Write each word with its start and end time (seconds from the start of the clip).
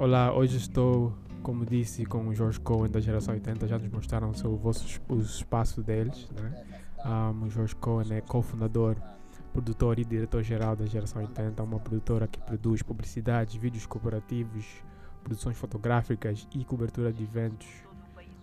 Olá, 0.00 0.32
hoje 0.32 0.58
estou, 0.58 1.12
como 1.42 1.66
disse, 1.66 2.06
com 2.06 2.28
o 2.28 2.32
Jorge 2.32 2.60
Cohen 2.60 2.88
da 2.88 3.00
geração 3.00 3.34
80. 3.34 3.66
Já 3.66 3.80
nos 3.80 3.90
mostraram 3.90 4.30
o 4.30 4.56
vosso, 4.56 5.00
o 5.08 5.16
espaço 5.16 5.82
deles. 5.82 6.30
Né? 6.30 6.64
Um, 7.04 7.46
o 7.46 7.50
Jorge 7.50 7.74
Cohen 7.74 8.06
é 8.12 8.20
cofundador, 8.20 8.94
produtor 9.52 9.98
e 9.98 10.04
diretor-geral 10.04 10.76
da 10.76 10.86
geração 10.86 11.20
80, 11.20 11.60
uma 11.64 11.80
produtora 11.80 12.28
que 12.28 12.38
produz 12.38 12.80
publicidades, 12.80 13.56
vídeos 13.56 13.86
corporativos, 13.86 14.64
produções 15.24 15.56
fotográficas 15.56 16.46
e 16.54 16.64
cobertura 16.64 17.12
de 17.12 17.24
eventos 17.24 17.66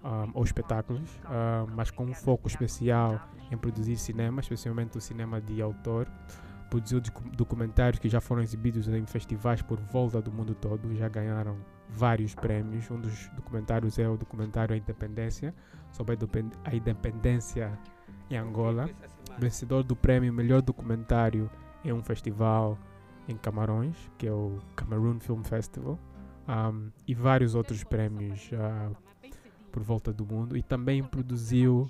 um, 0.03 0.31
ou 0.33 0.43
espetáculos, 0.43 1.09
um, 1.23 1.73
mas 1.73 1.89
com 1.89 2.03
um 2.03 2.13
foco 2.13 2.49
especial 2.49 3.29
em 3.49 3.55
produzir 3.55 3.95
cinema, 3.95 4.41
especialmente 4.41 4.97
o 4.97 5.01
cinema 5.01 5.39
de 5.39 5.61
autor. 5.61 6.05
Produziu 6.75 7.01
documentários 7.37 7.99
que 7.99 8.09
já 8.09 8.19
foram 8.19 8.41
exibidos 8.41 8.85
em 8.89 9.05
festivais 9.05 9.61
por 9.61 9.79
volta 9.79 10.21
do 10.21 10.29
mundo 10.29 10.53
todo, 10.53 10.93
já 10.93 11.07
ganharam 11.07 11.55
vários 11.87 12.35
prêmios. 12.35 12.91
Um 12.91 12.99
dos 12.99 13.29
documentários 13.29 13.97
é 13.97 14.09
o 14.09 14.17
documentário 14.17 14.75
A 14.75 14.77
Independência, 14.77 15.55
sobre 15.93 16.17
a 16.65 16.75
independência 16.75 17.79
em 18.29 18.35
Angola. 18.35 18.89
Vencedor 19.39 19.83
do 19.83 19.95
prêmio 19.95 20.33
Melhor 20.33 20.61
Documentário 20.61 21.49
em 21.81 21.93
um 21.93 22.03
festival 22.03 22.77
em 23.25 23.37
Camarões, 23.37 23.95
que 24.17 24.27
é 24.27 24.33
o 24.33 24.59
Cameroon 24.75 25.17
Film 25.21 25.43
Festival, 25.43 25.97
um, 26.45 26.91
e 27.07 27.15
vários 27.15 27.55
outros 27.55 27.85
prêmios 27.85 28.51
uh, 28.51 28.93
por 29.71 29.81
volta 29.81 30.11
do 30.11 30.25
mundo. 30.25 30.57
E 30.57 30.61
também 30.61 31.01
produziu, 31.01 31.89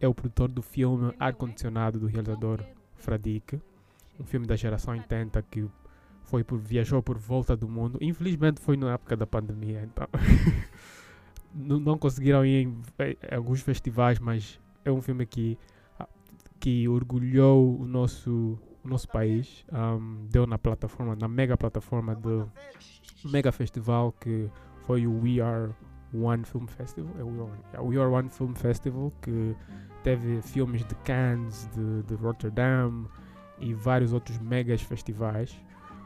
é 0.00 0.08
o 0.08 0.12
produtor 0.12 0.48
do 0.48 0.62
filme 0.62 1.14
Ar 1.16 1.32
Condicionado 1.32 2.00
do 2.00 2.08
realizador 2.08 2.60
Fradique 2.96 3.62
um 4.18 4.24
filme 4.24 4.46
da 4.46 4.56
geração 4.56 4.94
80 4.94 5.42
que 5.42 5.68
foi 6.22 6.42
por, 6.42 6.58
viajou 6.58 7.02
por 7.02 7.18
volta 7.18 7.56
do 7.56 7.68
mundo. 7.68 7.98
Infelizmente 8.00 8.60
foi 8.60 8.76
na 8.76 8.92
época 8.92 9.16
da 9.16 9.26
pandemia, 9.26 9.82
então 9.82 10.06
não, 11.54 11.78
não, 11.78 11.98
conseguiram 11.98 12.44
ir 12.44 12.66
em, 12.66 12.82
em, 13.00 13.34
alguns 13.34 13.60
festivais, 13.62 14.18
mas 14.18 14.60
é 14.84 14.90
um 14.90 15.00
filme 15.00 15.24
que, 15.24 15.58
que 16.58 16.88
orgulhou 16.88 17.80
o 17.80 17.86
nosso, 17.86 18.58
o 18.84 18.88
nosso 18.88 19.08
país. 19.08 19.64
Um, 19.72 20.26
deu 20.28 20.46
na 20.46 20.58
plataforma, 20.58 21.14
na 21.16 21.28
mega 21.28 21.56
plataforma 21.56 22.14
do 22.14 22.50
mega 23.24 23.50
festival 23.52 24.12
que 24.12 24.50
foi 24.84 25.06
o 25.06 25.20
We 25.22 25.40
Are 25.40 25.72
One 26.12 26.44
Film 26.44 26.66
Festival. 26.66 27.12
É 27.72 27.80
o 27.80 27.86
We 27.86 27.98
Are 27.98 28.10
One 28.10 28.30
Film 28.30 28.54
Festival 28.54 29.12
que 29.22 29.54
teve 30.02 30.42
filmes 30.42 30.84
de 30.84 30.94
Cannes, 30.96 31.68
de, 31.74 32.02
de 32.02 32.14
Rotterdam 32.14 33.08
e 33.58 33.74
vários 33.74 34.12
outros 34.12 34.38
megas 34.38 34.82
festivais. 34.82 35.56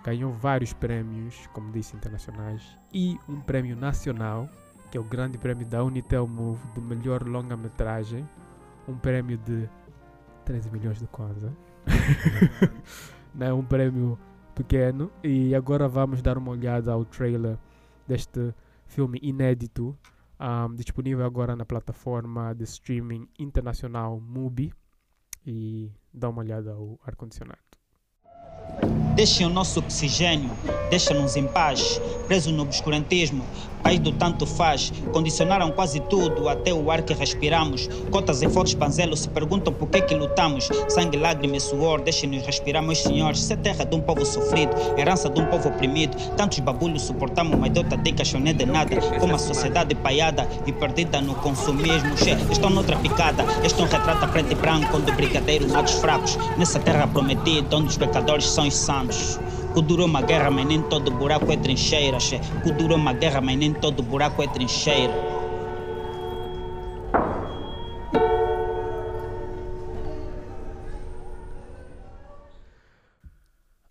Ganhou 0.04 0.32
vários 0.32 0.72
prêmios, 0.72 1.46
como 1.52 1.70
disse, 1.72 1.94
internacionais 1.96 2.78
e 2.92 3.18
um 3.28 3.40
prêmio 3.40 3.76
nacional, 3.76 4.48
que 4.90 4.96
é 4.96 5.00
o 5.00 5.04
grande 5.04 5.36
prêmio 5.36 5.66
da 5.66 5.84
Unitel 5.84 6.26
Move 6.26 6.60
de 6.74 6.80
melhor 6.80 7.22
longa-metragem. 7.26 8.28
Um 8.88 8.96
prêmio 8.96 9.36
de 9.38 9.68
13 10.44 10.70
milhões 10.70 10.98
de 10.98 11.06
kwanza. 11.06 11.54
É 13.38 13.52
um 13.52 13.64
prêmio 13.64 14.18
pequeno. 14.54 15.10
E 15.22 15.54
agora 15.54 15.86
vamos 15.88 16.20
dar 16.20 16.36
uma 16.36 16.50
olhada 16.50 16.92
ao 16.92 17.04
trailer 17.04 17.56
deste 18.06 18.52
filme 18.86 19.20
inédito, 19.22 19.96
um, 20.40 20.74
disponível 20.74 21.24
agora 21.24 21.54
na 21.54 21.64
plataforma 21.64 22.52
de 22.54 22.64
streaming 22.64 23.28
internacional 23.38 24.20
Mubi. 24.20 24.72
E 25.46 25.92
dá 26.12 26.28
uma 26.28 26.40
olhada 26.40 26.72
ao 26.72 26.98
ar-condicionado. 27.04 27.58
Deixem 29.14 29.46
o 29.46 29.50
nosso 29.50 29.80
oxigênio, 29.80 30.50
deixa-nos 30.88 31.36
em 31.36 31.46
paz, 31.46 32.00
preso 32.30 32.52
no 32.52 32.62
obscurantismo, 32.62 33.44
país 33.82 33.98
do 33.98 34.12
tanto 34.12 34.46
faz. 34.46 34.92
Condicionaram 35.12 35.72
quase 35.72 35.98
tudo, 35.98 36.48
até 36.48 36.72
o 36.72 36.88
ar 36.88 37.02
que 37.02 37.12
respiramos. 37.12 37.88
Cotas 38.08 38.40
e 38.40 38.48
fortes 38.48 38.72
panzelo 38.72 39.16
se 39.16 39.28
perguntam 39.28 39.72
por 39.72 39.88
que 39.88 40.00
que 40.02 40.14
lutamos. 40.14 40.68
Sangue, 40.88 41.16
lágrima 41.16 41.56
e 41.56 41.60
suor, 41.60 42.00
deixem-nos 42.00 42.46
respirar, 42.46 42.84
meus 42.84 43.02
senhores. 43.02 43.40
Se 43.40 43.54
é 43.54 43.56
terra 43.56 43.84
de 43.84 43.96
um 43.96 44.00
povo 44.00 44.24
sofrido, 44.24 44.70
herança 44.96 45.28
de 45.28 45.40
um 45.40 45.46
povo 45.46 45.70
oprimido. 45.70 46.16
Tantos 46.36 46.60
babulhos 46.60 47.02
suportamos, 47.02 47.58
mas 47.58 47.72
dota 47.72 47.96
de 47.96 48.12
cachoné 48.12 48.52
de 48.52 48.64
nada. 48.64 49.00
Como 49.18 49.34
a 49.34 49.38
sociedade 49.38 49.96
paiada 49.96 50.48
e 50.64 50.72
perdida 50.72 51.20
no 51.20 51.34
consumismo. 51.34 52.16
Che, 52.16 52.36
estão 52.52 52.70
noutra 52.70 52.96
picada, 52.98 53.44
este 53.64 53.80
é 53.80 53.84
um 53.84 53.88
retrato 53.88 54.28
preto 54.28 54.52
e 54.52 54.54
branco, 54.54 54.96
onde 54.96 55.10
brigadeiro 55.10 55.68
mata 55.68 55.90
os 55.90 55.94
fracos. 55.94 56.38
Nessa 56.56 56.78
terra 56.78 57.08
prometida, 57.08 57.76
onde 57.76 57.88
os 57.88 57.98
pecadores 57.98 58.48
são 58.48 58.68
os 58.68 58.76
santos. 58.76 59.40
Que 59.74 59.82
durou 59.82 60.06
uma 60.06 60.22
guerra, 60.22 60.50
mas 60.50 60.66
nem 60.66 60.82
todo 60.82 61.10
buraco 61.10 61.50
é 61.52 61.56
trincheira. 61.56 62.18
Que 62.62 62.72
durou 62.72 62.96
uma 62.96 63.12
guerra, 63.12 63.40
mas 63.40 63.56
nem 63.56 63.72
todo 63.72 64.02
buraco 64.02 64.42
é 64.42 64.48
trincheira. 64.48 65.12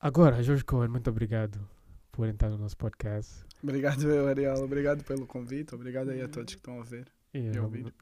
Agora, 0.02 0.42
Jorge 0.42 0.64
Cohen, 0.64 0.90
muito 0.90 1.10
obrigado 1.10 1.60
por 2.12 2.28
entrar 2.28 2.50
no 2.50 2.58
nosso 2.58 2.76
podcast. 2.76 3.44
Obrigado, 3.62 4.10
eu, 4.10 4.28
Ariel. 4.28 4.56
Obrigado 4.64 5.04
pelo 5.04 5.28
convite. 5.28 5.76
Obrigado 5.76 6.10
aí 6.10 6.22
a 6.22 6.28
todos 6.28 6.56
que 6.56 6.60
estão 6.60 6.80
a 6.80 6.84
ver 6.84 7.08
yeah, 7.36 7.58
e 7.58 7.60
ouvir. 7.60 7.94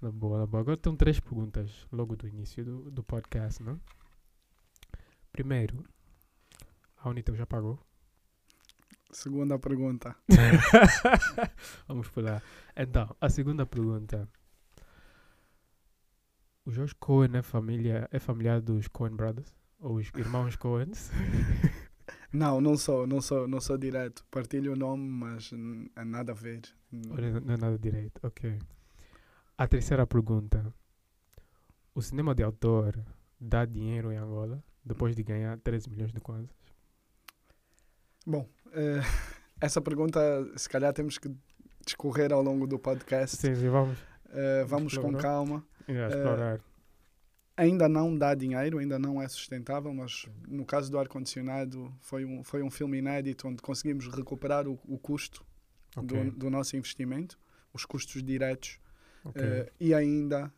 Na 0.00 0.10
boa, 0.10 0.38
na 0.38 0.46
boa. 0.46 0.62
Agora 0.62 0.74
estão 0.74 0.96
três 0.96 1.20
perguntas 1.20 1.86
logo 1.92 2.16
do 2.16 2.26
início 2.26 2.64
do, 2.64 2.90
do 2.90 3.02
podcast, 3.04 3.62
não? 3.62 3.80
Primeiro, 5.30 5.84
a 7.02 7.08
Unitel 7.08 7.34
já 7.34 7.46
pagou? 7.46 7.78
Segunda 9.10 9.58
pergunta. 9.58 10.16
Vamos 11.86 12.08
por 12.08 12.22
lá. 12.22 12.40
Então, 12.76 13.14
a 13.20 13.28
segunda 13.28 13.66
pergunta. 13.66 14.28
O 16.64 16.70
Jorge 16.70 16.94
Cohen 16.94 17.36
é, 17.36 17.42
família, 17.42 18.08
é 18.12 18.18
familiar 18.18 18.60
dos 18.60 18.86
Cohen 18.86 19.16
Brothers? 19.16 19.52
Ou 19.80 19.96
os 19.96 20.10
irmãos 20.16 20.54
Coens? 20.54 21.10
não, 22.32 22.60
não 22.60 22.76
sou, 22.76 23.04
não 23.06 23.20
sou, 23.20 23.48
não 23.48 23.60
sou 23.60 23.76
direto. 23.76 24.24
Partilho 24.30 24.72
o 24.72 24.76
nome, 24.76 25.06
mas 25.06 25.50
é 25.96 26.04
nada 26.04 26.30
a 26.30 26.34
ver. 26.34 26.62
Não 26.90 27.16
é 27.16 27.56
nada 27.56 27.76
direito, 27.76 28.20
ok. 28.22 28.58
A 29.58 29.66
terceira 29.66 30.06
pergunta. 30.06 30.72
O 31.94 32.00
cinema 32.00 32.34
de 32.34 32.44
autor 32.44 32.98
dá 33.38 33.64
dinheiro 33.66 34.12
em 34.12 34.16
Angola 34.16 34.62
depois 34.84 35.14
de 35.14 35.22
ganhar 35.22 35.58
13 35.58 35.90
milhões 35.90 36.12
de 36.12 36.20
kwanzas? 36.20 36.61
Bom, 38.26 38.48
uh, 38.68 39.02
essa 39.60 39.80
pergunta 39.80 40.20
se 40.56 40.68
calhar 40.68 40.92
temos 40.92 41.18
que 41.18 41.30
discorrer 41.84 42.32
ao 42.32 42.42
longo 42.42 42.66
do 42.66 42.78
podcast. 42.78 43.36
Sim, 43.36 43.54
sim 43.54 43.68
vamos. 43.68 43.98
Uh, 44.28 44.66
vamos 44.66 44.96
com 44.96 45.12
calma. 45.14 45.64
Yeah, 45.88 46.14
explorar. 46.14 46.58
Uh, 46.58 46.72
ainda 47.56 47.88
não 47.88 48.16
dá 48.16 48.34
dinheiro, 48.34 48.78
ainda 48.78 48.98
não 48.98 49.20
é 49.20 49.28
sustentável, 49.28 49.92
mas 49.92 50.26
no 50.48 50.64
caso 50.64 50.90
do 50.90 50.98
ar-condicionado 50.98 51.92
foi 52.00 52.24
um, 52.24 52.42
foi 52.42 52.62
um 52.62 52.70
filme 52.70 52.98
inédito 52.98 53.48
onde 53.48 53.62
conseguimos 53.62 54.08
recuperar 54.08 54.66
o, 54.66 54.78
o 54.84 54.98
custo 54.98 55.44
okay. 55.96 56.24
do, 56.24 56.30
do, 56.30 56.50
nosso 56.50 56.76
investimento, 56.76 57.38
os 57.72 57.84
custos 57.84 58.22
diretos. 58.22 58.78
Okay. 59.24 59.42
Uh, 59.42 59.66
e 59.78 59.94
ainda, 59.94 60.52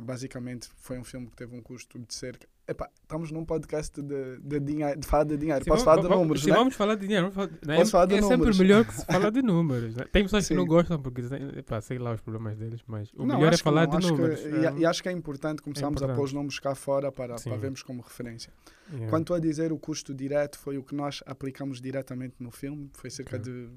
basicamente, 0.00 0.68
foi 0.76 0.98
um 0.98 1.04
filme 1.04 1.26
que 1.28 1.36
teve 1.36 1.56
um 1.56 1.62
custo 1.62 1.98
de 1.98 2.14
cerca 2.14 2.46
Epá, 2.66 2.88
estamos 3.02 3.30
num 3.30 3.44
podcast 3.44 4.00
de, 4.00 4.38
de, 4.38 4.58
dinheiro, 4.58 4.98
de 4.98 5.06
falar 5.06 5.24
de 5.24 5.36
dinheiro. 5.36 5.62
Sim, 5.62 5.68
Posso 5.68 5.84
vamos, 5.84 6.02
falar 6.02 6.08
de 6.08 6.16
números, 6.16 6.42
sim, 6.42 6.50
né? 6.50 6.56
vamos 6.56 6.74
falar 6.74 6.94
de 6.94 7.06
dinheiro. 7.06 7.30
Falar, 7.30 7.50
né? 7.66 7.76
Posso 7.76 7.90
falar 7.90 8.06
de 8.06 8.14
é 8.14 8.20
números. 8.22 8.56
sempre 8.56 8.66
melhor 8.66 8.84
que 8.86 8.94
se 8.94 9.04
falar 9.04 9.30
de 9.30 9.42
números. 9.42 9.94
Né? 9.94 10.04
Tem 10.10 10.22
pessoas 10.22 10.46
sim. 10.46 10.54
que 10.54 10.60
não 10.60 10.66
gostam 10.66 10.98
porque 10.98 11.20
epá, 11.58 11.78
sei 11.82 11.98
lá 11.98 12.14
os 12.14 12.22
problemas 12.22 12.56
deles, 12.56 12.80
mas 12.86 13.12
o 13.12 13.26
não, 13.26 13.36
melhor 13.36 13.52
é 13.52 13.56
falar 13.58 13.86
não, 13.86 13.98
de 13.98 14.06
números. 14.10 14.40
Que, 14.40 14.46
é, 14.46 14.78
e, 14.78 14.86
acho 14.86 15.02
que 15.02 15.10
é 15.10 15.12
importante 15.12 15.60
começarmos 15.60 16.00
é 16.00 16.04
importante. 16.04 16.12
a 16.12 16.16
pôr 16.16 16.24
os 16.24 16.32
números 16.32 16.58
cá 16.58 16.74
fora 16.74 17.12
para, 17.12 17.36
para 17.36 17.56
vermos 17.58 17.82
como 17.82 18.00
referência. 18.00 18.50
Yeah. 18.90 19.10
Quanto 19.10 19.34
a 19.34 19.38
dizer 19.38 19.70
o 19.70 19.78
custo 19.78 20.14
direto, 20.14 20.58
foi 20.58 20.78
o 20.78 20.82
que 20.82 20.94
nós 20.94 21.22
aplicamos 21.26 21.82
diretamente 21.82 22.36
no 22.40 22.50
filme. 22.50 22.88
Foi 22.94 23.10
cerca 23.10 23.36
okay. 23.36 23.52
de 23.52 23.68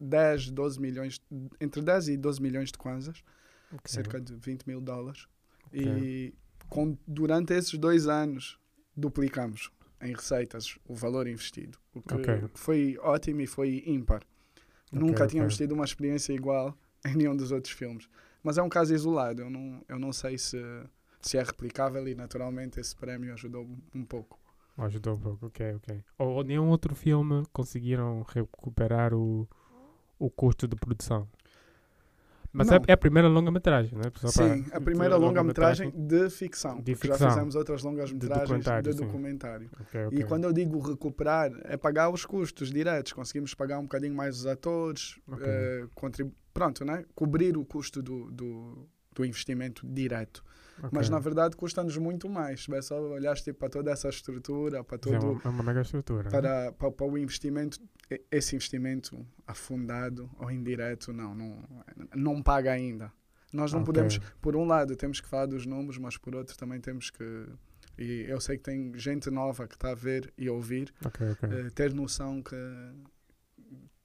10, 0.00 0.50
12 0.50 0.80
milhões, 0.80 1.20
entre 1.60 1.82
10 1.82 2.08
e 2.08 2.16
12 2.16 2.42
milhões 2.42 2.70
de 2.70 2.78
kwanzas. 2.78 3.22
Okay. 3.72 3.80
Cerca 3.84 4.20
de 4.20 4.34
20 4.34 4.66
mil 4.66 4.80
dólares. 4.80 5.26
Okay. 5.66 5.82
E 5.82 6.34
com, 6.68 6.96
durante 7.06 7.52
esses 7.52 7.78
dois 7.78 8.06
anos 8.06 8.58
duplicamos 8.96 9.70
em 10.00 10.12
receitas 10.12 10.78
o 10.86 10.94
valor 10.94 11.26
investido, 11.26 11.78
o 11.94 12.00
que 12.00 12.14
okay. 12.14 12.44
foi 12.54 12.98
ótimo 13.00 13.40
e 13.40 13.46
foi 13.46 13.82
ímpar. 13.86 14.22
Nunca 14.90 15.26
tínhamos 15.26 15.56
tido 15.56 15.72
uma 15.72 15.84
experiência 15.84 16.32
igual 16.32 16.76
em 17.04 17.14
nenhum 17.14 17.36
dos 17.36 17.52
outros 17.52 17.74
filmes. 17.74 18.08
Mas 18.42 18.56
é 18.56 18.62
um 18.62 18.68
caso 18.68 18.94
isolado, 18.94 19.42
eu 19.42 19.50
não, 19.50 19.82
eu 19.88 19.98
não 19.98 20.12
sei 20.12 20.38
se, 20.38 20.58
se 21.20 21.36
é 21.36 21.42
replicável 21.42 22.06
e 22.08 22.14
naturalmente 22.14 22.80
esse 22.80 22.94
prémio 22.94 23.32
ajudou 23.34 23.68
um 23.94 24.04
pouco. 24.04 24.38
Ajudou 24.78 25.16
um 25.16 25.18
pouco, 25.18 25.46
ok, 25.46 25.74
ok. 25.74 26.04
Ou, 26.16 26.28
ou 26.28 26.44
nenhum 26.44 26.68
outro 26.68 26.94
filme 26.94 27.44
conseguiram 27.52 28.24
recuperar 28.28 29.12
o, 29.12 29.48
o 30.18 30.30
custo 30.30 30.66
de 30.66 30.76
produção? 30.76 31.28
Mas 32.52 32.72
é, 32.72 32.80
é, 32.86 32.92
a 32.92 32.96
primeira 32.96 33.28
longa-metragem, 33.28 33.96
né? 33.96 34.10
Só 34.16 34.28
Sim, 34.28 34.64
a 34.72 34.80
primeira 34.80 35.16
longa-metragem 35.16 35.92
de 35.94 36.30
ficção. 36.30 36.80
De 36.80 36.94
ficção. 36.94 37.18
Já 37.18 37.30
fizemos 37.30 37.54
outras 37.54 37.82
longas-metragens 37.82 38.64
de, 38.64 38.90
de 38.90 38.96
documentário. 38.96 39.70
Okay, 39.82 40.06
okay. 40.06 40.18
E 40.18 40.24
quando 40.24 40.44
eu 40.44 40.52
digo 40.52 40.78
recuperar, 40.80 41.52
é 41.64 41.76
pagar 41.76 42.08
os 42.08 42.24
custos 42.24 42.70
diretos. 42.70 43.12
Conseguimos 43.12 43.54
pagar 43.54 43.78
um 43.78 43.82
bocadinho 43.82 44.14
mais 44.14 44.38
os 44.38 44.46
atores, 44.46 45.18
okay. 45.28 46.26
uh, 46.26 46.32
pronto, 46.52 46.84
né? 46.84 47.04
cobrir 47.14 47.56
o 47.56 47.64
custo 47.64 48.02
do, 48.02 48.30
do, 48.30 48.88
do 49.14 49.24
investimento 49.24 49.86
direto. 49.86 50.42
Okay. 50.78 50.90
Mas 50.92 51.08
na 51.08 51.18
verdade 51.18 51.56
custa-nos 51.56 51.96
muito 51.96 52.28
mais. 52.28 52.66
É 52.68 52.82
só 52.82 53.00
olhar 53.00 53.36
tipo, 53.36 53.58
para 53.58 53.68
toda 53.68 53.90
essa 53.90 54.08
estrutura, 54.08 54.84
para 54.84 54.98
todo. 54.98 55.14
É 55.14 55.18
uma, 55.18 55.40
é 55.44 55.48
uma 55.48 55.62
mega 55.62 55.80
estrutura. 55.80 56.30
Para, 56.30 56.64
né? 56.66 56.72
para, 56.72 56.90
para, 56.90 57.06
o 57.06 57.18
investimento, 57.18 57.80
esse 58.30 58.54
investimento 58.54 59.26
afundado 59.46 60.30
ou 60.38 60.50
indireto, 60.50 61.12
não, 61.12 61.34
não, 61.34 61.64
não 62.14 62.42
paga 62.42 62.72
ainda. 62.72 63.12
Nós 63.52 63.72
não 63.72 63.80
okay. 63.80 63.86
podemos, 63.86 64.18
por 64.40 64.54
um 64.54 64.64
lado, 64.64 64.94
temos 64.94 65.20
que 65.20 65.28
falar 65.28 65.46
dos 65.46 65.66
números, 65.66 65.98
mas 65.98 66.16
por 66.16 66.34
outro 66.34 66.56
também 66.56 66.80
temos 66.80 67.10
que. 67.10 67.46
E 67.96 68.26
eu 68.28 68.40
sei 68.40 68.56
que 68.56 68.62
tem 68.62 68.92
gente 68.96 69.28
nova 69.30 69.66
que 69.66 69.74
está 69.74 69.90
a 69.90 69.94
ver 69.94 70.32
e 70.38 70.48
ouvir, 70.48 70.92
okay, 71.04 71.30
uh, 71.30 71.70
ter 71.72 71.92
noção 71.92 72.40
que, 72.40 72.56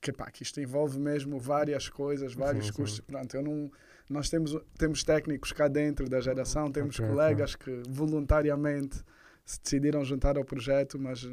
que, 0.02 0.12
pá, 0.12 0.32
que 0.32 0.42
isto 0.42 0.60
envolve 0.60 0.98
mesmo 0.98 1.38
várias 1.38 1.90
coisas, 1.90 2.34
vários 2.34 2.68
sim, 2.68 2.74
custos. 2.74 2.98
Sim. 2.98 3.04
Pronto, 3.06 3.36
eu 3.36 3.44
não 3.44 3.72
nós 4.14 4.30
temos, 4.30 4.56
temos 4.78 5.04
técnicos 5.04 5.52
cá 5.52 5.68
dentro 5.68 6.08
da 6.08 6.22
geração, 6.22 6.72
temos 6.72 6.98
okay, 6.98 7.10
colegas 7.10 7.56
okay. 7.56 7.82
que 7.82 7.90
voluntariamente 7.90 9.04
se 9.44 9.60
decidiram 9.62 10.06
juntar 10.06 10.38
ao 10.38 10.46
projeto, 10.46 10.98
mas, 10.98 11.24
uh, 11.24 11.32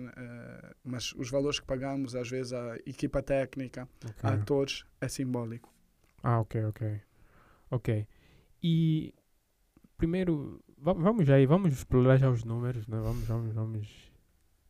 mas 0.82 1.12
os 1.12 1.30
valores 1.30 1.60
que 1.60 1.66
pagamos, 1.66 2.16
às 2.16 2.28
vezes, 2.28 2.52
a 2.52 2.76
equipa 2.86 3.22
técnica, 3.22 3.88
okay. 4.02 4.30
a 4.30 4.32
atores, 4.32 4.84
é 5.00 5.06
simbólico. 5.06 5.72
Ah, 6.22 6.40
ok, 6.40 6.64
ok. 6.64 7.00
Ok. 7.70 8.06
E 8.62 9.14
primeiro, 9.96 10.60
vamos 10.76 11.26
já 11.26 11.36
aí, 11.36 11.46
vamos 11.46 11.72
explorar 11.72 12.16
já 12.16 12.30
os 12.30 12.42
números, 12.42 12.86
né? 12.88 12.98
Vamos, 12.98 13.24
vamos, 13.26 13.52
vamos 13.52 14.09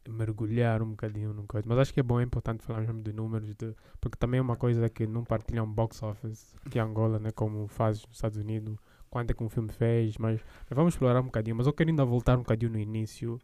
mergulhar 0.08 0.82
um 0.82 0.90
bocadinho 0.90 1.32
no 1.32 1.46
coisa. 1.46 1.68
Mas 1.68 1.78
acho 1.78 1.94
que 1.94 2.00
é 2.00 2.02
bom, 2.02 2.20
é 2.20 2.22
importante 2.22 2.64
falar 2.64 2.80
mesmo 2.80 3.02
de 3.02 3.12
números, 3.12 3.54
de, 3.54 3.74
porque 4.00 4.16
também 4.18 4.38
é 4.38 4.42
uma 4.42 4.56
coisa 4.56 4.88
que 4.88 5.06
não 5.06 5.24
partilham 5.24 5.70
box 5.70 6.02
office 6.02 6.54
que 6.70 6.78
é 6.78 6.82
Angola, 6.82 7.18
né, 7.18 7.30
como 7.30 7.66
faz 7.68 8.04
nos 8.06 8.16
Estados 8.16 8.38
Unidos, 8.38 8.76
quanto 9.10 9.30
é 9.30 9.34
que 9.34 9.42
um 9.42 9.48
filme 9.48 9.70
fez, 9.70 10.16
mas, 10.16 10.40
mas, 10.68 10.76
vamos 10.76 10.94
explorar 10.94 11.20
um 11.20 11.24
bocadinho. 11.24 11.56
Mas 11.56 11.66
eu 11.66 11.72
quero 11.72 11.90
ainda 11.90 12.04
voltar 12.04 12.36
um 12.36 12.42
bocadinho 12.42 12.72
no 12.72 12.78
início 12.78 13.38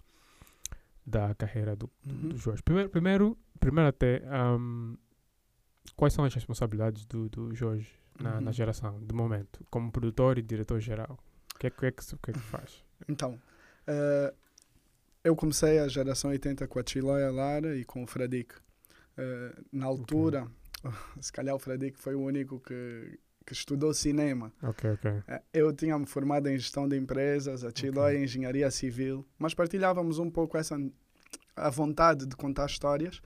da 1.05 1.35
carreira 1.35 1.77
do, 1.77 1.91
uhum. 2.07 2.31
do 2.31 2.37
Jorge. 2.37 2.63
Primeiro, 2.63 2.91
primeiro, 2.91 3.39
primeiro 3.61 3.89
até, 3.89 4.23
um, 4.59 4.97
quais 5.95 6.15
são 6.15 6.25
as 6.25 6.35
responsabilidades 6.35 7.05
do, 7.05 7.29
do 7.29 7.55
Jorge 7.55 7.93
na, 8.19 8.35
uhum. 8.35 8.41
na 8.41 8.53
geração, 8.53 8.99
de 9.05 9.15
momento, 9.15 9.65
como 9.71 9.93
produtor 9.93 10.39
e 10.39 10.43
diretor 10.43 10.81
geral? 10.81 11.19
O 11.55 11.59
que 11.59 11.67
é, 11.67 11.71
que, 11.71 11.87
é 11.87 11.91
que, 11.91 12.05
que, 12.05 12.31
é 12.31 12.33
que 12.33 12.41
faz? 12.41 12.85
Então, 13.09 13.33
uh, 13.89 14.35
eu 15.27 15.35
comecei 15.35 15.81
a 15.81 15.89
geração 15.89 16.31
80 16.31 16.69
com 16.69 16.79
a 16.79 16.83
Chiloia 16.87 17.33
Lara 17.33 17.77
e 17.77 17.85
com 17.85 18.05
o 18.05 18.07
Fradique. 18.07 18.55
Uh, 19.19 19.65
na 19.73 19.87
altura, 19.87 20.47
okay. 20.85 20.97
se 21.21 21.33
calhar 21.33 21.55
o 21.55 21.59
Fradique 21.59 21.99
foi 21.99 22.15
o 22.15 22.21
único 22.21 22.61
que, 22.61 23.19
que 23.45 23.53
estudou 23.53 23.93
cinema. 23.93 24.53
Okay, 24.63 24.93
okay. 24.93 25.11
Uh, 25.11 25.43
eu 25.53 25.73
tinha 25.73 25.99
me 25.99 26.07
formado 26.07 26.49
em 26.49 26.57
gestão 26.57 26.89
de 26.89 26.97
empresas, 26.97 27.65
a 27.65 27.73
Chiloia 27.75 28.19
em 28.19 28.23
engenharia 28.23 28.71
civil, 28.71 29.27
mas 29.37 29.53
partilhávamos 29.53 30.21
um 30.21 30.31
pouco 30.31 30.57
essa 30.57 30.79
a 31.57 31.71
vontade 31.71 32.27
de 32.27 32.37
contar 32.37 32.67
histórias 32.67 33.21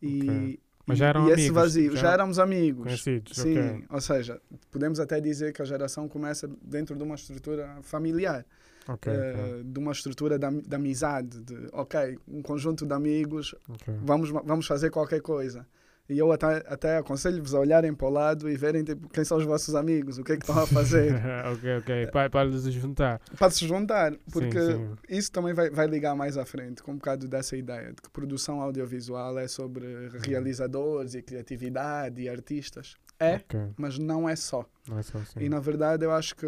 e, 0.00 0.60
mas 0.86 0.98
já 0.98 1.08
eram 1.08 1.22
e 1.22 1.32
amigos, 1.32 1.40
esse 1.40 1.50
vazio, 1.50 1.92
já, 1.96 2.02
já 2.02 2.12
éramos 2.12 2.38
amigos. 2.38 2.84
Conhecidos, 2.84 3.36
Sim, 3.36 3.84
ou 3.88 4.00
seja, 4.00 4.40
podemos 4.70 5.00
até 5.00 5.20
dizer 5.20 5.52
que 5.52 5.62
a 5.62 5.64
geração 5.64 6.08
começa 6.08 6.48
dentro 6.62 6.94
de 6.94 7.02
uma 7.02 7.14
estrutura 7.14 7.78
familiar. 7.82 8.44
Okay, 8.88 9.12
uh, 9.12 9.16
okay. 9.16 9.64
de 9.64 9.78
uma 9.78 9.92
estrutura 9.92 10.38
de, 10.38 10.62
de, 10.62 10.74
amizade, 10.74 11.40
de 11.40 11.68
ok, 11.72 12.18
um 12.26 12.42
conjunto 12.42 12.84
de 12.84 12.92
amigos, 12.92 13.54
okay. 13.68 13.94
vamos, 14.02 14.30
vamos 14.30 14.66
fazer 14.66 14.90
qualquer 14.90 15.20
coisa. 15.20 15.66
E 16.08 16.18
eu 16.18 16.32
até, 16.32 16.56
até 16.66 16.96
aconselho-vos 16.98 17.54
a 17.54 17.60
olharem 17.60 17.94
para 17.94 18.06
o 18.06 18.10
lado 18.10 18.50
e 18.50 18.56
verem 18.56 18.82
tipo, 18.82 19.08
quem 19.08 19.24
são 19.24 19.38
os 19.38 19.44
vossos 19.44 19.74
amigos, 19.74 20.18
o 20.18 20.24
que 20.24 20.32
é 20.32 20.36
que 20.36 20.42
estão 20.42 20.62
a 20.62 20.66
fazer. 20.66 21.14
ok, 21.54 21.78
ok, 21.78 22.06
para, 22.08 22.28
para 22.28 22.52
se 22.52 22.70
juntar. 22.72 23.20
Para 23.38 23.50
se 23.50 23.66
juntar, 23.66 24.12
porque 24.30 24.60
sim, 24.60 24.72
sim. 24.72 24.96
isso 25.08 25.30
também 25.30 25.54
vai, 25.54 25.70
vai 25.70 25.86
ligar 25.86 26.14
mais 26.16 26.36
à 26.36 26.44
frente, 26.44 26.82
com 26.82 26.92
um 26.92 26.96
bocado 26.96 27.28
dessa 27.28 27.56
ideia 27.56 27.92
de 27.92 28.02
que 28.02 28.10
produção 28.10 28.60
audiovisual 28.60 29.38
é 29.38 29.46
sobre 29.46 30.10
realizadores 30.26 31.14
e 31.14 31.22
criatividade 31.22 32.20
e 32.20 32.28
artistas. 32.28 32.96
É, 33.18 33.40
mas 33.76 33.98
não 33.98 34.28
é 34.28 34.34
só. 34.34 34.66
Não 34.88 34.98
é 34.98 35.02
só 35.02 35.18
e 35.36 35.48
na 35.48 35.60
verdade 35.60 36.04
eu 36.04 36.10
acho 36.10 36.34
que 36.34 36.46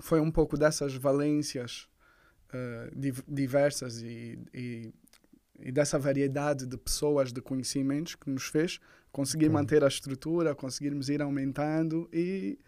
foi 0.00 0.20
um 0.20 0.30
pouco 0.30 0.56
dessas 0.56 0.94
valências 0.94 1.88
uh, 2.52 3.22
diversas 3.28 4.02
e, 4.02 4.38
e, 4.52 4.92
e, 5.58 5.72
dessa 5.72 5.98
variedade 5.98 6.66
de 6.66 6.76
pessoas, 6.76 7.32
de 7.32 7.40
conhecimentos 7.40 8.14
que 8.14 8.28
nos 8.30 8.44
fez 8.44 8.80
conseguir 9.12 9.46
okay. 9.46 9.54
manter 9.54 9.84
a 9.84 9.88
estrutura, 9.88 10.54
conseguirmos 10.54 11.08
ir 11.08 11.20
aumentando 11.20 12.08
e, 12.12 12.58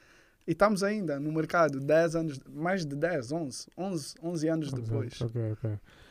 e 0.46 0.52
estamos 0.52 0.82
ainda 0.82 1.20
no 1.20 1.32
mercado 1.32 1.80
10 1.80 2.16
anos, 2.16 2.40
mais 2.48 2.84
de 2.84 2.96
10, 2.96 3.32
11, 3.32 3.66
11, 3.76 4.14
11 4.22 4.48
anos 4.48 4.72
depois. 4.72 5.20
Ok, 5.20 5.52
ok. 5.52 5.70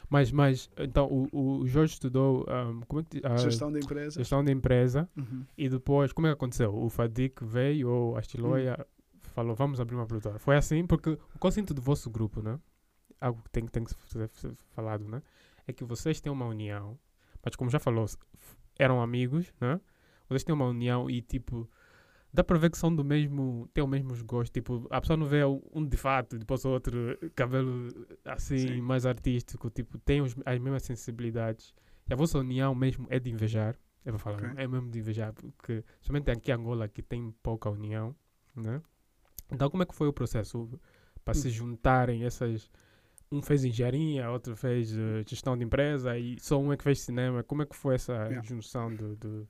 Mas, 0.09 0.29
mas 0.29 0.69
então 0.77 1.07
o, 1.07 1.61
o 1.61 1.67
Jorge 1.67 1.93
estudou 1.93 2.45
um, 2.49 2.81
como 2.81 3.01
é 3.01 3.03
que, 3.03 3.19
uh, 3.19 3.37
gestão 3.37 3.71
de 3.71 3.79
empresa. 3.79 4.19
Gestão 4.19 4.43
empresa 4.49 5.09
uhum. 5.15 5.45
e 5.57 5.69
depois 5.69 6.11
como 6.11 6.27
é 6.27 6.31
que 6.31 6.33
aconteceu? 6.33 6.75
O 6.75 6.89
Fadik 6.89 7.43
veio 7.43 7.89
ou 7.89 8.17
a 8.17 8.19
Estiloia 8.19 8.75
uhum 8.77 9.00
falou, 9.31 9.55
vamos 9.55 9.79
abrir 9.79 9.95
uma 9.95 10.05
produtora. 10.05 10.39
Foi 10.39 10.55
assim 10.55 10.85
porque 10.85 11.11
o 11.11 11.39
conceito 11.39 11.73
do 11.73 11.81
vosso 11.81 12.09
grupo, 12.09 12.41
né? 12.41 12.59
Algo 13.19 13.41
que 13.43 13.49
tem, 13.49 13.65
tem 13.67 13.83
que 13.83 13.93
ser 13.93 14.55
falado, 14.75 15.07
né? 15.07 15.21
É 15.67 15.73
que 15.73 15.83
vocês 15.83 16.19
têm 16.19 16.31
uma 16.31 16.45
união, 16.45 16.97
mas 17.43 17.55
como 17.55 17.69
já 17.69 17.79
falou, 17.79 18.05
eram 18.77 19.01
amigos, 19.01 19.53
né? 19.59 19.79
Vocês 20.27 20.43
têm 20.43 20.53
uma 20.53 20.65
união 20.65 21.09
e 21.09 21.21
tipo 21.21 21.69
dá 22.33 22.43
para 22.43 22.57
ver 22.57 22.71
que 22.71 22.77
são 22.77 22.93
do 22.93 23.03
mesmo, 23.03 23.69
têm 23.73 23.83
os 23.83 23.89
mesmos 23.89 24.21
gostos. 24.21 24.51
Tipo, 24.51 24.87
a 24.89 25.01
pessoa 25.01 25.17
não 25.17 25.25
vê 25.25 25.43
um 25.45 25.85
de 25.85 25.97
fato, 25.97 26.37
depois 26.37 26.63
o 26.65 26.69
outro 26.69 27.17
cabelo 27.35 27.89
assim, 28.25 28.57
Sim. 28.57 28.81
mais 28.81 29.05
artístico. 29.05 29.69
Tipo, 29.69 29.97
tem 29.99 30.21
os, 30.21 30.35
as 30.45 30.59
mesmas 30.59 30.83
sensibilidades. 30.83 31.73
E 32.09 32.13
a 32.13 32.15
vossa 32.15 32.39
união 32.39 32.73
mesmo 32.73 33.05
é 33.09 33.19
de 33.19 33.29
invejar. 33.29 33.75
Eu 34.03 34.13
vou 34.13 34.19
falar, 34.19 34.37
okay. 34.37 34.63
é 34.63 34.67
mesmo 34.67 34.89
de 34.89 34.97
invejar, 34.97 35.31
porque 35.33 35.83
somente 36.01 36.31
aqui 36.31 36.49
em 36.49 36.55
Angola 36.55 36.87
que 36.87 37.03
tem 37.03 37.31
pouca 37.43 37.69
união, 37.69 38.15
né? 38.55 38.81
Então, 39.51 39.69
como 39.69 39.83
é 39.83 39.85
que 39.85 39.95
foi 39.95 40.07
o 40.07 40.13
processo 40.13 40.69
para 41.23 41.33
se 41.33 41.49
juntarem 41.49 42.23
essas. 42.23 42.69
Um 43.31 43.41
fez 43.41 43.63
engenharia, 43.63 44.29
outro 44.29 44.57
fez 44.57 44.91
uh, 44.91 45.23
gestão 45.25 45.57
de 45.57 45.63
empresa 45.63 46.17
e 46.17 46.37
só 46.37 46.59
um 46.59 46.73
é 46.73 46.77
que 46.77 46.83
fez 46.83 46.99
cinema. 46.99 47.41
Como 47.43 47.61
é 47.61 47.65
que 47.65 47.75
foi 47.75 47.95
essa 47.95 48.13
yeah. 48.13 48.41
junção 48.41 48.93
de, 48.93 49.15
de 49.15 49.47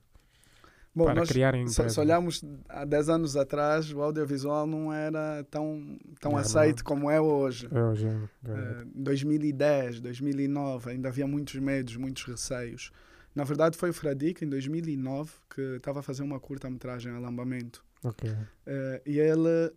Bom, 0.94 1.06
para 1.06 1.14
nós, 1.14 1.28
criarem 1.28 1.66
se, 1.66 1.88
se 1.88 1.98
olharmos 1.98 2.44
há 2.68 2.84
10 2.84 3.08
anos 3.08 3.36
atrás, 3.36 3.90
o 3.92 4.00
audiovisual 4.00 4.68
não 4.68 4.92
era 4.92 5.44
tão, 5.50 5.98
tão 6.20 6.36
aceito 6.36 6.84
como 6.84 7.10
é 7.10 7.20
hoje. 7.20 7.66
É 7.72 7.82
hoje. 7.82 8.06
É. 8.06 8.82
Uh, 8.84 8.86
2010, 8.94 10.00
2009, 10.00 10.90
ainda 10.90 11.08
havia 11.08 11.26
muitos 11.26 11.56
medos, 11.56 11.96
muitos 11.96 12.24
receios. 12.24 12.92
Na 13.34 13.42
verdade, 13.42 13.76
foi 13.76 13.90
o 13.90 13.94
Fradique, 13.94 14.44
em 14.44 14.48
2009, 14.48 15.32
que 15.52 15.60
estava 15.76 16.00
a 16.00 16.02
fazer 16.02 16.22
uma 16.22 16.38
curta-metragem, 16.38 17.10
Alambamento. 17.10 17.82
Okay. 18.04 18.30
Uh, 18.30 19.00
e 19.06 19.18
ele 19.18 19.72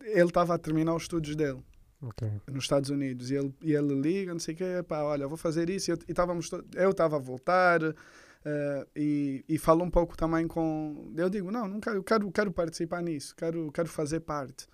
ele 0.00 0.24
estava 0.24 0.54
a 0.54 0.58
terminar 0.58 0.94
os 0.94 1.02
estudos 1.02 1.34
dele 1.34 1.62
okay. 2.08 2.30
nos 2.50 2.64
Estados 2.64 2.90
Unidos 2.90 3.30
e 3.30 3.36
ele, 3.36 3.54
e 3.62 3.72
ele 3.72 3.94
liga, 4.00 4.32
não 4.32 4.40
sei 4.40 4.54
o 4.54 4.56
quê, 4.56 4.84
pá, 4.86 5.02
olha, 5.02 5.26
vou 5.26 5.36
fazer 5.36 5.70
isso. 5.70 5.90
E 5.90 5.92
eu 5.92 6.90
estava 6.90 7.16
a 7.16 7.18
voltar 7.18 7.82
uh, 7.82 7.94
e, 8.94 9.44
e 9.48 9.58
falo 9.58 9.84
um 9.84 9.90
pouco 9.90 10.16
também 10.16 10.46
com. 10.46 11.12
Eu 11.16 11.30
digo, 11.30 11.50
não, 11.50 11.66
não 11.68 11.80
quero, 11.80 12.02
quero, 12.02 12.30
quero 12.30 12.52
participar 12.52 13.02
nisso, 13.02 13.34
quero, 13.36 13.70
quero 13.72 13.88
fazer 13.88 14.20
parte 14.20 14.66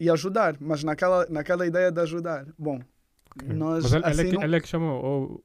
e 0.00 0.08
ajudar, 0.10 0.56
mas 0.60 0.84
naquela, 0.84 1.26
naquela 1.28 1.66
ideia 1.66 1.90
de 1.90 2.00
ajudar. 2.00 2.46
Bom, 2.58 2.80
okay. 3.34 3.54
nós. 3.54 3.84
Mas 3.84 3.92
ele, 3.92 4.04
assim, 4.06 4.20
é 4.20 4.30
que, 4.30 4.44
ele 4.44 4.56
é 4.56 4.60
que 4.60 4.68
chamou, 4.68 5.02
ou 5.02 5.44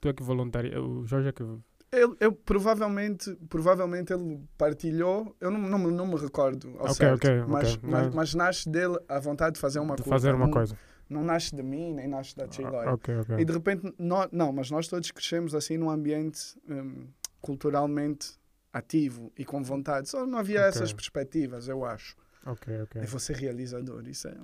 tu 0.00 0.08
é 0.08 0.12
que 0.12 0.22
voluntário, 0.22 0.84
o 0.84 1.06
Jorge 1.06 1.28
é 1.28 1.32
que 1.32 1.44
eu, 1.92 2.16
eu, 2.18 2.32
provavelmente, 2.32 3.34
provavelmente 3.48 4.12
ele 4.12 4.42
partilhou, 4.56 5.36
eu 5.38 5.50
não, 5.50 5.60
não, 5.60 5.78
não 5.90 6.06
me 6.06 6.16
recordo 6.16 6.70
ao 6.78 6.84
okay, 6.84 6.94
certo, 6.94 7.16
okay, 7.16 7.44
mas, 7.46 7.74
okay. 7.74 7.90
mas, 7.90 8.14
mas, 8.14 8.34
nasce 8.34 8.68
dele 8.68 8.98
a 9.06 9.20
vontade 9.20 9.54
de 9.54 9.60
fazer 9.60 9.78
uma 9.78 9.94
de 9.94 10.02
coisa. 10.02 10.10
fazer 10.10 10.34
uma 10.34 10.46
não, 10.46 10.52
coisa. 10.52 10.78
Não 11.08 11.22
nasce 11.22 11.54
de 11.54 11.62
mim, 11.62 11.92
nem 11.92 12.08
nasce 12.08 12.34
da 12.34 12.50
Chiloy. 12.50 12.86
Ah, 12.86 13.38
e 13.38 13.44
de 13.44 13.52
repente, 13.52 13.94
nós, 13.98 14.28
não, 14.32 14.50
mas 14.52 14.70
nós 14.70 14.88
todos 14.88 15.10
crescemos 15.10 15.54
assim 15.54 15.76
num 15.76 15.90
ambiente 15.90 16.56
um, 16.66 17.08
culturalmente 17.42 18.38
ativo 18.72 19.30
e 19.36 19.44
com 19.44 19.62
vontade. 19.62 20.08
Só 20.08 20.26
não 20.26 20.38
havia 20.38 20.60
essas 20.60 20.92
perspectivas, 20.94 21.68
eu 21.68 21.84
acho. 21.84 22.16
Ok, 22.46 22.82
ok. 22.82 23.02
Eu 23.02 23.06
vou 23.06 23.20
ser 23.20 23.36
realizador, 23.36 24.08
isso 24.08 24.26
é. 24.26 24.34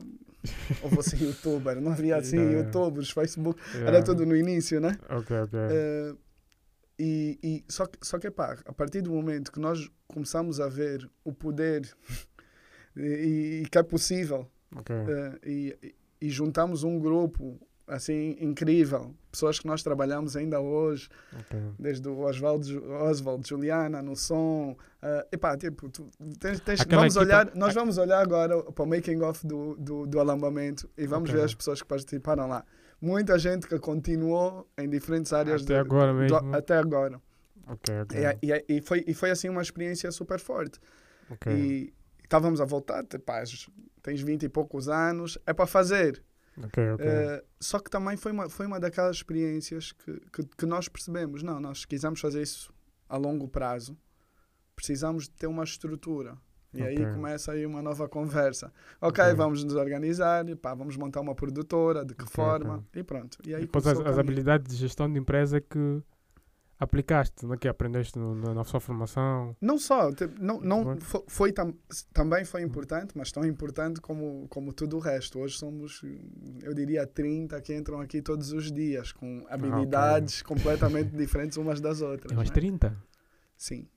Ou 0.83 0.91
vou 0.91 1.03
ser 1.03 1.17
youtuber. 1.23 1.81
Não 1.81 1.93
havia 1.93 2.17
assim 2.17 2.37
yeah, 2.37 2.59
youtubers, 2.59 3.11
Facebook. 3.11 3.61
Yeah. 3.73 3.89
Era 3.89 4.05
tudo 4.05 4.25
no 4.25 4.37
início, 4.37 4.81
né? 4.81 4.97
Ok, 5.09 5.37
ok. 5.41 5.59
Uh, 5.59 6.19
e, 6.99 7.39
e 7.43 7.65
só, 7.69 7.87
que, 7.87 7.99
só 8.03 8.19
que, 8.19 8.31
pá, 8.31 8.59
a 8.65 8.73
partir 8.73 9.03
do 9.03 9.13
momento 9.13 9.53
que 9.53 9.61
nós 9.61 9.89
começamos 10.07 10.61
a 10.61 10.69
ver 10.69 11.09
o 11.25 11.33
poder 11.33 11.89
e, 12.97 13.63
e 13.63 13.69
que 13.71 13.79
é 13.79 13.83
possível. 13.83 14.51
Okay. 14.77 14.97
Uh, 14.97 15.39
e, 15.45 15.95
e 16.21 16.29
juntamos 16.29 16.83
um 16.83 16.99
grupo 16.99 17.59
assim 17.89 18.37
incrível, 18.39 19.15
pessoas 19.33 19.59
que 19.59 19.67
nós 19.67 19.83
trabalhamos 19.83 20.37
ainda 20.37 20.61
hoje, 20.61 21.09
okay. 21.41 21.61
desde 21.79 22.07
o 22.07 22.21
Oswaldo, 22.21 22.85
Oswald, 22.93 23.49
Juliana 23.49 24.03
no 24.03 24.15
som, 24.15 24.77
uh, 25.03 25.27
epá, 25.33 25.57
tipo, 25.57 25.89
tu, 25.89 26.07
tens, 26.39 26.61
tens, 26.61 26.85
vamos 26.85 27.17
equipa... 27.17 27.21
olhar, 27.21 27.55
nós 27.55 27.75
vamos 27.75 27.97
olhar 27.97 28.21
agora 28.21 28.63
para 28.63 28.85
o 28.85 28.87
making 28.87 29.23
of 29.23 29.47
do, 29.47 29.75
do, 29.77 30.07
do 30.07 30.21
alambamento 30.21 30.89
e 30.99 31.07
vamos 31.07 31.31
okay. 31.31 31.41
ver 31.41 31.47
as 31.47 31.55
pessoas 31.55 31.81
que 31.81 31.89
participaram 31.89 32.47
lá. 32.47 32.65
Muita 33.01 33.39
gente 33.39 33.67
que 33.67 33.79
continuou 33.79 34.69
em 34.77 34.89
diferentes 34.89 35.33
áreas 35.33 35.63
até 35.63 35.75
de, 35.75 35.81
agora 35.81 36.13
mesmo. 36.13 36.41
Do, 36.41 36.57
até 36.57 36.77
agora. 36.77 37.21
Okay, 37.67 38.01
okay. 38.01 38.21
E, 38.43 38.53
e, 38.53 38.65
e, 38.77 38.81
foi, 38.81 39.05
e 39.07 39.15
foi 39.15 39.31
assim 39.31 39.49
uma 39.49 39.63
experiência 39.63 40.11
super 40.11 40.41
forte. 40.41 40.81
E 41.47 41.93
estávamos 42.23 42.61
a 42.61 42.65
voltar, 42.65 43.05
pá, 43.25 43.43
tens 44.03 44.21
20 44.21 44.45
e 44.45 44.49
poucos 44.49 44.89
anos, 44.89 45.39
é 45.47 45.53
para 45.53 45.67
fazer. 45.67 46.23
Okay, 46.67 46.91
okay. 46.91 47.07
Uh, 47.07 47.45
só 47.61 47.79
que 47.79 47.89
também 47.91 48.17
foi 48.17 48.33
uma, 48.33 48.49
foi 48.49 48.67
uma 48.67 48.81
daquelas 48.81 49.17
experiências 49.17 49.93
que, 49.93 50.21
que, 50.33 50.45
que, 50.45 50.67
nós 50.67 50.89
percebemos, 50.89 51.43
não, 51.43 51.61
nós 51.61 51.85
quisemos 51.85 52.21
fazer 52.21 52.43
isso 52.43 52.73
a 53.09 53.17
longo 53.17 53.47
prazo, 53.49 53.97
precisamos 54.75 55.25
de 55.25 55.31
ter 55.31 55.47
uma 55.47 55.63
estrutura. 55.63 56.37
E 56.73 56.83
okay. 56.83 56.99
aí 56.99 57.15
começa 57.15 57.53
aí 57.53 57.65
uma 57.65 57.81
nova 57.81 58.09
conversa. 58.09 58.73
Ok, 59.01 59.25
vamos 59.35 59.65
nos 59.65 59.75
organizar, 59.75 60.45
pá, 60.57 60.75
vamos 60.75 60.97
montar 60.97 61.21
uma 61.21 61.35
produtora, 61.35 62.05
de 62.05 62.15
que 62.15 62.27
forma, 62.27 62.85
e 62.95 63.03
pronto. 63.03 63.39
E 63.47 63.55
aí 63.55 63.63
depois 63.63 63.87
as, 63.87 63.99
as 64.01 64.19
habilidades 64.19 64.69
de 64.69 64.77
gestão 64.77 65.11
de 65.11 65.19
empresa 65.19 65.61
que 65.61 66.03
aplicaste, 66.79 67.45
não 67.45 67.55
é 67.55 67.57
que 67.57 67.67
aprendeste 67.67 68.19
no, 68.19 68.35
na, 68.35 68.55
na 68.55 68.65
sua 68.65 68.81
formação? 68.81 69.57
Não 69.61 69.79
só, 69.79 70.11
não, 70.39 70.61
não 70.61 70.97
foi, 71.01 71.23
foi 71.27 71.53
tam, 71.53 71.75
também 72.13 72.45
foi 72.45 72.63
importante, 72.63 73.17
mas 73.17 73.33
tão 73.33 73.45
importante 73.45 74.01
como, 74.01 74.47
como 74.49 74.73
tudo 74.73 74.97
o 74.97 75.01
resto. 75.01 75.41
Hoje 75.41 75.59
somos, 75.59 76.03
eu 76.63 76.73
diria, 76.73 77.07
30 77.07 77.61
que 77.61 77.75
entram 77.75 78.01
aqui 78.01 78.23
todos 78.23 78.53
os 78.53 78.71
dias, 78.71 79.11
com 79.11 79.45
habilidades 79.49 80.41
ah, 80.41 80.45
okay. 80.45 80.57
completamente 80.57 81.17
diferentes 81.17 81.59
umas 81.59 81.81
das 81.81 82.01
outras. 82.01 82.33
Mais 82.33 82.51
30? 82.51 82.97
Sim. 83.57 83.89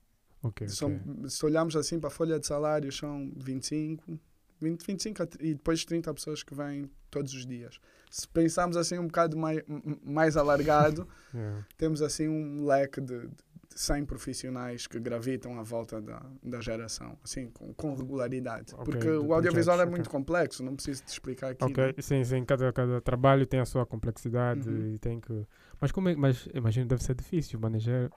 Okay, 0.43 0.67
São, 0.67 0.95
okay. 0.95 1.29
Se 1.29 1.45
olharmos 1.45 1.75
assim 1.75 2.00
para 2.00 2.07
a 2.07 2.12
folha 2.12 2.39
de 2.39 2.48
salários, 2.48 2.98
são 2.98 3.31
25, 3.38 4.19
20, 4.60 4.86
25 4.86 5.24
e 5.39 5.53
depois 5.53 5.86
30 5.86 6.13
pessoas 6.13 6.43
que 6.43 6.55
vêm 6.55 6.89
todos 7.10 7.33
os 7.33 7.45
dias 7.45 7.79
se 8.12 8.27
pensarmos 8.27 8.75
assim 8.75 9.00
um 9.00 9.07
bocado 9.07 9.38
mais, 9.38 9.62
mais 10.03 10.36
alargado, 10.36 11.07
yeah. 11.33 11.65
temos 11.77 12.01
assim 12.01 12.27
um 12.27 12.65
leque 12.65 13.00
de, 13.00 13.21
de 13.21 13.33
100 13.69 14.03
profissionais 14.03 14.86
que 14.86 15.00
gravitam 15.00 15.57
à 15.57 15.63
volta 15.63 16.01
da, 16.01 16.21
da 16.43 16.60
geração, 16.60 17.17
assim, 17.24 17.50
com, 17.51 17.74
com 17.74 17.95
regularidade. 17.95 18.74
Okay, 18.74 18.83
Porque 18.83 19.10
o 19.10 19.33
audiovisual 19.33 19.79
é 19.79 19.86
muito 19.86 20.07
okay. 20.07 20.12
complexo, 20.12 20.62
não 20.62 20.75
preciso 20.75 21.05
te 21.05 21.07
explicar 21.07 21.51
aqui. 21.51 21.63
Ok, 21.63 21.86
né? 21.86 21.93
sim, 22.00 22.21
sim, 22.25 22.43
cada, 22.43 22.74
cada 22.74 23.00
trabalho 23.00 23.45
tem 23.45 23.62
a 23.62 23.65
sua 23.65 23.86
complexidade 23.86 24.67
uhum. 24.67 24.95
e 24.95 25.00
tem 25.00 25.21
que... 25.21 25.48
Mas, 25.79 25.93
como 25.93 26.10
é, 26.10 26.15
mas 26.15 26.50
imagino 26.53 26.86
deve 26.86 27.01
ser 27.01 27.15
difícil 27.15 27.62
manejar 27.62 28.12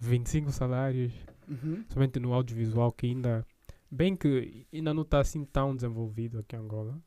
25 0.00 0.50
salários, 0.50 1.14
uhum. 1.48 1.84
somente 1.88 2.18
no 2.18 2.32
audiovisual 2.32 2.92
que 2.92 3.06
ainda... 3.06 3.46
Bem 3.90 4.16
que 4.16 4.66
ainda 4.72 4.92
não 4.92 5.02
está 5.02 5.20
assim 5.20 5.44
tão 5.44 5.74
desenvolvido 5.74 6.40
aqui 6.40 6.56
em 6.56 6.58
Angola. 6.58 7.00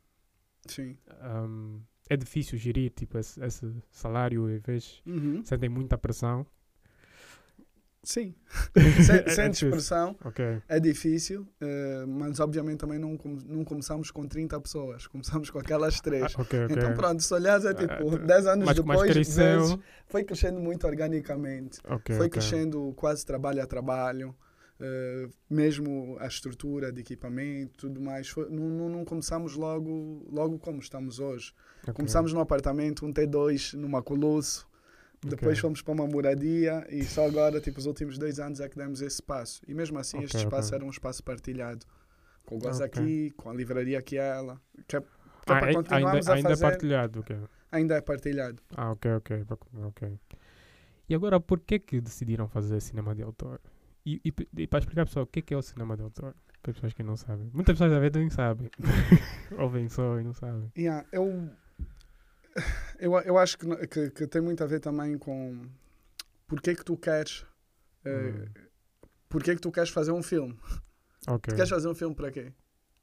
Sim. 0.66 0.98
Um, 1.22 1.82
é 2.10 2.16
difícil 2.16 2.58
gerir 2.58 2.92
tipo, 2.92 3.18
esse, 3.18 3.44
esse 3.44 3.72
salário, 3.92 4.50
em 4.50 4.60
vez 4.60 5.02
uhum. 5.06 5.44
sentem 5.44 5.70
muita 5.70 5.98
pressão. 5.98 6.46
Sim, 8.02 8.34
sentes 9.36 9.62
é 9.62 9.70
pressão, 9.70 10.16
okay. 10.24 10.62
é 10.70 10.80
difícil, 10.80 11.42
uh, 11.42 12.08
mas 12.08 12.40
obviamente 12.40 12.80
também 12.80 12.98
não, 12.98 13.18
com, 13.18 13.38
não 13.46 13.66
começamos 13.66 14.10
com 14.10 14.26
30 14.26 14.60
pessoas, 14.62 15.06
começamos 15.06 15.50
com 15.50 15.60
aquelas 15.60 16.00
três. 16.00 16.34
Ah, 16.38 16.42
okay, 16.42 16.64
okay. 16.64 16.78
Então 16.78 16.94
pronto, 16.94 17.22
se 17.22 17.34
olhares 17.34 17.66
é 17.66 17.74
tipo, 17.74 17.94
uh, 17.94 18.16
ah, 18.16 18.26
10 18.26 18.48
anos 18.48 18.66
mas, 18.66 18.78
depois, 18.78 19.16
mas 19.16 19.36
vezes, 19.36 19.78
foi 20.08 20.24
crescendo 20.24 20.62
muito 20.62 20.88
organicamente, 20.88 21.80
foi 22.16 22.30
crescendo 22.30 22.94
quase 22.96 23.26
trabalho 23.26 23.62
a 23.62 23.66
trabalho. 23.66 24.36
Uh, 24.80 25.30
mesmo 25.50 26.16
a 26.22 26.28
estrutura 26.28 26.90
de 26.90 27.02
equipamento 27.02 27.74
tudo 27.80 28.00
mais 28.00 28.30
foi, 28.30 28.50
não, 28.50 28.88
não, 28.88 29.04
começamos 29.04 29.58
logo 29.58 30.26
logo 30.32 30.58
como 30.58 30.80
estamos 30.80 31.20
hoje 31.20 31.54
começamos 31.94 32.32
num 32.32 32.40
apartamento 32.40 33.06
um 33.06 33.12
T2 33.12 33.74
numa 33.74 34.02
Colosso 34.02 34.69
depois 35.22 35.58
okay. 35.58 35.62
fomos 35.62 35.82
para 35.82 35.94
uma 35.94 36.08
moradia 36.08 36.86
e 36.90 37.04
só 37.04 37.26
agora 37.26 37.60
tipo 37.60 37.80
os 37.80 37.86
últimos 37.86 38.18
dois 38.18 38.40
anos 38.40 38.60
é 38.60 38.70
que 38.70 38.78
demos 38.78 39.02
esse 39.02 39.16
espaço 39.16 39.62
e 39.68 39.74
mesmo 39.74 40.00
assim 40.00 40.18
okay, 40.18 40.26
este 40.26 40.38
espaço 40.38 40.74
era 40.74 40.84
um 40.84 40.90
espaço 40.90 41.24
partilhado 41.24 41.86
com 42.46 42.56
o 42.56 42.60
Goz 42.60 42.80
aqui 42.82 43.32
com 43.32 43.50
a 43.50 43.54
livraria 43.54 44.00
aqui 44.00 44.18
ela 44.18 44.62
que 44.88 44.96
é, 44.96 45.02
que 45.02 45.06
é 45.06 45.56
ah, 45.56 45.60
para 45.60 45.74
continuarmos 45.74 46.28
ainda, 46.28 46.32
a 46.32 46.36
ainda 46.36 46.50
é 46.50 46.52
fazer 46.52 46.66
é 46.66 46.70
partilhado 46.70 47.20
okay. 47.20 47.38
ainda 47.72 47.96
é 47.96 48.02
partilhado 48.02 48.64
ah 48.78 48.92
ok 48.92 49.12
ok 49.14 49.46
ok 49.86 50.20
e 51.10 51.16
agora 51.16 51.40
por 51.40 51.60
que 51.60 51.80
que 51.80 52.00
decidiram 52.00 52.48
fazer 52.48 52.80
cinema 52.80 53.14
de 53.14 53.22
autor 53.24 53.60
e, 54.06 54.22
e, 54.26 54.34
e 54.64 54.68
para 54.68 54.80
explicar 54.80 55.06
pessoal 55.06 55.24
o 55.24 55.28
que 55.28 55.40
é, 55.40 55.42
que 55.42 55.54
é 55.54 55.58
o 55.58 55.62
cinema 55.62 55.96
de 55.96 56.04
autor, 56.04 56.36
para 56.62 56.74
pessoas 56.74 56.94
que 56.94 57.04
não 57.04 57.16
sabem. 57.16 57.50
Muitas 57.54 57.74
pessoas 57.74 57.94
às 57.94 58.00
vezes 58.00 58.16
nem 58.16 58.30
sabem. 58.30 58.70
Ouvem 59.58 59.90
só 59.90 60.20
e 60.20 60.24
não 60.24 60.34
sabem. 60.34 60.72
Yeah, 60.78 61.06
eu, 61.12 61.50
eu, 63.00 63.14
eu 63.20 63.38
acho 63.38 63.58
que, 63.58 63.88
que, 63.88 64.10
que, 64.12 64.28
tem 64.28 64.42
muito 64.42 64.64
a 64.64 64.68
ver 64.68 64.80
também 64.80 65.18
com 65.18 65.62
porque 66.48 66.76
que 66.76 66.84
tu 66.84 66.98
queres. 66.98 67.46
Uh, 68.06 68.50
Porque 69.28 69.54
que 69.54 69.62
tu 69.62 69.72
queres 69.72 69.92
fazer 69.92 70.12
um 70.12 70.24
filme? 70.24 70.58
Okay. 71.28 71.54
Tu 71.54 71.56
queres 71.56 71.70
fazer 71.70 71.88
um 71.88 71.94
filme 71.94 72.16
para 72.16 72.32
quê? 72.32 72.52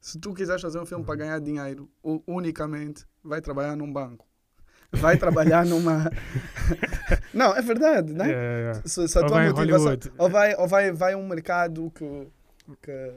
Se 0.00 0.19
tu 0.19 0.35
quiseres 0.35 0.61
fazer 0.61 0.81
um 0.81 0.87
filme 0.87 1.05
para 1.05 1.12
uhum. 1.12 1.19
ganhar 1.19 1.38
dinheiro, 1.38 1.88
unicamente 2.26 3.07
vai 3.23 3.41
trabalhar 3.41 3.76
num 3.76 3.93
banco 3.93 4.26
vai 4.93 5.17
trabalhar 5.17 5.65
numa. 5.67 6.11
não, 7.33 7.55
é 7.55 7.62
verdade, 7.62 8.12
né? 8.12 8.29
Yeah, 8.29 8.59
yeah. 8.59 8.83
Se, 8.88 9.09
se 9.09 9.19
a 9.19 9.23
ou 9.23 9.26
tua 9.26 9.43
motivação. 9.45 10.12
Ou 10.19 10.31
vai, 10.31 10.55
ou 10.55 10.69
vai, 10.69 10.93
vai 10.93 11.15
um 11.15 11.26
mercado 11.26 11.91
que, 11.91 12.29
que, 12.83 13.12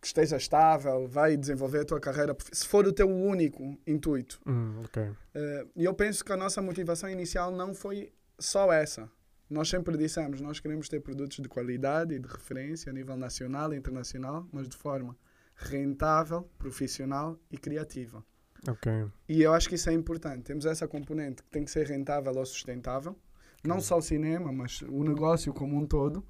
que, 0.00 0.06
esteja 0.06 0.36
estável, 0.36 1.06
vai 1.08 1.36
desenvolver 1.36 1.80
a 1.80 1.84
tua 1.84 2.00
carreira, 2.00 2.36
se 2.52 2.66
for 2.66 2.86
o 2.86 2.92
teu 2.92 3.08
único 3.08 3.78
intuito. 3.86 4.40
Okay. 4.84 5.08
uh, 5.08 5.70
e 5.74 5.84
eu 5.84 5.94
penso 5.94 6.24
que 6.24 6.32
a 6.32 6.36
nossa 6.36 6.62
motivação 6.62 7.08
inicial 7.10 7.50
não 7.50 7.74
foi 7.74 8.12
só 8.38 8.72
essa. 8.72 9.10
Nós 9.50 9.68
sempre 9.68 9.96
dissemos, 9.96 10.40
nós 10.40 10.60
queremos 10.60 10.88
ter 10.88 11.00
produtos 11.00 11.38
de 11.38 11.48
qualidade 11.48 12.14
e 12.14 12.18
de 12.18 12.28
referência 12.28 12.90
a 12.90 12.92
nível 12.92 13.16
nacional 13.16 13.72
e 13.72 13.76
internacional, 13.76 14.46
mas 14.52 14.68
de 14.68 14.76
forma 14.76 15.16
rentável, 15.56 16.48
profissional 16.58 17.38
e 17.50 17.56
criativa. 17.56 18.24
Okay. 18.68 19.06
E 19.28 19.42
eu 19.42 19.54
acho 19.54 19.68
que 19.68 19.74
isso 19.74 19.88
é 19.88 19.92
importante. 19.92 20.42
Temos 20.44 20.66
essa 20.66 20.86
componente 20.86 21.42
que 21.42 21.50
tem 21.50 21.64
que 21.64 21.70
ser 21.70 21.86
rentável 21.86 22.32
ou 22.34 22.44
sustentável. 22.44 23.16
Não 23.64 23.80
só 23.80 23.98
o 23.98 24.02
cinema, 24.02 24.52
mas 24.52 24.82
o 24.82 25.02
negócio 25.02 25.52
como 25.52 25.76
um 25.76 25.86
todo. 25.86 26.24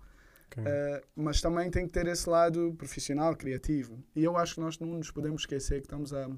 Okay. 0.51 0.65
Uh, 0.65 1.07
mas 1.15 1.41
também 1.41 1.71
tem 1.71 1.87
que 1.87 1.93
ter 1.93 2.07
esse 2.07 2.29
lado 2.29 2.75
profissional, 2.77 3.37
criativo. 3.37 4.03
E 4.17 4.25
eu 4.25 4.37
acho 4.37 4.55
que 4.55 4.61
nós 4.61 4.79
não 4.79 4.89
nos 4.89 5.11
podemos 5.11 5.43
esquecer 5.43 5.81
que 5.81 5.87
estamos 5.87 6.13
a, 6.13 6.29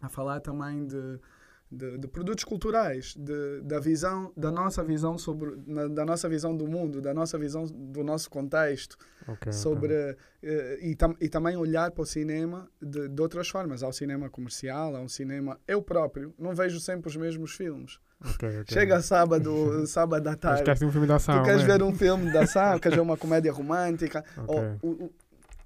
a 0.00 0.08
falar 0.08 0.40
também 0.40 0.86
de 0.86 1.20
de, 1.70 1.98
de, 1.98 2.06
produtos 2.06 2.44
culturais, 2.44 3.14
de, 3.16 3.60
da 3.62 3.80
visão, 3.80 4.32
da 4.36 4.50
nossa 4.50 4.84
visão 4.84 5.18
sobre, 5.18 5.56
na, 5.66 5.88
da 5.88 6.04
nossa 6.04 6.28
visão 6.28 6.56
do 6.56 6.66
mundo, 6.66 7.00
da 7.00 7.12
nossa 7.12 7.36
visão 7.36 7.64
do 7.64 8.04
nosso 8.04 8.30
contexto, 8.30 8.96
okay, 9.26 9.52
sobre 9.52 9.92
okay. 9.92 10.16
Uh, 10.42 10.84
e, 10.84 10.94
tam, 10.94 11.16
e 11.20 11.28
também 11.28 11.56
olhar 11.56 11.90
para 11.90 12.02
o 12.02 12.06
cinema 12.06 12.70
de, 12.80 13.08
de 13.08 13.22
outras 13.22 13.48
formas, 13.48 13.82
ao 13.82 13.92
cinema 13.92 14.30
comercial, 14.30 14.94
ao 14.94 15.08
cinema. 15.08 15.58
Eu 15.66 15.82
próprio 15.82 16.32
não 16.38 16.54
vejo 16.54 16.78
sempre 16.78 17.08
os 17.08 17.16
mesmos 17.16 17.52
filmes. 17.52 17.98
Okay, 18.24 18.64
Chega 18.68 19.02
sábado, 19.02 19.84
sábado 19.86 20.26
à 20.26 20.36
tarde. 20.36 20.84
um 20.84 20.90
filme 20.90 21.12
ação, 21.12 21.38
tu 21.38 21.44
queres 21.44 21.62
né? 21.62 21.66
ver 21.66 21.82
um 21.82 21.94
filme 21.94 22.30
de 22.30 22.38
ação, 22.38 22.78
queres 22.78 22.96
ver 22.96 23.02
uma 23.02 23.16
comédia 23.16 23.52
romântica. 23.52 24.24
Ou, 24.46 24.78
o, 24.82 25.04
o, 25.04 25.14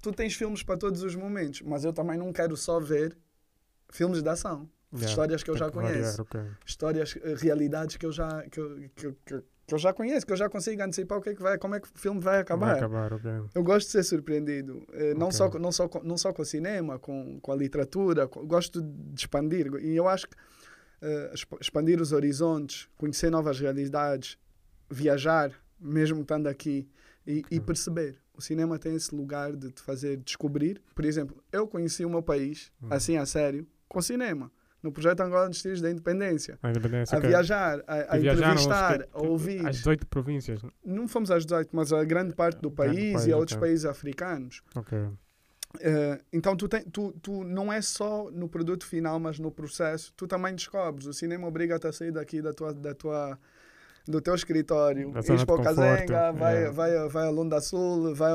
tu 0.01 0.11
tens 0.11 0.33
filmes 0.35 0.61
para 0.61 0.77
todos 0.77 1.01
os 1.03 1.15
momentos, 1.15 1.61
mas 1.61 1.85
eu 1.85 1.93
também 1.93 2.17
não 2.17 2.33
quero 2.33 2.57
só 2.57 2.79
ver 2.79 3.17
filmes 3.89 4.21
de 4.21 4.29
ação. 4.29 4.69
Yeah, 4.93 5.09
histórias 5.09 5.43
que 5.43 5.49
eu 5.49 5.55
já 5.55 5.71
conheço. 5.71 5.93
Variar, 5.93 6.21
okay. 6.21 6.41
Histórias, 6.65 7.17
eh, 7.23 7.35
realidades 7.37 7.95
que 7.95 8.05
eu 8.05 8.11
já 8.11 8.43
que, 8.43 8.89
que, 8.93 9.13
que, 9.25 9.43
que, 9.65 9.73
eu 9.73 9.77
já 9.77 9.93
conheço, 9.93 10.25
que 10.25 10.33
eu 10.33 10.37
já 10.37 10.49
consigo 10.49 10.83
antecipar 10.83 11.17
o 11.17 11.21
que 11.21 11.29
é 11.29 11.33
que 11.33 11.41
vai, 11.41 11.57
como 11.57 11.75
é 11.75 11.79
que 11.79 11.87
o 11.87 11.91
filme 11.97 12.19
vai 12.19 12.41
acabar. 12.41 12.71
Vai 12.71 12.77
acabar 12.77 13.13
okay. 13.13 13.31
Eu 13.55 13.63
gosto 13.63 13.85
de 13.87 13.93
ser 13.93 14.03
surpreendido, 14.03 14.85
eh, 14.91 15.13
não, 15.13 15.27
okay. 15.27 15.37
só, 15.37 15.49
não, 15.57 15.71
só, 15.71 15.89
não 16.03 16.17
só 16.17 16.33
com 16.33 16.41
o 16.41 16.45
cinema, 16.45 16.99
com, 16.99 17.39
com 17.39 17.53
a 17.53 17.55
literatura, 17.55 18.27
com, 18.27 18.45
gosto 18.45 18.81
de 18.81 19.21
expandir. 19.21 19.73
E 19.79 19.95
eu 19.95 20.09
acho 20.09 20.27
que 20.27 20.35
uh, 21.01 21.57
expandir 21.59 22.01
os 22.01 22.11
horizontes, 22.11 22.87
conhecer 22.97 23.29
novas 23.29 23.59
realidades, 23.59 24.37
viajar, 24.89 25.51
mesmo 25.79 26.21
estando 26.21 26.47
aqui, 26.47 26.89
e, 27.25 27.43
e 27.51 27.59
perceber. 27.59 28.17
O 28.33 28.41
cinema 28.41 28.79
tem 28.79 28.95
esse 28.95 29.13
lugar 29.13 29.55
de 29.55 29.71
te 29.71 29.81
fazer 29.81 30.17
descobrir. 30.17 30.81
Por 30.95 31.05
exemplo, 31.05 31.43
eu 31.51 31.67
conheci 31.67 32.03
o 32.03 32.09
meu 32.09 32.23
país, 32.23 32.71
hum. 32.81 32.87
assim 32.89 33.17
a 33.17 33.25
sério, 33.25 33.67
com 33.87 34.01
cinema 34.01 34.51
no 34.81 34.91
projeto 34.91 35.21
Angola 35.21 35.47
dos 35.47 35.61
Tiros 35.61 35.81
da 35.81 35.91
Independência. 35.91 36.57
A, 36.63 36.69
independência, 36.69 37.15
a 37.15 37.19
okay. 37.19 37.29
viajar, 37.29 37.83
a, 37.87 38.15
a 38.15 38.19
entrevistar, 38.19 39.07
a 39.13 39.21
ouvir. 39.21 39.65
As 39.65 39.77
18 39.77 40.07
províncias? 40.07 40.61
Não 40.83 41.07
fomos 41.07 41.29
às 41.29 41.45
18, 41.45 41.69
mas 41.75 41.93
a 41.93 42.03
grande 42.03 42.33
parte 42.33 42.59
do 42.61 42.71
país, 42.71 43.13
país 43.13 43.27
e 43.27 43.31
a 43.31 43.37
outros 43.37 43.55
okay. 43.57 43.67
países 43.67 43.85
africanos. 43.85 44.61
Okay. 44.75 45.07
Uh, 45.77 46.21
então 46.33 46.55
tu, 46.55 46.67
tem, 46.67 46.83
tu, 46.83 47.13
tu 47.21 47.43
não 47.43 47.71
é 47.71 47.81
só 47.81 48.29
no 48.31 48.49
produto 48.49 48.85
final, 48.85 49.19
mas 49.19 49.39
no 49.39 49.51
processo, 49.51 50.13
tu 50.15 50.27
também 50.27 50.53
descobres. 50.53 51.07
O 51.07 51.13
cinema 51.13 51.47
obriga-te 51.47 51.87
a 51.87 51.93
sair 51.93 52.11
daqui 52.11 52.41
da 52.41 52.53
tua, 52.53 52.73
da 52.73 52.93
tua, 52.93 53.39
do 54.05 54.19
teu 54.19 54.35
escritório, 54.35 55.09
ir 55.09 55.45
para 55.45 55.55
o 55.55 55.63
Cazenga, 55.63 56.31
vai, 56.33 56.55
yeah. 56.55 56.71
vai, 56.71 57.09
vai 57.09 57.27
a 57.27 57.29
Lunda 57.29 57.61
Sul, 57.61 58.13
vai. 58.13 58.33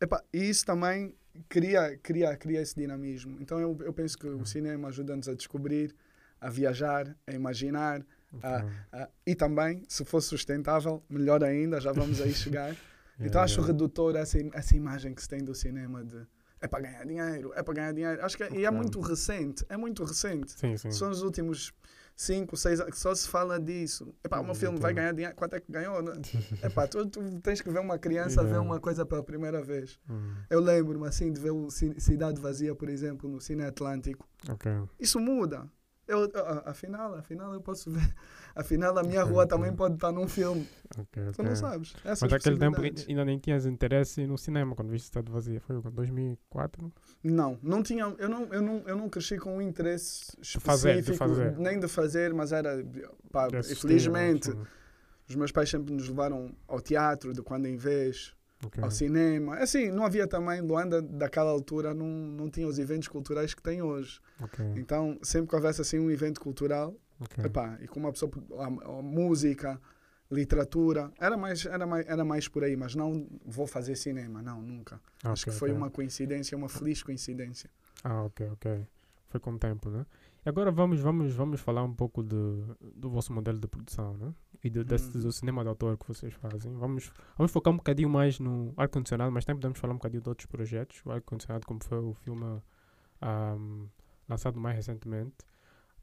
Epa, 0.00 0.24
e 0.32 0.48
isso 0.48 0.64
também 0.64 1.14
cria, 1.48 1.98
cria, 2.02 2.36
cria 2.36 2.60
esse 2.60 2.74
dinamismo. 2.74 3.36
Então 3.40 3.60
eu, 3.60 3.76
eu 3.82 3.92
penso 3.92 4.16
que 4.18 4.26
o 4.26 4.46
cinema 4.46 4.88
ajuda-nos 4.88 5.28
a 5.28 5.34
descobrir, 5.34 5.94
a 6.40 6.48
viajar, 6.48 7.14
a 7.26 7.32
imaginar. 7.32 8.04
A, 8.42 8.64
a, 8.92 9.08
e 9.26 9.34
também, 9.34 9.82
se 9.88 10.04
for 10.04 10.20
sustentável, 10.20 11.02
melhor 11.10 11.42
ainda, 11.44 11.80
já 11.80 11.92
vamos 11.92 12.20
aí 12.20 12.32
chegar. 12.32 12.74
então 13.20 13.42
acho 13.42 13.60
redutor 13.60 14.16
essa, 14.16 14.38
essa 14.54 14.76
imagem 14.76 15.12
que 15.12 15.20
se 15.20 15.28
tem 15.28 15.44
do 15.44 15.54
cinema 15.54 16.04
de 16.04 16.26
é 16.60 16.68
para 16.68 16.80
ganhar 16.80 17.06
dinheiro, 17.06 17.52
é 17.54 17.62
para 17.62 17.74
ganhar 17.74 17.92
dinheiro. 17.92 18.24
Acho 18.24 18.36
que 18.36 18.42
é, 18.42 18.52
e 18.52 18.64
é 18.64 18.70
muito 18.70 19.00
recente, 19.00 19.64
é 19.68 19.76
muito 19.76 20.04
recente. 20.04 20.52
Sim, 20.52 20.76
sim. 20.76 20.90
São 20.90 21.10
os 21.10 21.22
últimos 21.22 21.72
5, 22.20 22.54
6 22.54 22.80
anos 22.80 22.92
que 22.92 23.00
só 23.00 23.14
se 23.14 23.26
fala 23.26 23.58
disso. 23.58 24.14
É 24.22 24.28
para 24.28 24.40
o 24.40 24.44
meu 24.44 24.54
filme 24.54 24.78
vai 24.78 24.92
ganhar 24.92 25.12
dinheiro, 25.12 25.34
quanto 25.34 25.56
é 25.56 25.60
que 25.60 25.72
ganhou? 25.72 26.02
Né? 26.02 26.12
É 26.60 26.68
para 26.68 26.86
tu, 26.86 27.06
tu 27.06 27.40
tens 27.40 27.62
que 27.62 27.70
ver 27.70 27.80
uma 27.80 27.98
criança 27.98 28.42
yeah. 28.42 28.52
ver 28.52 28.58
uma 28.58 28.78
coisa 28.78 29.06
pela 29.06 29.22
primeira 29.22 29.62
vez. 29.62 29.98
Hum. 30.08 30.34
Eu 30.50 30.60
lembro-me 30.60 31.06
assim 31.06 31.32
de 31.32 31.40
ver 31.40 31.50
o 31.50 31.70
Cidade 31.70 32.38
Vazia, 32.38 32.74
por 32.74 32.90
exemplo, 32.90 33.28
no 33.28 33.40
Cine 33.40 33.62
Atlântico. 33.62 34.28
Okay. 34.50 34.82
Isso 34.98 35.18
muda. 35.18 35.66
Eu, 36.06 36.30
afinal, 36.66 37.14
afinal 37.14 37.54
eu 37.54 37.60
posso 37.62 37.90
ver. 37.90 38.14
Afinal, 38.54 38.96
a 38.98 39.02
minha 39.02 39.20
okay, 39.22 39.32
rua 39.32 39.44
okay. 39.44 39.56
também 39.56 39.74
pode 39.74 39.94
estar 39.94 40.12
num 40.12 40.28
filme. 40.28 40.66
Okay, 40.98 41.30
tu 41.32 41.42
não 41.42 41.54
sabes. 41.54 41.94
Essas 42.04 42.22
Mas 42.22 42.32
naquele 42.32 42.58
tempo 42.58 42.80
ainda 43.08 43.24
nem 43.24 43.38
tinhas 43.38 43.66
interesse 43.66 44.26
no 44.26 44.36
cinema 44.36 44.74
quando 44.74 44.90
viste 44.90 45.04
Estado 45.04 45.30
Vazia. 45.30 45.60
Foi 45.60 45.76
em 45.76 45.80
2004? 45.80 46.92
Não, 47.22 47.58
não 47.62 47.82
tinha. 47.82 48.04
Eu 48.18 48.28
não, 48.28 48.44
eu 48.52 48.62
não, 48.62 48.82
eu 48.86 48.96
não 48.96 49.08
cresci 49.08 49.38
com 49.38 49.58
um 49.58 49.62
interesse 49.62 50.36
de 50.40 50.60
fazer, 50.60 51.02
de 51.02 51.14
fazer. 51.14 51.56
nem 51.58 51.78
de 51.78 51.88
fazer, 51.88 52.34
mas 52.34 52.52
era. 52.52 52.84
Pá, 53.30 53.48
infelizmente, 53.70 54.52
os 55.28 55.34
meus 55.36 55.52
pais 55.52 55.70
sempre 55.70 55.94
nos 55.94 56.08
levaram 56.08 56.50
ao 56.66 56.80
teatro, 56.80 57.32
de 57.32 57.42
quando 57.42 57.66
em 57.66 57.76
vez 57.76 58.34
okay. 58.64 58.82
ao 58.82 58.90
cinema. 58.90 59.56
Assim, 59.56 59.90
não 59.90 60.04
havia 60.04 60.26
também, 60.26 60.60
Luanda, 60.60 61.00
daquela 61.00 61.50
altura, 61.50 61.94
não, 61.94 62.06
não 62.06 62.50
tinha 62.50 62.66
os 62.66 62.78
eventos 62.78 63.08
culturais 63.08 63.54
que 63.54 63.62
tem 63.62 63.82
hoje. 63.82 64.20
Okay. 64.42 64.72
Então, 64.76 65.18
sempre 65.22 65.48
que 65.48 65.54
houvesse 65.54 65.80
assim 65.80 65.98
um 65.98 66.10
evento 66.10 66.40
cultural, 66.40 66.94
okay. 67.20 67.44
epá, 67.44 67.78
e 67.80 67.86
com 67.86 68.00
uma 68.00 68.12
pessoa, 68.12 68.30
a, 68.58 68.66
a, 68.66 69.02
música, 69.02 69.80
literatura, 70.30 71.12
era 71.18 71.36
mais, 71.36 71.64
era, 71.66 71.86
mais, 71.86 72.06
era 72.06 72.24
mais 72.24 72.48
por 72.48 72.64
aí, 72.64 72.76
mas 72.76 72.94
não 72.94 73.26
vou 73.44 73.66
fazer 73.66 73.96
cinema, 73.96 74.42
não, 74.42 74.62
nunca. 74.62 75.00
Acho 75.24 75.44
que 75.44 75.50
foi 75.50 75.72
uma 75.72 75.90
coincidência, 75.90 76.56
uma 76.56 76.68
feliz 76.68 77.02
coincidência. 77.02 77.70
Ah, 78.02 78.24
ok, 78.24 78.48
ok. 78.50 78.86
Foi 79.28 79.38
com 79.38 79.52
o 79.52 79.58
tempo, 79.58 79.90
né? 79.90 80.04
E 80.44 80.48
agora 80.48 80.70
vamos, 80.70 81.00
vamos, 81.00 81.34
vamos 81.34 81.60
falar 81.60 81.84
um 81.84 81.92
pouco 81.92 82.22
de, 82.22 82.64
do 82.96 83.10
vosso 83.10 83.32
modelo 83.32 83.58
de 83.58 83.68
produção, 83.68 84.16
né? 84.16 84.34
E 84.64 84.70
do, 84.70 84.82
desse, 84.84 85.14
uhum. 85.16 85.22
do 85.22 85.32
cinema 85.32 85.62
de 85.62 85.68
autor 85.68 85.98
que 85.98 86.08
vocês 86.08 86.32
fazem. 86.34 86.72
Vamos, 86.74 87.12
vamos 87.36 87.52
focar 87.52 87.72
um 87.72 87.76
bocadinho 87.76 88.08
mais 88.08 88.38
no 88.38 88.72
ar-condicionado, 88.76 89.30
mas 89.30 89.44
também 89.44 89.60
podemos 89.60 89.78
falar 89.78 89.92
um 89.92 89.96
bocadinho 89.96 90.22
de 90.22 90.28
outros 90.28 90.46
projetos. 90.46 91.02
O 91.04 91.10
ar-condicionado, 91.10 91.66
como 91.66 91.82
foi 91.84 91.98
o 91.98 92.14
filme 92.14 92.60
um, 93.22 93.88
lançado 94.28 94.58
mais 94.58 94.76
recentemente. 94.76 95.34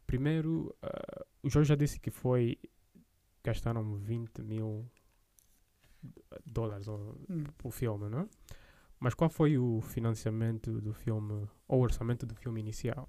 Primeiro, 0.08 0.76
uh, 0.84 1.26
o 1.44 1.50
Jorge 1.50 1.70
já 1.70 1.76
disse 1.76 2.00
que 2.00 2.10
foi. 2.10 2.58
gastaram 3.44 3.98
20 3.98 4.42
mil 4.42 4.90
dólares 6.46 6.88
o 6.88 7.16
hum. 7.30 7.72
filme, 7.72 8.10
não 8.10 8.22
é? 8.22 8.28
Mas 9.00 9.14
qual 9.14 9.30
foi 9.30 9.58
o 9.58 9.82
financiamento 9.82 10.82
do 10.82 10.94
filme, 10.94 11.48
ou 11.68 11.80
o 11.80 11.84
orçamento 11.84 12.26
do 12.26 12.36
filme 12.36 12.60
inicial? 12.62 13.08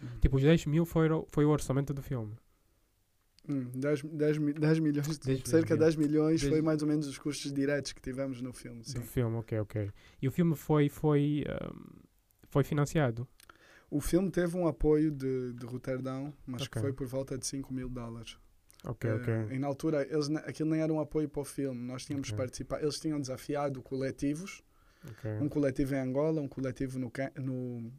Uhum. 0.00 0.20
Tipo, 0.20 0.36
os 0.36 0.42
10 0.42 0.66
mil 0.66 0.86
foi, 0.86 1.08
foi 1.28 1.44
o 1.44 1.50
orçamento 1.50 1.92
do 1.92 2.02
filme. 2.02 2.34
Hum, 3.46 3.70
10, 3.74 4.02
10, 4.02 4.38
10 4.38 4.78
milhões, 4.78 5.18
10 5.18 5.42
cerca 5.44 5.74
de 5.74 5.80
10 5.80 5.96
milhões 5.96 6.40
10... 6.40 6.50
foi 6.52 6.62
mais 6.62 6.80
ou 6.80 6.88
menos 6.88 7.06
os 7.06 7.18
custos 7.18 7.52
diretos 7.52 7.92
que 7.92 8.00
tivemos 8.00 8.40
no 8.40 8.52
filme. 8.52 8.82
Sim. 8.82 9.00
Do 9.00 9.02
filme, 9.02 9.36
ok, 9.36 9.60
ok. 9.60 9.90
E 10.22 10.28
o 10.28 10.32
filme 10.32 10.54
foi, 10.54 10.88
foi, 10.88 11.44
um, 11.70 12.00
foi 12.48 12.64
financiado? 12.64 13.28
O 13.94 14.00
filme 14.00 14.28
teve 14.28 14.56
um 14.56 14.66
apoio 14.66 15.08
de, 15.12 15.52
de 15.52 15.64
Roterdão, 15.64 16.34
mas 16.44 16.62
okay. 16.62 16.68
que 16.68 16.80
foi 16.80 16.92
por 16.92 17.06
volta 17.06 17.38
de 17.38 17.46
5 17.46 17.72
mil 17.72 17.88
dólares. 17.88 18.36
Ok, 18.84 19.08
uh, 19.08 19.14
ok. 19.14 19.34
E 19.52 19.58
na 19.60 19.68
altura, 19.68 20.02
eles, 20.10 20.28
aquilo 20.30 20.70
nem 20.70 20.80
era 20.80 20.92
um 20.92 20.98
apoio 20.98 21.28
para 21.28 21.42
o 21.42 21.44
filme, 21.44 21.80
nós 21.80 22.04
tínhamos 22.04 22.26
okay. 22.26 22.36
participado, 22.36 22.82
eles 22.82 22.98
tinham 22.98 23.20
desafiado 23.20 23.80
coletivos, 23.82 24.64
okay. 25.08 25.38
um 25.40 25.48
coletivo 25.48 25.94
em 25.94 25.98
Angola, 25.98 26.40
um 26.40 26.48
coletivo 26.48 26.98
no, 26.98 27.12
no, 27.36 27.52
uh, 27.52 27.92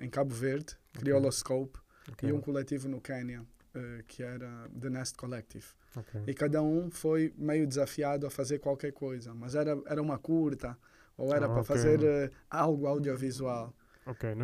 em 0.00 0.08
Cabo 0.08 0.34
Verde. 0.34 0.78
Crioloscope, 0.94 1.78
okay. 2.10 2.30
e 2.30 2.32
um 2.32 2.40
coletivo 2.40 2.88
no 2.88 2.98
Quênia, 2.98 3.42
uh, 3.42 4.02
que 4.06 4.22
era 4.22 4.70
The 4.80 4.88
Nest 4.88 5.14
Collective. 5.14 5.66
Okay. 5.94 6.22
E 6.26 6.32
cada 6.32 6.62
um 6.62 6.90
foi 6.90 7.34
meio 7.36 7.66
desafiado 7.66 8.26
a 8.26 8.30
fazer 8.30 8.60
qualquer 8.60 8.92
coisa, 8.92 9.34
mas 9.34 9.54
era, 9.54 9.78
era 9.84 10.00
uma 10.00 10.16
curta, 10.16 10.74
ou 11.18 11.34
era 11.34 11.44
ah, 11.44 11.50
para 11.50 11.64
fazer 11.64 12.32
algo 12.48 12.86
audiovisual. 12.86 13.74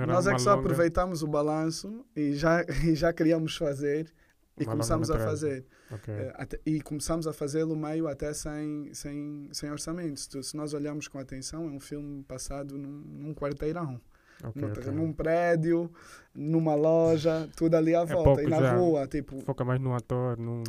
Nós 0.06 0.26
é 0.26 0.34
que 0.34 0.40
só 0.40 0.54
longa... 0.54 0.62
aproveitamos 0.62 1.22
o 1.22 1.28
balanço 1.28 2.04
e 2.16 2.34
já, 2.34 2.64
e 2.84 2.94
já 2.96 3.12
queríamos 3.12 3.56
fazer 3.56 4.12
e 4.58 4.64
uma 4.64 4.72
começamos 4.72 5.10
a 5.10 5.18
fazer. 5.18 5.66
Okay. 5.90 6.14
Uh, 6.14 6.32
até, 6.34 6.60
e 6.64 6.80
começamos 6.80 7.26
a 7.26 7.32
fazê-lo 7.32 7.76
meio 7.76 8.06
até 8.08 8.32
sem, 8.32 8.92
sem, 8.94 9.48
sem 9.52 9.70
orçamento. 9.70 10.20
Se, 10.20 10.42
se, 10.42 10.56
nós 10.56 10.74
olharmos 10.74 11.08
com 11.08 11.18
atenção, 11.18 11.64
é 11.64 11.70
um 11.70 11.80
filme 11.80 12.22
passado 12.24 12.76
num, 12.76 13.02
num 13.06 13.34
quarteirão. 13.34 14.00
Okay, 14.42 14.62
no, 14.62 14.68
okay. 14.68 14.90
Num 14.90 15.12
prédio, 15.12 15.90
numa 16.34 16.74
loja, 16.74 17.48
tudo 17.56 17.74
ali 17.74 17.94
à 17.94 18.00
é 18.00 18.06
volta. 18.06 18.42
e 18.42 18.46
na 18.46 18.72
rua, 18.72 19.06
tipo. 19.06 19.40
Foca 19.40 19.64
mais 19.64 19.80
no 19.80 19.94
ator, 19.94 20.38
no. 20.38 20.62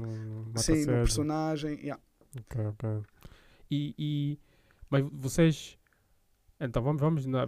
Sim, 0.58 0.86
no 0.86 0.94
personagem. 0.94 1.80
Yeah. 1.80 2.02
Ok, 2.38 2.66
ok. 2.66 2.90
E, 3.70 3.96
e. 3.98 4.40
Mas 4.90 5.06
vocês. 5.14 5.78
Então 6.60 6.84
vamos, 6.84 7.02
vamos 7.02 7.26
na, 7.26 7.48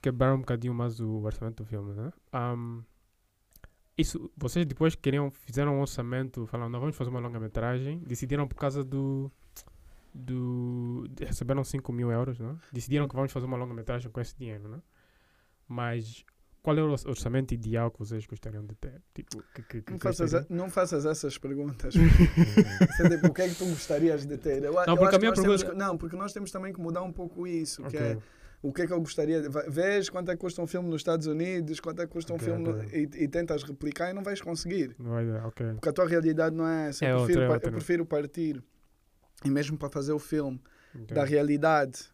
quebrar 0.00 0.34
um 0.34 0.38
bocadinho 0.38 0.74
mais 0.74 1.00
o 1.00 1.22
orçamento 1.22 1.62
do 1.62 1.66
filme, 1.66 1.94
né? 1.94 2.12
Um, 2.34 2.82
isso, 3.96 4.30
vocês 4.36 4.66
depois 4.66 4.94
queriam, 4.94 5.30
fizeram 5.30 5.76
um 5.76 5.80
orçamento, 5.80 6.46
falaram, 6.46 6.70
não, 6.70 6.80
vamos 6.80 6.96
fazer 6.96 7.10
uma 7.10 7.20
longa-metragem, 7.20 8.00
decidiram 8.00 8.46
por 8.48 8.56
causa 8.56 8.82
do, 8.82 9.30
do, 10.12 11.08
receberam 11.20 11.62
5 11.62 11.92
mil 11.92 12.10
euros, 12.10 12.38
né? 12.40 12.56
decidiram 12.72 13.06
que 13.06 13.14
vamos 13.14 13.30
fazer 13.30 13.46
uma 13.46 13.56
longa-metragem 13.56 14.10
com 14.10 14.20
esse 14.20 14.36
dinheiro, 14.36 14.68
né? 14.68 14.82
Mas 15.68 16.24
qual 16.60 16.76
é 16.76 16.82
o 16.82 16.90
orçamento 16.90 17.54
ideal 17.54 17.90
que 17.90 17.98
vocês 18.00 18.26
gostariam 18.26 18.64
de 18.66 18.74
ter? 18.74 19.00
Tipo, 19.14 19.42
que, 19.54 19.62
que, 19.62 19.82
que 19.82 19.92
não, 19.92 19.98
faças 20.00 20.34
a, 20.34 20.46
não 20.48 20.70
faças 20.70 21.06
essas 21.06 21.38
perguntas. 21.38 21.94
tipo, 21.94 23.26
o 23.28 23.34
que 23.34 23.42
é 23.42 23.48
que 23.48 23.54
tu 23.54 23.66
gostarias 23.66 24.26
de 24.26 24.36
ter? 24.38 24.64
Eu, 24.64 24.72
não, 24.86 24.96
porque 24.96 25.14
a 25.14 25.18
minha 25.18 25.32
pergunta... 25.32 25.58
Temos, 25.58 25.76
não, 25.76 25.96
porque 25.96 26.16
nós 26.16 26.32
temos 26.32 26.50
também 26.50 26.72
que 26.72 26.80
mudar 26.80 27.02
um 27.02 27.12
pouco 27.12 27.46
isso, 27.46 27.84
okay. 27.86 27.98
que 27.98 28.04
é 28.04 28.18
o 28.64 28.72
que 28.72 28.80
é 28.80 28.86
que 28.86 28.92
eu 28.94 28.98
gostaria 28.98 29.42
de... 29.42 29.48
Vês 29.70 30.08
quanto 30.08 30.30
é 30.30 30.34
que 30.34 30.40
custa 30.40 30.62
um 30.62 30.66
filme 30.66 30.88
nos 30.88 31.02
Estados 31.02 31.26
Unidos, 31.26 31.80
quanto 31.80 32.00
é 32.00 32.06
que 32.06 32.12
custa 32.12 32.32
um 32.32 32.36
okay, 32.36 32.48
filme 32.48 32.66
okay. 32.66 33.06
No, 33.06 33.14
e, 33.14 33.24
e, 33.24 33.28
tentas 33.28 33.62
replicar 33.62 34.10
e 34.10 34.14
não 34.14 34.22
vais 34.22 34.40
conseguir. 34.40 34.96
Vai 34.98 35.26
dar, 35.26 35.46
ok. 35.46 35.66
Porque 35.74 35.88
a 35.90 35.92
tua 35.92 36.08
realidade 36.08 36.56
não 36.56 36.66
é 36.66 36.88
essa. 36.88 37.04
É 37.04 37.12
eu, 37.12 37.18
prefiro, 37.18 37.40
outra, 37.40 37.44
é 37.44 37.54
outra. 37.54 37.68
eu 37.68 37.72
prefiro 37.74 38.06
partir, 38.06 38.62
e 39.44 39.50
mesmo 39.50 39.76
para 39.76 39.90
fazer 39.90 40.14
o 40.14 40.18
filme, 40.18 40.58
da 41.08 41.24
realidade 41.24 42.10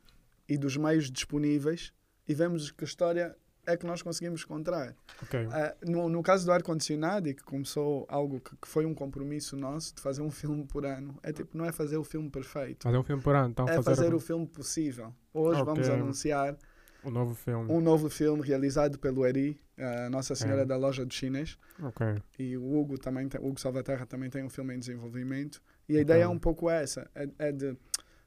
e 0.48 0.58
dos 0.58 0.76
meios 0.76 1.08
disponíveis 1.08 1.92
e 2.26 2.34
vemos 2.34 2.72
que 2.72 2.82
a 2.82 2.86
história 2.86 3.36
é 3.66 3.76
que 3.76 3.86
nós 3.86 4.02
conseguimos 4.02 4.42
encontrar. 4.42 4.94
Okay. 5.22 5.46
Uh, 5.46 5.90
no, 5.90 6.08
no 6.08 6.22
caso 6.22 6.44
do 6.44 6.52
ar-condicionado, 6.52 7.28
e 7.28 7.34
que 7.34 7.42
começou 7.42 8.06
algo 8.08 8.40
que, 8.40 8.56
que, 8.56 8.68
foi 8.68 8.84
um 8.86 8.94
compromisso 8.94 9.56
nosso 9.56 9.94
de 9.94 10.00
fazer 10.00 10.22
um 10.22 10.30
filme 10.30 10.64
por 10.64 10.84
ano, 10.84 11.18
é 11.22 11.32
tipo, 11.32 11.56
não 11.56 11.64
é 11.64 11.72
fazer 11.72 11.96
o 11.96 12.04
filme 12.04 12.30
perfeito. 12.30 12.84
Fazer 12.84 12.98
um 12.98 13.04
filme 13.04 13.22
por 13.22 13.34
ano, 13.34 13.50
então 13.50 13.68
É 13.68 13.74
fazer, 13.74 13.96
fazer 13.96 14.14
o 14.14 14.20
filme 14.20 14.46
possível. 14.46 15.14
Hoje 15.32 15.60
okay. 15.60 15.74
vamos 15.74 15.88
anunciar 15.88 16.56
um 17.04 17.10
novo 17.10 17.34
filme. 17.34 17.72
Um 17.72 17.80
novo 17.80 18.10
filme 18.10 18.42
realizado 18.46 18.98
pelo 18.98 19.26
Eri, 19.26 19.60
a 19.78 20.10
Nossa 20.10 20.34
Senhora 20.34 20.62
é. 20.62 20.66
da 20.66 20.76
Loja 20.76 21.04
do 21.04 21.12
Chinês. 21.12 21.56
Okay. 21.82 22.16
E 22.38 22.56
o 22.56 22.78
Hugo 22.78 22.98
também, 22.98 23.28
tem, 23.28 23.40
Hugo 23.40 23.58
Salvaterra 23.58 24.04
também 24.04 24.28
tem 24.28 24.44
um 24.44 24.50
filme 24.50 24.74
em 24.74 24.78
desenvolvimento. 24.78 25.62
E 25.88 25.96
a 25.96 26.00
ideia 26.00 26.24
é 26.24 26.28
um 26.28 26.38
pouco 26.38 26.68
essa, 26.68 27.10
é, 27.14 27.28
é 27.38 27.52
de 27.52 27.76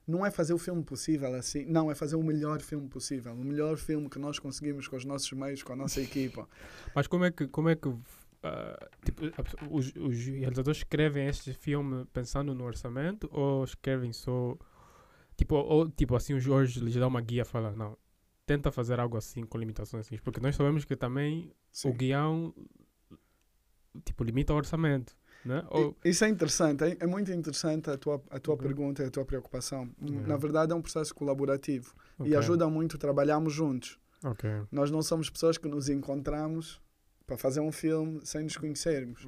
não 0.08 0.26
é 0.26 0.32
fazer 0.32 0.54
o 0.54 0.58
filme 0.58 0.84
possível 0.84 1.34
assim, 1.36 1.66
não, 1.66 1.89
é 1.89 1.96
fazer 1.96 2.16
o 2.16 2.24
melhor 2.24 2.62
filme 2.62 2.88
possível, 2.88 3.34
o 3.34 3.44
melhor 3.44 3.78
filme 3.78 4.10
que 4.10 4.20
nós 4.20 4.38
conseguimos 4.38 4.88
com 4.88 4.96
os 4.96 5.06
nossos 5.06 5.32
meios, 5.32 5.63
com 5.63 5.74
a 5.74 5.76
nossa 5.76 6.02
equipa. 6.02 6.48
Mas 6.94 7.08
como 7.08 7.26
é 7.26 7.32
que, 7.32 7.48
como 7.48 7.70
é 7.70 7.76
que 7.76 7.88
uh, 7.88 8.02
tipo, 9.06 9.22
os, 9.70 9.94
os 9.96 10.26
realizadores 10.26 10.80
escrevem 10.80 11.28
este 11.28 11.54
filme 11.54 12.06
pensando 12.12 12.54
no 12.54 12.66
orçamento 12.66 13.30
ou 13.32 13.63
escrevem 13.63 14.12
só, 14.12 14.58
tipo, 15.38 15.56
ou 15.56 15.89
tipo 15.89 16.16
assim 16.16 16.34
o 16.34 16.39
Jorge 16.39 16.80
lhes 16.80 16.96
dá 16.96 17.08
uma 17.08 17.22
guia 17.22 17.44
e 17.44 17.46
fala, 17.46 17.72
não, 17.72 17.98
tenta 18.46 18.72
fazer 18.72 19.00
algo 19.00 19.18
assim 19.18 19.46
com 19.46 19.58
limitações 19.58 20.06
assim, 20.06 20.18
porque 20.18 20.42
nós 20.42 20.56
sabemos 20.56 20.84
que 20.84 20.96
também 20.96 21.54
Sim. 21.72 21.89
o 21.89 21.94
guião 21.94 22.54
tipo 24.04 24.24
limita 24.24 24.54
o 24.54 24.58
orçamento. 24.58 25.16
Né? 25.45 25.63
Ou... 25.69 25.95
Isso 26.06 26.23
é 26.23 26.29
interessante, 26.29 26.84
é, 26.84 26.97
é, 26.99 27.06
muito 27.06 27.32
interessante 27.32 27.89
a 27.89 27.97
tua, 27.97 28.21
a 28.29 28.39
tua 28.39 28.53
okay. 28.56 28.67
pergunta 28.67 29.03
e 29.03 29.06
a 29.06 29.10
tua 29.10 29.25
preocupação. 29.25 29.89
Yeah. 30.01 30.27
Na 30.27 30.38
verdade, 30.38 30.71
é 30.71 30.75
um 30.75 30.82
processo 30.82 31.13
colaborativo 31.13 31.93
okay. 32.17 32.32
e 32.32 32.36
ajuda 32.36 32.67
muito, 32.69 32.97
trabalhamos 32.97 33.53
juntos. 33.53 33.99
Okay. 34.23 34.62
Nós 34.71 34.89
não 34.89 35.01
somos 35.01 35.29
pessoas 35.29 35.58
que 35.58 35.67
nos 35.67 35.89
encontramos 35.89 36.82
para 37.25 37.38
fazer 37.38 37.60
um 37.60 37.71
filme 37.71 38.21
sem 38.23 38.43
nos 38.43 38.58
conhecermos. 38.58 39.25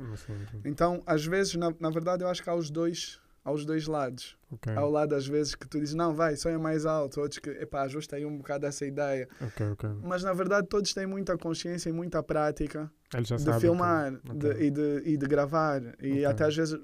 Então, 0.63 1.01
às 1.05 1.25
vezes, 1.25 1.55
na, 1.55 1.73
na 1.79 1.89
verdade, 1.89 2.23
eu 2.23 2.29
acho 2.29 2.43
que 2.43 2.49
há 2.49 2.55
os 2.55 2.69
dois 2.69 3.19
aos 3.45 3.63
dois 3.63 3.85
lados. 3.85 4.35
Okay. 4.51 4.73
Ao 4.73 4.89
lado, 4.89 5.13
às 5.13 5.27
vezes, 5.27 5.53
que 5.53 5.67
tu 5.67 5.79
dizes, 5.79 5.93
não, 5.93 6.15
vai, 6.15 6.35
sonha 6.35 6.57
mais 6.57 6.83
alto. 6.85 7.21
Outros 7.21 7.37
que, 7.37 7.51
epá, 7.51 7.83
ajusta 7.83 8.15
aí 8.15 8.25
um 8.25 8.37
bocado 8.37 8.65
essa 8.65 8.85
ideia. 8.85 9.29
Okay, 9.39 9.67
okay. 9.67 9.89
Mas, 10.01 10.23
na 10.23 10.33
verdade, 10.33 10.67
todos 10.67 10.91
têm 10.93 11.05
muita 11.05 11.37
consciência 11.37 11.89
e 11.89 11.93
muita 11.93 12.23
prática 12.23 12.91
de 13.13 13.59
filmar 13.59 14.19
de, 14.33 14.63
e, 14.63 14.71
de, 14.71 15.01
e 15.05 15.15
de 15.15 15.25
gravar. 15.27 15.81
E 16.01 16.25
até, 16.25 16.45
às 16.45 16.55
vezes, 16.55 16.79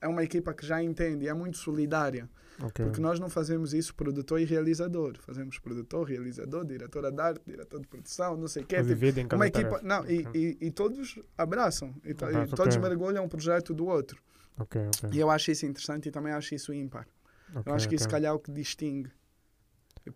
é 0.00 0.06
uma 0.06 0.22
equipa 0.22 0.54
que 0.54 0.64
já 0.64 0.80
entende 0.80 1.24
e 1.24 1.28
é 1.28 1.34
muito 1.34 1.58
solidária. 1.58 2.30
Porque 2.72 3.00
nós 3.00 3.18
não 3.18 3.28
fazemos 3.28 3.74
isso 3.74 3.92
produtor 3.96 4.40
e 4.40 4.44
realizador. 4.44 5.16
Fazemos 5.18 5.58
produtor, 5.58 6.06
realizador, 6.06 6.64
diretora 6.64 7.10
de 7.10 7.20
arte, 7.20 7.40
diretor 7.44 7.80
de 7.80 7.88
produção, 7.88 8.36
não 8.36 8.46
sei 8.46 8.62
o 8.62 8.66
quê. 8.66 8.76
Tipo, 8.76 9.34
uma 9.34 9.48
equipa, 9.48 9.80
não, 9.82 10.08
e, 10.08 10.24
e, 10.32 10.58
e, 10.60 10.70
todos 10.70 11.18
abraçam. 11.36 11.92
E, 12.04 12.10
e 12.10 12.54
todos 12.54 12.76
mergulham 12.76 13.24
um 13.24 13.28
projeto 13.28 13.74
do 13.74 13.86
outro. 13.86 14.22
Okay, 14.58 14.86
okay. 14.86 15.10
E 15.12 15.18
eu 15.18 15.30
acho 15.30 15.50
isso 15.50 15.66
interessante 15.66 16.08
e 16.08 16.12
também 16.12 16.32
acho 16.32 16.54
isso 16.54 16.72
ímpar. 16.72 17.06
Okay, 17.50 17.62
eu 17.66 17.74
acho 17.74 17.88
que 17.88 17.94
isso, 17.94 18.04
se 18.04 18.10
calhar, 18.10 18.32
é 18.32 18.34
o 18.34 18.38
que 18.38 18.50
distingue. 18.50 19.10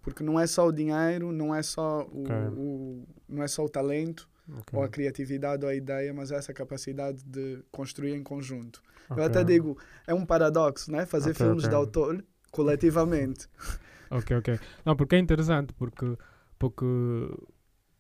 Porque 0.02 0.22
não 0.22 0.38
é 0.38 0.46
só 0.46 0.66
o 0.66 0.72
dinheiro, 0.72 1.32
não 1.32 1.54
é 1.54 1.62
só 1.62 2.02
o, 2.04 2.24
o 2.56 3.08
não 3.28 3.42
é 3.42 3.48
só 3.48 3.64
o 3.64 3.68
talento, 3.68 4.28
ou 4.72 4.82
a 4.82 4.88
criatividade 4.88 5.64
ou 5.64 5.70
a 5.70 5.74
ideia, 5.74 6.12
mas 6.12 6.30
essa 6.30 6.52
capacidade 6.52 7.22
de 7.24 7.62
construir 7.70 8.14
em 8.14 8.22
conjunto. 8.22 8.82
Eu 9.16 9.22
até 9.22 9.42
digo, 9.42 9.78
é 10.06 10.14
um 10.14 10.26
paradoxo, 10.26 10.90
né? 10.92 11.06
Fazer 11.06 11.34
filmes 11.34 11.66
de 11.68 11.74
autor 11.74 12.24
coletivamente. 12.52 13.48
ok, 14.10 14.36
ok. 14.36 14.60
Não, 14.84 14.94
porque 14.96 15.16
é 15.16 15.18
interessante, 15.18 15.72
porque, 15.72 16.16
porque 16.58 16.84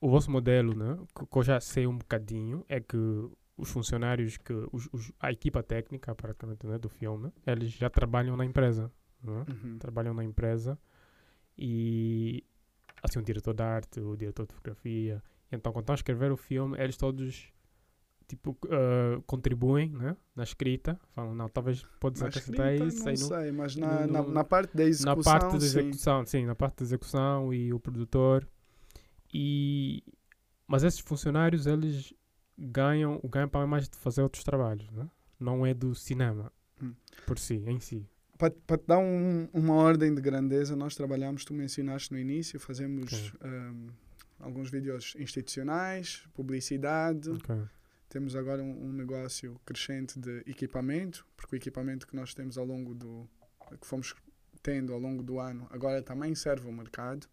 o 0.00 0.10
vosso 0.10 0.30
modelo, 0.30 0.74
né, 0.74 0.98
que 1.30 1.38
eu 1.38 1.42
já 1.42 1.60
sei 1.60 1.86
um 1.86 1.96
bocadinho, 1.96 2.64
é 2.68 2.80
que 2.80 2.96
os 3.58 3.70
funcionários 3.70 4.36
que 4.36 4.52
os, 4.72 4.88
os, 4.92 5.12
a 5.18 5.32
equipa 5.32 5.62
técnica 5.62 6.14
praticamente 6.14 6.66
né, 6.66 6.78
do 6.78 6.88
filme 6.88 7.32
eles 7.44 7.70
já 7.70 7.90
trabalham 7.90 8.36
na 8.36 8.44
empresa 8.44 8.90
né? 9.22 9.44
uhum. 9.48 9.78
trabalham 9.78 10.14
na 10.14 10.24
empresa 10.24 10.78
e 11.56 12.44
assim 13.02 13.18
o 13.18 13.22
diretor 13.22 13.52
de 13.52 13.62
arte 13.62 14.00
o 14.00 14.16
diretor 14.16 14.46
de 14.46 14.54
fotografia 14.54 15.20
então 15.50 15.72
quando 15.72 15.82
estão 15.82 15.94
a 15.94 15.96
escrever 15.96 16.30
o 16.30 16.36
filme 16.36 16.78
eles 16.78 16.96
todos 16.96 17.52
tipo 18.28 18.56
uh, 18.66 19.20
contribuem 19.26 19.90
né, 19.90 20.16
na 20.36 20.44
escrita 20.44 20.98
falam 21.14 21.34
não 21.34 21.48
talvez 21.48 21.82
podes 21.98 22.22
acrescentar 22.22 22.74
isso 22.76 23.04
não 23.04 23.16
sei 23.16 23.50
mas 23.50 23.74
na, 23.74 24.06
no, 24.06 24.12
na, 24.12 24.22
na, 24.22 24.44
parte 24.44 24.76
da 24.76 24.84
execução 24.84 25.16
na 25.16 25.22
parte 25.22 25.58
da 25.58 25.64
execução 25.64 26.24
sim. 26.24 26.38
sim 26.38 26.46
na 26.46 26.54
parte 26.54 26.76
da 26.76 26.84
execução 26.84 27.52
e 27.52 27.72
o 27.72 27.80
produtor 27.80 28.46
e 29.34 30.04
mas 30.66 30.84
esses 30.84 31.00
funcionários 31.00 31.66
eles 31.66 32.14
ganham, 32.58 33.20
o 33.22 33.28
ganho-pão 33.28 33.62
é 33.62 33.66
mais 33.66 33.88
de 33.88 33.96
fazer 33.96 34.22
outros 34.22 34.42
trabalhos, 34.42 34.90
né? 34.90 35.08
não 35.38 35.64
é 35.64 35.72
do 35.72 35.94
cinema 35.94 36.52
hum. 36.82 36.92
por 37.26 37.38
si, 37.38 37.62
em 37.66 37.78
si. 37.78 38.06
Para, 38.36 38.50
para 38.66 38.78
te 38.78 38.86
dar 38.86 38.98
um, 38.98 39.48
uma 39.52 39.74
ordem 39.74 40.14
de 40.14 40.20
grandeza, 40.20 40.76
nós 40.76 40.94
trabalhamos, 40.94 41.44
tu 41.44 41.54
mencionaste 41.54 42.12
no 42.12 42.18
início, 42.18 42.58
fazemos 42.58 43.32
um, 43.44 43.88
alguns 44.38 44.70
vídeos 44.70 45.14
institucionais, 45.18 46.24
publicidade. 46.34 47.30
Okay. 47.30 47.62
Temos 48.08 48.36
agora 48.36 48.62
um, 48.62 48.86
um, 48.86 48.92
negócio 48.92 49.60
crescente 49.66 50.18
de 50.18 50.38
equipamento, 50.46 51.26
porque 51.36 51.56
o 51.56 51.58
equipamento 51.58 52.06
que 52.06 52.14
nós 52.14 52.32
temos 52.32 52.56
ao 52.56 52.64
longo 52.64 52.94
do. 52.94 53.28
que 53.80 53.86
fomos 53.86 54.14
tendo 54.62 54.92
ao 54.92 54.98
longo 54.98 55.22
do 55.22 55.38
ano, 55.38 55.66
agora 55.70 56.02
também 56.02 56.34
serve 56.34 56.68
o 56.68 56.72
mercado, 56.72 57.26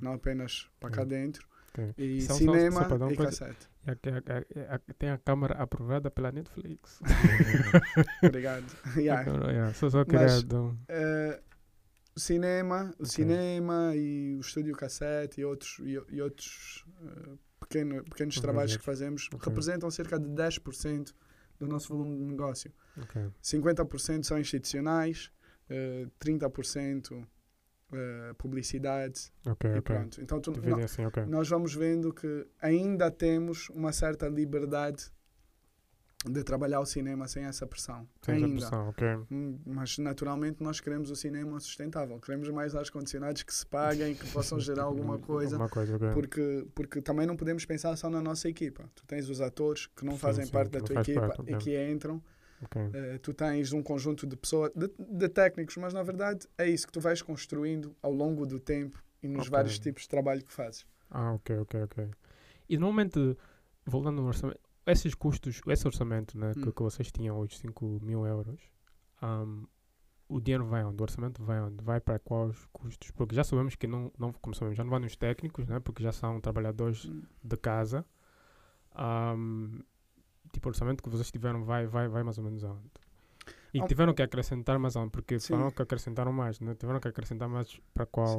não 0.00 0.12
apenas 0.12 0.68
para 0.78 0.90
cá 0.90 1.04
dentro. 1.04 1.46
E 1.98 2.20
São 2.22 2.36
cinema 2.36 2.88
só, 2.88 2.98
só 2.98 3.10
e 3.10 3.16
cassete. 3.16 3.68
tem 4.98 5.10
a 5.10 5.18
câmera 5.18 5.54
aprovada 5.54 6.10
pela 6.10 6.32
Netflix. 6.32 7.00
Obrigado. 8.22 8.64
yeah. 8.96 9.30
yeah. 9.50 9.74
Só, 9.74 9.90
só 9.90 10.04
queria 10.04 10.26
Mas, 10.26 10.42
uh, 10.42 11.40
cinema, 12.16 12.84
o 12.98 13.02
okay. 13.02 13.06
cinema 13.06 13.92
e 13.94 14.36
o 14.36 14.40
estúdio 14.40 14.74
cassete 14.74 15.40
e 15.40 15.44
outros, 15.44 15.78
e, 15.80 16.00
e 16.10 16.22
outros 16.22 16.84
uh, 17.00 17.38
pequeno, 17.60 18.02
pequenos 18.04 18.40
trabalhos 18.40 18.76
que 18.76 18.84
fazemos 18.84 19.28
okay. 19.32 19.48
representam 19.48 19.90
cerca 19.90 20.18
de 20.18 20.28
10% 20.28 21.12
do 21.58 21.66
nosso 21.66 21.88
volume 21.88 22.16
de 22.16 22.24
negócio. 22.24 22.72
Okay. 22.96 23.28
50% 23.42 24.24
são 24.24 24.38
institucionais, 24.38 25.30
uh, 25.70 26.10
30% 26.20 27.26
uh, 27.92 28.34
publicidade 28.34 29.32
okay, 29.46 29.70
e 29.70 29.78
okay. 29.78 29.96
pronto. 29.96 30.20
Então 30.20 30.40
tu, 30.40 30.52
no, 30.52 30.84
assim, 30.84 31.04
okay. 31.04 31.24
nós 31.26 31.48
vamos 31.48 31.74
vendo 31.74 32.12
que 32.12 32.46
ainda 32.60 33.10
temos 33.10 33.68
uma 33.70 33.92
certa 33.92 34.28
liberdade 34.28 35.10
de 36.24 36.42
trabalhar 36.42 36.80
o 36.80 36.86
cinema 36.86 37.28
sem 37.28 37.44
essa 37.44 37.66
pressão. 37.66 38.08
Sem 38.22 38.36
ainda. 38.36 38.48
pressão, 38.48 38.88
ok. 38.88 39.08
Hum, 39.30 39.58
mas 39.64 39.98
naturalmente 39.98 40.62
nós 40.62 40.80
queremos 40.80 41.10
o 41.10 41.16
cinema 41.16 41.60
sustentável. 41.60 42.18
Queremos 42.18 42.48
mais 42.48 42.74
ar 42.74 42.88
condicionados 42.90 43.42
que 43.42 43.54
se 43.54 43.64
paguem, 43.64 44.14
que 44.14 44.26
possam 44.30 44.58
gerar 44.58 44.84
alguma 44.84 45.18
coisa. 45.18 45.54
alguma 45.56 45.70
coisa 45.70 45.96
okay. 45.96 46.10
porque, 46.10 46.66
porque 46.74 47.00
também 47.00 47.26
não 47.26 47.36
podemos 47.36 47.64
pensar 47.64 47.94
só 47.96 48.10
na 48.10 48.20
nossa 48.20 48.48
equipa. 48.48 48.90
Tu 48.94 49.04
tens 49.06 49.28
os 49.28 49.40
atores 49.40 49.86
que 49.86 50.04
não 50.04 50.14
sim, 50.14 50.18
fazem 50.18 50.46
sim, 50.46 50.52
parte 50.52 50.70
da 50.70 50.80
tua 50.80 51.00
equipa 51.00 51.28
parte, 51.28 51.52
e 51.52 51.56
que 51.58 51.90
entram 51.90 52.20
Okay. 52.64 52.86
Uh, 52.86 53.18
tu 53.18 53.34
tens 53.34 53.72
um 53.72 53.82
conjunto 53.82 54.26
de 54.26 54.36
pessoas, 54.36 54.72
de, 54.74 54.90
de, 54.98 55.28
técnicos, 55.28 55.76
mas 55.76 55.92
na 55.92 56.02
verdade 56.02 56.46
é 56.56 56.68
isso 56.68 56.86
que 56.86 56.92
tu 56.92 57.00
vais 57.00 57.20
construindo 57.20 57.94
ao 58.02 58.12
longo 58.12 58.46
do 58.46 58.58
tempo 58.58 59.02
e 59.22 59.28
nos 59.28 59.42
okay. 59.42 59.50
vários 59.50 59.78
tipos 59.78 60.02
de 60.02 60.08
trabalho 60.08 60.42
que 60.42 60.52
fazes. 60.52 60.86
Ah, 61.10 61.32
ok, 61.34 61.58
ok, 61.58 61.82
ok. 61.82 62.10
E 62.68 62.78
normalmente, 62.78 63.36
voltando 63.84 64.22
ao 64.22 64.28
orçamento, 64.28 64.60
esses 64.86 65.14
custos, 65.14 65.60
esse 65.66 65.86
orçamento 65.86 66.38
né, 66.38 66.52
hum. 66.56 66.62
que, 66.62 66.72
que, 66.72 66.82
vocês 66.82 67.10
tinham 67.10 67.38
hoje, 67.38 67.58
5 67.58 68.00
mil 68.02 68.26
euros, 68.26 68.60
um, 69.22 69.66
o 70.28 70.40
dinheiro 70.40 70.64
vai 70.64 70.84
onde? 70.84 71.00
O 71.00 71.02
orçamento 71.02 71.42
vai 71.44 71.60
onde? 71.60 71.82
Vai 71.82 72.00
para 72.00 72.18
quais 72.18 72.56
custos? 72.72 73.10
Porque 73.10 73.34
já 73.34 73.44
sabemos 73.44 73.76
que 73.76 73.86
não, 73.86 74.12
não 74.18 74.32
como 74.32 74.54
sabemos, 74.54 74.76
já 74.76 74.84
não 74.84 74.90
vai 74.90 75.00
nos 75.00 75.16
técnicos, 75.16 75.66
né, 75.66 75.78
porque 75.80 76.02
já 76.02 76.12
são 76.12 76.40
trabalhadores 76.40 77.04
hum. 77.04 77.22
de 77.42 77.56
casa. 77.56 78.04
Um, 78.98 79.80
tipo, 80.56 80.68
o 80.68 80.70
orçamento 80.70 81.02
que 81.02 81.08
vocês 81.08 81.30
tiveram 81.30 81.64
vai, 81.64 81.86
vai, 81.86 82.08
vai 82.08 82.22
mais 82.22 82.38
ou 82.38 82.44
menos 82.44 82.64
aonde? 82.64 82.90
E 83.72 83.80
ah, 83.80 83.86
tiveram 83.86 84.14
que 84.14 84.22
acrescentar 84.22 84.78
mais 84.78 84.96
aonde? 84.96 85.10
Porque 85.10 85.38
sim. 85.38 85.48
falaram 85.48 85.70
que 85.70 85.82
acrescentaram 85.82 86.32
mais, 86.32 86.60
não? 86.60 86.74
Tiveram 86.74 86.98
que 86.98 87.08
acrescentar 87.08 87.48
mais 87.48 87.78
para 87.92 88.06
qual... 88.06 88.38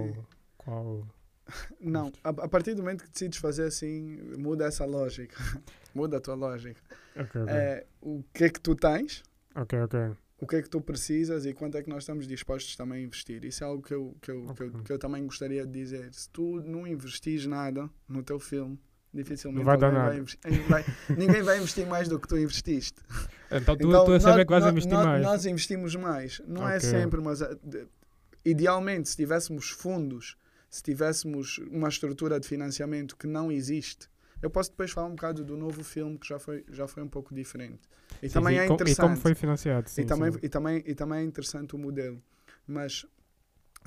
qual 0.57 1.07
não, 1.79 2.11
a, 2.23 2.29
a, 2.29 2.47
partir 2.49 2.73
do 2.73 2.81
momento 2.81 3.03
que 3.03 3.09
decides 3.09 3.39
fazer 3.39 3.65
assim, 3.65 4.17
muda 4.37 4.65
essa 4.65 4.83
lógica. 4.85 5.37
muda 5.93 6.17
a 6.17 6.19
tua 6.19 6.35
lógica. 6.35 6.81
Okay, 7.13 7.41
okay. 7.41 7.55
É, 7.55 7.87
o 8.01 8.23
que 8.33 8.43
é 8.45 8.49
que 8.49 8.59
tu 8.59 8.75
tens? 8.75 9.23
Ok, 9.55 9.79
ok. 9.79 9.99
O 10.39 10.45
que 10.45 10.55
é 10.57 10.61
que 10.61 10.69
tu 10.69 10.81
precisas 10.81 11.45
e 11.45 11.53
quanto 11.53 11.77
é 11.77 11.83
que 11.83 11.89
nós 11.89 12.03
estamos 12.03 12.27
dispostos 12.27 12.75
também 12.75 12.99
a 12.99 13.01
investir? 13.01 13.43
Isso 13.43 13.63
é 13.63 13.67
algo 13.67 13.81
que 13.81 13.93
eu, 13.93 14.15
que 14.21 14.29
eu, 14.29 14.43
okay. 14.49 14.69
que 14.69 14.75
eu, 14.75 14.83
que 14.83 14.93
eu 14.93 14.99
também 14.99 15.25
gostaria 15.25 15.65
de 15.65 15.71
dizer. 15.71 16.13
Se 16.13 16.29
tu 16.29 16.61
não 16.61 16.85
investis 16.85 17.45
nada 17.47 17.89
no 18.07 18.21
teu 18.21 18.39
filme, 18.39 18.79
dificilmente 19.13 19.65
vai 19.65 19.77
dar 19.77 19.91
nada. 19.91 20.23
Vai, 20.69 20.85
ninguém 21.09 21.41
vai 21.41 21.57
investir 21.57 21.87
mais 21.87 22.07
do 22.07 22.19
que 22.19 22.27
tu 22.27 22.37
investiste. 22.37 23.01
Então 23.49 23.77
tu, 23.77 23.87
então, 23.87 24.03
tu 24.03 24.11
é 24.11 24.19
sempre 24.19 24.43
que 24.43 24.51
vais 24.51 24.65
investir 24.65 24.91
nós, 24.91 25.05
mais. 25.05 25.23
Nós 25.23 25.45
investimos 25.45 25.95
mais. 25.95 26.41
Não 26.45 26.63
é 26.63 26.75
okay. 26.75 26.89
é 26.89 26.91
sempre, 26.91 27.21
mas 27.21 27.41
eh, 27.41 27.57
idealmente, 28.43 29.07
se 29.07 29.15
tivéssemos 29.15 29.69
fundos, 29.69 30.35
se 30.69 30.83
tivéssemos 30.83 31.57
uma 31.71 31.87
estrutura 31.87 32.41
de 32.41 32.45
financiamento 32.45 33.15
que 33.15 33.25
não 33.25 33.49
existe, 33.49 34.09
eu 34.41 34.49
posso 34.49 34.69
depois 34.69 34.91
falar 34.91 35.07
um 35.07 35.15
bocado 35.15 35.45
do 35.45 35.55
novo 35.55 35.81
filme 35.81 36.17
que 36.17 36.27
já 36.27 36.37
foi, 36.37 36.65
já 36.69 36.89
foi 36.89 37.03
um 37.03 37.07
pouco 37.07 37.33
diferente. 37.33 37.79
E 38.21 38.27
sim, 38.27 38.33
também 38.33 38.55
sim. 38.55 38.61
é 38.61 38.65
interessante. 38.65 38.97
E 38.97 39.01
como 39.01 39.15
foi 39.15 39.33
financiado, 39.33 39.89
sim, 39.89 40.01
e, 40.01 40.05
também, 40.05 40.33
e, 40.41 40.49
também, 40.49 40.83
e 40.85 40.95
também 40.95 41.19
é 41.19 41.23
interessante 41.23 41.73
o 41.73 41.79
modelo. 41.79 42.21
Mas 42.67 43.05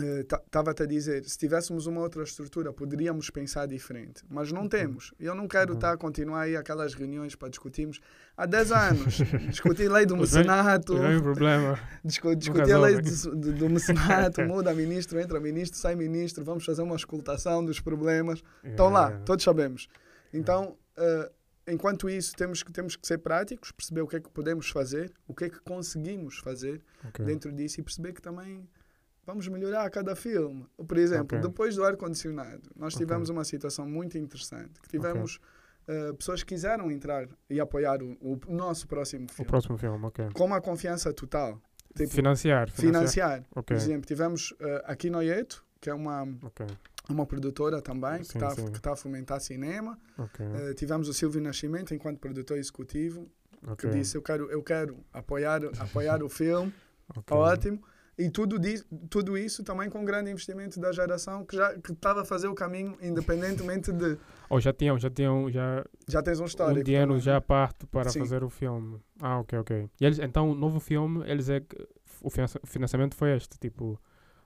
estava-te 0.02 0.82
eh, 0.82 0.84
a 0.84 0.88
dizer, 0.88 1.24
se 1.24 1.38
tivéssemos 1.38 1.86
uma 1.86 2.00
outra 2.00 2.22
estrutura, 2.22 2.72
poderíamos 2.72 3.30
pensar 3.30 3.66
diferente. 3.66 4.22
Mas 4.28 4.52
não 4.52 4.62
uhum. 4.62 4.68
temos. 4.68 5.12
Eu 5.18 5.34
não 5.34 5.46
quero 5.46 5.74
estar 5.74 5.88
uhum. 5.88 5.92
tá, 5.92 5.94
a 5.94 5.96
continuar 5.96 6.42
aí 6.42 6.56
aquelas 6.56 6.94
reuniões 6.94 7.34
para 7.34 7.48
discutirmos 7.48 8.00
há 8.36 8.46
10 8.46 8.72
anos. 8.72 9.18
discutir 9.50 9.90
lei 9.90 10.06
do 10.06 10.16
mecenato. 10.16 10.94
Não 10.94 11.06
é 11.06 11.20
problema. 11.20 11.78
Discu 12.04 12.34
discutir 12.34 12.72
a 12.72 12.78
lei 12.78 13.00
do, 13.00 13.36
do, 13.36 13.52
do 13.52 13.70
mecenato, 13.70 14.42
muda 14.46 14.74
ministro, 14.74 15.20
entra 15.20 15.40
ministro, 15.40 15.78
sai 15.78 15.94
ministro, 15.94 16.44
vamos 16.44 16.64
fazer 16.64 16.82
uma 16.82 16.96
escutação 16.96 17.64
dos 17.64 17.80
problemas. 17.80 18.42
Estão 18.64 18.90
lá, 18.90 19.10
todos 19.24 19.44
sabemos. 19.44 19.88
Então, 20.32 20.76
uh, 20.98 21.30
enquanto 21.66 22.08
isso, 22.08 22.34
temos 22.34 22.62
que, 22.62 22.72
temos 22.72 22.96
que 22.96 23.06
ser 23.06 23.18
práticos, 23.18 23.72
perceber 23.72 24.02
o 24.02 24.06
que 24.06 24.16
é 24.16 24.20
que 24.20 24.30
podemos 24.30 24.70
fazer, 24.70 25.12
o 25.26 25.34
que 25.34 25.44
é 25.44 25.48
que 25.48 25.60
conseguimos 25.60 26.38
fazer 26.38 26.82
okay. 27.08 27.24
dentro 27.24 27.52
disso 27.52 27.80
e 27.80 27.82
perceber 27.82 28.12
que 28.12 28.22
também 28.22 28.68
vamos 29.30 29.46
melhorar 29.46 29.84
a 29.84 29.90
cada 29.90 30.16
filme. 30.16 30.66
Por 30.76 30.98
exemplo, 30.98 31.38
okay. 31.38 31.40
depois 31.40 31.76
do 31.76 31.84
ar-condicionado, 31.84 32.62
nós 32.76 32.94
tivemos 32.94 33.30
okay. 33.30 33.38
uma 33.38 33.44
situação 33.44 33.86
muito 33.86 34.18
interessante, 34.18 34.80
que 34.80 34.88
tivemos 34.88 35.40
uh, 35.88 36.14
pessoas 36.14 36.42
quiseram 36.42 36.90
entrar 36.90 37.28
e 37.48 37.60
apoiar 37.60 38.02
o, 38.02 38.16
o, 38.20 38.54
nosso 38.54 38.88
próximo 38.88 39.28
filme. 39.28 39.46
O 39.46 39.50
próximo 39.50 39.78
filme, 39.78 40.04
ok. 40.04 40.28
Com 40.34 40.44
uma 40.46 40.60
confiança 40.60 41.12
total. 41.12 41.60
Tipo, 41.96 42.10
financiar. 42.10 42.70
Financiar. 42.70 43.00
financiar. 43.00 43.44
Okay. 43.50 43.62
Por 43.62 43.74
exemplo, 43.74 44.06
tivemos 44.06 44.50
uh, 44.52 44.56
aqui 44.84 45.10
no 45.10 45.22
Ieto, 45.22 45.64
que 45.80 45.88
é 45.88 45.94
uma, 45.94 46.22
okay. 46.42 46.66
uma 47.08 47.24
produtora 47.24 47.80
também, 47.80 48.24
sim, 48.24 48.38
que 48.38 48.44
está 48.44 48.80
tá 48.80 48.92
a 48.92 48.96
fomentar 48.96 49.40
cinema. 49.40 49.98
Okay. 50.18 50.46
Uh, 50.46 50.74
tivemos 50.74 51.08
o 51.08 51.14
Silvio 51.14 51.40
Nascimento 51.40 51.94
enquanto 51.94 52.18
produtor 52.18 52.58
executivo, 52.58 53.28
que 53.76 53.86
disse, 53.88 54.16
eu 54.16 54.22
quero, 54.22 54.50
eu 54.50 54.62
quero 54.62 54.96
apoiar, 55.12 55.60
apoiar 55.78 56.22
o 56.22 56.28
filme. 56.28 56.72
Ótimo. 57.30 57.80
E 58.20 58.28
tudo, 58.28 58.58
di, 58.58 58.78
tudo 59.08 59.38
isso 59.38 59.64
também 59.64 59.88
com 59.88 60.04
grande 60.04 60.30
investimento 60.30 60.78
da 60.78 60.92
geração 60.92 61.42
que 61.42 61.56
já 61.56 61.72
que 61.78 61.92
estava 61.92 62.20
a 62.20 62.24
fazer 62.24 62.48
o 62.48 62.54
caminho 62.54 62.94
independentemente 63.00 63.90
de... 63.90 64.18
Ou 64.50 64.60
já 64.60 64.74
tinham, 64.74 64.98
já 64.98 65.08
tinham, 65.08 65.50
já... 65.50 65.82
Já 66.06 66.22
tens 66.22 66.38
um 66.38 66.44
histórico. 66.44 66.80
Um 66.80 66.84
dinheiro 66.84 67.06
também. 67.06 67.22
já 67.22 67.40
parte 67.40 67.86
para 67.86 68.10
Sim. 68.10 68.18
fazer 68.18 68.44
o 68.44 68.50
filme. 68.50 69.00
Ah, 69.18 69.38
ok, 69.38 69.58
ok. 69.58 69.88
E 69.98 70.04
eles, 70.04 70.18
então, 70.18 70.50
o 70.50 70.54
novo 70.54 70.78
filme, 70.78 71.24
eles 71.26 71.48
é... 71.48 71.62
O 72.20 72.28
financiamento 72.66 73.14
foi 73.14 73.34
este, 73.34 73.58
tipo... 73.58 73.98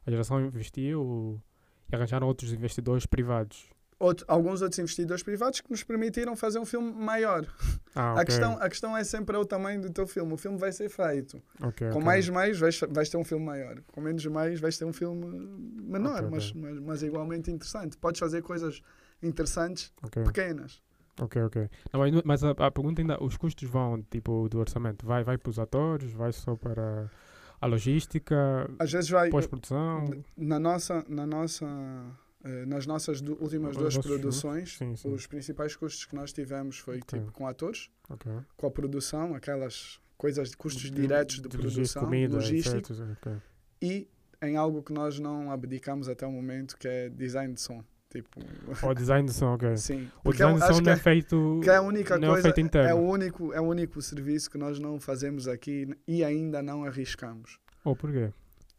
A 0.07 0.11
geração 0.11 0.41
investiu 0.41 1.43
e 1.91 1.97
arranjaram 1.97 2.29
outros 2.29 2.53
investidores 2.53 3.07
privados 3.07 3.69
outro, 3.99 4.25
alguns 4.29 4.63
outros 4.63 4.79
investidores 4.79 5.23
privados 5.23 5.61
que 5.61 5.71
nos 5.71 5.83
permitiram 5.83 6.35
fazer 6.37 6.59
um 6.59 6.65
filme 6.65 6.93
maior. 6.93 7.47
Ah, 7.95 8.13
okay. 8.13 8.23
a, 8.23 8.25
questão, 8.25 8.53
a 8.61 8.69
questão 8.69 8.97
é 8.97 9.05
sempre 9.05 9.37
o 9.37 9.45
tamanho 9.45 9.81
do 9.81 9.91
teu 9.91 10.07
filme. 10.07 10.33
O 10.33 10.37
filme 10.37 10.59
vai 10.59 10.73
ser 10.73 10.89
feito. 10.89 11.43
Okay, 11.63 11.89
com 11.89 11.99
okay. 11.99 12.05
mais 12.05 12.29
meios 12.29 12.59
vais, 12.59 12.81
vais 12.89 13.09
ter 13.09 13.17
um 13.17 13.25
filme 13.25 13.45
maior. 13.45 13.81
Com 13.93 14.01
menos 14.01 14.27
meios 14.27 14.61
vais 14.61 14.77
ter 14.77 14.85
um 14.85 14.93
filme 14.93 15.25
menor, 15.81 16.29
mas, 16.31 16.53
mas, 16.53 16.79
mas, 16.81 17.03
igualmente 17.03 17.51
interessante. 17.51 17.97
Podes 17.97 18.19
fazer 18.19 18.43
coisas 18.43 18.83
interessantes 19.23 19.93
pequenas. 20.25 20.83
Ok, 21.21 21.41
ok. 21.43 21.71
Não, 21.93 22.01
mas 22.01 22.23
mas 22.25 22.45
a, 22.45 22.51
a, 22.51 22.71
pergunta 22.71 23.01
ainda, 23.01 23.23
os 23.23 23.37
custos 23.37 23.69
vão, 23.69 24.03
tipo, 24.11 24.49
do 24.49 24.59
orçamento, 24.59 25.07
vai, 25.07 25.23
vai 25.23 25.39
para 25.39 25.51
os 25.51 25.59
atores, 25.59 26.13
vai 26.13 26.33
só 26.33 26.57
para 26.57 27.09
a 27.61 27.67
logística, 27.67 28.69
Às 28.79 28.93
vezes 28.93 29.09
vai, 29.11 29.31
pós-produção? 29.31 30.11
Na 30.37 30.59
nossa, 30.59 31.05
na 31.09 31.25
nossa 31.25 31.65
Uh, 32.45 32.67
nas 32.67 32.87
nossas 32.87 33.23
du 33.23 33.33
últimas 33.41 33.75
duas 33.75 33.97
produções, 33.97 34.77
sim, 34.77 34.95
sim. 34.97 35.11
os 35.11 35.27
principais 35.27 35.75
custos 35.75 36.05
que 36.05 36.15
nós 36.15 36.31
tivemos 36.31 36.79
foi 36.79 36.99
okay. 36.99 37.19
tipo 37.19 37.33
com 37.33 37.47
atores, 37.47 37.91
okay. 38.11 38.33
com 38.55 38.67
a 38.67 38.71
produção, 38.71 39.35
aquelas 39.35 39.99
coisas 40.19 40.51
de 40.51 40.57
custos 40.57 40.83
de, 40.83 40.91
diretos 40.91 41.37
de, 41.37 41.49
de 41.49 41.57
produção, 41.57 42.05
comida, 42.05 42.35
logística, 42.37 42.77
okay. 42.77 43.37
e 43.81 44.09
em 44.43 44.57
algo 44.57 44.83
que 44.83 44.93
nós 44.93 45.19
não 45.19 45.51
abdicamos 45.51 46.09
até 46.09 46.27
o 46.27 46.31
momento, 46.31 46.77
que 46.77 46.87
é 46.87 47.09
design 47.09 47.55
de 47.55 47.61
som. 47.63 47.83
Tipo... 48.11 48.41
O 48.87 48.95
design 48.95 49.27
de 49.27 49.35
som, 49.35 49.55
ok. 49.55 49.75
Sim. 49.79 50.09
O 50.23 50.31
design 50.31 50.61
de 50.61 50.67
som 50.67 50.81
não 50.81 50.93
é, 50.93 50.95
é 50.95 50.97
feito. 50.97 51.61
Que 51.63 51.71
é 51.71 51.77
a 51.77 51.83
única 51.83 52.17
não 52.17 52.29
é 52.29 52.43
coisa. 52.43 52.55
É, 52.57 52.61
interno. 52.61 52.89
é, 52.91 52.95
o 52.95 53.01
único, 53.01 53.53
é 53.53 53.61
o 53.61 53.65
único 53.65 54.01
serviço 54.01 54.51
que 54.51 54.57
nós 54.57 54.79
não 54.79 55.01
fazemos 55.01 55.49
aqui 55.49 55.89
e 56.07 56.23
ainda 56.23 56.63
não 56.63 56.85
arriscamos. 56.85 57.59
Ou 57.85 57.93
oh, 57.93 57.97
porquê? 57.97 58.31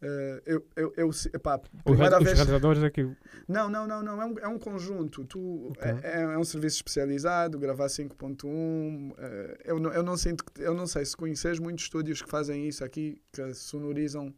Uh, 0.02 0.42
eu, 0.44 0.66
eu, 0.76 0.92
eu, 0.94 1.10
epá, 1.32 1.58
primeira 1.82 2.18
os 2.18 2.24
vez... 2.24 2.36
realizadores 2.36 2.82
aqui. 2.82 3.00
É 3.00 3.16
não, 3.48 3.70
não, 3.70 3.86
não, 3.86 4.02
não. 4.02 4.20
É 4.20 4.26
um, 4.26 4.38
é 4.40 4.48
um 4.48 4.58
conjunto. 4.58 5.24
Tu, 5.24 5.68
okay. 5.70 5.92
é, 6.02 6.22
é, 6.22 6.38
um 6.38 6.44
serviço 6.44 6.76
especializado, 6.76 7.58
gravar 7.58 7.86
5.1. 7.86 8.44
Uh, 8.44 9.14
eh, 9.16 9.58
eu, 9.64 9.80
não, 9.80 9.90
eu 9.92 10.02
não 10.02 10.16
sinto 10.16 10.44
eu 10.58 10.74
não 10.74 10.86
sei 10.86 11.04
se 11.04 11.16
conheces 11.16 11.58
muitos 11.58 11.84
estúdios 11.84 12.20
que 12.20 12.28
fazem 12.28 12.68
isso 12.68 12.84
aqui, 12.84 13.22
que 13.32 13.54
sonorizam 13.54 14.34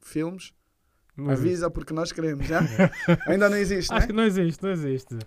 filmes. 0.00 0.52
Não 1.16 1.30
avisa 1.30 1.66
existe. 1.66 1.70
porque 1.72 1.92
nós 1.92 2.12
queremos, 2.12 2.46
já? 2.46 2.60
Ainda 3.26 3.50
não 3.50 3.56
existe. 3.56 3.92
Acho 3.92 4.02
né? 4.02 4.06
que 4.06 4.12
não 4.12 4.24
existe, 4.24 4.62
não 4.62 4.70
existe. 4.70 5.18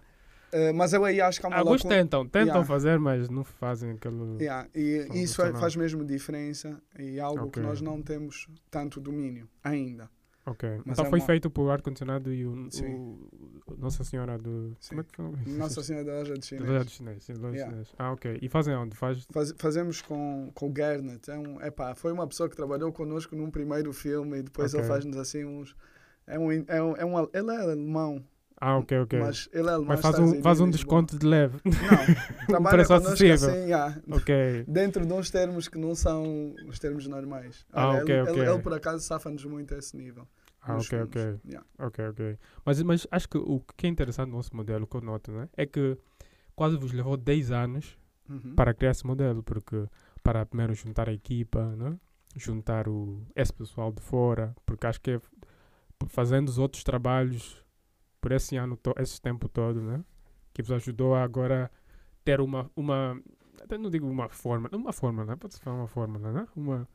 Uh, 0.55 0.73
mas 0.73 0.93
eu 0.93 1.03
aí 1.03 1.19
acho 1.19 1.37
que 1.37 1.45
há 1.45 1.49
uma 1.49 1.57
Alguns 1.57 1.83
tentam, 1.83 2.25
tentam 2.25 2.47
yeah. 2.47 2.65
fazer, 2.65 2.97
mas 2.97 3.29
não 3.29 3.43
fazem 3.43 3.91
aquilo. 3.91 4.37
Yeah. 4.39 4.69
E 4.73 5.05
isso 5.13 5.41
é, 5.41 5.51
faz 5.53 5.75
mesmo 5.75 6.05
diferença 6.05 6.81
e 6.97 7.17
é 7.17 7.21
algo 7.21 7.47
okay. 7.47 7.61
que 7.61 7.67
nós 7.67 7.81
não 7.81 8.01
temos 8.01 8.47
tanto 8.71 9.01
domínio 9.01 9.49
ainda. 9.61 10.09
Ok. 10.45 10.69
Mas 10.85 10.93
então 10.93 11.07
é 11.07 11.09
foi 11.09 11.19
uma... 11.19 11.25
feito 11.25 11.49
por 11.49 11.69
ar-condicionado 11.69 12.31
e 12.31 12.45
o, 12.45 12.69
o, 12.85 13.75
Nossa 13.77 14.03
Senhora 14.05 14.37
do. 14.37 14.77
Sim. 14.79 14.89
Como 14.89 15.01
é 15.01 15.03
que 15.03 15.43
foi? 15.43 15.53
Nossa 15.57 15.83
Senhora 15.83 16.05
da 16.05 16.13
Loja 16.13 16.37
de 16.37 16.45
Chinês. 16.45 16.69
Loja 16.69 16.85
de 16.85 16.91
Chinês, 16.91 17.23
sim, 17.23 17.33
Loja 17.33 17.55
yeah. 17.55 17.71
Chinês. 17.71 17.93
Ah, 17.97 18.11
ok. 18.13 18.39
E 18.41 18.47
fazem 18.47 18.75
onde? 18.75 18.95
Faz... 18.95 19.25
Faz, 19.31 19.53
fazemos 19.57 20.01
com, 20.01 20.51
com 20.53 20.69
o 20.69 20.73
Gernet. 20.73 21.29
É 21.29 21.37
um, 21.37 21.59
epá, 21.61 21.95
foi 21.95 22.13
uma 22.13 22.27
pessoa 22.27 22.47
que 22.47 22.55
trabalhou 22.55 22.93
connosco 22.93 23.35
num 23.35 23.51
primeiro 23.51 23.91
filme 23.91 24.37
e 24.37 24.43
depois 24.43 24.73
okay. 24.73 24.81
ele 24.81 24.87
faz-nos 24.87 25.17
assim 25.17 25.43
uns. 25.43 25.75
É 26.27 26.39
um, 26.39 26.51
é 26.51 26.81
um, 26.81 26.95
é 26.95 27.05
um, 27.05 27.19
ele 27.33 27.51
é 27.51 27.61
alemão. 27.61 28.23
Ah, 28.59 28.77
ok, 28.77 28.99
ok. 28.99 29.19
Mas 29.19 29.49
ele 29.51 29.69
é. 29.69 29.77
Mas 29.77 29.99
faz 29.99 30.17
um, 30.17 30.41
faz 30.41 30.59
um 30.59 30.69
desconto 30.69 31.17
de 31.19 31.25
leve. 31.25 31.59
Não, 32.49 32.63
trabalha 32.63 32.81
acessível. 32.81 33.33
assim, 33.33 33.57
yeah, 33.65 34.01
ok. 34.09 34.65
dentro 34.67 35.05
de 35.05 35.13
uns 35.13 35.29
termos 35.29 35.67
que 35.67 35.77
não 35.77 35.93
são 35.93 36.55
os 36.67 36.79
termos 36.79 37.05
normais. 37.07 37.65
Ah, 37.73 37.89
Olha, 37.89 38.01
ok, 38.01 38.15
ele, 38.15 38.21
ok. 38.21 38.41
Ele, 38.41 38.49
ele, 38.49 38.61
por 38.61 38.73
acaso 38.73 39.03
safa-nos 39.03 39.43
muito 39.45 39.73
a 39.73 39.77
esse 39.77 39.95
nível. 39.97 40.27
Ah, 40.61 40.77
ok, 40.77 40.85
filmes. 40.85 41.07
ok. 41.07 41.39
Yeah. 41.45 41.67
Ok, 41.77 42.07
ok. 42.07 42.39
Mas, 42.65 42.81
mas 42.81 43.07
acho 43.11 43.29
que 43.29 43.37
o 43.37 43.61
que 43.77 43.85
é 43.87 43.89
interessante 43.89 44.29
no 44.29 44.37
nosso 44.37 44.55
modelo, 44.55 44.87
que 44.87 44.95
eu 44.95 45.01
noto, 45.01 45.31
né, 45.31 45.47
é 45.55 45.65
que 45.65 45.97
quase 46.55 46.77
vos 46.77 46.91
levou 46.91 47.17
10 47.17 47.51
anos 47.51 47.97
uhum. 48.27 48.55
para 48.55 48.73
criar 48.73 48.91
esse 48.91 49.05
modelo, 49.05 49.43
porque 49.43 49.85
para 50.23 50.45
primeiro 50.45 50.73
juntar 50.73 51.07
a 51.07 51.13
equipa, 51.13 51.75
né, 51.75 51.97
juntar 52.35 52.87
o, 52.87 53.21
esse 53.35 53.53
pessoal 53.53 53.91
de 53.91 54.01
fora, 54.01 54.55
porque 54.65 54.87
acho 54.87 54.99
que 54.99 55.11
é 55.11 55.21
fazendo 56.07 56.49
os 56.49 56.57
outros 56.57 56.83
trabalhos 56.83 57.63
por 58.25 58.31
esse 58.31 58.57
ano, 58.57 58.75
esse 58.97 59.21
tempo 59.21 59.47
todo, 59.47 59.79
né? 59.83 60.03
Que 60.51 60.63
vos 60.63 60.71
ajudou 60.71 61.13
a 61.13 61.21
agora 61.21 61.69
ter 62.23 62.41
uma, 62.41 62.71
uma 62.75 63.21
até 63.61 63.77
não 63.77 63.87
digo 63.87 64.07
uma 64.07 64.27
forma, 64.29 64.67
uma 64.73 64.91
fórmula, 64.91 65.27
né? 65.27 65.35
Pode-se 65.35 65.61
falar 65.61 65.77
uma 65.77 65.87
fórmula, 65.87 66.31
né? 66.31 66.47
Uma, 66.55 66.89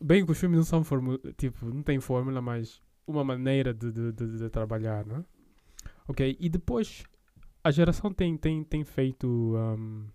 bem 0.00 0.24
que 0.24 0.30
os 0.30 0.38
filmes 0.38 0.58
não 0.58 0.64
são 0.64 0.84
fórmula, 0.84 1.18
tipo, 1.36 1.66
não 1.66 1.82
tem 1.82 1.98
fórmula, 1.98 2.40
mas 2.40 2.80
uma 3.04 3.24
maneira 3.24 3.74
de, 3.74 3.90
de, 3.90 4.12
de, 4.12 4.38
de, 4.38 4.48
trabalhar, 4.48 5.04
né? 5.04 5.24
Ok, 6.06 6.36
e 6.38 6.48
depois 6.48 7.02
a 7.64 7.72
geração 7.72 8.14
tem, 8.14 8.36
tem, 8.36 8.62
tem 8.62 8.84
feito 8.84 9.26
um, 9.26 10.06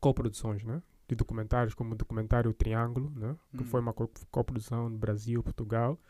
co-produções, 0.00 0.64
né? 0.64 0.82
De 1.06 1.14
documentários, 1.14 1.74
como 1.74 1.92
o 1.92 1.96
documentário 1.98 2.50
Triângulo, 2.54 3.12
né? 3.14 3.36
Que 3.54 3.62
hum. 3.62 3.66
foi 3.66 3.82
uma 3.82 3.92
co-produção 3.92 4.90
do 4.90 4.96
Brasil, 4.96 5.42
Portugal, 5.42 6.00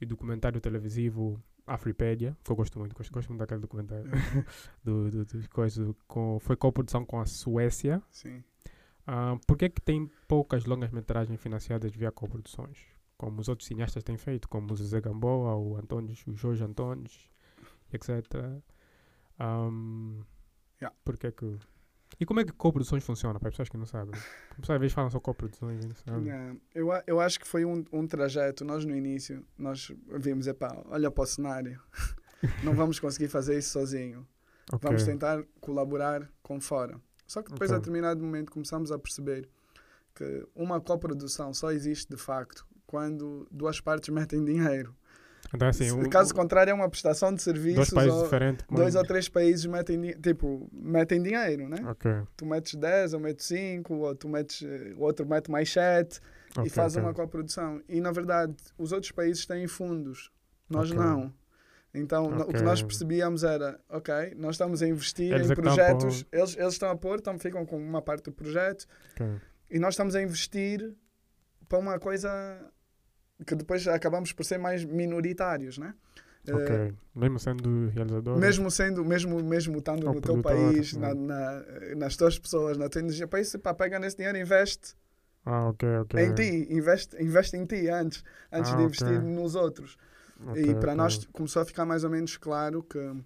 e 0.00 0.06
documentário 0.06 0.60
televisivo 0.60 1.42
Afripedia, 1.66 2.36
que 2.44 2.50
eu 2.50 2.56
gosto 2.56 2.78
muito, 2.78 2.94
gosto, 2.94 3.12
gosto 3.12 3.28
muito 3.28 3.40
daquele 3.40 3.60
documentário 3.60 4.10
do, 4.84 5.10
do, 5.10 5.24
do, 5.24 5.48
coisa, 5.50 5.94
com, 6.06 6.38
foi 6.40 6.56
co-produção 6.56 7.04
com 7.04 7.18
a 7.20 7.26
Suécia. 7.26 8.02
Sim. 8.10 8.44
Uh, 9.08 9.38
por 9.46 9.56
que 9.56 9.64
é 9.64 9.68
que 9.68 9.80
tem 9.80 10.10
poucas 10.28 10.64
longas-metragens 10.64 11.40
financiadas 11.40 11.94
via 11.94 12.12
co-produções? 12.12 12.78
Como 13.16 13.40
os 13.40 13.48
outros 13.48 13.66
cineastas 13.66 14.04
têm 14.04 14.16
feito, 14.16 14.48
como 14.48 14.72
o 14.72 14.76
Zé 14.76 15.00
Gamboa, 15.00 15.56
o 15.56 15.76
Antunes, 15.76 16.24
o 16.26 16.34
Jorge 16.34 16.62
Antunes, 16.62 17.30
etc. 17.92 18.10
Um, 19.40 20.22
yeah. 20.80 20.94
Por 21.04 21.16
que 21.16 21.28
é 21.28 21.32
que 21.32 21.58
e 22.18 22.24
como 22.24 22.40
é 22.40 22.44
que 22.44 22.52
co-produções 22.52 23.04
funcionam, 23.04 23.38
para 23.38 23.48
as 23.48 23.54
pessoas 23.54 23.68
que 23.68 23.76
não 23.76 23.86
sabem? 23.86 24.18
Às 24.58 24.80
vezes 24.80 24.92
falam 24.92 25.10
só 25.10 25.20
co-produções 25.20 25.84
não 25.84 25.94
sabem. 25.94 26.60
eu, 26.74 26.88
eu 27.06 27.20
acho 27.20 27.38
que 27.38 27.46
foi 27.46 27.64
um, 27.64 27.84
um 27.92 28.06
trajeto. 28.06 28.64
Nós, 28.64 28.84
no 28.84 28.96
início, 28.96 29.44
nós 29.58 29.92
vimos, 30.18 30.46
epá, 30.46 30.82
olha 30.86 31.10
para 31.10 31.24
o 31.24 31.26
cenário. 31.26 31.80
não 32.64 32.74
vamos 32.74 32.98
conseguir 32.98 33.28
fazer 33.28 33.58
isso 33.58 33.70
sozinho. 33.70 34.26
Okay. 34.72 34.88
Vamos 34.88 35.04
tentar 35.04 35.44
colaborar 35.60 36.28
com 36.42 36.60
fora. 36.60 36.98
Só 37.26 37.42
que 37.42 37.50
depois, 37.50 37.70
okay. 37.70 37.76
a 37.76 37.78
determinado 37.78 38.22
momento, 38.22 38.50
começamos 38.50 38.90
a 38.90 38.98
perceber 38.98 39.48
que 40.14 40.46
uma 40.54 40.80
coprodução 40.80 41.52
só 41.52 41.70
existe, 41.70 42.08
de 42.08 42.16
facto, 42.16 42.66
quando 42.86 43.46
duas 43.50 43.80
partes 43.80 44.08
metem 44.08 44.44
dinheiro. 44.44 44.96
Então, 45.54 45.68
assim, 45.68 45.90
o, 45.90 46.08
Caso 46.08 46.34
contrário, 46.34 46.70
é 46.70 46.74
uma 46.74 46.88
prestação 46.88 47.32
de 47.32 47.42
serviços. 47.42 47.76
Dois 47.76 47.90
países 47.90 48.14
ou, 48.14 48.24
diferentes. 48.24 48.66
Dois 48.70 48.94
ou 48.94 49.04
três 49.04 49.28
países 49.28 49.66
metem, 49.66 50.12
tipo, 50.20 50.68
metem 50.72 51.22
dinheiro, 51.22 51.68
né? 51.68 51.78
Okay. 51.90 52.22
Tu 52.36 52.46
metes 52.46 52.74
10, 52.74 53.12
eu 53.12 53.20
meto 53.20 53.42
5, 53.42 53.94
ou 53.94 54.14
tu 54.14 54.28
metes, 54.28 54.62
o 54.96 55.02
outro 55.02 55.26
mete 55.26 55.50
mais 55.50 55.70
7 55.70 56.20
okay, 56.50 56.64
e 56.66 56.70
faz 56.70 56.94
okay. 56.94 57.06
uma 57.06 57.14
coprodução. 57.14 57.80
E, 57.88 58.00
na 58.00 58.12
verdade, 58.12 58.54
os 58.76 58.92
outros 58.92 59.12
países 59.12 59.46
têm 59.46 59.66
fundos. 59.66 60.30
Nós 60.68 60.90
não. 60.90 61.32
Então, 61.94 62.26
o 62.26 62.52
que 62.52 62.62
nós 62.62 62.82
percebíamos 62.82 63.42
era, 63.42 63.80
ok, 63.88 64.34
nós 64.36 64.56
estamos 64.56 64.82
a 64.82 64.88
investir 64.88 65.32
eles 65.32 65.48
em 65.48 65.52
é 65.52 65.54
projetos, 65.54 66.26
eles, 66.30 66.56
eles 66.56 66.74
estão 66.74 66.90
a 66.90 66.96
pôr, 66.96 67.18
então 67.18 67.38
ficam 67.38 67.64
com 67.64 67.78
uma 67.78 68.02
parte 68.02 68.24
do 68.24 68.32
projeto, 68.32 68.86
e 69.70 69.78
nós 69.78 69.94
estamos 69.94 70.14
a 70.14 70.20
investir 70.20 70.94
para 71.66 71.78
uma 71.78 71.98
coisa 71.98 72.28
que 73.44 73.54
depois 73.54 73.86
acabamos 73.88 74.32
por 74.32 74.44
ser 74.44 74.58
mais 74.58 74.84
minoritários, 74.84 75.78
né? 75.78 75.94
Ok, 76.48 76.76
uh, 76.76 77.18
mesmo 77.18 77.40
sendo 77.40 77.88
realizador? 77.88 78.38
Mesmo 78.38 78.70
sendo, 78.70 79.04
mesmo, 79.04 79.42
mesmo 79.42 79.78
estando 79.78 80.04
no 80.04 80.20
teu 80.20 80.40
país, 80.40 80.92
na, 80.94 81.12
na, 81.12 81.64
nas 81.96 82.16
tuas 82.16 82.38
pessoas, 82.38 82.78
na 82.78 82.88
tua 82.88 83.00
energia, 83.00 83.26
para 83.26 83.40
isso, 83.40 83.58
pá, 83.58 83.74
pega 83.74 83.98
nesse 83.98 84.16
dinheiro 84.16 84.38
e 84.38 84.42
investe 84.42 84.96
ah, 85.44 85.68
okay, 85.68 85.98
okay. 85.98 86.24
em 86.24 86.34
ti, 86.34 86.66
investe, 86.70 87.22
investe 87.22 87.56
em 87.56 87.64
ti 87.64 87.88
antes, 87.88 88.24
antes 88.50 88.72
ah, 88.72 88.76
de 88.76 88.82
investir 88.82 89.06
okay. 89.06 89.18
nos 89.18 89.54
outros. 89.54 89.96
e 90.56 90.74
para 90.74 90.94
nós 90.94 91.24
começou 91.32 91.62
a 91.62 91.64
ficar 91.64 91.84
mais 91.84 92.04
ou 92.04 92.10
menos 92.10 92.36
claro 92.36 92.82
que, 92.82 92.98
uh, 92.98 93.24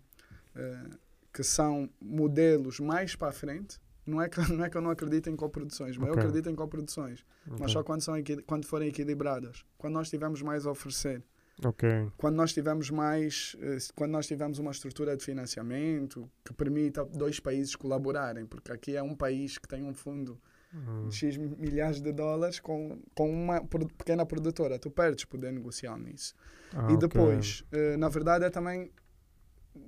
que 1.33 1.43
são 1.43 1.89
modelos 2.01 2.79
mais 2.79 3.17
para 3.17 3.29
a 3.29 3.33
frente, 3.33 3.81
não 4.11 4.21
é 4.21 4.29
que, 4.29 4.41
não, 4.53 4.65
é 4.65 4.71
que 4.71 4.77
eu 4.77 4.83
não 4.83 4.91
acredito 4.91 5.31
em 5.31 5.37
coproduções, 5.37 5.97
mas 5.97 6.11
okay. 6.11 6.23
eu 6.23 6.27
acredito 6.27 6.51
em 6.51 6.55
coproduções. 6.55 7.25
Okay. 7.47 7.59
Mas 7.61 7.73
só 7.73 7.83
quando, 7.83 8.03
são, 8.03 8.15
quando 8.47 8.67
forem 8.67 8.89
equilibradas. 8.89 9.65
Quando 9.79 9.95
nós 9.95 10.11
tivermos 10.11 10.43
mais 10.43 10.67
a 10.67 10.71
oferecer. 10.71 11.23
Okay. 11.65 12.11
Quando 12.17 12.37
nós 12.37 12.53
tivermos 12.53 12.91
mais, 12.91 13.55
eh, 13.61 13.77
quando 13.95 14.13
nós 14.13 14.27
tivermos 14.27 14.59
uma 14.59 14.71
estrutura 14.71 15.15
de 15.17 15.23
financiamento 15.23 16.31
que 16.45 16.55
permita 16.55 17.05
dois 17.05 17.39
países 17.39 17.77
colaborarem, 17.77 18.47
porque 18.47 18.73
aqui 18.73 18.97
é 18.97 19.03
um 19.03 19.15
país 19.15 19.59
que 19.59 19.69
tem 19.69 19.85
um 19.85 19.93
fundo 19.93 20.41
uhum. 20.73 21.09
de 21.09 21.15
X 21.15 21.37
milhares 21.37 22.01
de 22.01 22.13
dólares 22.13 22.61
com, 22.61 22.99
com 23.15 23.31
uma 23.31 23.63
pequena 23.99 24.25
produtora, 24.25 24.79
tu 24.79 24.91
perdes 24.91 25.25
poder 25.27 25.53
negociar 25.53 25.99
nisso. 25.99 26.35
Ah, 26.75 26.91
e 26.93 26.97
depois, 26.97 27.63
okay. 27.67 27.95
uh, 27.95 27.99
na 27.99 28.09
verdade, 28.09 28.45
é 28.45 28.51
também 28.51 28.91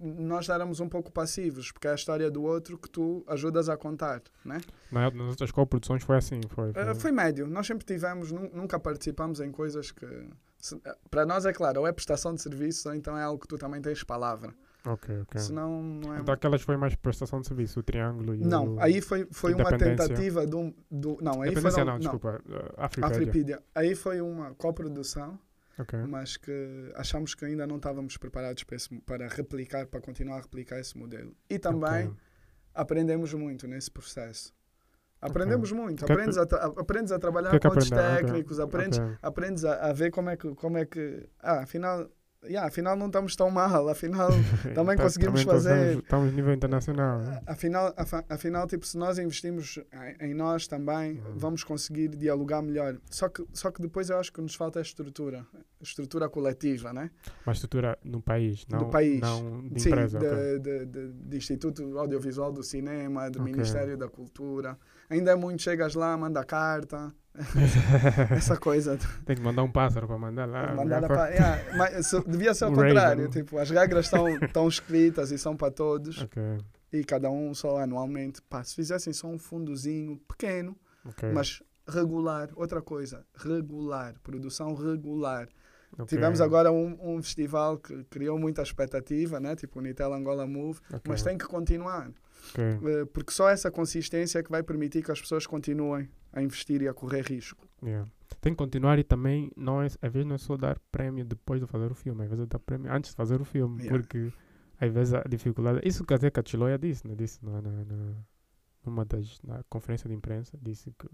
nós 0.00 0.48
éramos 0.48 0.80
um 0.80 0.88
pouco 0.88 1.12
passivos, 1.12 1.70
porque 1.72 1.86
é 1.86 1.92
a 1.92 1.94
história 1.94 2.30
do 2.30 2.42
outro 2.42 2.78
que 2.78 2.88
tu 2.88 3.24
ajudas 3.26 3.68
a 3.68 3.76
contar, 3.76 4.22
né? 4.44 4.60
Nas 4.90 5.28
outras 5.28 5.50
co-produções 5.50 6.02
foi 6.02 6.16
assim, 6.16 6.40
foi, 6.48 6.72
foi. 6.72 6.92
Uh, 6.92 6.94
foi 6.94 7.12
médio. 7.12 7.46
Nós 7.46 7.66
sempre 7.66 7.84
tivemos, 7.84 8.30
nunca 8.30 8.78
participamos 8.78 9.40
em 9.40 9.50
coisas 9.50 9.90
que 9.90 10.06
para 11.10 11.26
nós 11.26 11.44
é 11.44 11.52
claro, 11.52 11.80
ou 11.80 11.86
é 11.86 11.92
prestação 11.92 12.34
de 12.34 12.40
serviço, 12.40 12.88
ou 12.88 12.94
então 12.94 13.18
é 13.18 13.22
algo 13.24 13.40
que 13.40 13.48
tu 13.48 13.58
também 13.58 13.80
tens 13.80 14.02
palavra. 14.04 14.54
Ok, 14.84 15.20
ok. 15.22 15.40
Senão 15.40 15.82
não 15.82 16.14
é. 16.14 16.20
Então 16.20 16.34
aquelas 16.34 16.62
foi 16.62 16.76
mais 16.76 16.94
prestação 16.96 17.40
de 17.40 17.46
serviço, 17.46 17.80
o 17.80 17.82
triângulo 17.82 18.34
e 18.34 18.38
Não, 18.38 18.74
o... 18.74 18.80
aí 18.80 19.00
foi, 19.00 19.26
foi 19.30 19.54
uma 19.54 19.76
tentativa 19.76 20.46
de 20.46 20.56
um. 20.56 20.74
Do, 20.90 21.18
não, 21.20 21.42
aí 21.42 21.54
foi. 21.54 21.70
Não, 21.70 21.84
não, 21.84 21.98
desculpa. 21.98 22.40
Uh, 22.48 22.74
Afripédia. 22.76 23.62
Aí 23.74 23.94
foi 23.94 24.20
uma 24.20 24.54
coprodução, 24.54 25.38
okay. 25.78 26.00
mas 26.00 26.36
que 26.36 26.92
achamos 26.94 27.34
que 27.34 27.44
ainda 27.44 27.66
não 27.66 27.76
estávamos 27.76 28.16
preparados 28.16 28.64
para, 28.64 28.76
esse, 28.76 29.00
para 29.00 29.28
replicar, 29.28 29.86
para 29.86 30.00
continuar 30.00 30.38
a 30.38 30.40
replicar 30.40 30.78
esse 30.78 30.96
modelo. 30.96 31.34
E 31.48 31.58
também 31.58 32.08
okay. 32.08 32.20
aprendemos 32.74 33.32
muito 33.34 33.66
nesse 33.66 33.90
processo. 33.90 34.54
Aprendemos 35.20 35.70
okay. 35.70 35.84
muito, 35.84 36.04
que 36.04 36.12
aprendes, 36.12 36.36
a, 36.36 36.42
aprendes 36.42 37.12
a 37.12 37.18
trabalhar 37.18 37.50
que 37.50 37.60
com 37.60 37.68
outros 37.68 37.88
técnicos, 37.88 38.58
okay. 38.58 38.64
aprendes, 38.64 39.00
aprendes 39.22 39.64
a, 39.64 39.90
a, 39.90 39.92
ver 39.92 40.10
como 40.10 40.30
é 40.30 40.36
que, 40.36 40.52
como 40.56 40.76
é 40.76 40.84
que 40.84 41.28
ah, 41.38 41.60
afinal 41.60 42.10
yeah, 42.44 42.66
afinal 42.66 42.96
não 42.96 43.06
estamos 43.06 43.36
tão 43.36 43.50
mal, 43.50 43.88
afinal 43.88 44.28
também 44.74 44.96
tá, 44.96 45.04
conseguimos 45.04 45.44
também 45.44 45.60
fazer. 45.60 45.98
Estamos 45.98 46.32
nível 46.32 46.52
internacional. 46.52 47.18
Né? 47.20 47.40
Afinal, 47.46 47.94
afinal, 48.28 48.66
tipo, 48.66 48.86
se 48.86 48.96
nós 48.96 49.18
investimos 49.18 49.78
em 50.20 50.34
nós 50.34 50.66
também, 50.66 51.12
uhum. 51.12 51.36
vamos 51.36 51.64
conseguir 51.64 52.08
dialogar 52.08 52.62
melhor. 52.62 52.96
Só 53.10 53.28
que, 53.28 53.44
só 53.52 53.70
que 53.70 53.80
depois 53.80 54.10
eu 54.10 54.18
acho 54.18 54.32
que 54.32 54.40
nos 54.40 54.54
falta 54.54 54.78
a 54.78 54.82
estrutura, 54.82 55.46
a 55.54 55.82
estrutura 55.82 56.28
coletiva, 56.28 56.92
né? 56.92 57.10
Uma 57.46 57.52
estrutura 57.52 57.98
no 58.04 58.20
país, 58.20 58.66
não, 58.68 58.78
do 58.80 58.86
país. 58.86 59.20
não 59.20 59.68
de 59.68 59.80
Sim, 59.80 59.88
empresa. 59.90 60.18
De, 60.18 60.26
okay. 60.26 60.58
de, 60.58 60.86
de, 60.86 61.12
de, 61.12 61.36
Instituto 61.36 61.98
Audiovisual 61.98 62.52
do 62.52 62.62
Cinema, 62.62 63.30
do 63.30 63.40
okay. 63.40 63.52
Ministério 63.52 63.96
da 63.96 64.08
Cultura. 64.08 64.78
Ainda 65.12 65.32
é 65.32 65.36
muito, 65.36 65.60
chegas 65.60 65.94
lá, 65.94 66.16
manda 66.16 66.42
carta 66.42 67.12
essa 68.34 68.56
coisa. 68.56 68.98
Tem 69.26 69.36
que 69.36 69.42
mandar 69.42 69.62
um 69.62 69.70
pássaro 69.70 70.06
para 70.06 70.16
mandar 70.16 70.46
lá. 70.46 70.74
Mandar 70.74 71.02
pra... 71.06 71.28
yeah, 71.28 71.76
mas, 71.76 72.10
devia 72.26 72.54
ser 72.54 72.64
o 72.72 72.72
contrário. 72.72 73.28
Tipo, 73.28 73.58
as 73.58 73.68
regras 73.68 74.06
estão 74.06 74.66
escritas 74.66 75.30
e 75.30 75.36
são 75.36 75.54
para 75.54 75.70
todos. 75.70 76.22
Okay. 76.22 76.58
E 76.90 77.04
cada 77.04 77.30
um 77.30 77.52
só 77.52 77.78
anualmente. 77.78 78.40
Pá, 78.40 78.64
se 78.64 78.74
fizessem 78.74 79.12
só 79.12 79.26
um 79.26 79.38
fundozinho 79.38 80.18
pequeno, 80.26 80.74
okay. 81.04 81.30
mas 81.30 81.62
regular. 81.86 82.48
Outra 82.56 82.80
coisa, 82.80 83.22
regular. 83.36 84.14
Produção 84.22 84.74
regular. 84.74 85.46
Okay. 85.92 86.06
Tivemos 86.06 86.40
agora 86.40 86.72
um, 86.72 86.96
um 87.02 87.22
festival 87.22 87.76
que 87.76 88.02
criou 88.04 88.38
muita 88.38 88.62
expectativa, 88.62 89.38
né? 89.38 89.54
tipo 89.54 89.78
o 89.78 89.82
Nitel 89.82 90.14
Angola 90.14 90.46
Move, 90.46 90.80
mas 91.06 91.22
tem 91.22 91.36
que 91.36 91.44
continuar. 91.44 92.10
Okay. 92.50 92.78
Eh, 92.82 93.04
porque 93.12 93.32
só 93.32 93.48
essa 93.48 93.70
consistência 93.70 94.38
é 94.38 94.42
que 94.42 94.50
vai 94.50 94.62
permitir 94.62 95.02
que 95.02 95.12
as 95.12 95.20
pessoas 95.20 95.46
continuem 95.46 96.08
a 96.32 96.42
investir 96.42 96.82
e 96.82 96.88
a 96.88 96.94
correr 96.94 97.22
risco. 97.22 97.66
Yeah. 97.82 98.08
Tem 98.40 98.52
que 98.52 98.58
continuar 98.58 98.98
e 98.98 99.04
também, 99.04 99.50
não 99.56 99.82
é, 99.82 99.86
às 99.86 100.12
vezes 100.12 100.26
não 100.26 100.34
é 100.34 100.38
só 100.38 100.56
dar 100.56 100.78
prémio 100.90 101.24
depois 101.24 101.60
de 101.60 101.66
fazer 101.66 101.90
o 101.90 101.94
filme, 101.94 102.22
às 102.24 102.30
vezes 102.30 102.44
é 102.44 102.46
dar 102.46 102.58
prémio 102.58 102.92
antes 102.92 103.10
de 103.10 103.16
fazer 103.16 103.40
o 103.40 103.44
filme, 103.44 103.82
yeah. 103.82 103.98
porque 103.98 104.32
às 104.80 104.92
vezes 104.92 105.14
a 105.14 105.22
dificuldade. 105.22 105.80
Isso 105.84 106.04
que 106.04 106.14
até 106.14 106.30
que 106.30 106.40
a 106.40 106.42
Chiloia 106.44 106.78
disse, 106.78 107.06
né? 107.06 107.14
disse 107.14 107.44
na, 107.44 107.60
na, 107.60 107.84
na, 107.84 108.14
numa 108.84 109.04
das 109.04 109.40
na 109.42 109.62
conferência 109.68 110.08
de 110.08 110.14
imprensa, 110.14 110.58
disse 110.60 110.92
que 110.98 111.08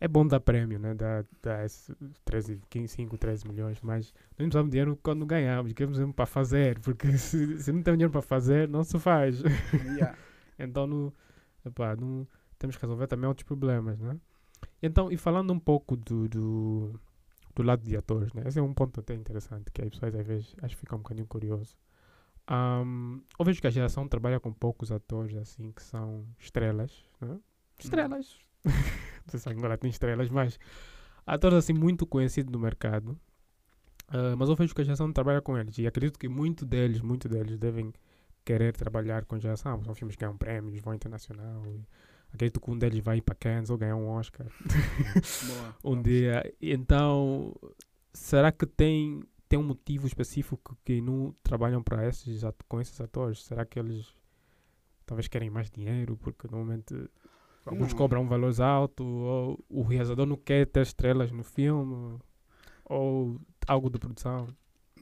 é 0.00 0.06
bom 0.06 0.26
dar 0.26 0.40
prémio, 0.40 0.78
né? 0.78 0.94
Dar, 0.94 1.24
dar 1.42 1.66
13, 2.24 2.60
15, 2.68 2.88
5, 2.88 3.18
13 3.18 3.48
milhões, 3.48 3.80
mas 3.80 4.12
nós 4.12 4.38
não 4.38 4.46
precisamos 4.46 4.68
de 4.68 4.72
dinheiro 4.72 4.98
quando 5.02 5.24
ganhamos, 5.24 5.72
queremos 5.72 5.96
dinheiro 5.96 6.14
para 6.14 6.26
fazer, 6.26 6.78
porque 6.80 7.12
se, 7.18 7.62
se 7.62 7.72
não 7.72 7.82
tem 7.82 7.94
dinheiro 7.94 8.12
para 8.12 8.22
fazer, 8.22 8.68
não 8.68 8.84
se 8.84 8.98
faz. 8.98 9.40
Yeah. 9.72 10.16
então, 10.58 10.86
no, 10.86 11.14
epá, 11.64 11.96
não, 11.96 12.26
temos 12.58 12.76
que 12.76 12.82
resolver 12.82 13.06
também 13.06 13.26
outros 13.26 13.46
problemas, 13.46 13.98
né? 13.98 14.18
Então, 14.82 15.10
e 15.10 15.16
falando 15.16 15.52
um 15.52 15.58
pouco 15.58 15.96
do, 15.96 16.28
do, 16.28 17.00
do 17.54 17.62
lado 17.62 17.82
de 17.82 17.96
atores, 17.96 18.32
né? 18.32 18.42
Esse 18.46 18.58
é 18.58 18.62
um 18.62 18.74
ponto 18.74 19.00
até 19.00 19.14
interessante, 19.14 19.70
que 19.72 19.82
as 19.82 19.88
pessoas 19.88 20.14
às 20.14 20.26
vezes 20.26 20.54
acho 20.62 20.74
que 20.74 20.80
ficam 20.80 20.98
um 20.98 21.02
bocadinho 21.02 21.26
curiosos. 21.26 21.76
Um, 22.48 23.20
eu 23.38 23.44
vejo 23.44 23.60
que 23.60 23.66
a 23.66 23.70
geração 23.70 24.06
trabalha 24.06 24.38
com 24.38 24.52
poucos 24.52 24.92
atores, 24.92 25.36
assim, 25.36 25.72
que 25.72 25.82
são 25.82 26.24
estrelas, 26.38 27.04
né? 27.20 27.38
Estrelas! 27.78 28.38
não 29.26 29.30
sei 29.30 29.40
se 29.40 29.48
agora 29.48 29.76
tem 29.76 29.90
estrelas, 29.90 30.30
mas 30.30 30.58
atores 31.26 31.58
assim 31.58 31.72
muito 31.72 32.06
conhecidos 32.06 32.52
no 32.52 32.58
mercado. 32.58 33.18
Uh, 34.08 34.36
mas 34.38 34.48
eu 34.48 34.54
vejo 34.54 34.72
que 34.72 34.80
a 34.80 34.84
geração 34.84 35.12
trabalha 35.12 35.40
com 35.40 35.58
eles 35.58 35.76
e 35.78 35.86
acredito 35.86 36.18
que 36.18 36.28
muito 36.28 36.64
deles, 36.64 37.00
muito 37.00 37.28
deles 37.28 37.58
devem 37.58 37.92
querer 38.44 38.72
trabalhar 38.72 39.24
com 39.24 39.38
geração. 39.38 39.82
São 39.82 39.94
filmes 39.94 40.14
que 40.14 40.20
ganham 40.20 40.36
prêmios, 40.36 40.80
vão 40.80 40.94
internacional. 40.94 41.66
E 41.66 41.84
acredito 42.32 42.60
que 42.60 42.70
um 42.70 42.78
deles 42.78 43.00
vai 43.00 43.20
para 43.20 43.34
Cannes 43.34 43.68
ou 43.68 43.76
ganhar 43.76 43.96
um 43.96 44.08
Oscar 44.08 44.46
boa, 45.48 45.76
um 45.92 46.00
dia. 46.00 46.54
Então, 46.62 47.52
será 48.12 48.52
que 48.52 48.64
tem, 48.64 49.24
tem 49.48 49.58
um 49.58 49.64
motivo 49.64 50.06
específico 50.06 50.78
que 50.84 51.00
não 51.00 51.34
trabalham 51.42 51.82
para 51.82 52.06
esses, 52.06 52.42
com 52.68 52.80
esses 52.80 53.00
atores? 53.00 53.42
Será 53.42 53.66
que 53.66 53.80
eles 53.80 54.14
talvez 55.04 55.26
querem 55.26 55.50
mais 55.50 55.68
dinheiro? 55.68 56.16
Porque 56.16 56.46
normalmente 56.48 56.94
Alguns 57.66 57.90
não. 57.90 57.98
cobram 57.98 58.28
valores 58.28 58.60
altos, 58.60 59.04
ou 59.04 59.64
o 59.68 59.82
realizador 59.82 60.24
não 60.24 60.36
quer 60.36 60.66
ter 60.66 60.82
estrelas 60.82 61.32
no 61.32 61.42
filme, 61.42 62.18
ou 62.84 63.40
algo 63.66 63.90
de 63.90 63.98
produção. 63.98 64.48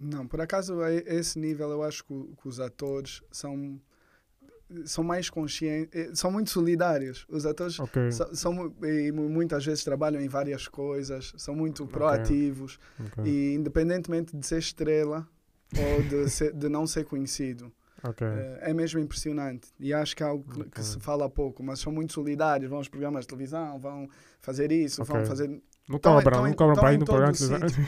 Não, 0.00 0.27
por 0.27 0.40
acaso 0.40 0.81
a 0.81 0.92
esse 0.92 1.38
nível 1.38 1.70
eu 1.70 1.83
acho 1.83 2.05
que, 2.05 2.14
que 2.40 2.48
os 2.48 2.59
atores 2.59 3.22
são 3.31 3.81
são 4.87 5.05
mais 5.05 5.31
conscientes, 5.31 5.90
eh, 5.92 6.11
são 6.14 6.31
muito 6.31 6.50
solidários. 6.50 7.27
Os 7.29 7.46
atores 7.46 7.79
okay. 7.79 8.11
são, 8.11 8.35
são, 8.35 8.74
e 8.83 9.12
muitas 9.12 9.64
vezes 9.64 9.85
trabalham 9.85 10.20
em 10.20 10.29
várias 10.29 10.66
coisas, 10.66 11.33
são 11.37 11.55
muito 11.55 11.87
proativos 11.87 12.79
okay. 12.98 13.24
e 13.24 13.55
independentemente 13.55 14.37
de 14.37 14.44
ser 14.44 14.59
estrela 14.59 15.29
ou 15.77 16.03
de, 16.03 16.29
ser, 16.31 16.53
de 16.53 16.68
não 16.68 16.87
ser 16.87 17.05
conhecido, 17.05 17.70
Okay. 18.06 18.26
Uh, 18.26 18.58
é 18.60 18.74
mesmo 18.74 19.00
impressionante. 19.00 19.68
E 19.80 19.92
acho 19.92 20.14
que 20.14 20.22
é 20.22 20.26
algo 20.26 20.44
que, 20.44 20.60
okay. 20.60 20.70
que, 20.72 20.84
se 20.84 21.00
fala 21.00 21.28
pouco, 21.28 21.62
mas 21.62 21.80
são 21.80 21.90
muito 21.90 22.12
solidários. 22.12 22.68
Vão 22.68 22.78
aos 22.78 22.88
programas 22.88 23.22
de 23.22 23.28
televisão, 23.28 23.78
vão 23.78 24.08
fazer 24.40 24.70
isso, 24.70 25.02
okay. 25.02 25.16
vão 25.16 25.24
fazer. 25.24 25.48
Não 25.88 25.98
cobram, 25.98 26.44
não 26.44 26.52
cobram 26.52 26.76
para 26.76 26.92
ir 26.92 26.98
no 26.98 27.06
programa 27.06 27.32
de 27.32 27.38
televisão. 27.38 27.80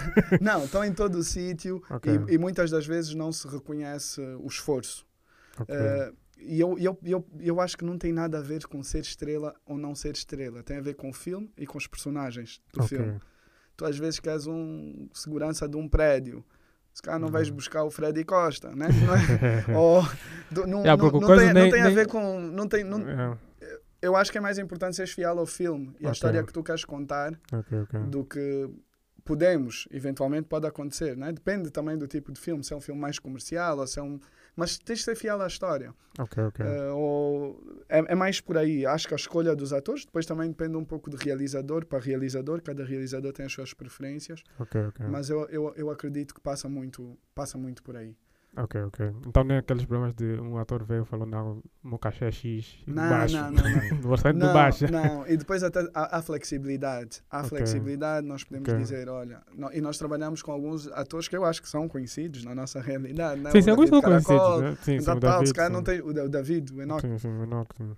não, 0.40 0.64
estão 0.64 0.84
em 0.84 0.92
todo 0.92 1.16
o 1.16 1.22
sítio 1.22 1.82
e, 2.28 2.34
e, 2.34 2.38
muitas 2.38 2.70
das 2.70 2.86
vezes 2.86 3.14
não 3.14 3.32
se 3.32 3.46
reconhece 3.48 4.20
o 4.40 4.46
esforço. 4.46 5.06
Uh, 5.60 6.14
e 6.38 6.60
eu, 6.60 6.78
eu, 6.78 6.98
eu, 7.02 7.26
eu 7.40 7.60
acho 7.60 7.76
que 7.76 7.84
não 7.84 7.98
tem 7.98 8.12
nada 8.12 8.38
a 8.38 8.40
ver 8.42 8.66
com 8.66 8.82
ser 8.82 9.00
estrela 9.00 9.54
ou 9.66 9.76
não 9.76 9.94
ser 9.94 10.14
estrela. 10.14 10.62
Tem 10.62 10.76
a 10.76 10.80
ver 10.80 10.94
com 10.94 11.10
o 11.10 11.12
filme 11.12 11.50
e 11.56 11.66
com 11.66 11.76
os 11.76 11.86
personagens 11.86 12.62
do 12.72 12.82
filme. 12.84 13.18
Tu 13.76 13.84
às 13.84 13.98
vezes 13.98 14.18
queres 14.20 14.46
um 14.46 15.08
segurança 15.12 15.68
de 15.68 15.76
um 15.76 15.88
prédio 15.88 16.44
se 16.92 17.02
calhar 17.02 17.20
não 17.20 17.28
vais 17.28 17.48
uhum. 17.48 17.56
buscar 17.56 17.84
o 17.84 17.90
Freddy 17.90 18.24
Costa, 18.24 18.74
né? 18.74 18.88
Não, 18.88 19.14
é? 19.14 19.76
Ou, 19.78 20.02
do, 20.50 20.66
não, 20.66 20.80
yeah, 20.80 21.02
não, 21.02 21.10
não, 21.10 21.36
tem, 21.36 21.52
nem, 21.52 21.64
não 21.64 21.70
tem 21.70 21.82
a 21.82 21.90
ver 21.90 22.06
com. 22.08 22.40
Não 22.40 22.68
tem, 22.68 22.84
não, 22.84 23.00
yeah. 23.00 23.38
Eu 24.00 24.14
acho 24.14 24.30
que 24.30 24.38
é 24.38 24.40
mais 24.40 24.58
importante 24.58 24.94
seres 24.96 25.12
fiel 25.12 25.38
ao 25.38 25.46
filme 25.46 25.94
e 26.00 26.06
à 26.06 26.12
história 26.12 26.42
que 26.44 26.52
tu 26.52 26.62
queres 26.62 26.84
contar 26.84 27.32
okay, 27.52 27.80
okay. 27.80 28.00
do 28.02 28.24
que 28.24 28.70
podemos, 29.24 29.88
eventualmente 29.90 30.48
pode 30.48 30.66
acontecer, 30.66 31.16
né? 31.16 31.32
Depende 31.32 31.70
também 31.70 31.98
do 31.98 32.06
tipo 32.06 32.32
de 32.32 32.40
filme, 32.40 32.62
se 32.62 32.72
é 32.72 32.76
um 32.76 32.80
filme 32.80 33.00
mais 33.00 33.18
comercial 33.18 33.78
ou 33.78 33.86
se 33.86 33.98
é 33.98 34.02
um 34.02 34.18
mas 34.58 34.76
tens 34.76 34.98
de 34.98 35.04
ser 35.04 35.14
fiel 35.14 35.40
à 35.40 35.46
história. 35.46 35.94
Ok, 36.18 36.42
ok. 36.42 36.66
Uh, 36.66 36.96
ou, 36.96 37.84
é, 37.88 37.98
é, 37.98 38.14
mais 38.16 38.40
por 38.40 38.58
aí. 38.58 38.84
Acho 38.84 39.06
que 39.06 39.14
a 39.14 39.16
escolha 39.16 39.54
dos 39.54 39.72
atores 39.72 40.04
depois 40.04 40.26
também 40.26 40.48
depende 40.48 40.76
um 40.76 40.84
pouco 40.84 41.08
de 41.08 41.16
realizador 41.16 41.86
para 41.86 42.00
realizador. 42.00 42.60
Cada 42.60 42.84
realizador 42.84 43.32
tem 43.32 43.46
as 43.46 43.52
suas 43.52 43.72
preferências. 43.72 44.42
Ok, 44.58 44.80
ok. 44.86 45.06
Mas 45.06 45.30
eu, 45.30 45.46
eu, 45.48 45.72
eu 45.76 45.90
acredito 45.90 46.34
que 46.34 46.40
passa 46.40 46.68
muito, 46.68 47.16
passa 47.36 47.56
muito 47.56 47.84
por 47.84 47.96
aí. 47.96 48.16
Ok, 48.58 48.82
ok. 48.82 49.12
Então 49.26 49.44
nem 49.44 49.58
aqueles 49.58 49.84
problemas 49.84 50.14
de 50.14 50.40
um 50.40 50.58
ator 50.58 50.82
veio 50.84 51.04
falou, 51.04 51.26
não, 51.26 51.62
o 51.84 51.88
meu 51.88 51.98
cachê 51.98 52.24
é 52.24 52.30
X 52.32 52.78
não, 52.86 53.08
baixo. 53.08 53.36
Não, 53.36 53.50
não, 53.52 53.62
não. 53.62 54.00
o 54.04 54.10
orçamento 54.10 54.44
não, 54.44 54.52
baixo. 54.52 54.90
Não, 54.90 55.26
e 55.28 55.36
depois 55.36 55.62
até 55.62 55.88
há, 55.94 56.18
há 56.18 56.22
flexibilidade. 56.22 57.22
Há 57.30 57.38
okay. 57.38 57.50
flexibilidade, 57.50 58.26
nós 58.26 58.42
podemos 58.42 58.68
okay. 58.68 58.80
dizer, 58.80 59.08
olha, 59.08 59.40
não, 59.56 59.72
e 59.72 59.80
nós 59.80 59.96
trabalhamos 59.96 60.42
com 60.42 60.50
alguns 60.50 60.88
atores 60.88 61.28
que 61.28 61.36
eu 61.36 61.44
acho 61.44 61.62
que 61.62 61.68
são 61.68 61.88
conhecidos 61.88 62.44
na 62.44 62.54
nossa 62.54 62.80
realidade. 62.82 63.40
Né? 63.40 63.50
Sim, 63.52 63.62
sim, 63.62 63.70
alguns 63.70 63.88
são 63.88 64.02
conhecidos. 64.02 64.60
Né? 64.60 64.76
Sim, 64.82 65.00
sim, 65.00 65.10
o 65.10 65.20
David, 65.20 65.68
não 65.70 65.82
tem, 65.82 66.00
o 66.00 66.28
David, 66.28 66.74
o 66.74 66.82
Enoch. 66.82 67.00
Sim, 67.00 67.18
sim, 67.18 67.28
o 67.28 67.44
Enoch. 67.44 67.68
Sim. 67.76 67.96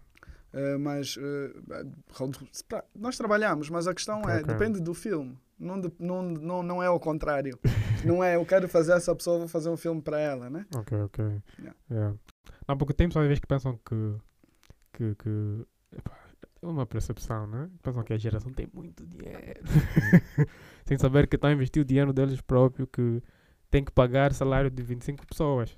Uh, 0.52 0.78
mas 0.80 1.16
uh, 1.16 2.30
nós 2.94 3.16
trabalhamos, 3.16 3.70
mas 3.70 3.86
a 3.86 3.94
questão 3.94 4.20
okay, 4.20 4.34
é, 4.34 4.40
okay. 4.40 4.54
depende 4.54 4.80
do 4.80 4.92
filme. 4.92 5.38
Não, 5.61 5.76
não, 5.98 6.22
não, 6.22 6.62
não 6.62 6.82
é 6.82 6.88
o 6.88 6.98
contrário. 6.98 7.58
não 8.04 8.24
é 8.24 8.36
eu 8.36 8.46
quero 8.46 8.66
fazer 8.66 8.92
essa 8.92 9.14
pessoa, 9.14 9.38
vou 9.38 9.48
fazer 9.48 9.68
um 9.68 9.76
filme 9.76 10.00
para 10.00 10.18
ela, 10.18 10.48
né? 10.48 10.64
Ok, 10.74 10.98
ok. 11.02 11.24
Yeah. 11.58 11.78
Yeah. 11.90 12.16
Não, 12.66 12.76
porque 12.78 12.94
tem 12.94 13.08
pessoas 13.08 13.24
às 13.24 13.28
vezes 13.28 13.40
que 13.40 13.46
pensam 13.46 13.78
que. 13.84 14.14
que, 14.92 15.14
que 15.16 15.66
é 16.62 16.66
uma 16.66 16.86
percepção, 16.86 17.46
né? 17.46 17.70
Pensam 17.82 18.02
que 18.02 18.12
a 18.12 18.18
geração 18.18 18.52
tem 18.52 18.68
muito 18.72 19.06
dinheiro. 19.06 19.61
Sem 20.84 20.96
saber 20.98 21.26
que 21.26 21.36
estão 21.36 21.50
a 21.50 21.52
investir 21.52 21.82
o 21.82 21.84
dinheiro 21.84 22.12
deles 22.12 22.40
próprio, 22.40 22.86
que 22.86 23.22
tem 23.70 23.84
que 23.84 23.92
pagar 23.92 24.32
salário 24.32 24.70
de 24.70 24.82
25 24.82 25.26
pessoas. 25.26 25.76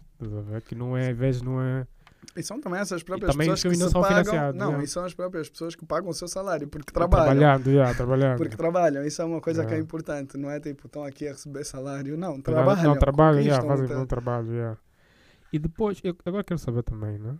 Que 0.66 0.74
não 0.74 0.96
é, 0.96 1.10
às 1.10 1.16
vezes, 1.16 1.42
não 1.42 1.60
é 1.60 1.86
e 2.36 2.42
são 2.42 2.60
também 2.60 2.80
essas 2.80 3.02
próprias 3.02 3.34
pessoas 3.36 3.62
que 3.62 3.74
se 3.74 3.92
pagam. 3.92 4.52
Não, 4.52 4.66
yeah. 4.68 4.84
e 4.84 4.88
são 4.88 5.04
as 5.04 5.12
próprias 5.12 5.50
pessoas 5.50 5.74
que 5.74 5.84
pagam 5.84 6.10
o 6.10 6.14
seu 6.14 6.28
salário 6.28 6.68
porque 6.68 6.92
trabalham. 6.92 7.26
Trabalhando, 7.26 7.66
yeah, 7.70 7.94
trabalhando. 7.94 8.38
Porque 8.38 8.56
trabalham. 8.56 9.04
Isso 9.04 9.20
é 9.20 9.24
uma 9.24 9.40
coisa 9.40 9.62
yeah. 9.62 9.74
que 9.74 9.80
é 9.80 9.84
importante. 9.84 10.38
Não 10.38 10.50
é 10.50 10.58
tipo, 10.60 10.86
estão 10.86 11.04
aqui 11.04 11.28
a 11.28 11.32
receber 11.32 11.64
salário. 11.64 12.16
Não, 12.16 12.40
trabalham. 12.40 12.84
Não, 12.84 12.98
trabalham, 12.98 13.40
yeah, 13.40 13.66
fazem 13.66 13.96
um 13.96 14.06
trabalho. 14.06 14.52
Yeah. 14.52 14.78
E 15.52 15.58
depois, 15.58 16.00
eu 16.02 16.16
agora 16.24 16.44
quero 16.44 16.58
saber 16.58 16.82
também, 16.82 17.18
né? 17.18 17.36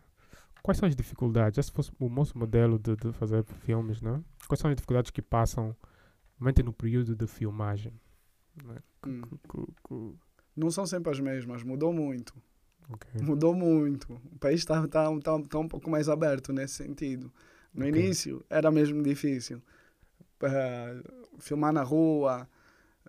Quais 0.63 0.79
são 0.79 0.89
as 0.89 0.95
dificuldades? 0.95 1.59
Esse 1.59 1.73
fosse 1.73 1.91
o 1.99 2.09
nosso 2.09 2.37
modelo 2.37 2.79
de, 2.79 2.95
de 2.95 3.13
fazer 3.13 3.43
filmes, 3.45 4.03
né? 4.03 4.23
Quais 4.47 4.61
são 4.61 4.71
as 4.71 4.77
dificuldades 4.77 5.11
que 5.11 5.23
passam, 5.23 5.75
realmente 6.39 6.63
no 6.63 6.73
período 6.73 7.17
de 7.17 7.27
filmagem? 7.27 7.93
Né? 8.63 8.77
Hum. 9.07 10.15
Não 10.55 10.71
são 10.71 10.87
sempre 10.87 11.11
as 11.11 11.19
mesmas, 11.19 11.63
mudou 11.63 11.93
muito. 11.93 12.35
Okay. 12.93 13.23
Mudou 13.23 13.55
muito. 13.55 14.13
O 14.33 14.39
país 14.39 14.61
está 14.61 14.87
tá, 14.87 15.09
tá, 15.21 15.41
tá 15.49 15.59
um 15.59 15.69
pouco 15.69 15.91
mais 15.91 16.09
aberto 16.09 16.53
nesse 16.53 16.75
sentido. 16.75 17.33
No 17.75 17.87
okay. 17.87 18.01
início 18.01 18.45
era 18.51 18.71
mesmo 18.71 19.03
difícil. 19.03 19.63
Uh, 20.43 21.39
filmar 21.39 21.73
na 21.73 21.83
rua, 21.83 22.49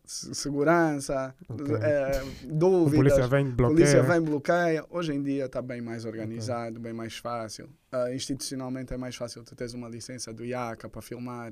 segurança, 0.06 1.36
okay. 1.50 1.76
é, 1.76 2.24
dúvidas. 2.46 3.14
A 3.14 3.16
polícia 3.16 3.28
vem 3.28 3.50
bloqueia. 3.50 3.76
polícia 3.76 4.04
vem 4.04 4.22
bloqueia. 4.22 4.86
Hoje 4.90 5.14
em 5.14 5.24
dia 5.24 5.46
está 5.46 5.62
bem 5.62 5.82
mais 5.82 6.06
organizado, 6.06 6.80
bem 6.80 6.94
mais 6.94 7.18
fácil. 7.18 7.70
Uh, 7.92 8.14
institucionalmente 8.14 8.94
é 8.94 8.98
mais 8.98 9.16
fácil 9.16 9.44
tu 9.44 9.56
teres 9.56 9.74
uma 9.74 9.90
licença 9.90 10.32
do 10.32 10.46
IACA 10.46 10.88
para 10.88 11.02
filmar. 11.02 11.52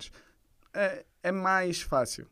É, 0.74 1.04
é 1.24 1.32
mais 1.32 1.82
fácil. 1.82 2.28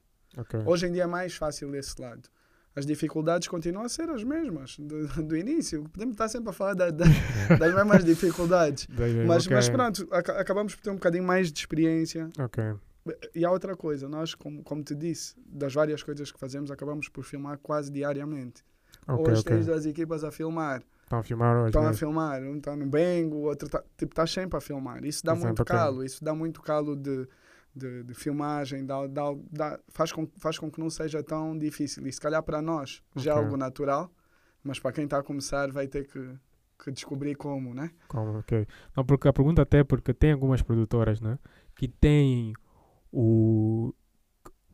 Hoje 0.65 0.85
em 0.85 0.91
dia 0.91 1.03
é 1.03 1.07
mais 1.07 1.35
fácil 1.35 1.71
desse 1.71 1.99
lado 1.99 2.29
as 2.75 2.85
dificuldades 2.85 3.47
continuam 3.47 3.85
a 3.85 3.89
ser 3.89 4.09
as 4.09 4.23
mesmas 4.23 4.77
do, 4.79 5.07
do 5.23 5.35
início. 5.35 5.83
Podemos 5.89 6.13
estar 6.13 6.29
sempre 6.29 6.49
a 6.49 6.53
falar 6.53 6.73
da, 6.73 6.89
da, 6.89 7.05
das 7.59 7.75
mesmas 7.75 8.05
dificuldades. 8.05 8.87
mas, 9.25 9.45
okay. 9.45 9.55
mas 9.55 9.69
pronto, 9.69 10.07
ac 10.11 10.31
acabamos 10.31 10.75
por 10.75 10.81
ter 10.81 10.89
um 10.89 10.95
bocadinho 10.95 11.23
mais 11.23 11.51
de 11.51 11.59
experiência. 11.59 12.29
Okay. 12.39 12.73
E 13.33 13.43
há 13.43 13.51
outra 13.51 13.75
coisa, 13.75 14.07
nós, 14.07 14.35
como, 14.35 14.61
como 14.63 14.83
te 14.83 14.93
disse, 14.93 15.35
das 15.45 15.73
várias 15.73 16.03
coisas 16.03 16.31
que 16.31 16.39
fazemos, 16.39 16.69
acabamos 16.69 17.09
por 17.09 17.23
filmar 17.23 17.57
quase 17.57 17.91
diariamente. 17.91 18.63
Okay, 19.07 19.33
hoje 19.33 19.43
tens 19.43 19.65
duas 19.65 19.85
equipas 19.85 20.23
a 20.23 20.31
filmar. 20.31 20.83
Estão 21.03 21.19
a 21.19 21.23
filmar 21.23 21.57
hoje. 21.57 21.69
Estão 21.69 21.87
a 21.87 21.93
filmar. 21.93 22.41
Um 22.43 22.57
está 22.57 22.75
no 22.75 22.85
Bengo, 22.85 23.37
o 23.37 23.41
outro 23.43 23.65
está. 23.65 23.83
Tipo, 23.97 24.11
está 24.11 24.27
sempre 24.27 24.57
a 24.57 24.61
filmar. 24.61 25.03
Isso 25.03 25.25
dá 25.25 25.33
muito 25.33 25.65
calo. 25.65 26.03
Isso 26.03 26.23
dá 26.23 26.35
muito 26.35 26.61
calo 26.61 26.95
de 26.95 27.27
de, 27.79 28.03
de 28.03 28.13
filmagem, 28.13 28.85
dá, 28.85 29.07
dá, 29.07 29.23
dá, 29.51 29.79
faz, 29.87 30.11
com, 30.11 30.27
faz 30.37 30.59
com 30.59 30.69
que 30.69 30.79
não 30.79 30.89
seja 30.89 31.23
tão 31.23 31.57
difícil. 31.57 32.05
E 32.05 32.11
se 32.11 32.19
calhar 32.19 32.43
para 32.43 32.61
nós 32.61 33.01
já 33.15 33.31
é 33.31 33.35
algo 33.35 33.57
natural, 33.57 34.11
mas 34.63 34.79
para 34.79 34.91
quem 34.91 35.05
está 35.05 35.17
a 35.17 35.23
começar 35.23 35.71
vai 35.71 35.87
ter 35.87 36.05
que, 36.05 36.35
que 36.83 36.91
descobrir 36.91 37.35
como, 37.35 37.73
né? 37.73 37.91
Como, 38.07 38.39
ok. 38.39 38.67
Não, 38.95 39.05
porque 39.05 39.27
a 39.27 39.33
pergunta 39.33 39.61
até 39.61 39.79
é 39.79 39.83
porque 39.83 40.13
tem 40.13 40.33
algumas 40.33 40.61
produtoras, 40.61 41.21
né? 41.21 41.39
Que 41.75 41.87
têm 41.87 42.53
o... 43.11 43.93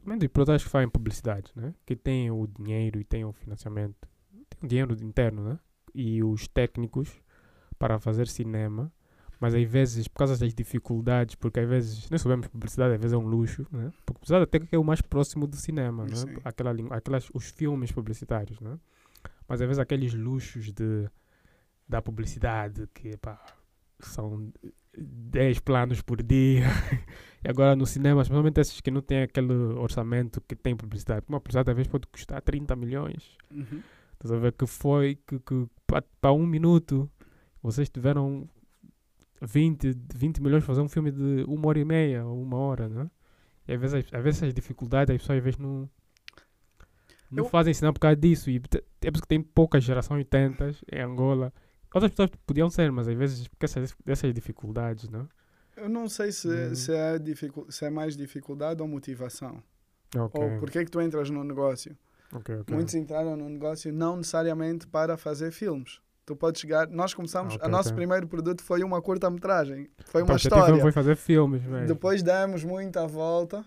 Menos 0.03 0.27
produtoras 0.27 0.63
que 0.63 0.69
fazem 0.69 0.89
publicidade, 0.89 1.51
né? 1.55 1.73
Que 1.85 1.95
têm 1.95 2.29
o 2.31 2.47
dinheiro 2.47 2.99
e 2.99 3.03
têm 3.03 3.23
o 3.23 3.31
financiamento. 3.31 4.07
Tem 4.49 4.59
o 4.63 4.67
dinheiro 4.67 4.93
interno, 5.03 5.43
né? 5.43 5.59
E 5.93 6.23
os 6.23 6.47
técnicos 6.47 7.21
para 7.79 7.99
fazer 7.99 8.27
cinema 8.27 8.91
mas 9.39 9.53
às 9.53 9.63
vezes, 9.63 10.07
por 10.07 10.19
causa 10.19 10.37
das 10.37 10.53
dificuldades, 10.53 11.35
porque 11.35 11.59
às 11.59 11.67
vezes, 11.67 12.09
nós 12.09 12.21
sabemos 12.21 12.47
publicidade, 12.47 12.93
às 12.95 12.99
vezes 12.99 13.13
é 13.13 13.17
um 13.17 13.27
luxo, 13.27 13.65
né? 13.71 13.91
Porque 14.05 14.19
publicidade 14.19 14.43
até 14.43 14.59
que 14.59 14.75
é 14.75 14.79
o 14.79 14.83
mais 14.83 15.01
próximo 15.01 15.47
do 15.47 15.55
cinema, 15.55 16.05
né? 16.05 16.39
Aquela, 16.43 16.71
aquelas, 16.91 17.29
os 17.33 17.49
filmes 17.49 17.91
publicitários, 17.91 18.59
né? 18.59 18.77
Mas 19.47 19.61
às 19.61 19.67
vezes 19.67 19.79
aqueles 19.79 20.13
luxos 20.13 20.71
de, 20.71 21.09
da 21.87 22.01
publicidade, 22.01 22.87
que 22.93 23.15
pá, 23.17 23.39
são 23.99 24.51
10 24.97 25.59
planos 25.59 26.01
por 26.01 26.21
dia. 26.23 26.65
e 27.43 27.49
agora 27.49 27.75
no 27.75 27.85
cinema, 27.85 28.21
especialmente 28.21 28.59
esses 28.59 28.81
que 28.81 28.91
não 28.91 29.01
têm 29.01 29.23
aquele 29.23 29.53
orçamento 29.53 30.41
que 30.41 30.55
tem 30.55 30.75
publicidade. 30.75 31.25
Uma 31.27 31.39
publicidade 31.39 31.69
às 31.69 31.75
vezes 31.75 31.91
pode 31.91 32.07
custar 32.07 32.41
30 32.41 32.75
milhões. 32.75 33.37
Uhum. 33.51 33.81
Estás 34.13 34.31
a 34.31 34.37
ver 34.37 34.53
que 34.53 34.65
foi 34.65 35.19
que, 35.27 35.39
que 35.39 35.67
para 36.21 36.31
um 36.31 36.45
minuto 36.45 37.09
vocês 37.61 37.89
tiveram 37.89 38.47
20, 39.41 39.95
20 40.15 40.41
milhões 40.41 40.63
fazer 40.63 40.81
um 40.81 40.89
filme 40.89 41.11
de 41.11 41.43
uma 41.47 41.67
hora 41.67 41.79
e 41.79 41.85
meia 41.85 42.25
ou 42.25 42.41
uma 42.41 42.57
hora, 42.57 42.87
né? 42.87 43.09
E 43.67 43.73
às 43.73 43.81
vezes, 43.81 44.13
às 44.13 44.23
vezes 44.23 44.43
as 44.43 44.53
dificuldades 44.53 45.13
as 45.13 45.21
pessoas 45.21 45.37
às 45.37 45.43
vezes 45.43 45.59
não, 45.59 45.89
não 47.31 47.43
eu... 47.43 47.49
fazem 47.49 47.73
sinal 47.73 47.93
por 47.93 47.99
causa 47.99 48.15
disso. 48.15 48.49
E 48.49 48.61
é 49.01 49.11
por 49.11 49.21
que 49.21 49.27
tem 49.27 49.41
poucas 49.41 49.83
gerações 49.83 50.19
80 50.19 50.71
em 50.91 51.01
Angola. 51.01 51.53
Outras 51.93 52.11
pessoas 52.11 52.29
podiam 52.45 52.69
ser, 52.69 52.91
mas 52.91 53.07
às 53.07 53.15
vezes 53.15 53.47
por 53.47 53.57
causa 53.57 53.87
dessas 54.05 54.33
dificuldades, 54.33 55.09
né? 55.09 55.25
Eu 55.77 55.89
não 55.89 56.07
sei 56.07 56.31
se, 56.31 56.47
hum. 56.47 56.75
se, 56.75 56.93
é, 56.93 57.19
dificu 57.19 57.69
se 57.69 57.85
é 57.85 57.89
mais 57.89 58.15
dificuldade 58.15 58.81
ou 58.81 58.87
motivação. 58.87 59.61
Okay. 60.15 60.43
Ou 60.43 60.59
por 60.59 60.71
que 60.71 60.85
que 60.85 60.91
tu 60.91 61.01
entras 61.01 61.29
no 61.29 61.43
negócio. 61.43 61.97
Okay, 62.33 62.55
okay. 62.55 62.75
Muitos 62.75 62.95
entraram 62.95 63.35
no 63.35 63.49
negócio 63.49 63.91
não 63.93 64.17
necessariamente 64.17 64.87
para 64.87 65.17
fazer 65.17 65.51
filmes. 65.51 65.99
Tu 66.25 66.35
podes 66.35 66.59
chegar. 66.59 66.87
Nós 66.87 67.13
começamos. 67.13 67.53
Ah, 67.53 67.57
okay, 67.57 67.67
a 67.67 67.69
nosso 67.69 67.89
okay. 67.89 67.97
primeiro 67.97 68.27
produto 68.27 68.63
foi 68.63 68.83
uma 68.83 69.01
curta-metragem. 69.01 69.89
Foi 70.05 70.23
uma 70.23 70.35
história. 70.35 70.81
Foi 70.81 70.91
fazer 70.91 71.15
filmes, 71.15 71.61
velho. 71.61 71.87
Depois 71.87 72.23
demos 72.23 72.63
muita 72.63 73.05
volta. 73.05 73.63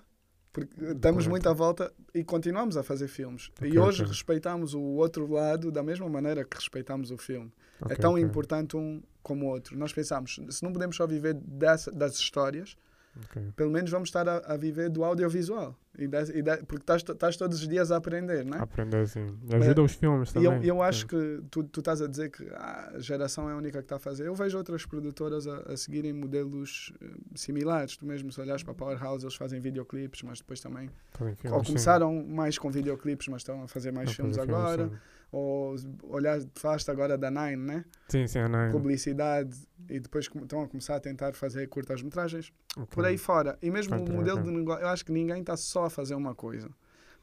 Porque 0.52 0.94
damos 0.94 1.26
muita 1.26 1.52
volta 1.54 1.92
e 2.12 2.24
continuamos 2.24 2.76
a 2.76 2.82
fazer 2.82 3.06
filmes. 3.06 3.50
Okay, 3.59 3.70
e 3.70 3.78
hoje 3.78 4.02
respeitamos 4.02 4.74
o 4.74 4.80
outro 4.80 5.30
lado 5.30 5.70
da 5.70 5.82
mesma 5.82 6.09
maneira 6.09 6.44
que 6.44 6.56
respeitamos 6.56 7.11
o 7.11 7.18
filme. 7.18 7.52
é 7.88 7.94
tão 7.94 8.18
importante 8.18 8.76
um 8.76 9.00
como 9.22 9.46
o 9.46 9.48
outro. 9.50 9.78
Nós 9.78 9.92
pensamos, 9.92 10.40
se 10.50 10.62
não 10.64 10.72
podemos 10.72 10.96
só 10.96 11.06
viver 11.06 11.34
dessa, 11.34 11.92
das 11.92 12.14
histórias, 12.14 12.76
Okay. 13.25 13.51
Pelo 13.57 13.71
menos 13.71 13.91
vamos 13.91 14.09
estar 14.09 14.29
a, 14.29 14.39
a 14.39 14.57
viver 14.57 14.89
do 14.91 15.05
audiovisual. 15.05 15.77
E 15.99 16.07
de, 16.07 16.39
e 16.39 16.43
de, 16.43 16.57
porque 16.59 16.93
estás, 16.93 17.37
todos 17.37 17.61
os 17.61 17.66
dias 17.66 17.91
a 17.91 17.97
aprender, 17.97 18.45
não 18.45 18.59
é? 18.59 18.62
Aprender, 18.62 19.09
sim. 19.09 19.27
Ajuda 19.53 19.83
os 19.83 19.95
filmes 19.95 20.33
também. 20.33 20.62
E 20.62 20.69
eu, 20.69 20.77
eu 20.77 20.83
acho 20.83 21.07
que 21.09 21.43
tu, 21.51 21.64
tu 21.64 21.81
estás 21.81 22.01
a 22.01 22.07
dizer 22.07 22.31
que 22.31 22.49
a 22.55 22.93
geração 22.99 23.51
é 23.51 23.53
a 23.53 23.57
única 23.57 23.79
que 23.79 23.85
está 23.85 23.97
a 23.97 23.99
fazer. 23.99 24.27
Eu 24.27 24.35
vejo 24.35 24.57
outras 24.57 24.87
produtoras 24.87 25.49
a, 25.49 25.73
a 25.73 25.77
seguirem 25.77 26.12
modelos 26.12 26.93
uh, 27.03 27.09
similares. 27.35 27.97
Tu 27.97 28.07
mesmo, 28.07 28.31
se 28.31 28.41
olhares 28.41 28.62
para 28.62 28.73
a 28.73 28.77
Powerhouse, 28.77 29.25
eles 29.25 29.35
fazem 29.35 29.61
videoclipes, 29.61 30.23
mas 30.23 30.39
depois 30.39 30.61
também. 30.61 30.89
Filmes, 31.16 31.39
ou 31.51 31.64
começaram 31.64 32.12
sim. 32.12 32.33
mais 32.33 32.57
com 32.59 32.71
videoclipes, 32.71 33.27
mas 33.27 33.41
estão 33.41 33.64
a 33.64 33.66
fazer 33.66 33.91
mais 33.91 34.12
filmes 34.12 34.39
agora. 34.39 34.85
Filmes, 34.85 35.01
ou 35.31 35.76
olhar, 36.05 36.41
falaste 36.55 36.91
agora 36.91 37.18
da 37.18 37.31
Nine, 37.31 37.57
né? 37.57 37.85
Sim, 38.09 38.26
sim, 38.26 38.39
a 38.39 38.49
Nine. 38.49 38.72
Publicidade 38.72 39.57
e 39.89 40.01
depois 40.01 40.26
estão 40.35 40.62
a 40.62 40.68
começar 40.68 40.97
a 40.97 41.01
tentar 41.01 41.35
fazer 41.35 41.68
curtas-metragens 41.68 42.53
okay. 42.76 42.87
por 42.87 43.05
aí 43.05 43.18
fora. 43.18 43.59
E 43.61 43.70
mesmo 43.70 43.97
o 43.97 44.11
modelo 44.11 44.43
de 44.43 44.51
negócio, 44.51 44.83
eu 44.83 44.89
acho 44.89 45.05
que 45.05 45.12
ninguém 45.12 45.41
está 45.41 45.57
só 45.57 45.85
a 45.85 45.91
fazer 45.91 46.14
uma 46.14 46.35
coisa. 46.35 46.70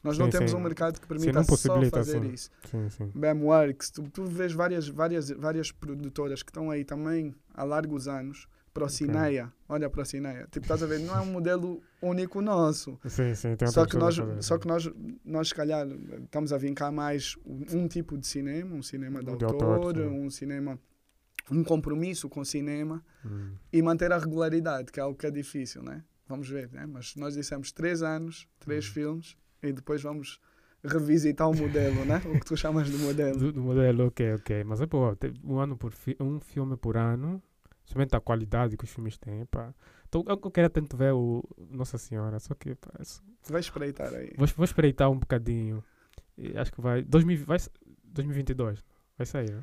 Nós 0.02 0.16
sim, 0.16 0.22
não 0.22 0.30
temos 0.30 0.52
sim. 0.52 0.56
um 0.56 0.60
mercado 0.60 1.00
que 1.00 1.06
permita 1.06 1.42
sim, 1.42 1.56
só 1.56 1.80
fazer 1.90 2.24
isso. 2.24 2.50
Sim, 2.70 2.88
sim. 2.90 3.10
BAMWorks, 3.12 3.90
tu, 3.90 4.02
tu 4.10 4.24
vês 4.24 4.52
várias, 4.52 4.88
várias, 4.88 5.30
várias 5.30 5.72
produtoras 5.72 6.42
que 6.42 6.50
estão 6.50 6.70
aí 6.70 6.84
também 6.84 7.34
há 7.52 7.64
largos 7.64 8.06
anos 8.06 8.46
Procineia. 8.78 9.44
Okay. 9.44 9.56
Olha 9.68 9.86
a 9.86 9.90
Procineia. 9.90 10.46
Tipo, 10.50 10.64
estás 10.64 10.82
a 10.82 10.86
ver? 10.86 11.00
Não 11.00 11.16
é 11.16 11.20
um 11.20 11.32
modelo 11.32 11.82
único 12.02 12.42
nosso. 12.42 12.98
Sim, 13.08 13.34
sim. 13.34 13.56
Tem 13.56 13.68
só 13.68 13.86
que, 13.86 13.96
nós, 13.96 14.16
só 14.40 14.58
que 14.58 14.68
nós, 14.68 14.90
nós, 15.24 15.48
se 15.48 15.54
calhar, 15.54 15.86
estamos 16.24 16.52
a 16.52 16.58
vincar 16.58 16.92
mais 16.92 17.36
um 17.46 17.88
tipo 17.88 18.18
de 18.18 18.26
cinema, 18.26 18.74
um 18.74 18.82
cinema 18.82 19.20
de, 19.20 19.36
de 19.36 19.44
autor, 19.44 19.86
autor 19.86 19.98
um 19.98 20.30
cinema 20.30 20.78
um 21.50 21.62
compromisso 21.62 22.28
com 22.28 22.40
o 22.40 22.44
cinema 22.44 23.04
hum. 23.24 23.52
e 23.72 23.80
manter 23.80 24.10
a 24.12 24.18
regularidade, 24.18 24.90
que 24.90 24.98
é 24.98 25.02
algo 25.02 25.16
que 25.16 25.26
é 25.26 25.30
difícil, 25.30 25.82
né? 25.82 26.02
Vamos 26.28 26.48
ver, 26.48 26.70
né? 26.72 26.86
Mas 26.86 27.14
nós 27.14 27.34
dissemos 27.34 27.70
três 27.70 28.02
anos, 28.02 28.48
três 28.58 28.88
hum. 28.88 28.92
filmes 28.92 29.36
e 29.62 29.72
depois 29.72 30.02
vamos 30.02 30.40
revisitar 30.84 31.48
o 31.48 31.54
modelo, 31.54 32.04
né? 32.04 32.20
O 32.26 32.38
que 32.38 32.46
tu 32.46 32.56
chamas 32.56 32.90
de 32.90 32.98
modelo. 32.98 33.38
Do, 33.38 33.52
do 33.52 33.62
modelo, 33.62 34.06
ok, 34.06 34.34
ok. 34.34 34.64
Mas 34.64 34.80
é 34.80 34.86
pô, 34.86 35.16
um 35.44 35.58
ano 35.58 35.76
por 35.76 35.92
fi 35.92 36.16
um 36.20 36.40
filme 36.40 36.76
por 36.76 36.96
ano 36.96 37.40
Somente 37.86 38.16
a 38.16 38.20
qualidade 38.20 38.76
que 38.76 38.84
os 38.84 38.90
filmes 38.90 39.16
têm, 39.16 39.46
pá. 39.46 39.72
Então, 40.08 40.24
eu, 40.26 40.38
eu 40.42 40.50
quero 40.50 40.68
tanto 40.68 40.96
ver 40.96 41.12
o 41.12 41.42
Nossa 41.70 41.96
Senhora, 41.96 42.38
só 42.40 42.52
que, 42.54 42.74
pá, 42.74 42.90
isso... 43.00 43.22
Vai 43.48 43.60
espreitar 43.60 44.12
aí. 44.12 44.32
Vou, 44.36 44.46
vou 44.56 44.64
espreitar 44.64 45.10
um 45.10 45.18
bocadinho. 45.18 45.82
E 46.36 46.56
acho 46.58 46.72
que 46.72 46.80
vai, 46.80 47.02
2000, 47.02 47.44
vai... 47.44 47.58
2022, 48.04 48.84
vai 49.16 49.26
sair, 49.26 49.52
né? 49.52 49.62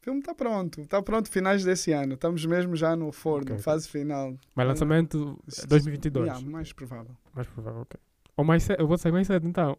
O 0.00 0.04
filme 0.04 0.18
está 0.18 0.34
pronto, 0.34 0.80
está 0.80 1.00
pronto 1.00 1.30
finais 1.30 1.62
desse 1.62 1.92
ano. 1.92 2.14
Estamos 2.14 2.44
mesmo 2.44 2.74
já 2.74 2.96
no 2.96 3.12
forno, 3.12 3.52
okay. 3.52 3.58
fase 3.62 3.88
final. 3.88 4.34
Mas 4.52 4.66
lançamento 4.66 5.38
2022? 5.68 6.26
Yeah, 6.26 6.50
mais 6.50 6.72
provável. 6.72 7.16
Mais 7.32 7.46
provável, 7.46 7.82
ok. 7.82 8.00
Ou 8.36 8.44
mais 8.44 8.64
cedo, 8.64 8.80
eu 8.80 8.88
vou 8.88 8.98
sair 8.98 9.12
mais 9.12 9.28
cedo 9.28 9.46
então. 9.46 9.78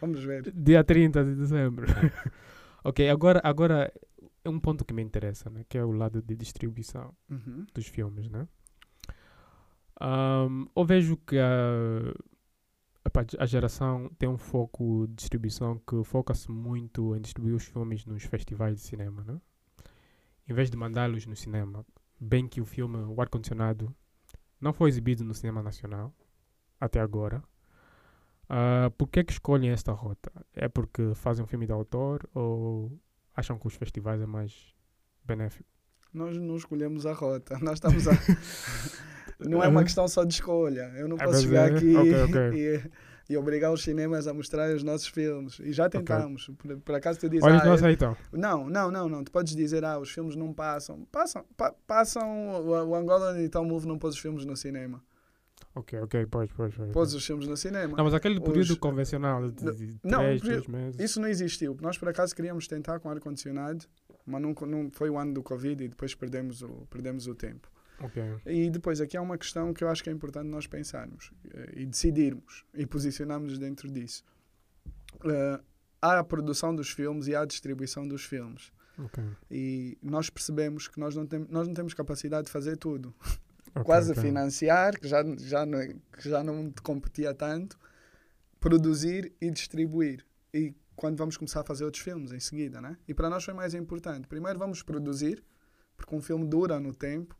Vamos 0.00 0.22
ver. 0.22 0.50
Dia 0.52 0.84
30 0.84 1.24
de 1.24 1.34
dezembro. 1.36 1.86
ok, 2.84 3.08
agora, 3.08 3.40
agora 3.42 3.90
é 4.44 4.48
um 4.48 4.58
ponto 4.58 4.84
que 4.84 4.92
me 4.92 5.02
interessa, 5.02 5.48
né? 5.50 5.64
Que 5.68 5.78
é 5.78 5.84
o 5.84 5.92
lado 5.92 6.20
de 6.22 6.34
distribuição 6.34 7.14
uhum. 7.30 7.66
dos 7.72 7.86
filmes, 7.86 8.28
né? 8.28 8.48
Um, 10.00 10.66
eu 10.74 10.84
vejo 10.84 11.16
que 11.16 11.38
a, 11.38 12.12
a 13.38 13.46
geração 13.46 14.10
tem 14.18 14.28
um 14.28 14.38
foco 14.38 15.06
de 15.08 15.14
distribuição 15.14 15.78
que 15.78 16.02
foca-se 16.04 16.50
muito 16.50 17.14
em 17.14 17.20
distribuir 17.20 17.54
os 17.54 17.64
filmes 17.64 18.04
nos 18.04 18.24
festivais 18.24 18.76
de 18.76 18.82
cinema, 18.82 19.22
né? 19.24 19.40
Em 20.48 20.54
vez 20.54 20.70
de 20.70 20.76
mandá-los 20.76 21.26
no 21.26 21.36
cinema. 21.36 21.86
Bem 22.18 22.48
que 22.48 22.60
o 22.60 22.64
filme 22.64 22.98
O 22.98 23.20
Ar 23.20 23.28
Condicionado 23.28 23.94
não 24.60 24.72
foi 24.72 24.88
exibido 24.88 25.24
no 25.24 25.34
cinema 25.34 25.62
nacional 25.62 26.14
até 26.80 27.00
agora. 27.00 27.42
Uh, 28.44 28.90
por 28.98 29.08
que 29.08 29.20
é 29.20 29.24
que 29.24 29.32
escolhem 29.32 29.70
esta 29.70 29.92
rota? 29.92 30.30
É 30.52 30.68
porque 30.68 31.14
fazem 31.14 31.44
um 31.44 31.46
filme 31.46 31.66
de 31.66 31.72
autor 31.72 32.28
ou 32.34 32.92
acham 33.34 33.58
que 33.58 33.66
os 33.66 33.74
festivais 33.74 34.20
é 34.20 34.26
mais 34.26 34.74
benéfico? 35.24 35.68
Nós 36.12 36.36
não 36.36 36.56
escolhemos 36.56 37.06
a 37.06 37.12
rota. 37.12 37.58
Nós 37.60 37.74
estamos 37.74 38.06
a... 38.06 38.12
não 39.40 39.62
é 39.62 39.68
uma 39.68 39.82
questão 39.82 40.06
só 40.06 40.24
de 40.24 40.34
escolha. 40.34 40.92
Eu 40.96 41.08
não 41.08 41.16
é 41.16 41.24
posso 41.24 41.42
chegar 41.42 41.72
aqui 41.72 41.96
okay, 41.96 42.22
okay. 42.22 42.92
E, 43.28 43.32
e, 43.32 43.36
obrigar 43.36 43.72
os 43.72 43.82
cinemas 43.82 44.26
a 44.26 44.34
mostrar 44.34 44.74
os 44.74 44.82
nossos 44.82 45.06
filmes. 45.06 45.58
E 45.60 45.72
já 45.72 45.88
tentamos. 45.88 46.48
Okay. 46.48 46.56
Por, 46.56 46.80
por, 46.82 46.94
acaso 46.94 47.20
tu 47.20 47.28
dizes. 47.28 47.44
Olha, 47.44 47.62
ah, 47.62 47.64
não 47.64 47.72
aceitam. 47.72 48.16
Não, 48.32 48.68
não, 48.68 48.90
não, 48.90 49.08
não. 49.08 49.24
Tu 49.24 49.32
podes 49.32 49.56
dizer, 49.56 49.84
ah, 49.84 49.98
os 49.98 50.10
filmes 50.10 50.36
não 50.36 50.52
passam. 50.52 51.06
Passam. 51.10 51.44
Pa, 51.56 51.72
passam. 51.86 52.50
O, 52.60 52.88
o 52.88 52.94
Angola 52.94 53.32
Digital 53.32 53.64
Move 53.64 53.86
não 53.86 53.98
pôs 53.98 54.14
os 54.14 54.20
filmes 54.20 54.44
no 54.44 54.56
cinema. 54.56 55.02
Ok, 55.74 55.98
ok, 56.00 56.26
pois, 56.26 56.50
pois, 56.52 56.74
pois. 56.74 56.92
Pôs 56.92 57.14
os 57.14 57.24
filmes 57.24 57.46
no 57.46 57.56
cinema. 57.56 57.96
Não, 57.96 58.04
mas 58.04 58.14
aquele 58.14 58.40
período 58.40 58.72
os... 58.72 58.78
convencional 58.78 59.50
de, 59.50 59.74
de 59.74 59.98
não, 60.02 60.20
três, 60.20 60.40
três 60.40 60.66
meses. 60.66 61.00
Isso 61.00 61.20
não 61.20 61.28
existiu. 61.28 61.76
Nós, 61.80 61.98
por 61.98 62.08
acaso, 62.08 62.34
queríamos 62.34 62.66
tentar 62.66 63.00
com 63.00 63.10
ar-condicionado, 63.10 63.86
mas 64.26 64.40
não, 64.40 64.54
não 64.66 64.90
foi 64.90 65.10
o 65.10 65.18
ano 65.18 65.34
do 65.34 65.42
Covid 65.42 65.84
e 65.84 65.88
depois 65.88 66.14
perdemos 66.14 66.62
o, 66.62 66.86
perdemos 66.90 67.26
o 67.26 67.34
tempo. 67.34 67.70
Okay. 68.00 68.24
E 68.46 68.70
depois 68.70 69.00
aqui 69.00 69.16
há 69.16 69.22
uma 69.22 69.38
questão 69.38 69.72
que 69.72 69.84
eu 69.84 69.88
acho 69.88 70.02
que 70.02 70.10
é 70.10 70.12
importante 70.12 70.48
nós 70.48 70.66
pensarmos 70.66 71.32
uh, 71.46 71.78
e 71.78 71.86
decidirmos 71.86 72.64
e 72.74 72.84
posicionarmos 72.84 73.58
dentro 73.58 73.90
disso. 73.90 74.24
Uh, 75.24 75.62
há 76.00 76.18
a 76.18 76.24
produção 76.24 76.74
dos 76.74 76.90
filmes 76.90 77.28
e 77.28 77.34
há 77.34 77.42
a 77.42 77.46
distribuição 77.46 78.06
dos 78.06 78.24
filmes. 78.24 78.72
Okay. 78.98 79.24
E 79.50 79.98
nós 80.02 80.28
percebemos 80.28 80.88
que 80.88 80.98
nós 80.98 81.14
não, 81.14 81.26
tem, 81.26 81.46
nós 81.48 81.66
não 81.66 81.74
temos 81.74 81.94
capacidade 81.94 82.46
de 82.46 82.52
fazer 82.52 82.76
tudo. 82.76 83.14
Okay, 83.72 83.84
Quase 83.84 84.12
okay. 84.12 84.22
financiar, 84.22 84.98
que 84.98 85.08
já, 85.08 85.24
já, 85.38 85.64
não, 85.64 85.80
que 86.18 86.28
já 86.28 86.44
não 86.44 86.70
te 86.70 86.82
competia 86.82 87.34
tanto, 87.34 87.78
produzir 88.60 89.32
e 89.40 89.50
distribuir. 89.50 90.24
E 90.52 90.74
quando 90.94 91.16
vamos 91.16 91.36
começar 91.36 91.60
a 91.60 91.64
fazer 91.64 91.84
outros 91.84 92.02
filmes 92.02 92.32
em 92.32 92.40
seguida, 92.40 92.80
né? 92.80 92.96
E 93.08 93.14
para 93.14 93.30
nós 93.30 93.44
foi 93.44 93.54
mais 93.54 93.74
importante. 93.74 94.28
Primeiro 94.28 94.58
vamos 94.58 94.82
produzir, 94.82 95.42
porque 95.96 96.14
um 96.14 96.20
filme 96.20 96.46
dura 96.46 96.78
no 96.78 96.94
tempo, 96.94 97.34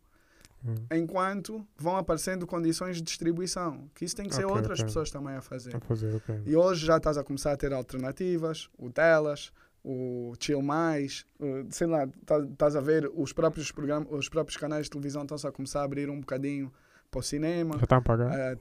hum. 0.64 0.74
enquanto 0.90 1.66
vão 1.76 1.96
aparecendo 1.96 2.46
condições 2.46 2.96
de 2.96 3.02
distribuição. 3.02 3.90
Que 3.94 4.04
isso 4.04 4.16
tem 4.16 4.26
que 4.26 4.34
ser 4.34 4.46
okay, 4.46 4.56
outras 4.56 4.82
pessoas 4.82 5.10
também 5.10 5.34
a 5.34 5.42
fazer. 5.42 5.76
A 5.76 5.80
fazer 5.80 6.22
e 6.46 6.56
hoje 6.56 6.86
já 6.86 6.96
estás 6.96 7.18
a 7.18 7.22
começar 7.22 7.52
a 7.52 7.56
ter 7.56 7.72
alternativas, 7.72 8.70
o 8.78 8.90
telas, 8.90 9.52
o 9.84 10.34
Chill 10.38 10.62
Mais, 10.62 11.26
sei 11.70 11.86
lá, 11.86 12.04
estás 12.04 12.74
tá, 12.74 12.78
a 12.78 12.82
ver 12.82 13.10
os 13.14 13.32
próprios 13.32 13.72
programas, 13.72 14.08
os 14.10 14.28
próprios 14.28 14.56
canais 14.56 14.86
de 14.86 14.90
televisão 14.90 15.22
estão 15.22 15.36
a 15.48 15.52
começar 15.52 15.80
a 15.80 15.84
abrir 15.84 16.08
um 16.08 16.20
bocadinho 16.20 16.72
para 17.12 17.18
o 17.18 17.22
cinema. 17.22 17.76
Já 17.76 17.82
estão 17.82 17.98
a 17.98 18.02
pagar? 18.02 18.54
Uh, 18.54 18.58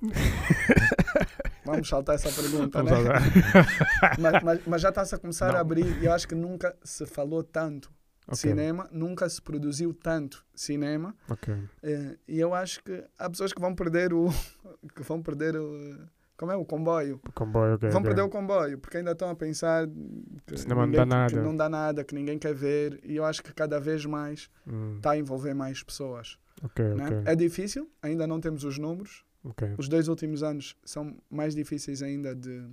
vamos 1.66 1.88
saltar 1.88 2.16
essa 2.16 2.30
pergunta, 2.30 2.84
né? 2.84 2.92
mas, 4.20 4.44
mas, 4.44 4.62
mas, 4.68 4.82
já 4.82 4.90
está-se 4.90 5.16
a 5.16 5.18
começar 5.18 5.52
Não. 5.52 5.58
a 5.58 5.62
abrir 5.62 6.02
e 6.02 6.06
eu 6.06 6.12
acho 6.12 6.28
que 6.28 6.36
nunca 6.36 6.76
se 6.84 7.06
falou 7.06 7.44
tanto 7.44 7.90
okay. 8.28 8.36
cinema, 8.36 8.90
nunca 8.92 9.30
se 9.30 9.42
produziu 9.42 9.94
tanto 9.94 10.46
cinema. 10.54 11.16
Okay. 11.30 11.54
Uh, 11.54 12.18
e 12.28 12.40
eu 12.40 12.54
acho 12.54 12.84
que 12.84 13.04
há 13.18 13.30
pessoas 13.30 13.54
que 13.54 13.62
vão 13.62 13.74
perder 13.74 14.14
o 14.14 14.30
que 14.94 15.04
vão 15.04 15.22
perder 15.22 15.56
o 15.56 15.98
como 16.42 16.52
é 16.52 16.56
o 16.56 16.66
comboio. 16.66 17.22
O 17.24 17.32
comboio 17.34 17.76
okay, 17.76 17.90
Vão 17.90 18.02
okay. 18.02 18.10
perder 18.10 18.24
o 18.24 18.30
comboio, 18.30 18.80
porque 18.80 18.98
ainda 18.98 19.12
estão 19.12 19.30
a 19.30 19.36
pensar 19.36 19.88
que, 19.88 20.56
ninguém, 20.56 20.76
não 20.76 20.92
dá 20.92 21.06
nada. 21.06 21.30
que 21.30 21.40
não 21.40 21.56
dá 21.56 21.70
nada, 21.70 22.04
que 22.04 22.16
ninguém 22.16 22.40
quer 22.40 22.56
ver. 22.56 23.00
E 23.04 23.16
eu 23.16 23.24
acho 23.24 23.44
que 23.44 23.54
cada 23.54 23.80
vez 23.80 24.08
mais 24.08 24.50
está 24.98 25.10
hum. 25.10 25.14
a 25.14 25.18
envolver 25.18 25.54
mais 25.54 25.84
pessoas. 25.84 26.40
Okay, 26.64 26.96
né? 26.96 27.22
É 27.28 27.36
difícil, 27.36 27.88
ainda 28.02 28.26
não 28.26 28.42
temos 28.42 28.64
os 28.64 28.80
números. 28.80 29.24
Okay. 29.44 29.76
Os 29.78 29.88
dois 29.88 30.08
últimos 30.08 30.42
anos 30.42 30.76
são 30.84 31.16
mais 31.30 31.54
difíceis 31.54 32.02
ainda 32.02 32.34
de, 32.34 32.68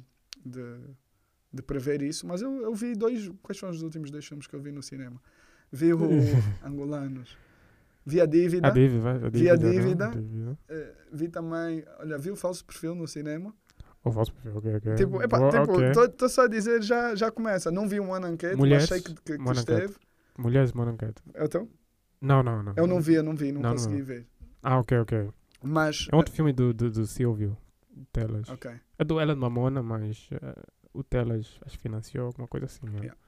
de, 0.46 0.80
de 1.52 1.62
prever 1.62 2.00
isso, 2.00 2.26
mas 2.26 2.40
eu, 2.40 2.62
eu 2.62 2.74
vi 2.74 2.94
dois. 2.94 3.30
Quais 3.42 3.58
foram 3.58 3.74
os 3.74 3.82
últimos 3.82 4.10
dois 4.10 4.24
filmes 4.24 4.46
que 4.46 4.56
eu 4.56 4.62
vi 4.62 4.72
no 4.72 4.82
cinema? 4.82 5.20
Vi 5.70 5.92
o 5.92 5.98
Angolanos. 6.64 7.36
Vi 8.08 8.20
a 8.22 8.26
dívida. 8.26 8.68
A 8.68 8.70
dívida, 8.70 9.10
a 9.10 9.28
dívida 9.28 9.38
vi 9.38 9.50
a 9.50 9.56
dívida. 9.56 10.08
dívida. 10.08 10.58
Uh, 10.70 11.16
vi 11.16 11.28
também. 11.28 11.84
Olha, 12.00 12.16
vi 12.16 12.30
o 12.30 12.36
falso 12.36 12.64
perfil 12.64 12.94
no 12.94 13.06
cinema. 13.06 13.54
O 14.02 14.10
falso 14.10 14.32
perfil, 14.32 14.56
ok, 14.56 14.76
ok. 14.76 14.94
Tipo, 14.94 15.22
epa, 15.22 15.50
tipo 15.50 15.72
okay. 15.74 15.92
Tô, 15.92 16.08
tô, 16.08 16.28
só 16.28 16.44
a 16.44 16.48
dizer, 16.48 16.82
já, 16.82 17.14
já 17.14 17.30
começa. 17.30 17.70
Não 17.70 17.86
vi 17.86 18.00
um 18.00 18.14
ano 18.14 18.28
enquete, 18.28 18.56
mas 18.56 18.84
sei 18.84 19.02
que, 19.02 19.14
que, 19.14 19.36
que 19.36 19.50
esteve. 19.52 19.94
Mulheres, 20.38 20.72
uma 20.72 20.90
enquete. 20.90 21.22
Então? 21.36 21.68
Não, 22.18 22.42
não, 22.42 22.62
não. 22.62 22.72
Eu 22.76 22.86
não 22.86 22.98
vi, 22.98 23.14
eu 23.14 23.22
não 23.22 23.36
vi, 23.36 23.52
não, 23.52 23.60
não 23.60 23.72
consegui 23.72 23.98
não. 23.98 24.04
ver. 24.06 24.26
Ah, 24.62 24.78
ok, 24.78 24.98
ok. 25.00 25.28
Mas. 25.62 26.08
É 26.10 26.16
outro 26.16 26.32
filme 26.32 26.52
do, 26.54 26.72
do, 26.72 26.90
do 26.90 27.06
Silvio 27.06 27.58
Telas. 28.10 28.48
Ok. 28.48 28.70
É 28.98 29.04
do 29.04 29.20
Ellen 29.20 29.36
Mamona, 29.36 29.82
mas 29.82 30.30
uh, 30.32 30.62
o 30.94 31.04
Telas 31.04 31.60
acho 31.66 31.76
que 31.76 31.82
financiou 31.82 32.28
alguma 32.28 32.48
coisa 32.48 32.64
assim. 32.64 32.86
Né? 32.86 33.00
Yeah. 33.00 33.18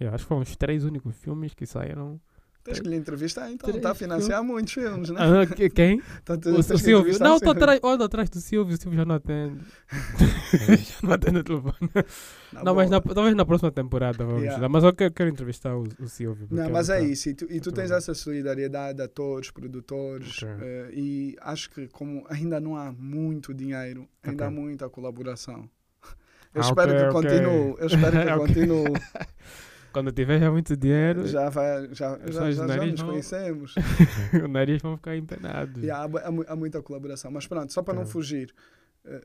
Yeah, 0.00 0.14
acho 0.16 0.24
que 0.24 0.28
foram 0.28 0.42
os 0.42 0.56
três 0.56 0.84
únicos 0.84 1.16
filmes 1.16 1.54
que 1.54 1.66
saíram 1.66 2.20
Tens 2.68 2.80
que 2.80 2.88
lhe 2.88 2.96
entrevistar, 2.96 3.50
então. 3.50 3.70
Está 3.70 3.92
a 3.92 3.94
financiar 3.94 4.44
muitos 4.44 4.72
filmes, 4.72 5.10
né? 5.10 5.18
Ah, 5.18 5.70
quem? 5.70 6.02
Tá, 6.24 6.34
o, 6.34 6.58
o 6.58 6.78
Silvio. 6.78 7.18
Não, 7.18 7.36
estou 7.36 7.52
atrás, 7.52 7.80
olha 7.82 8.04
atrás 8.04 8.28
do 8.28 8.40
Silvio. 8.40 8.74
O 8.74 8.80
Silvio 8.80 8.98
já 8.98 9.04
não 9.04 9.14
atende. 9.14 9.60
já 10.78 10.98
não 11.02 11.12
atende 11.12 11.38
o 11.38 11.44
telefone. 11.44 11.90
Não, 12.52 12.64
não 12.64 12.74
mas 12.74 12.90
na, 12.90 13.00
talvez 13.00 13.34
na 13.34 13.46
próxima 13.46 13.70
temporada 13.70 14.24
vamos 14.24 14.42
yeah. 14.42 14.68
Mas 14.68 14.84
eu 14.84 14.92
quero, 14.92 15.12
quero 15.12 15.30
entrevistar 15.30 15.74
o, 15.74 15.84
o 15.98 16.08
Silvio. 16.08 16.46
Não, 16.50 16.68
mas 16.70 16.88
é 16.88 16.98
tá, 16.98 17.00
isso. 17.02 17.28
E 17.30 17.34
tu, 17.34 17.46
e 17.50 17.60
tu 17.60 17.72
tens 17.72 17.90
essa 17.90 18.14
solidariedade 18.14 18.96
de 18.96 19.02
atores, 19.02 19.50
produtores. 19.50 20.42
Okay. 20.42 20.48
Uh, 20.48 20.90
e 20.92 21.36
acho 21.40 21.70
que 21.70 21.88
como 21.88 22.24
ainda 22.28 22.60
não 22.60 22.76
há 22.76 22.92
muito 22.92 23.54
dinheiro, 23.54 24.08
ainda 24.22 24.44
okay. 24.44 24.46
há 24.46 24.50
muita 24.50 24.88
colaboração. 24.88 25.68
Eu 26.54 26.62
ah, 26.62 26.66
espero 26.66 26.92
okay, 26.92 27.06
que 27.06 27.12
continue. 27.12 27.74
Eu 27.78 27.86
espero 27.86 28.26
que 28.26 28.36
continue. 28.38 28.92
Quando 29.98 30.12
tiver 30.12 30.38
já 30.38 30.50
muito 30.50 30.76
dinheiro. 30.76 31.26
Já 31.26 31.48
vai, 31.48 31.88
já, 31.92 32.18
já, 32.26 32.52
já, 32.52 32.66
já 32.66 32.86
nos 32.86 33.00
vão... 33.00 33.10
conhecemos. 33.10 33.74
o 34.44 34.48
nariz 34.48 34.80
vão 34.80 34.96
ficar 34.96 35.16
empenados. 35.16 35.82
Yeah, 35.82 36.04
há, 36.04 36.52
há, 36.52 36.56
muita 36.56 36.80
colaboração. 36.82 37.30
Mas 37.32 37.46
pronto, 37.46 37.72
só 37.72 37.82
para 37.82 37.94
não 37.94 38.06
fugir. 38.06 38.54
Uh, 39.04 39.20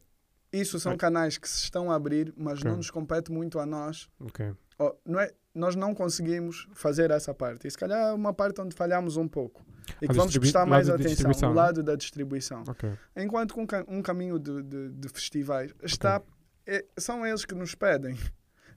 isso 0.52 0.80
são 0.80 0.98
canais 0.98 1.38
que 1.38 1.48
se 1.48 1.64
estão 1.64 1.92
a 1.92 1.96
abrir, 1.96 2.34
mas 2.36 2.60
okay. 2.60 2.70
não 2.70 2.78
nos 2.78 2.90
compete 2.90 3.32
muito 3.32 3.60
a 3.60 3.66
nós. 3.66 4.10
Okay. 4.20 4.52
Oh, 4.80 4.96
não 5.06 5.20
é, 5.20 5.32
nós 5.54 5.76
não 5.76 5.94
conseguimos 5.94 6.68
fazer 6.74 7.12
essa 7.12 7.34
parte. 7.34 7.68
E 7.68 7.72
se 7.72 7.78
calhar 7.78 8.10
é 8.10 8.14
uma 8.14 8.34
parte 8.34 8.60
onde 8.60 8.76
falhamos 8.76 9.16
um 9.16 9.28
pouco. 9.28 9.64
E 10.02 10.08
que 10.08 10.14
vamos 10.14 10.36
prestar 10.38 10.66
mais 10.66 10.90
atenção, 10.90 11.52
o 11.52 11.54
lado 11.54 11.84
da 11.84 11.96
distribuição. 11.96 12.64
Okay. 12.68 12.94
Enquanto 13.16 13.54
com 13.54 13.68
um 13.88 14.02
caminho 14.02 14.40
de, 14.40 14.64
de, 14.64 14.90
de 14.90 15.10
festivais 15.10 15.74
está, 15.84 16.22
é, 16.66 16.84
são 16.98 17.26
eles 17.26 17.46
que 17.46 17.54
nos 17.54 17.76
pedem. 17.76 18.18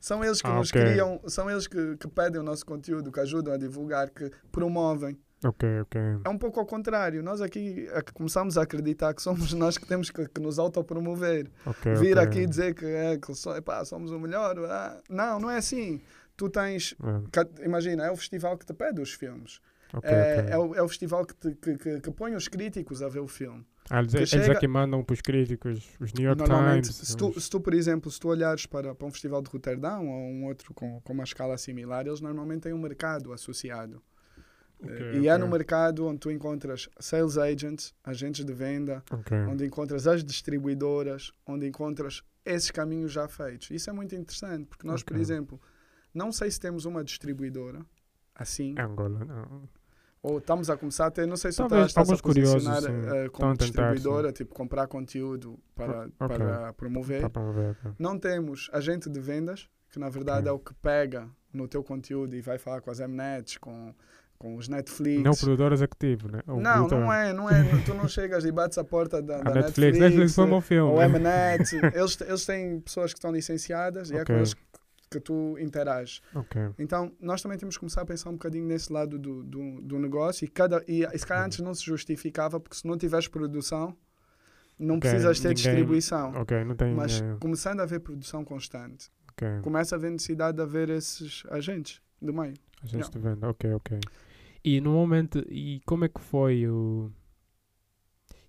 São 0.07 0.23
eles 0.23 0.41
que 0.41 0.47
ah, 0.47 0.55
nos 0.55 0.71
okay. 0.71 0.83
criam, 0.83 1.21
são 1.27 1.51
eles 1.51 1.67
que, 1.67 1.97
que 1.97 2.07
pedem 2.07 2.41
o 2.41 2.45
nosso 2.45 2.65
conteúdo, 2.65 3.11
que 3.11 3.19
ajudam 3.19 3.53
a 3.53 3.57
divulgar, 3.57 4.09
que 4.09 4.31
promovem. 4.53 5.19
Ok, 5.45 5.81
ok. 5.81 6.01
É 6.25 6.29
um 6.29 6.39
pouco 6.39 6.61
ao 6.61 6.65
contrário. 6.65 7.25
Nós 7.25 7.41
aqui 7.41 7.89
é 7.91 8.01
que 8.01 8.13
começamos 8.13 8.57
a 8.57 8.63
acreditar 8.63 9.13
que 9.15 9.21
somos 9.21 9.51
nós 9.55 9.77
que 9.77 9.85
temos 9.85 10.09
que, 10.09 10.29
que 10.29 10.41
nos 10.41 10.61
autopromover. 10.61 11.51
Okay, 11.67 11.95
Vir 11.97 12.21
aqui 12.21 12.47
dizer 12.47 12.73
que, 12.73 12.85
é, 12.85 13.19
que 13.19 13.33
epá, 13.59 13.85
somos 13.85 14.13
o 14.13 14.21
melhor. 14.21 14.57
Ah, 14.71 14.97
não, 15.11 15.41
não 15.41 15.51
é 15.51 15.57
assim. 15.57 16.01
Tu 16.37 16.49
tens. 16.51 16.95
É. 17.03 17.65
imagina, 17.65 18.07
é 18.07 18.11
o 18.13 18.17
festival 18.17 18.57
que 18.57 18.65
te 18.65 18.75
pede 18.75 19.01
os 19.01 19.13
filmes. 19.13 19.61
É, 20.05 20.51
é, 20.51 20.57
o, 20.57 20.73
é 20.73 20.83
o 20.83 20.89
festival 20.89 21.27
que, 21.27 21.35
te, 21.35 21.51
que, 21.57 21.77
que, 21.79 22.01
que 22.01 22.11
põe 22.13 22.37
os 22.37 22.47
críticos 22.47 23.03
a 23.03 23.09
ver 23.09 23.21
o 23.21 23.27
filme. 23.27 23.67
Ah, 23.89 24.01
eles, 24.01 24.15
eles 24.15 24.29
chega... 24.29 24.53
é 24.53 24.57
que 24.57 24.67
mandam 24.67 25.03
para 25.03 25.15
os 25.15 25.21
críticos, 25.21 25.89
os 26.01 26.13
New 26.13 26.27
York 26.27 26.43
Times. 26.45 26.95
Se 26.95 27.17
tu, 27.17 27.41
se 27.41 27.49
tu, 27.49 27.61
por 27.61 27.75
exemplo, 27.75 28.11
se 28.11 28.19
tu 28.19 28.29
olhares 28.29 28.67
para, 28.67 28.95
para 28.95 29.07
um 29.07 29.11
festival 29.11 29.43
de 29.43 29.51
Roterdão 29.51 30.09
ou 30.09 30.31
um 30.31 30.47
outro 30.47 30.75
com, 30.75 31.01
com 31.01 31.13
uma 31.13 31.25
escala 31.25 31.57
similar, 31.57 32.07
eles 32.07 32.21
normalmente 32.21 32.63
têm 32.63 32.73
um 32.73 32.79
mercado 32.79 33.33
associado. 33.33 34.03
Okay, 34.79 34.97
e 34.97 35.19
okay. 35.19 35.29
é 35.29 35.39
no 35.39 35.49
mercado 35.49 36.07
onde 36.07 36.19
tu 36.19 36.31
encontras 36.31 36.89
sales 37.01 37.39
agents, 37.39 37.95
agentes 38.05 38.45
de 38.45 38.53
venda, 38.53 39.03
okay. 39.11 39.39
onde 39.39 39.65
encontras 39.65 40.07
as 40.07 40.23
distribuidoras, 40.23 41.33
onde 41.47 41.67
encontras 41.67 42.23
esses 42.45 42.71
caminhos 42.71 43.11
já 43.11 43.27
feitos. 43.27 43.71
Isso 43.71 43.89
é 43.89 43.93
muito 43.93 44.15
interessante, 44.15 44.67
porque 44.67 44.87
nós, 44.87 45.03
por 45.03 45.17
exemplo, 45.17 45.61
não 46.13 46.31
sei 46.31 46.51
se 46.51 46.61
temos 46.61 46.85
uma 46.85 47.03
distribuidora, 47.03 47.85
assim. 48.35 48.75
Angola, 48.79 49.25
não. 49.25 49.69
Ou 50.29 50.39
estamos 50.39 50.69
a 50.69 50.77
começar 50.77 51.07
a 51.07 51.11
ter, 51.13 51.25
não 51.25 51.37
sei 51.37 51.53
se 51.53 51.59
Talvez, 51.59 51.87
estás 51.87 52.11
a 52.11 52.17
posicionar 52.17 52.83
uh, 52.83 53.31
como 53.31 53.57
distribuidora, 53.57 54.33
tipo 54.33 54.53
comprar 54.53 54.89
conteúdo 54.89 55.57
para, 55.73 56.01
okay. 56.01 56.17
para 56.19 56.73
promover. 56.73 57.21
Para 57.21 57.31
promover 57.31 57.71
okay. 57.71 57.93
Não 57.97 58.19
temos 58.19 58.69
agente 58.73 59.09
de 59.09 59.21
vendas, 59.21 59.69
que 59.89 60.01
na 60.01 60.09
verdade 60.09 60.41
okay. 60.41 60.51
é 60.51 60.53
o 60.53 60.59
que 60.59 60.75
pega 60.75 61.29
no 61.53 61.69
teu 61.69 61.85
conteúdo 61.85 62.35
e 62.35 62.41
vai 62.41 62.59
falar 62.59 62.81
com 62.81 62.91
as 62.91 62.99
Mnets, 62.99 63.57
com 63.59 63.95
com 64.39 64.57
os 64.57 64.69
Netflix. 64.69 65.23
Não 65.23 65.33
o 65.33 65.37
produtor 65.37 65.73
executivo, 65.73 66.31
né? 66.31 66.41
Ou 66.47 66.61
não, 66.61 66.87
não 66.89 67.13
é, 67.13 67.33
não 67.33 67.51
é. 67.51 67.65
tu 67.85 67.95
não 67.95 68.07
chegas 68.09 68.45
e 68.45 68.53
bates 68.53 68.79
a 68.79 68.85
porta 68.85 69.23
da, 69.23 69.41
da 69.41 69.55
Netflix. 69.55 69.99
Netflix 69.99 70.35
foi 70.35 70.45
um 70.45 70.51
bom 70.51 70.61
filme. 70.61 70.93
Ou 70.93 71.09
Mnet. 71.09 71.75
eles, 71.95 72.21
eles 72.21 72.45
têm 72.45 72.81
pessoas 72.81 73.13
que 73.13 73.19
estão 73.19 73.33
licenciadas 73.33 74.09
okay. 74.09 74.19
e 74.19 74.23
é 74.23 74.25
com 74.25 74.33
eles 74.35 74.55
que 74.55 74.63
tu 75.21 75.57
interages. 75.59 76.21
Okay. 76.35 76.71
Então, 76.79 77.13
nós 77.21 77.43
também 77.43 77.59
temos 77.59 77.77
que 77.77 77.81
começar 77.81 78.03
a 78.03 78.07
pensar 78.07 78.31
um 78.31 78.35
bocadinho 78.35 78.67
nesse 78.67 78.93
lado 78.93 79.19
do, 79.19 79.43
do, 79.43 79.81
do 79.83 79.99
negócio 79.99 80.45
e, 80.45 80.49
cada, 80.49 80.83
e, 80.87 81.05
e 81.05 81.19
se 81.19 81.27
calhar 81.27 81.45
antes 81.45 81.61
não 81.61 81.75
se 81.75 81.85
justificava, 81.85 82.59
porque 82.61 82.77
se 82.77 82.87
não 82.87 82.97
tiveres 82.97 83.29
produção, 83.29 83.97
não 84.79 84.97
okay. 84.97 85.11
precisas 85.11 85.41
ter 85.41 85.49
Ninguém, 85.49 85.65
distribuição. 85.65 86.41
Okay. 86.43 86.65
Não 86.65 86.77
tem, 86.77 86.95
Mas 86.95 87.23
é... 87.23 87.37
começando 87.41 87.81
a 87.81 87.83
haver 87.85 88.01
produção 88.01 88.45
constante, 88.45 89.11
começa 89.63 89.95
a 89.95 89.97
haver 89.97 90.11
necessidade 90.11 90.57
de 90.57 90.63
haver 90.63 90.91
esses 90.91 91.43
agentes 91.51 92.01
do 92.21 92.33
meio. 92.33 92.55
Agentes 92.83 93.11
de 93.11 93.19
venda, 93.19 93.49
ok, 93.49 93.73
ok. 93.75 93.99
E 94.65 94.81
no 94.81 94.93
momento, 94.93 95.45
e 95.49 95.81
como 95.87 96.05
é 96.05 96.09
que 96.09 96.21
foi 96.21 96.67
o. 96.69 97.11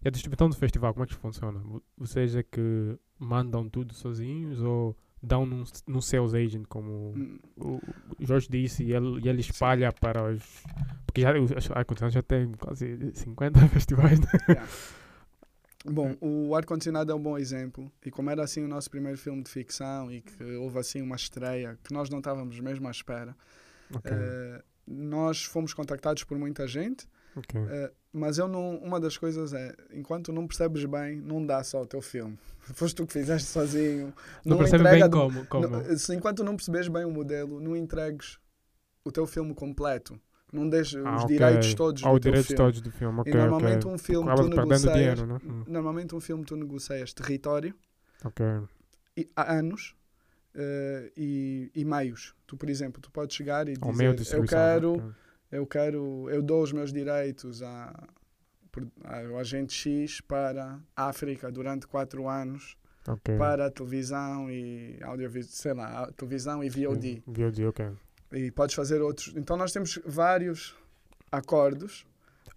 E 0.03 0.07
a 0.07 0.11
distribuição 0.11 0.49
do 0.49 0.55
festival, 0.55 0.93
como 0.93 1.03
é 1.03 1.07
que 1.07 1.15
funciona? 1.15 1.61
Vocês 1.97 2.35
é 2.35 2.43
que 2.43 2.97
mandam 3.19 3.69
tudo 3.69 3.93
sozinhos 3.93 4.61
ou 4.61 4.95
dão 5.21 5.45
num, 5.45 5.63
num 5.87 6.01
sales 6.01 6.33
agent, 6.33 6.65
como 6.67 7.13
hum. 7.15 7.39
o 7.57 7.79
Jorge 8.19 8.47
disse, 8.49 8.83
e 8.83 8.93
ele, 8.93 9.19
e 9.23 9.29
ele 9.29 9.41
espalha 9.41 9.91
Sim. 9.91 9.97
para 9.99 10.31
os. 10.31 10.63
Porque 11.05 11.21
já, 11.21 11.31
a 11.73 11.83
condição 11.83 12.09
já 12.09 12.21
tem 12.21 12.51
quase 12.53 13.11
50 13.13 13.59
festivais. 13.69 14.19
Né? 14.19 14.27
Yeah. 14.49 14.67
Bom, 15.85 16.17
o 16.19 16.53
Ar-Condicionado 16.53 17.11
é 17.11 17.15
um 17.15 17.21
bom 17.21 17.37
exemplo. 17.37 17.89
E 18.05 18.11
como 18.11 18.29
era 18.29 18.43
assim 18.43 18.63
o 18.63 18.67
nosso 18.67 18.89
primeiro 18.89 19.17
filme 19.17 19.41
de 19.41 19.49
ficção 19.49 20.11
e 20.11 20.21
que 20.21 20.43
houve 20.55 20.77
assim 20.79 21.01
uma 21.01 21.15
estreia 21.15 21.77
que 21.81 21.93
nós 21.93 22.09
não 22.09 22.17
estávamos 22.17 22.59
mesmo 22.59 22.87
à 22.87 22.91
espera, 22.91 23.35
okay. 23.95 24.11
uh, 24.11 24.63
nós 24.85 25.43
fomos 25.43 25.73
contactados 25.73 26.25
por 26.25 26.37
muita 26.37 26.67
gente. 26.67 27.07
Okay. 27.35 27.61
Uh, 27.61 27.91
mas 28.17 28.37
eu 28.37 28.47
não, 28.47 28.77
uma 28.77 28.99
das 28.99 29.17
coisas 29.17 29.53
é, 29.53 29.75
enquanto 29.93 30.31
não 30.31 30.47
percebes 30.47 30.83
bem, 30.85 31.17
não 31.17 31.45
dá 31.45 31.63
só 31.63 31.81
o 31.81 31.85
teu 31.85 32.01
filme. 32.01 32.37
Foste 32.73 32.95
tu 32.95 33.05
que 33.05 33.13
fizeste 33.13 33.47
sozinho. 33.47 34.13
Não, 34.43 34.51
não 34.51 34.57
percebes 34.57 34.91
bem 34.91 35.09
como. 35.09 35.45
como. 35.45 35.67
Não, 35.67 35.97
se, 35.97 36.15
enquanto 36.15 36.43
não 36.43 36.55
percebes 36.55 36.87
bem 36.87 37.05
o 37.05 37.11
modelo, 37.11 37.59
não 37.59 37.75
entregues 37.75 38.39
o 39.05 39.11
teu 39.11 39.25
filme 39.25 39.53
completo. 39.53 40.19
Não 40.51 40.67
deixes 40.67 40.95
ah, 41.05 41.15
os 41.15 41.23
okay. 41.23 41.37
direitos 41.37 41.73
todos 41.73 42.03
ah, 42.03 42.11
do 42.11 42.19
direitos 42.19 42.47
filme. 42.47 42.63
todos 42.63 42.81
do 42.81 42.91
filme. 42.91 43.19
Okay, 43.21 43.33
e 43.33 43.35
normalmente 43.35 43.85
okay. 43.85 43.91
um 43.91 43.97
filme 43.97 44.35
tu 44.35 44.47
negocias, 44.47 44.93
dinheiro, 44.93 45.25
né? 45.25 45.39
Hum. 45.45 45.63
normalmente 45.67 46.15
um 46.15 46.19
filme 46.19 46.45
tu 46.45 46.55
negocias 46.55 47.13
território 47.13 47.75
e, 49.15 49.29
há 49.35 49.53
anos 49.53 49.95
uh, 50.55 51.11
e, 51.17 51.69
e 51.75 51.85
meios. 51.85 52.33
Tu, 52.45 52.55
por 52.55 52.69
exemplo, 52.69 53.01
tu 53.01 53.11
podes 53.11 53.35
chegar 53.35 53.67
e 53.67 53.73
dizer 54.15 54.37
eu 54.37 54.45
quero 54.45 55.13
eu 55.51 55.65
quero, 55.65 56.29
eu 56.29 56.41
dou 56.41 56.61
os 56.61 56.71
meus 56.71 56.91
direitos 56.91 57.61
a, 57.63 58.07
ao 59.03 59.37
agente 59.37 59.73
X 59.73 60.21
para 60.21 60.79
a 60.95 61.07
África 61.07 61.51
durante 61.51 61.87
quatro 61.87 62.27
anos 62.27 62.77
okay. 63.07 63.37
para 63.37 63.67
a 63.67 63.71
televisão 63.71 64.49
e 64.51 64.99
audiovisual, 65.01 65.51
sei 65.51 65.73
lá, 65.73 66.11
televisão 66.17 66.63
e 66.63 66.69
VOD. 66.69 67.23
VOD, 67.25 67.65
ok. 67.65 67.89
E 68.33 68.51
podes 68.51 68.75
fazer 68.75 69.01
outros. 69.01 69.33
Então 69.35 69.55
nós 69.55 69.71
temos 69.71 69.99
vários 70.05 70.75
acordos, 71.31 72.05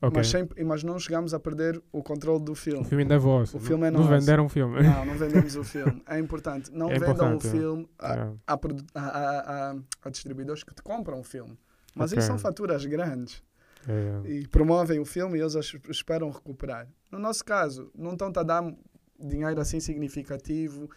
okay. 0.03 0.11
mas, 0.17 0.29
sempre, 0.29 0.65
mas 0.65 0.83
não 0.83 0.99
chegamos 0.99 1.33
a 1.33 1.39
perder 1.39 1.81
o 1.93 2.03
controle 2.03 2.45
do 2.45 2.55
filme. 2.55 2.81
O 2.81 2.85
filme 2.85 3.05
ainda 3.05 3.15
é 3.15 3.19
vosso. 3.19 3.57
O 3.57 3.61
filme 3.61 3.87
é 3.87 3.91
nosso. 3.91 4.11
Não 4.11 4.19
venderam 4.19 4.47
o 4.47 4.49
filme. 4.49 4.83
Não, 4.83 5.05
não 5.05 5.15
vendemos 5.15 5.55
o 5.55 5.65
filme. 5.65 6.03
É 6.09 6.19
importante. 6.19 6.71
Não 6.73 6.91
é 6.91 6.99
vendam 6.99 7.35
o 7.35 7.37
é. 7.37 7.41
filme 7.41 7.89
a, 7.99 8.15
é. 8.15 8.33
a, 8.47 9.71
a, 9.71 9.77
a, 10.05 10.11
distribuidores 10.11 10.65
que 10.65 10.75
te 10.75 10.83
compram 10.83 11.21
o 11.21 11.25
filme. 11.25 11.57
Mas 11.95 12.13
okay. 12.13 12.21
isso 12.21 12.29
são 12.29 12.39
faturas 12.39 12.85
grandes. 12.85 13.43
É. 13.89 14.29
E 14.29 14.49
promovem 14.49 15.01
o 15.01 15.05
filme 15.05 15.39
e 15.39 15.41
eles 15.41 15.55
esperam 15.89 16.31
recuperar. 16.31 16.89
No 17.11 17.19
nosso 17.19 17.45
caso, 17.45 17.91
não 17.95 18.13
estão 18.13 18.29
a 18.29 18.43
dar 18.43 18.75
dinheiro 19.19 19.61
assim 19.61 19.81
significativo. 19.81 20.91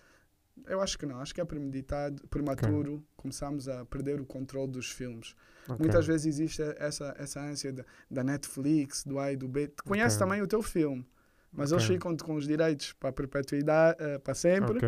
Eu 0.68 0.82
acho 0.82 0.98
que 0.98 1.06
não, 1.06 1.20
acho 1.20 1.34
que 1.34 1.42
é 1.42 1.46
premeditado, 1.46 2.28
prematuro. 2.28 2.96
Okay. 2.96 3.08
Começamos 3.16 3.68
a 3.68 3.86
perder 3.86 4.20
o 4.20 4.26
controle 4.26 4.72
dos 4.72 4.92
filmes. 4.92 5.36
Okay. 5.64 5.78
Muitas 5.80 6.06
vezes 6.06 6.28
existe 6.28 6.62
essa, 6.78 7.16
essa 7.18 7.40
ânsia 7.42 7.72
de, 7.72 7.86
da 8.12 8.24
Netflix, 8.24 9.04
do 9.06 9.18
A 9.18 9.32
e 9.32 9.38
do 9.38 9.48
B. 9.48 9.74
Conhece 9.86 10.20
também 10.20 10.42
o 10.42 10.48
teu 10.48 10.62
filme, 10.62 11.06
mas 11.52 11.72
eles 11.72 11.86
ficam 11.86 12.16
com 12.18 12.36
os 12.36 12.46
direitos 12.46 12.92
para 12.94 13.14
perpetuidade, 13.14 13.98
uh, 14.04 14.20
para 14.20 14.36
sempre, 14.36 14.80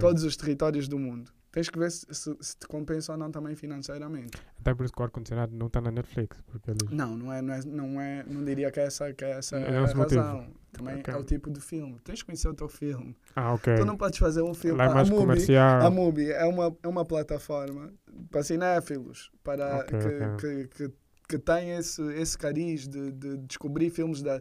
todos 0.00 0.24
os 0.24 0.36
territórios 0.36 0.88
do 0.88 0.98
mundo 0.98 1.30
tens 1.52 1.68
que 1.68 1.78
ver 1.78 1.90
se, 1.90 2.06
se, 2.10 2.34
se, 2.40 2.56
te 2.56 2.66
compensa 2.66 3.12
ou 3.12 3.18
não 3.18 3.30
também 3.30 3.54
financeiramente. 3.54 4.32
Até 4.58 4.74
por 4.74 4.84
isso 4.84 4.92
que 4.92 5.00
o 5.00 5.04
ar-condicionado 5.04 5.54
não 5.54 5.66
está 5.66 5.80
na 5.80 5.90
Netflix. 5.90 6.42
Porque 6.50 6.70
eles... 6.70 6.90
não, 6.90 7.14
não 7.16 7.32
é, 7.32 7.42
não, 7.42 7.54
é, 7.54 7.60
não, 7.64 8.00
é, 8.00 8.24
não 8.26 8.44
diria 8.44 8.70
que 8.70 8.80
é 8.80 8.84
essa, 8.84 9.12
que 9.12 9.24
é 9.24 9.32
essa 9.32 9.56
é 9.58 9.76
a 9.76 9.80
razão. 9.82 9.96
Motivo. 9.96 10.62
Também 10.72 11.00
okay. 11.00 11.12
é 11.12 11.16
o 11.16 11.22
tipo 11.22 11.50
de 11.50 11.60
filme. 11.60 11.98
Tens 12.02 12.20
que 12.20 12.26
conhecer 12.26 12.48
o 12.48 12.54
teu 12.54 12.68
filme. 12.68 13.14
Ah, 13.36 13.52
ok. 13.52 13.76
Tu 13.76 13.84
não 13.84 13.96
podes 13.96 14.18
fazer 14.18 14.40
um 14.40 14.54
filme. 14.54 14.78
Lá 14.78 14.86
é 14.86 14.94
mais 14.94 15.08
a 15.08 15.12
Mubi, 15.12 15.22
comercial. 15.22 15.82
A 15.82 15.90
Mubi 15.90 16.30
é 16.30 16.46
uma, 16.46 16.74
é 16.82 16.88
uma 16.88 17.04
plataforma 17.04 17.92
para 18.30 18.42
cinéfilos, 18.42 19.30
para 19.44 19.80
okay, 19.80 19.98
que, 19.98 20.06
okay. 20.06 20.36
Que, 20.36 20.68
que, 20.68 20.94
que, 21.28 21.38
tem 21.38 21.72
esse, 21.72 22.02
esse 22.14 22.38
cariz 22.38 22.88
de, 22.88 23.12
de 23.12 23.36
descobrir 23.38 23.90
filmes 23.90 24.22
da 24.22 24.40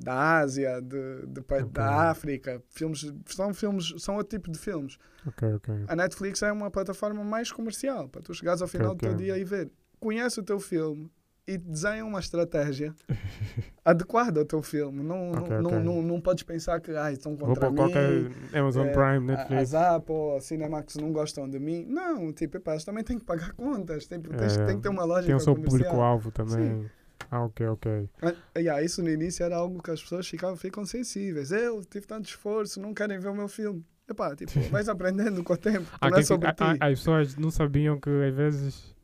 da 0.00 0.38
Ásia, 0.38 0.80
de, 0.80 1.26
de, 1.26 1.40
okay. 1.40 1.64
da 1.64 2.10
África. 2.10 2.62
Filmes, 2.70 3.12
são 3.26 3.52
filmes, 3.52 3.94
são 3.98 4.16
outro 4.16 4.38
tipo 4.38 4.50
de 4.50 4.58
filmes. 4.58 4.96
Okay, 5.26 5.52
okay. 5.54 5.84
A 5.86 5.94
Netflix 5.94 6.42
é 6.42 6.50
uma 6.50 6.70
plataforma 6.70 7.22
mais 7.22 7.52
comercial, 7.52 8.08
para 8.08 8.22
tu 8.22 8.32
chegares 8.32 8.62
ao 8.62 8.68
final 8.68 8.94
do 8.94 8.98
teu 8.98 9.14
dia 9.14 9.36
e 9.38 9.44
ver. 9.44 9.70
Conhece 9.98 10.40
o 10.40 10.42
teu 10.42 10.58
filme 10.58 11.10
e 11.46 11.58
desenha 11.58 12.06
uma 12.06 12.20
estratégia 12.20 12.94
adequada 13.84 14.40
ao 14.40 14.46
teu 14.46 14.62
filme. 14.62 15.02
Não, 15.02 15.32
não, 15.32 15.60
não, 15.60 15.80
não, 15.80 16.02
não 16.02 16.20
podes 16.20 16.42
pensar 16.42 16.80
que 16.80 16.92
ah, 16.92 17.12
estão 17.12 17.36
contra 17.36 17.68
Vou 17.68 17.70
mim. 17.70 17.76
qualquer 17.76 18.58
Amazon 18.58 18.86
é, 18.86 18.92
Prime, 18.92 19.26
Netflix. 19.26 19.74
A, 19.74 19.96
Apple, 19.96 20.36
a 20.38 20.40
Cinemax 20.40 20.96
não 20.96 21.12
gostam 21.12 21.48
de 21.50 21.58
mim. 21.58 21.84
Não, 21.86 22.32
tipo, 22.32 22.56
epá, 22.56 22.72
eles 22.72 22.84
também 22.84 23.04
têm 23.04 23.18
que 23.18 23.24
pagar 23.24 23.52
contas. 23.52 24.06
Tem, 24.06 24.18
é, 24.18 24.64
tem 24.64 24.76
que 24.76 24.82
ter 24.82 24.88
uma 24.88 25.04
lógica 25.04 25.26
Tem 25.26 25.34
o 25.34 25.40
seu 25.40 25.54
público-alvo 25.54 26.30
também. 26.30 26.82
Sim. 26.82 26.90
Ah, 27.30 27.44
ok, 27.44 27.66
ok. 27.66 28.08
Ah, 28.22 28.58
yeah, 28.58 28.82
isso 28.82 29.02
no 29.02 29.10
início 29.10 29.44
era 29.44 29.56
algo 29.56 29.82
que 29.82 29.90
as 29.90 30.02
pessoas 30.02 30.28
ficavam, 30.28 30.56
ficam 30.56 30.84
sensíveis. 30.84 31.50
Eu 31.50 31.84
tive 31.84 32.06
tanto 32.06 32.28
esforço, 32.28 32.80
não 32.80 32.94
querem 32.94 33.18
ver 33.18 33.28
o 33.28 33.34
meu 33.34 33.48
filme. 33.48 33.84
Epá, 34.08 34.34
tipo, 34.34 34.52
vais 34.70 34.88
aprendendo 34.88 35.42
com 35.42 35.52
o 35.52 35.56
tempo. 35.56 35.86
Não 36.02 36.16
é 36.16 36.22
sobre 36.22 36.52
ti. 36.52 36.64
as 36.80 36.98
pessoas 36.98 37.36
não 37.36 37.50
sabiam 37.50 37.98
que 38.00 38.10
às 38.10 38.34
vezes, 38.34 38.96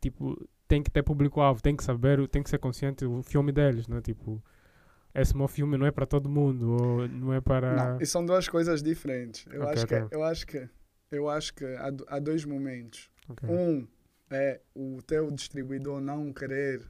tipo, 0.00 0.48
tem 0.66 0.82
que 0.82 0.90
ter 0.90 1.02
público-alvo, 1.02 1.62
tem 1.62 1.76
que 1.76 1.84
saber, 1.84 2.26
tem 2.28 2.42
que 2.42 2.50
ser 2.50 2.58
consciente 2.58 3.04
do 3.04 3.22
filme 3.22 3.52
deles, 3.52 3.86
né? 3.86 4.00
Tipo, 4.00 4.42
esse 5.14 5.36
meu 5.36 5.46
filme 5.46 5.76
não 5.76 5.86
é 5.86 5.90
para 5.90 6.06
todo 6.06 6.28
mundo, 6.28 6.76
ou 6.80 7.08
não 7.08 7.32
é 7.32 7.40
para. 7.40 7.76
Não, 7.76 8.00
e 8.00 8.06
são 8.06 8.24
duas 8.24 8.48
coisas 8.48 8.82
diferentes. 8.82 9.46
Eu, 9.50 9.62
okay, 9.62 9.72
acho, 9.72 9.84
okay. 9.84 10.08
Que, 10.08 10.14
eu 10.14 10.24
acho 10.24 10.46
que 10.46 10.68
eu 11.12 11.28
acho 11.28 11.54
que 11.54 11.64
há, 11.64 11.92
há 12.08 12.18
dois 12.18 12.44
momentos. 12.44 13.10
Okay. 13.28 13.48
Um 13.48 13.86
é 14.30 14.60
o 14.74 15.00
teu 15.02 15.30
distribuidor 15.30 16.00
não 16.00 16.32
querer 16.32 16.82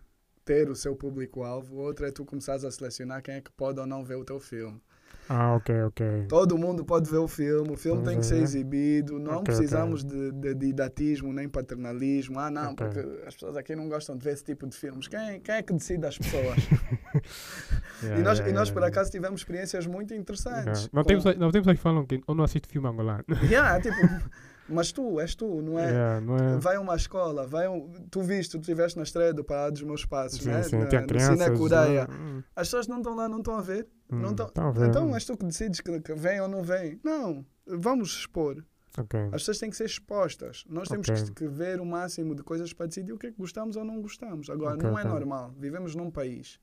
ter 0.44 0.68
o 0.70 0.74
seu 0.74 0.94
público-alvo, 0.96 1.76
outra 1.76 2.08
é 2.08 2.10
tu 2.10 2.24
começares 2.24 2.64
a 2.64 2.70
selecionar 2.70 3.22
quem 3.22 3.36
é 3.36 3.40
que 3.40 3.50
pode 3.52 3.78
ou 3.80 3.86
não 3.86 4.04
ver 4.04 4.16
o 4.16 4.24
teu 4.24 4.40
filme. 4.40 4.80
Ah, 5.28 5.54
ok, 5.54 5.82
ok. 5.84 6.26
Todo 6.28 6.58
mundo 6.58 6.84
pode 6.84 7.08
ver 7.08 7.18
o 7.18 7.28
filme, 7.28 7.70
o 7.70 7.76
filme 7.76 7.98
uhum. 7.98 8.04
tem 8.04 8.18
que 8.18 8.26
ser 8.26 8.42
exibido, 8.42 9.18
não 9.18 9.38
okay, 9.38 9.44
precisamos 9.44 10.04
okay. 10.04 10.30
De, 10.32 10.32
de, 10.32 10.54
didatismo 10.54 11.32
nem 11.32 11.48
paternalismo. 11.48 12.38
Ah, 12.38 12.50
não, 12.50 12.72
okay. 12.72 12.86
porque 12.86 13.26
as 13.26 13.34
pessoas 13.34 13.56
aqui 13.56 13.74
não 13.76 13.88
gostam 13.88 14.16
de 14.16 14.24
ver 14.24 14.32
esse 14.32 14.44
tipo 14.44 14.66
de 14.66 14.76
filmes. 14.76 15.08
Quem, 15.08 15.40
quem 15.40 15.54
é 15.54 15.62
que 15.62 15.72
decide 15.72 16.06
as 16.06 16.18
pessoas? 16.18 16.58
yeah, 18.02 18.20
e, 18.20 18.22
nós, 18.22 18.38
yeah, 18.38 18.48
e 18.48 18.52
nós, 18.52 18.70
por 18.70 18.82
acaso, 18.82 19.10
tivemos 19.10 19.40
experiências 19.40 19.86
muito 19.86 20.12
interessantes. 20.12 20.90
Não, 20.92 21.02
com... 21.02 21.08
temos, 21.08 21.24
não 21.24 21.50
temos 21.50 21.68
que 21.68 21.76
falam 21.76 22.04
que 22.04 22.20
eu 22.26 22.34
não 22.34 22.44
assisto 22.44 22.68
filme 22.68 22.88
angolano. 22.88 23.24
Yeah, 23.44 23.80
tipo, 23.80 23.96
mas 24.68 24.92
tu, 24.92 25.20
és 25.20 25.34
tu, 25.34 25.60
não 25.60 25.78
é? 25.78 25.90
Yeah, 25.90 26.20
não 26.20 26.36
é? 26.36 26.58
Vai 26.58 26.76
a 26.76 26.80
uma 26.80 26.96
escola, 26.96 27.46
vai 27.46 27.68
um, 27.68 27.90
tu 28.10 28.22
viste, 28.22 28.52
tu 28.52 28.60
estiveste 28.60 28.96
na 28.96 29.02
estreia 29.02 29.32
do 29.32 29.44
Pará 29.44 29.70
dos 29.70 29.82
Meus 29.82 30.04
Passos, 30.04 30.40
sim, 30.40 30.48
né? 30.48 30.62
Sim, 30.62 30.78
na, 30.78 30.86
tem 30.86 31.06
crianças, 31.06 31.38
no 31.38 31.44
Cine 31.44 31.58
Coreia. 31.58 32.08
Hum. 32.10 32.42
As 32.54 32.68
pessoas 32.68 32.86
não 32.86 32.98
estão 32.98 33.14
lá, 33.14 33.28
não 33.28 33.38
estão 33.38 33.56
a 33.56 33.60
ver. 33.60 33.88
Hum, 34.10 34.20
não 34.20 34.34
tão, 34.34 34.50
então 34.86 35.14
és 35.14 35.24
tu 35.24 35.36
que 35.36 35.46
decides 35.46 35.80
que, 35.80 36.00
que 36.00 36.14
vem 36.14 36.40
ou 36.40 36.48
não 36.48 36.62
vem. 36.62 37.00
Não, 37.02 37.44
vamos 37.66 38.10
expor. 38.10 38.64
Okay. 38.98 39.24
As 39.26 39.42
pessoas 39.42 39.58
têm 39.58 39.70
que 39.70 39.76
ser 39.76 39.86
expostas. 39.86 40.64
Nós 40.68 40.86
temos 40.88 41.08
okay. 41.08 41.24
que, 41.24 41.32
que, 41.32 41.48
ver 41.48 41.80
o 41.80 41.86
máximo 41.86 42.34
de 42.34 42.42
coisas 42.42 42.72
para 42.74 42.86
decidir 42.86 43.12
o 43.12 43.18
que 43.18 43.28
é 43.28 43.30
que 43.30 43.38
gostamos 43.38 43.76
ou 43.76 43.84
não 43.84 44.02
gostamos. 44.02 44.50
Agora, 44.50 44.74
okay, 44.74 44.90
não 44.90 44.98
é 44.98 45.04
normal. 45.04 45.54
Vivemos 45.58 45.94
num 45.94 46.10
país 46.10 46.60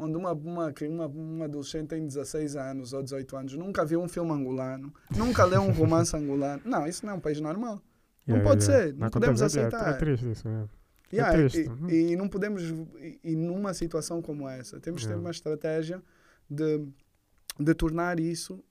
onde 0.00 0.16
uma, 0.16 0.32
uma, 0.32 0.74
uma, 0.80 1.06
uma 1.06 1.44
adolescente 1.44 1.88
tem 1.88 2.06
16 2.06 2.56
anos 2.56 2.92
ou 2.92 3.02
18 3.02 3.36
anos, 3.36 3.54
nunca 3.54 3.84
viu 3.84 4.00
um 4.00 4.08
filme 4.08 4.32
angolano, 4.32 4.92
nunca 5.16 5.44
leu 5.44 5.60
um 5.62 5.70
romance 5.70 6.16
angolano. 6.16 6.62
Não, 6.64 6.86
isso 6.86 7.04
não 7.04 7.12
é 7.12 7.16
um 7.16 7.20
país 7.20 7.40
normal. 7.40 7.82
Não 8.26 8.36
yeah, 8.36 8.48
pode 8.48 8.64
yeah. 8.64 8.86
ser, 8.86 8.92
não, 8.94 9.00
não 9.00 9.10
podemos 9.10 9.42
aceitar. 9.42 9.88
É, 9.88 9.90
é 9.90 9.92
triste 9.94 10.30
isso 10.30 10.48
mesmo. 10.48 10.70
Yeah, 11.12 11.36
é 11.36 11.46
e, 11.46 11.68
uhum. 11.68 11.90
e, 11.90 12.16
não 12.16 12.28
podemos, 12.28 12.62
e, 12.62 13.20
e, 13.24 13.36
numa 13.36 13.74
situação 13.74 14.22
como 14.22 14.48
essa, 14.48 14.78
temos 14.78 15.02
que 15.02 15.08
ter 15.08 15.16
uma 15.16 15.30
estratégia 15.30 16.00
de, 16.48 16.86
de 17.58 17.74
tornar 17.74 18.20
isso, 18.20 18.62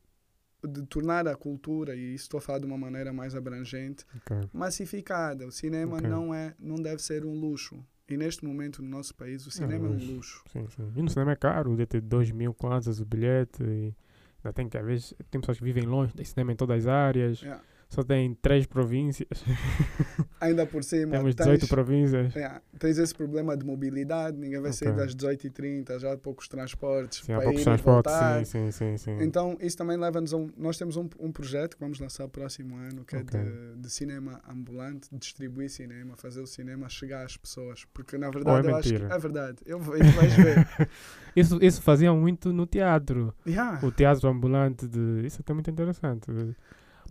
de 0.65 0.83
tornar 0.83 1.27
a 1.27 1.35
cultura, 1.35 1.95
e 1.95 2.15
isso 2.15 2.25
estou 2.25 2.37
a 2.37 2.41
falar 2.41 2.59
de 2.59 2.65
uma 2.65 2.77
maneira 2.77 3.11
mais 3.11 3.35
abrangente, 3.35 4.05
okay. 4.15 4.49
massificada. 4.53 5.45
O 5.45 5.51
cinema 5.51 5.97
okay. 5.97 6.09
não, 6.09 6.33
é, 6.33 6.55
não 6.57 6.75
deve 6.75 7.01
ser 7.01 7.25
um 7.25 7.33
luxo. 7.33 7.83
E 8.09 8.17
neste 8.17 8.43
momento 8.43 8.81
no 8.81 8.89
nosso 8.89 9.13
país 9.15 9.45
o 9.45 9.51
cinema 9.51 9.87
é, 9.87 9.89
é 9.89 9.91
um 9.91 10.15
luxo. 10.15 10.43
Sim, 10.51 10.67
sim. 10.69 10.91
E 10.95 11.01
no 11.01 11.09
cinema 11.09 11.33
é 11.33 11.35
caro, 11.35 11.71
deve 11.71 11.85
ter 11.85 12.01
2 12.01 12.31
mil 12.31 12.53
kwanzas 12.53 12.99
o 12.99 13.05
bilhete. 13.05 13.61
E 13.63 13.95
ainda 14.43 14.53
tem 14.53 14.67
que, 14.67 14.77
às 14.77 14.85
vezes, 14.85 15.13
tem 15.29 15.39
pessoas 15.39 15.57
que 15.57 15.63
vivem 15.63 15.85
longe, 15.85 16.13
tem 16.13 16.25
cinema 16.25 16.51
em 16.51 16.55
todas 16.55 16.85
as 16.85 16.87
áreas. 16.87 17.41
Yeah 17.41 17.61
só 17.89 18.03
tem 18.03 18.35
três 18.35 18.67
províncias. 18.67 19.43
Ainda 20.39 20.65
por 20.65 20.83
cima. 20.83 21.17
Temos 21.17 21.33
18 21.33 21.59
tens, 21.59 21.69
províncias. 21.69 22.35
É, 22.35 22.61
tens 22.77 22.99
esse 22.99 23.15
problema 23.15 23.57
de 23.57 23.65
mobilidade, 23.65 24.37
ninguém 24.37 24.61
vai 24.61 24.69
okay. 24.69 24.73
sair 24.73 24.95
das 24.95 25.15
18h30, 25.15 25.99
já 25.99 26.13
há 26.13 26.17
poucos 26.17 26.47
transportes. 26.47 27.25
Sim, 27.25 27.33
há 27.33 27.41
poucos 27.41 27.63
transportes, 27.63 28.13
sim, 28.13 28.45
sim, 28.45 28.71
sim, 28.71 28.97
sim, 28.97 29.23
Então, 29.23 29.57
isso 29.59 29.75
também 29.75 29.97
leva-nos 29.97 30.33
a 30.33 30.37
um. 30.37 30.49
Nós 30.55 30.77
temos 30.77 30.97
um, 30.97 31.09
um 31.19 31.31
projeto 31.31 31.75
que 31.75 31.81
vamos 31.81 31.99
lançar 31.99 32.27
próximo 32.27 32.75
ano, 32.75 33.03
que 33.03 33.17
okay. 33.17 33.39
é 33.39 33.43
de, 33.43 33.81
de, 33.81 33.89
cinema 33.89 34.39
ambulante, 34.47 35.09
distribuir 35.11 35.69
cinema, 35.69 36.15
fazer 36.15 36.41
o 36.41 36.47
cinema 36.47 36.87
chegar 36.89 37.25
às 37.25 37.35
pessoas. 37.37 37.85
Porque, 37.91 38.19
na 38.19 38.29
verdade, 38.29 38.67
é 38.67 38.71
eu 38.71 38.75
acho 38.75 38.89
que. 38.89 39.03
É 39.03 39.17
verdade, 39.17 39.57
eu, 39.65 39.79
eu 39.79 39.83
vais 39.83 40.33
ver. 40.35 40.89
isso, 41.35 41.57
isso 41.59 41.81
faziam 41.81 42.15
muito 42.15 42.53
no 42.53 42.67
teatro. 42.67 43.33
Yeah. 43.47 43.83
O 43.83 43.91
teatro 43.91 44.29
ambulante, 44.29 44.87
de, 44.87 45.25
isso 45.25 45.37
é 45.37 45.41
até 45.41 45.53
muito 45.53 45.71
interessante. 45.71 46.27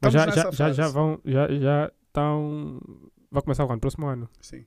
Mas 0.03 0.13
já, 0.13 0.31
já, 0.31 0.51
já, 0.51 0.73
já 0.73 0.89
vão, 0.89 1.21
já, 1.25 1.49
já 1.49 1.93
estão. 2.07 2.81
Vai 3.31 3.43
começar 3.43 3.67
quando? 3.67 3.81
Próximo 3.81 4.07
ano? 4.07 4.29
Sim. 4.41 4.65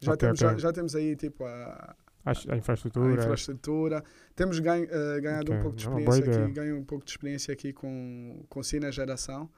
Já, 0.00 0.12
okay, 0.12 0.26
temos, 0.26 0.42
okay. 0.42 0.54
Já, 0.54 0.58
já, 0.58 0.72
temos 0.72 0.94
aí 0.94 1.16
tipo 1.16 1.44
a, 1.44 1.96
a, 2.24 2.32
a 2.50 2.56
infraestrutura. 2.56 3.20
A 3.20 3.24
infraestrutura. 3.24 4.04
Temos 4.34 4.58
ganho, 4.58 4.84
uh, 4.84 5.20
ganhado 5.20 5.52
okay. 5.52 5.58
um 5.58 5.62
pouco 5.62 5.76
de 5.76 5.82
experiência 5.82 6.42
aqui, 6.42 6.52
ganho 6.52 6.78
um 6.78 6.84
pouco 6.84 7.04
de 7.04 7.10
experiência 7.10 7.52
aqui 7.52 7.72
com, 7.72 8.44
com 8.48 8.62
Cine 8.62 8.90
Geração, 8.92 9.48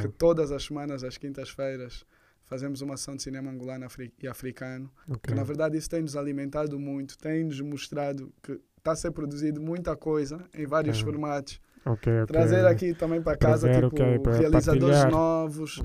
que 0.00 0.08
todas 0.08 0.52
as 0.52 0.64
semanas, 0.64 1.02
às 1.04 1.18
quintas-feiras, 1.18 2.04
fazemos 2.44 2.80
uma 2.80 2.94
ação 2.94 3.14
de 3.14 3.22
cinema 3.22 3.50
angolano 3.50 3.86
e 4.22 4.26
africano. 4.26 4.90
Que 5.22 5.34
na 5.34 5.42
verdade 5.42 5.76
isso 5.76 5.90
tem 5.90 6.02
nos 6.02 6.16
alimentado 6.16 6.78
muito, 6.78 7.18
tem 7.18 7.44
nos 7.44 7.60
mostrado 7.60 8.32
que 8.42 8.60
está 8.76 8.92
a 8.92 8.96
ser 8.96 9.10
produzido 9.10 9.60
muita 9.60 9.96
coisa 9.96 10.44
em 10.54 10.66
vários 10.66 11.00
formatos 11.00 11.60
Okay, 11.84 12.22
okay. 12.22 12.26
Trazer 12.26 12.66
aqui 12.66 12.94
também 12.94 13.22
para 13.22 13.36
casa 13.36 13.70
tipo, 13.72 13.86
okay, 13.86 14.18
realizadores 14.38 14.96
partilhar. 14.96 15.10
novos, 15.10 15.78
uh, 15.78 15.84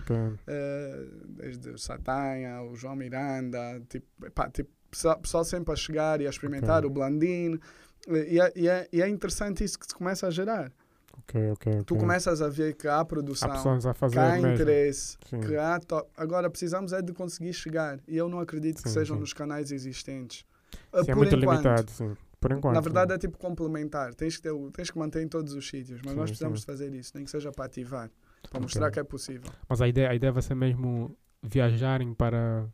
desde 1.27 1.69
o 1.69 1.77
Satanha, 1.77 2.61
o 2.63 2.75
João 2.75 2.95
Miranda, 2.95 3.81
tipo, 3.89 4.05
pá, 4.31 4.49
tipo, 4.49 4.69
pessoal 5.21 5.43
sempre 5.43 5.73
a 5.73 5.75
chegar 5.75 6.21
e 6.21 6.27
a 6.27 6.29
experimentar 6.29 6.85
o 6.85 6.89
Blandino. 6.89 7.59
E 8.07 8.39
é, 8.39 8.53
e, 8.55 8.67
é, 8.67 8.87
e 8.91 9.01
é 9.01 9.07
interessante 9.07 9.63
isso 9.63 9.79
que 9.79 9.85
se 9.87 9.95
começa 9.95 10.27
a 10.27 10.29
gerar. 10.29 10.71
Okay, 11.19 11.51
okay, 11.51 11.83
tu 11.85 11.95
começas 11.95 12.41
a 12.41 12.49
ver 12.49 12.73
que 12.73 12.87
há 12.87 13.05
produção, 13.05 13.49
há 13.49 14.09
que 14.09 14.19
há 14.19 14.39
interesse, 14.39 15.17
que 15.19 15.55
há 15.55 15.79
agora 16.17 16.49
precisamos 16.49 16.91
é 16.91 17.01
de 17.01 17.13
conseguir 17.13 17.53
chegar 17.53 17.99
e 18.07 18.17
eu 18.17 18.27
não 18.27 18.39
acredito 18.39 18.77
sim, 18.77 18.83
que 18.83 18.89
sejam 18.89 19.15
sim. 19.15 19.21
nos 19.21 19.31
canais 19.31 19.71
existentes. 19.71 20.45
Sim, 20.73 21.11
é 21.11 21.15
muito 21.15 21.35
enquanto. 21.35 21.61
limitado, 21.61 21.91
sim. 21.91 22.17
Por 22.43 22.51
enquanto. 22.51 22.75
Na 22.75 22.81
verdade 22.81 23.13
é 23.13 23.17
tipo 23.17 23.37
complementar. 23.37 24.13
Tens 24.13 24.35
que, 24.35 24.43
ter, 24.43 24.53
tens 24.73 24.91
que 24.91 24.99
manter 24.99 25.23
em 25.23 25.29
todos 25.29 25.53
os 25.53 25.65
sítios, 25.65 26.01
mas 26.03 26.11
sim, 26.11 26.19
nós 26.19 26.29
precisamos 26.29 26.59
sim. 26.59 26.65
fazer 26.65 26.93
isso, 26.93 27.13
nem 27.15 27.23
que 27.23 27.31
seja 27.31 27.53
para 27.53 27.63
ativar, 27.63 28.09
para 28.41 28.49
okay. 28.49 28.61
mostrar 28.61 28.91
que 28.91 28.99
é 28.99 29.03
possível. 29.03 29.49
Mas 29.69 29.81
a 29.81 29.87
ideia, 29.87 30.09
a 30.09 30.15
ideia 30.15 30.33
vai 30.33 30.41
ser 30.41 30.53
mesmo 30.53 31.15
viajarem 31.41 32.13
para 32.13 32.67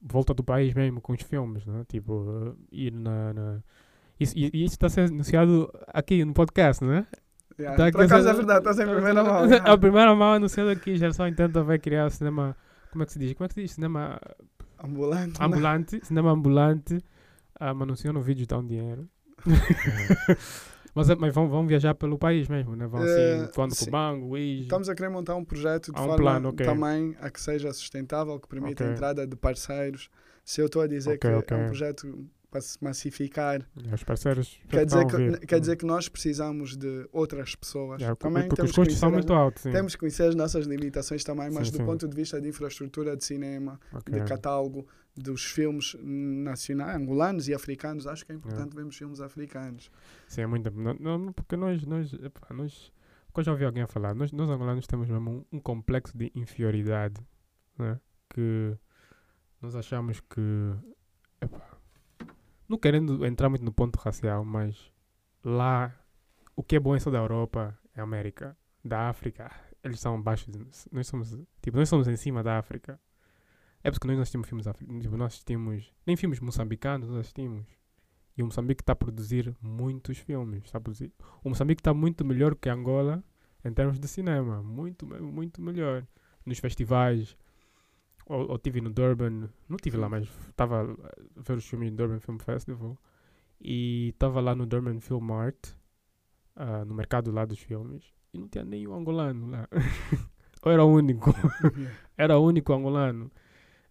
volta 0.00 0.34
do 0.34 0.42
país 0.42 0.74
mesmo 0.74 1.00
com 1.00 1.12
os 1.12 1.22
filmes, 1.22 1.64
né? 1.64 1.84
Tipo, 1.88 2.56
ir 2.72 2.92
na. 2.92 3.32
na... 3.32 3.60
Isso, 4.18 4.36
e, 4.36 4.50
e 4.52 4.64
isso 4.64 4.74
está 4.74 4.88
a 4.88 4.90
ser 4.90 5.02
anunciado 5.02 5.72
aqui 5.86 6.24
no 6.24 6.34
podcast, 6.34 6.84
né? 6.84 7.06
Yeah, 7.56 7.76
tá 7.76 7.92
por 7.92 8.04
acaso 8.04 8.28
é 8.28 8.32
verdade, 8.32 8.58
está 8.58 8.74
sempre 8.74 8.90
em 8.90 8.94
primeira 8.96 9.22
mão. 9.22 9.44
a 9.64 9.78
primeira 9.78 10.14
mão 10.16 10.32
anunciado 10.34 10.70
aqui, 10.70 10.96
Gerson 10.96 11.28
Intenta 11.28 11.62
vai 11.62 11.78
criar 11.78 12.10
cinema. 12.10 12.56
Como 12.90 13.04
é 13.04 13.06
que 13.06 13.12
se 13.12 13.18
diz? 13.20 13.32
Como 13.34 13.44
é 13.44 13.48
que 13.48 13.54
se 13.54 13.60
diz? 13.62 13.70
Cinema. 13.70 14.18
Ambulante. 14.82 15.38
Né? 15.38 15.46
Ambulante, 15.46 15.94
né? 15.94 16.00
cinema 16.02 16.30
ambulante 16.32 16.98
ah, 17.62 17.70
anunciam 17.70 18.12
no 18.12 18.20
vídeo 18.20 18.46
dá 18.46 18.58
um 18.58 18.66
dinheiro. 18.66 19.08
mas, 20.94 21.08
mas 21.16 21.32
vão, 21.32 21.48
vão 21.48 21.66
viajar 21.66 21.94
pelo 21.94 22.18
país 22.18 22.48
mesmo, 22.48 22.74
né? 22.74 22.86
Vão 22.86 23.00
assim, 23.00 23.44
uh, 23.44 23.52
falando 23.52 23.76
com 23.76 23.84
o 23.84 23.90
banco, 23.90 24.36
Estamos 24.36 24.88
a 24.88 24.94
querer 24.94 25.08
montar 25.08 25.36
um 25.36 25.44
projeto 25.44 25.92
de 25.92 25.98
um 25.98 26.02
forma 26.02 26.16
plano, 26.16 26.48
okay. 26.48 26.66
também 26.66 27.16
a 27.20 27.30
que 27.30 27.40
seja 27.40 27.72
sustentável, 27.72 28.38
que 28.40 28.48
permita 28.48 28.82
okay. 28.82 28.86
a 28.86 28.96
entrada 28.96 29.26
de 29.26 29.36
parceiros. 29.36 30.10
Se 30.44 30.60
eu 30.60 30.66
estou 30.66 30.82
a 30.82 30.88
dizer 30.88 31.14
okay, 31.14 31.40
que 31.42 31.54
é 31.54 31.56
um 31.56 31.66
projeto 31.66 32.28
para 32.52 32.60
se 32.60 32.76
massificar. 32.82 33.66
os 33.92 34.04
parceiros 34.04 34.60
quer 34.68 34.84
dizer, 34.84 35.06
que, 35.06 35.46
quer 35.46 35.58
dizer 35.58 35.76
que 35.76 35.86
nós 35.86 36.06
precisamos 36.06 36.76
de 36.76 37.08
outras 37.10 37.54
pessoas. 37.54 38.00
Yeah, 38.00 38.14
também 38.14 38.46
porque 38.46 38.62
os 38.62 38.72
custos 38.72 38.98
são 38.98 39.10
muito 39.10 39.32
altos. 39.32 39.62
Sim. 39.62 39.72
Temos 39.72 39.94
que 39.94 40.00
conhecer 40.00 40.24
as 40.24 40.34
nossas 40.34 40.66
limitações 40.66 41.24
também, 41.24 41.50
mas 41.50 41.68
sim, 41.68 41.72
do 41.72 41.78
sim. 41.78 41.84
ponto 41.86 42.06
de 42.06 42.14
vista 42.14 42.38
de 42.38 42.48
infraestrutura 42.48 43.16
de 43.16 43.24
cinema, 43.24 43.80
okay. 43.94 44.20
de 44.20 44.26
catálogo, 44.26 44.86
dos 45.16 45.44
filmes 45.44 45.96
nacionais, 46.00 46.96
angolanos 46.96 47.48
e 47.48 47.54
africanos, 47.54 48.06
acho 48.06 48.24
que 48.24 48.32
é 48.32 48.34
importante 48.34 48.60
yeah. 48.60 48.76
vermos 48.76 48.96
filmes 48.96 49.20
africanos. 49.20 49.90
Sim, 50.26 50.42
é 50.42 50.46
muito. 50.46 50.70
Não, 50.70 50.94
não, 50.94 51.32
porque 51.32 51.56
nós, 51.56 51.84
nós, 51.84 52.12
epa, 52.14 52.54
nós 52.54 52.92
porque 53.32 53.40
eu 53.40 53.44
já 53.44 53.52
ouvi 53.52 53.64
alguém 53.64 53.86
falar, 53.86 54.14
nós, 54.14 54.30
nós 54.30 54.50
angolanos 54.50 54.86
temos 54.86 55.08
mesmo 55.08 55.30
um, 55.30 55.56
um 55.56 55.58
complexo 55.58 56.16
de 56.16 56.30
inferioridade, 56.34 57.18
né? 57.78 57.98
que 58.28 58.76
nós 59.60 59.74
achamos 59.74 60.20
que 60.20 60.40
não 62.68 62.76
querendo 62.76 63.24
entrar 63.24 63.48
muito 63.48 63.64
no 63.64 63.72
ponto 63.72 63.96
racial, 63.96 64.44
mas 64.44 64.92
lá 65.42 65.98
o 66.54 66.62
que 66.62 66.76
é 66.76 66.80
bom 66.80 66.94
é 66.94 66.98
só 66.98 67.10
da 67.10 67.18
Europa, 67.18 67.78
é 67.94 68.02
América, 68.02 68.54
da 68.84 69.08
África, 69.08 69.50
eles 69.82 69.98
são 69.98 70.16
abaixo 70.16 70.50
de, 70.50 70.58
nós 70.92 71.06
somos, 71.06 71.30
tipo, 71.62 71.78
nós 71.78 71.88
somos 71.88 72.08
em 72.08 72.16
cima 72.16 72.42
da 72.42 72.58
África. 72.58 73.00
É 73.84 73.90
porque 73.90 74.06
nós 74.06 74.16
não 74.16 74.22
assistimos 74.22 74.48
filmes 74.48 74.66
africanos, 74.66 75.02
tipo, 75.02 75.16
nós 75.16 75.32
assistimos, 75.32 75.92
nem 76.06 76.16
filmes 76.16 76.40
moçambicanos 76.40 77.08
nós 77.08 77.18
assistimos. 77.18 77.66
E 78.36 78.42
o 78.42 78.46
Moçambique 78.46 78.82
está 78.82 78.94
a 78.94 78.96
produzir 78.96 79.54
muitos 79.60 80.18
filmes, 80.18 80.64
está 80.64 80.78
a 80.78 80.80
produzir. 80.80 81.12
O 81.44 81.50
Moçambique 81.50 81.80
está 81.80 81.92
muito 81.92 82.24
melhor 82.24 82.54
que 82.54 82.68
Angola 82.70 83.22
em 83.64 83.72
termos 83.72 83.98
de 83.98 84.08
cinema, 84.08 84.62
muito, 84.62 85.06
muito 85.06 85.60
melhor. 85.60 86.06
Nos 86.44 86.58
festivais, 86.58 87.36
ou, 88.26 88.50
ou 88.50 88.58
tive 88.58 88.80
no 88.80 88.90
Durban, 88.90 89.48
não 89.68 89.76
tive 89.76 89.96
lá, 89.96 90.08
mas 90.08 90.28
estava 90.48 90.82
a 90.82 91.40
ver 91.40 91.56
os 91.56 91.66
filmes 91.66 91.90
no 91.90 91.96
Durban 91.96 92.18
Film 92.18 92.38
Festival 92.38 92.98
e 93.60 94.08
estava 94.08 94.40
lá 94.40 94.54
no 94.54 94.66
Durban 94.66 94.98
Film 94.98 95.30
Art, 95.32 95.68
uh, 96.56 96.84
no 96.84 96.94
mercado 96.94 97.30
lá 97.30 97.44
dos 97.44 97.60
filmes, 97.60 98.12
e 98.32 98.38
não 98.38 98.48
tinha 98.48 98.64
nenhum 98.64 98.94
angolano 98.94 99.48
lá. 99.48 99.68
ou 100.62 100.72
era 100.72 100.84
o 100.84 100.92
único, 100.92 101.32
era 102.18 102.38
o 102.38 102.44
único 102.44 102.72
angolano. 102.72 103.30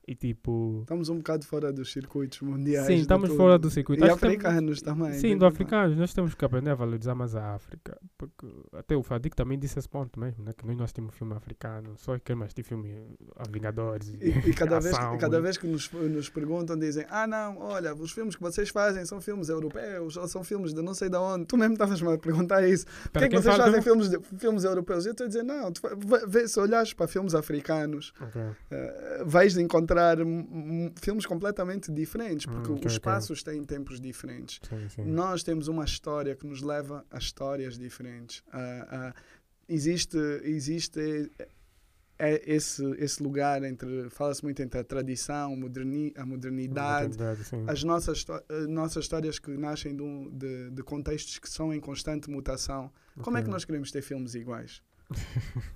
E 0.07 0.15
tipo. 0.15 0.79
Estamos 0.81 1.09
um 1.09 1.17
bocado 1.17 1.45
fora 1.45 1.71
dos 1.71 1.91
circuitos 1.91 2.41
mundiais. 2.41 2.87
Sim, 2.87 2.95
estamos 2.95 3.29
fora 3.35 3.59
do 3.59 3.69
circuito. 3.69 4.03
E 4.03 4.05
Acho 4.05 4.15
africanos 4.15 4.81
temos, 4.81 4.99
também. 4.99 5.19
Sim, 5.19 5.37
do 5.37 5.45
africanos. 5.45 5.95
Nós 5.95 6.13
temos 6.13 6.33
que 6.33 6.43
aprender 6.43 6.71
a 6.71 6.75
valorizar 6.75 7.13
mais 7.13 7.35
a 7.35 7.53
África. 7.53 7.99
Porque 8.17 8.47
até 8.73 8.95
o 8.95 9.03
Fadik 9.03 9.35
também 9.35 9.59
disse 9.59 9.77
esse 9.77 9.87
ponto 9.87 10.19
mesmo, 10.19 10.43
né? 10.43 10.53
Que 10.57 10.65
nós, 10.65 10.75
nós 10.75 10.91
temos 10.91 11.15
filme 11.15 11.33
africano, 11.35 11.93
só 11.97 12.17
que 12.17 12.33
mais 12.33 12.53
tem 12.53 12.63
filme 12.63 13.15
a 13.37 13.43
Vingadores. 13.49 14.09
E, 14.09 14.17
e, 14.21 14.49
e 14.49 14.53
cada, 14.53 14.79
vez, 14.79 14.97
cada 14.97 15.39
vez 15.39 15.57
que 15.57 15.67
nos, 15.67 15.91
nos 15.91 16.29
perguntam, 16.29 16.77
dizem: 16.77 17.05
Ah, 17.07 17.27
não, 17.27 17.59
olha, 17.59 17.93
os 17.93 18.11
filmes 18.11 18.35
que 18.35 18.41
vocês 18.41 18.69
fazem 18.69 19.05
são 19.05 19.21
filmes 19.21 19.49
europeus 19.49 20.17
ou 20.17 20.27
são 20.27 20.43
filmes 20.43 20.73
de 20.73 20.81
não 20.81 20.95
sei 20.95 21.09
de 21.09 21.17
onde. 21.17 21.45
Tu 21.45 21.55
mesmo 21.55 21.73
estavas 21.73 22.01
a 22.01 22.17
perguntar 22.17 22.67
isso. 22.67 22.85
Por 23.13 23.19
que, 23.19 23.25
é 23.25 23.29
que 23.29 23.39
vocês 23.39 23.55
fazem 23.55 23.81
filmes, 23.83 24.09
de, 24.09 24.19
filmes 24.37 24.63
europeus? 24.63 25.05
Eu 25.05 25.11
estou 25.11 25.25
a 25.25 25.27
dizer: 25.27 25.43
Não, 25.43 25.71
tu, 25.71 25.81
vê, 26.27 26.47
se 26.47 26.59
olhares 26.59 26.91
para 26.91 27.07
filmes 27.07 27.35
africanos, 27.35 28.13
okay. 28.19 28.41
uh, 28.41 29.25
vais 29.25 29.55
encontrar 29.57 29.90
encontrar 29.91 30.17
filmes 31.01 31.25
completamente 31.25 31.91
diferentes, 31.91 32.45
porque 32.45 32.71
hum, 32.71 32.75
okay, 32.75 32.87
os 32.87 32.93
espaços 32.93 33.41
okay. 33.41 33.53
têm 33.53 33.63
tempos 33.63 33.99
diferentes. 33.99 34.59
Sim, 34.67 34.89
sim. 34.89 35.05
Nós 35.05 35.43
temos 35.43 35.67
uma 35.67 35.83
história 35.83 36.35
que 36.35 36.45
nos 36.47 36.61
leva 36.61 37.05
a 37.11 37.17
histórias 37.17 37.77
diferentes. 37.77 38.39
Uh, 38.47 39.09
uh, 39.09 39.13
existe 39.67 40.17
existe 40.43 41.31
é 42.23 42.39
esse, 42.45 42.85
esse 42.99 43.23
lugar 43.23 43.63
entre, 43.63 44.07
fala-se 44.11 44.43
muito 44.43 44.61
entre 44.61 44.79
a 44.79 44.83
tradição, 44.83 45.55
moderni, 45.55 46.13
a 46.15 46.23
modernidade, 46.23 47.17
as 47.65 47.83
nossas, 47.83 48.23
nossas 48.69 49.05
histórias 49.05 49.39
que 49.39 49.49
nascem 49.57 49.95
de, 49.95 50.29
de, 50.29 50.69
de, 50.69 50.83
contextos 50.83 51.39
que 51.39 51.49
são 51.49 51.73
em 51.73 51.79
constante 51.79 52.29
mutação. 52.29 52.91
Okay. 53.13 53.23
Como 53.23 53.37
é 53.39 53.41
que 53.41 53.49
nós 53.49 53.65
queremos 53.65 53.89
ter 53.89 54.03
filmes 54.03 54.35
iguais? 54.35 54.83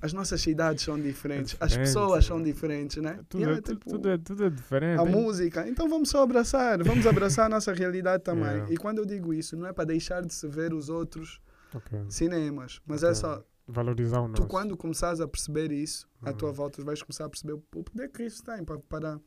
As 0.01 0.13
nossas 0.13 0.41
cidades 0.41 0.83
são 0.83 0.99
diferentes, 0.99 1.55
é 1.59 1.63
as 1.63 1.75
pessoas 1.75 2.25
são 2.25 2.41
diferentes, 2.41 2.97
né? 2.97 3.19
Tudo, 3.29 3.41
yeah, 3.41 3.59
é, 3.59 3.61
tipo, 3.61 3.89
tudo, 3.89 4.09
é, 4.09 4.17
tudo 4.17 4.45
é 4.45 4.49
diferente. 4.49 4.99
A 4.99 5.03
hein? 5.03 5.11
música. 5.11 5.67
Então 5.67 5.89
vamos 5.89 6.09
só 6.09 6.23
abraçar, 6.23 6.83
vamos 6.83 7.05
abraçar 7.05 7.45
a 7.47 7.49
nossa 7.49 7.71
realidade 7.73 8.23
também. 8.23 8.45
Yeah. 8.45 8.73
E 8.73 8.77
quando 8.77 8.99
eu 8.99 9.05
digo 9.05 9.33
isso, 9.33 9.55
não 9.55 9.67
é 9.67 9.73
para 9.73 9.85
deixar 9.85 10.23
de 10.23 10.33
se 10.33 10.47
ver 10.47 10.73
os 10.73 10.89
outros 10.89 11.39
okay. 11.73 12.05
cinemas, 12.09 12.81
mas 12.85 13.03
é 13.03 13.07
okay. 13.07 13.11
é 13.11 13.15
só. 13.15 13.43
Valorizar 13.67 14.19
o 14.19 14.27
nosso. 14.27 14.43
Tu, 14.43 14.47
quando 14.47 14.77
começares 14.77 15.19
a 15.19 15.27
perceber 15.27 15.71
isso, 15.71 16.07
uhum. 16.21 16.29
à 16.29 16.33
tua 16.33 16.51
volta, 16.51 16.83
vais 16.83 17.01
começar 17.01 17.25
a 17.25 17.29
perceber 17.29 17.53
o 17.53 17.83
poder 17.83 18.09
que 18.09 18.23
isso 18.23 18.43
tem 18.43 18.63
para, 18.63 18.77
para 18.77 19.19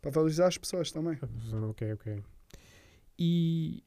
Para 0.00 0.10
valorizar 0.12 0.46
as 0.46 0.56
pessoas 0.56 0.92
também. 0.92 1.18
Ok, 1.70 1.92
ok. 1.92 2.22
E. 3.18 3.82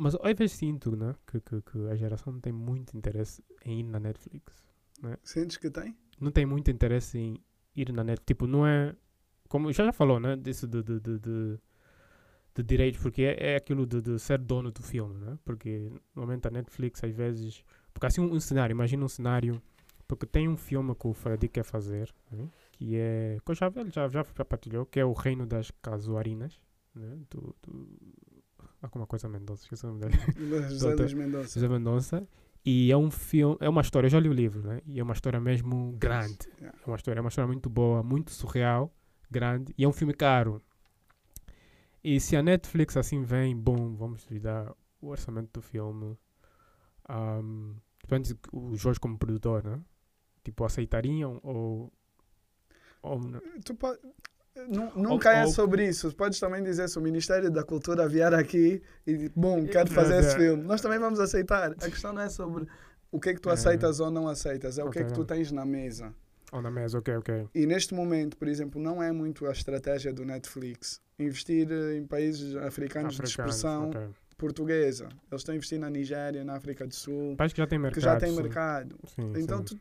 Mas 0.00 0.16
vezes 0.22 0.48
sinto 0.48 0.96
né, 0.96 1.14
que, 1.26 1.38
que, 1.42 1.60
que 1.60 1.78
a 1.90 1.94
geração 1.94 2.32
não 2.32 2.40
tem 2.40 2.54
muito 2.54 2.96
interesse 2.96 3.44
em 3.66 3.80
ir 3.80 3.82
na 3.82 4.00
Netflix. 4.00 4.64
Né? 5.02 5.14
Sentes 5.22 5.58
que 5.58 5.70
tem? 5.70 5.94
Não 6.18 6.30
tem 6.30 6.46
muito 6.46 6.70
interesse 6.70 7.18
em 7.18 7.44
ir 7.76 7.92
na 7.92 8.02
Netflix. 8.02 8.26
Tipo, 8.26 8.46
não 8.46 8.66
é. 8.66 8.96
Como 9.46 9.70
já 9.70 9.84
já 9.84 9.92
falou, 9.92 10.18
né? 10.18 10.36
Disso 10.36 10.66
de, 10.66 10.82
de, 10.82 11.00
de, 11.00 11.18
de, 11.18 11.58
de 12.54 12.62
direitos, 12.62 13.02
porque 13.02 13.24
é, 13.24 13.52
é 13.52 13.56
aquilo 13.56 13.84
de, 13.84 14.00
de 14.00 14.18
ser 14.18 14.38
dono 14.38 14.70
do 14.70 14.82
filme, 14.82 15.18
né? 15.18 15.38
Porque 15.44 15.92
normalmente 16.16 16.48
a 16.48 16.50
Netflix 16.50 17.04
às 17.04 17.14
vezes. 17.14 17.62
Porque 17.92 18.06
assim, 18.06 18.22
um, 18.22 18.32
um 18.32 18.40
cenário, 18.40 18.72
imagina 18.72 19.04
um 19.04 19.08
cenário. 19.08 19.60
Porque 20.08 20.24
tem 20.24 20.48
um 20.48 20.56
filme 20.56 20.94
que 20.94 21.06
o 21.06 21.12
Freddy 21.12 21.46
quer 21.46 21.62
fazer, 21.62 22.10
né? 22.32 22.48
que 22.72 22.96
é. 22.96 23.36
Que 23.44 23.50
eu 23.50 23.54
já, 23.54 23.70
já, 23.92 24.08
já, 24.08 24.24
já 24.34 24.44
partilhou, 24.46 24.86
que 24.86 24.98
é 24.98 25.04
O 25.04 25.12
Reino 25.12 25.44
das 25.46 25.70
Casuarinas, 25.82 26.58
né? 26.94 27.18
Do, 27.28 27.54
do, 27.62 27.86
alguma 28.82 29.06
coisa 29.06 29.28
Mendonça, 29.28 29.62
esqueci 29.62 29.84
o 29.84 29.88
nome 29.88 30.00
dele. 30.00 30.18
José 30.70 31.14
Mendonça. 31.14 31.54
José 31.54 31.68
Mendonça. 31.68 32.28
E 32.64 32.92
é 32.92 32.96
um 32.96 33.10
filme, 33.10 33.56
é 33.60 33.68
uma 33.68 33.80
história, 33.80 34.06
eu 34.06 34.10
já 34.10 34.20
li 34.20 34.28
o 34.28 34.32
livro, 34.32 34.62
né? 34.62 34.82
E 34.86 35.00
é 35.00 35.02
uma 35.02 35.14
história 35.14 35.40
mesmo 35.40 35.92
grande. 35.98 36.38
Yeah. 36.58 36.78
É 36.84 36.86
uma 36.86 36.96
história, 36.96 37.18
é 37.18 37.22
uma 37.22 37.28
história 37.28 37.46
muito 37.46 37.70
boa, 37.70 38.02
muito 38.02 38.30
surreal, 38.32 38.92
grande, 39.30 39.74
e 39.78 39.84
é 39.84 39.88
um 39.88 39.92
filme 39.92 40.12
caro. 40.12 40.62
E 42.04 42.20
se 42.20 42.36
a 42.36 42.42
Netflix 42.42 42.96
assim 42.96 43.22
vem, 43.22 43.56
bom, 43.56 43.94
vamos 43.94 44.26
lhe 44.26 44.38
dar 44.38 44.74
o 45.00 45.08
orçamento 45.08 45.50
do 45.52 45.62
filme. 45.62 46.18
Um, 47.08 47.76
depende 48.02 48.36
o 48.52 48.76
Jorge 48.76 49.00
como 49.00 49.18
produtor, 49.18 49.64
né? 49.64 49.80
Tipo, 50.44 50.64
aceitariam 50.64 51.40
ou. 51.42 51.92
ou 53.02 53.18
não? 53.20 53.40
Tu 53.64 53.74
nunca 54.96 55.32
é 55.32 55.46
sobre 55.46 55.86
isso. 55.88 56.14
Podes 56.14 56.38
também 56.40 56.62
dizer 56.62 56.88
se 56.88 56.98
o 56.98 57.02
Ministério 57.02 57.50
da 57.50 57.62
Cultura 57.62 58.08
vier 58.08 58.32
aqui 58.34 58.82
e, 59.06 59.28
bom, 59.34 59.64
quero 59.66 59.90
fazer 59.90 60.20
esse 60.20 60.34
é- 60.36 60.38
filme. 60.38 60.62
Nós 60.64 60.80
também 60.80 60.98
vamos 60.98 61.20
aceitar. 61.20 61.72
A 61.72 61.74
questão 61.90 62.12
não 62.12 62.22
é 62.22 62.28
sobre 62.28 62.66
o 63.10 63.18
que 63.20 63.30
é 63.30 63.34
que 63.34 63.40
tu 63.40 63.50
É. 63.50 63.54
aceitas 63.54 64.00
ou 64.00 64.10
não 64.10 64.28
aceitas, 64.28 64.78
é 64.78 64.84
o 64.84 64.90
que 64.90 65.00
é 65.00 65.04
que 65.04 65.12
tu 65.12 65.24
tens 65.24 65.50
na 65.52 65.64
mesa. 65.64 66.12
Ou 66.52 66.60
na 66.60 66.70
mesa, 66.70 66.98
ok, 66.98 67.16
ok. 67.16 67.48
E 67.54 67.64
neste 67.64 67.94
momento, 67.94 68.36
por 68.36 68.48
exemplo, 68.48 68.80
não 68.82 69.00
é 69.02 69.12
muito 69.12 69.46
a 69.46 69.52
estratégia 69.52 70.12
do 70.12 70.24
Netflix 70.24 71.00
investir 71.16 71.68
eh, 71.70 71.96
em 71.96 72.04
países 72.06 72.56
africanos, 72.56 73.14
de 73.14 73.22
Africanos, 73.22 73.30
expressão 73.54 73.90
ok. 73.90 74.00
portuguesa. 74.36 75.04
Eles 75.30 75.42
estão 75.42 75.52
a 75.52 75.56
investir 75.56 75.78
na 75.78 75.88
Nigéria, 75.88 76.42
na 76.42 76.56
África 76.56 76.84
do 76.86 76.94
Sul, 76.94 77.36
País 77.36 77.52
que 77.52 77.58
já 77.58 77.66
tem 77.68 77.78
mercado. 77.78 77.94
que 77.94 78.00
já 78.00 78.18
sim. 78.28 78.36
mercado. 78.42 78.96
Sim, 79.14 79.32
Então, 79.36 79.58
sim. 79.58 79.64
tu, 79.76 79.80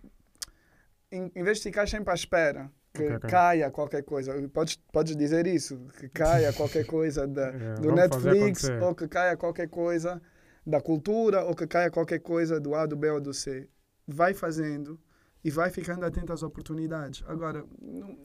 em, 1.12 1.32
em 1.36 1.44
vez 1.44 1.58
de 1.58 1.64
ficar 1.64 1.88
sempre 1.88 2.12
à 2.12 2.14
espera 2.14 2.70
que 2.94 3.04
Ok, 3.04 3.16
ok. 3.16 3.26
caia 3.26 3.72
qualquer 3.72 4.04
coisa, 4.04 4.34
podes, 4.50 4.78
podes 4.92 5.16
dizer 5.16 5.48
isso, 5.48 5.80
que 6.00 6.10
caia 6.10 6.54
qualquer 6.54 6.84
coisa 6.86 7.28
da, 7.28 7.52
É, 7.52 7.58
do 7.78 7.92
Netflix, 7.92 8.72
ou 8.78 8.96
que 8.96 9.08
caia 9.08 9.38
qualquer 9.38 9.70
coisa 9.70 10.22
da 10.66 10.82
cultura, 10.82 11.44
ou 11.46 11.56
que 11.56 11.68
caia 11.68 11.90
qualquer 11.92 12.20
coisa 12.20 12.60
do 12.60 12.76
A, 12.76 12.86
do 12.86 12.96
B 12.96 13.10
ou 13.12 13.22
do 13.22 13.34
C. 13.34 13.70
Vai 14.08 14.34
fazendo 14.34 15.00
e 15.44 15.50
vai 15.52 15.70
ficando 15.72 16.06
atento 16.06 16.34
às 16.34 16.44
oportunidades. 16.44 17.24
Agora, 17.28 17.66
não- 17.82 18.18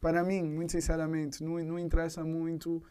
para 0.00 0.24
mim, 0.24 0.42
muito 0.42 0.72
sinceramente, 0.72 1.42
não, 1.44 1.58
não 1.64 1.78
interessa 1.78 2.24
muito 2.24 2.82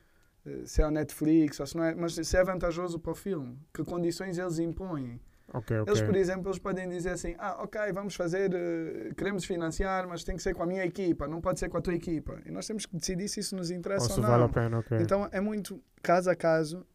eh, 0.45 0.63
se 0.65 0.81
é 0.81 0.87
o 0.87 0.91
Netflix, 0.91 1.59
ou 1.59 1.67
se 1.67 1.75
não 1.77 1.83
é, 1.83 1.95
mas 1.95 2.13
se 2.15 2.37
é 2.37 2.43
vantajoso 2.43 2.99
para 2.99 3.11
o 3.11 3.15
filme, 3.15 3.57
que 3.73 3.83
condições 3.83 4.37
eles 4.37 4.59
impõem. 4.59 5.19
Ok, 5.53 5.79
ok. 5.79 5.91
Eles, 5.93 6.01
por 6.01 6.15
exemplo, 6.15 6.47
eles 6.47 6.59
podem 6.59 6.87
dizer 6.87 7.09
assim, 7.09 7.35
ah, 7.37 7.57
ok, 7.63 7.79
vamos 7.93 8.15
fazer, 8.15 8.53
eh, 8.53 9.11
queremos 9.17 9.43
financiar, 9.43 10.07
mas 10.07 10.23
tem 10.23 10.35
que 10.35 10.41
ser 10.41 10.53
com 10.53 10.63
a 10.63 10.65
minha 10.65 10.85
equipa, 10.85 11.27
não 11.27 11.41
pode 11.41 11.59
ser 11.59 11.67
com 11.69 11.77
a 11.77 11.81
tua 11.81 11.93
equipa. 11.93 12.39
E 12.45 12.51
nós 12.51 12.65
temos 12.65 12.85
que 12.85 12.95
decidir 12.95 13.27
se 13.27 13.41
isso 13.41 13.55
nos 13.55 13.69
Ou 13.69 13.75
interessa 13.77 14.05
ou, 14.05 14.11
se 14.11 14.21
não. 14.21 14.29
vale 14.29 14.43
a 14.43 14.49
pena, 14.49 14.79
ok. 14.79 14.97
Então 15.01 15.27
é 15.31 15.41
muito 15.41 15.81
caso 16.01 16.29
a 16.29 16.35
caso 16.35 16.85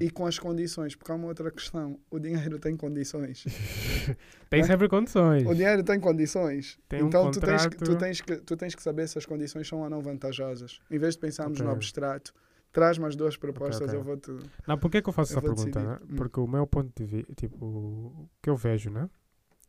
e 0.00 0.10
com 0.10 0.26
as 0.26 0.38
condições, 0.38 0.96
porque 0.96 1.12
há 1.12 1.14
uma 1.14 1.26
outra 1.28 1.50
questão. 1.50 1.98
O 2.10 2.18
dinheiro 2.18 2.58
tem 2.58 2.76
condições. 2.76 3.44
Tem 4.48 4.62
sempre 4.62 4.88
condições. 4.88 5.44
O 5.44 5.52
dinheiro 5.54 5.82
tem 5.82 5.98
condições. 5.98 6.78
Tem 6.88 7.02
um 7.02 7.08
então 7.08 7.30
tu, 7.32 7.40
tens, 7.40 7.66
que- 7.66 7.76
tu, 7.76 7.96
tens 7.96 8.20
que, 8.20 8.36
tu 8.36 8.56
tens 8.56 8.74
que 8.76 8.82
saber 8.82 9.08
se 9.08 9.18
as 9.18 9.26
condições 9.26 9.66
são 9.66 9.80
ou 9.80 9.90
não 9.90 10.00
vantajosas. 10.00 10.80
Em 10.88 10.98
vez 10.98 11.14
de 11.14 11.20
pensarmos 11.20 11.58
no 11.60 11.68
abstrato, 11.70 12.32
traz 12.76 12.98
mais 12.98 13.16
duas 13.16 13.38
propostas, 13.38 13.88
ok. 13.88 13.98
eu 13.98 14.02
vou-te. 14.04 14.30
Não, 14.68 14.76
por 14.78 14.90
que 14.90 15.00
que 15.00 15.08
eu 15.08 15.12
faço 15.12 15.32
Eu 15.32 15.38
essa 15.38 15.46
vou 15.46 15.54
pergunta? 15.56 15.82
Né? 15.82 15.98
Hum. 16.02 16.16
Porque 16.16 16.38
o 16.38 16.46
meu 16.46 16.66
ponto 16.66 16.92
de 16.94 17.06
vista, 17.06 17.34
tipo, 17.34 17.64
o 17.64 18.28
que 18.42 18.50
eu 18.50 18.56
vejo, 18.56 18.90
né? 18.90 19.08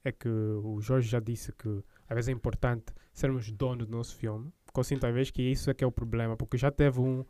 É 0.04 0.12
que 0.12 0.28
o 0.30 0.82
Jorge 0.82 1.08
já 1.08 1.20
disse 1.22 1.54
que 1.54 1.70
às 2.10 2.16
vezes 2.16 2.28
é 2.30 2.32
importante 2.34 2.94
sermos 3.14 3.50
donos 3.52 3.88
do 3.88 3.92
nosso 3.92 4.14
filme. 4.18 4.52
Porque 4.66 4.80
eu 4.80 4.84
sinto 4.84 5.06
às 5.08 5.14
vezes 5.14 5.32
que 5.32 5.42
isso 5.42 5.70
é 5.70 5.74
que 5.74 5.84
é 5.84 5.88
o 5.88 5.92
problema. 5.92 6.36
Porque 6.36 6.58
já 6.58 6.70
teve 6.70 7.00
um, 7.00 7.24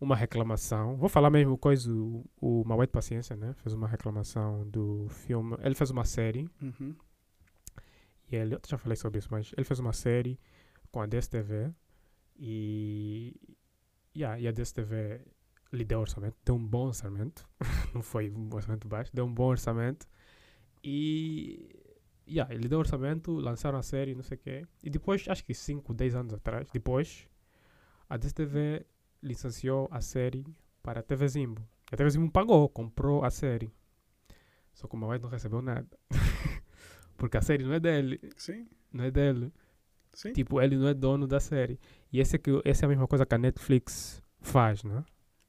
uma 0.00 0.14
reclamação. 0.14 0.96
Vou 0.96 1.08
falar 1.08 1.30
mesmo 1.30 1.58
coisa, 1.58 1.92
o, 1.92 2.24
o 2.40 2.64
Maué 2.64 2.86
de 2.86 2.92
Paciência, 2.92 3.34
né? 3.36 3.52
Fez 3.54 3.74
uma 3.74 3.88
reclamação 3.88 4.68
do 4.68 5.06
filme. 5.08 5.56
Ele 5.60 5.74
fez 5.74 5.90
uma 5.90 6.04
série 6.04 6.48
Uhum. 6.62 6.94
e 8.30 8.36
ele, 8.36 8.54
eu 8.54 8.60
já 8.66 8.78
falei 8.78 8.96
sobre 8.96 9.18
isso, 9.18 9.28
mas 9.30 9.52
ele 9.56 9.64
fez 9.64 9.78
uma 9.80 9.92
série 9.92 10.38
com 10.92 11.00
a 11.00 11.06
DSTV 11.06 11.72
e, 12.38 13.34
yeah, 14.18 14.38
e 14.40 14.48
a 14.48 14.52
DSTV 14.52 15.20
lhe 15.72 15.84
deu 15.84 16.00
orçamento, 16.00 16.36
deu 16.44 16.54
um 16.54 16.66
bom 16.66 16.86
orçamento, 16.86 17.46
não 17.94 18.02
foi 18.02 18.30
um 18.30 18.48
orçamento 18.52 18.88
baixo, 18.88 19.10
deu 19.14 19.24
um 19.26 19.32
bom 19.32 19.48
orçamento 19.48 20.06
e 20.82 21.74
yeah, 22.26 22.52
ele 22.54 22.68
deu 22.68 22.78
orçamento, 22.78 23.32
lançaram 23.32 23.78
a 23.78 23.82
série, 23.82 24.14
não 24.14 24.22
sei 24.22 24.36
o 24.36 24.40
quê, 24.40 24.66
e 24.82 24.90
depois, 24.90 25.26
acho 25.28 25.44
que 25.44 25.54
5, 25.54 25.94
10 25.94 26.14
anos 26.14 26.34
atrás, 26.34 26.68
depois, 26.70 27.28
a 28.08 28.16
DSTV 28.16 28.84
licenciou 29.22 29.88
a 29.90 30.00
série 30.00 30.44
para 30.82 31.00
a 31.00 31.02
TV 31.02 31.28
Zimbo. 31.28 31.62
E 31.90 31.94
a 31.94 31.96
TV 31.96 32.10
Zimbo 32.10 32.30
pagou, 32.30 32.68
comprou 32.68 33.24
a 33.24 33.30
série. 33.30 33.70
Só 34.72 34.86
que 34.86 34.94
o 34.94 34.98
Maué 34.98 35.18
não 35.18 35.28
recebeu 35.28 35.60
nada. 35.60 35.88
Porque 37.16 37.36
a 37.36 37.42
série 37.42 37.64
não 37.64 37.72
é 37.72 37.80
dele, 37.80 38.20
Sim, 38.36 38.68
não 38.92 39.04
é 39.04 39.10
dele. 39.10 39.52
sim. 40.14 40.32
Tipo, 40.32 40.60
ele 40.60 40.76
não 40.76 40.86
é 40.86 40.94
dono 40.94 41.26
da 41.26 41.40
série. 41.40 41.80
E 42.12 42.20
esse 42.20 42.36
é 42.36 42.38
que, 42.38 42.50
essa 42.64 42.84
é 42.84 42.86
a 42.86 42.88
mesma 42.88 43.06
coisa 43.06 43.26
que 43.26 43.34
a 43.34 43.38
Netflix 43.38 44.22
faz, 44.40 44.82
né? 44.82 45.04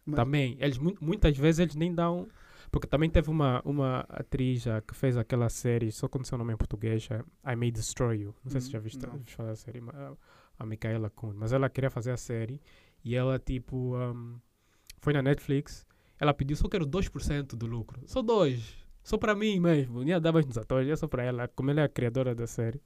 Mas- 0.05 0.15
Também, 0.15 0.57
eles 0.59 0.77
mu- 0.77 0.97
muitas 0.99 1.37
vezes 1.37 1.59
eles 1.59 1.75
nem 1.75 1.93
dão. 1.93 2.27
Porque 2.71 2.85
também 2.87 3.09
teve 3.09 3.29
uma, 3.31 3.61
uma 3.65 4.01
atriz 4.09 4.61
já 4.61 4.79
que 4.81 4.93
fez 4.93 5.17
aquela 5.17 5.49
série, 5.49 5.91
só 5.91 6.07
com 6.07 6.23
seu 6.23 6.37
nome 6.37 6.53
em 6.53 6.57
português, 6.57 7.07
é 7.09 7.51
I 7.51 7.55
May 7.55 7.71
Destroy 7.71 8.21
You. 8.21 8.35
Não 8.43 8.51
sei 8.51 8.61
se 8.61 8.67
Hum, 8.67 8.71
já 8.71 8.79
viste 8.79 9.05
não. 9.07 9.17
viste 9.17 9.35
falar 9.35 9.49
da 9.49 9.55
série, 9.55 9.79
a, 9.91 10.13
a 10.59 10.65
Micaela 10.67 11.09
Kuhn. 11.09 11.33
Mas 11.35 11.51
ela 11.51 11.67
queria 11.69 11.89
fazer 11.89 12.11
a 12.11 12.17
série 12.17 12.61
e 13.03 13.15
ela, 13.15 13.39
tipo, 13.39 13.95
um, 13.97 14.39
foi 14.99 15.13
na 15.13 15.21
Netflix. 15.23 15.83
Ela 16.19 16.31
pediu 16.33 16.55
só 16.57 16.67
quero 16.67 16.85
2% 16.85 17.55
do 17.55 17.65
lucro. 17.65 18.01
Só 18.05 18.21
2%. 18.21 18.61
Só 19.01 19.17
para 19.17 19.33
mim 19.33 19.59
mesmo. 19.59 20.03
Nem 20.03 20.13
a 20.13 20.19
dava 20.19 20.39
nos 20.41 20.57
atores, 20.57 20.87
é 20.89 20.95
só 20.95 21.07
para 21.07 21.23
ela. 21.23 21.47
Como 21.47 21.71
ela 21.71 21.81
é 21.81 21.83
a 21.85 21.89
criadora 21.89 22.35
da 22.35 22.45
série. 22.45 22.79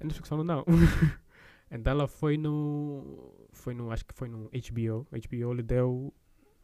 A 0.00 0.04
Netflix 0.04 0.28
falou 0.28 0.44
não. 0.44 0.64
então 1.70 1.92
ela 1.92 2.06
foi 2.06 2.36
no. 2.36 3.48
Foi 3.52 3.74
no. 3.74 3.90
Acho 3.90 4.04
que 4.04 4.14
foi 4.14 4.28
no 4.28 4.50
HBO. 4.50 5.06
HBO 5.10 5.52
lhe 5.54 5.62
deu 5.62 6.12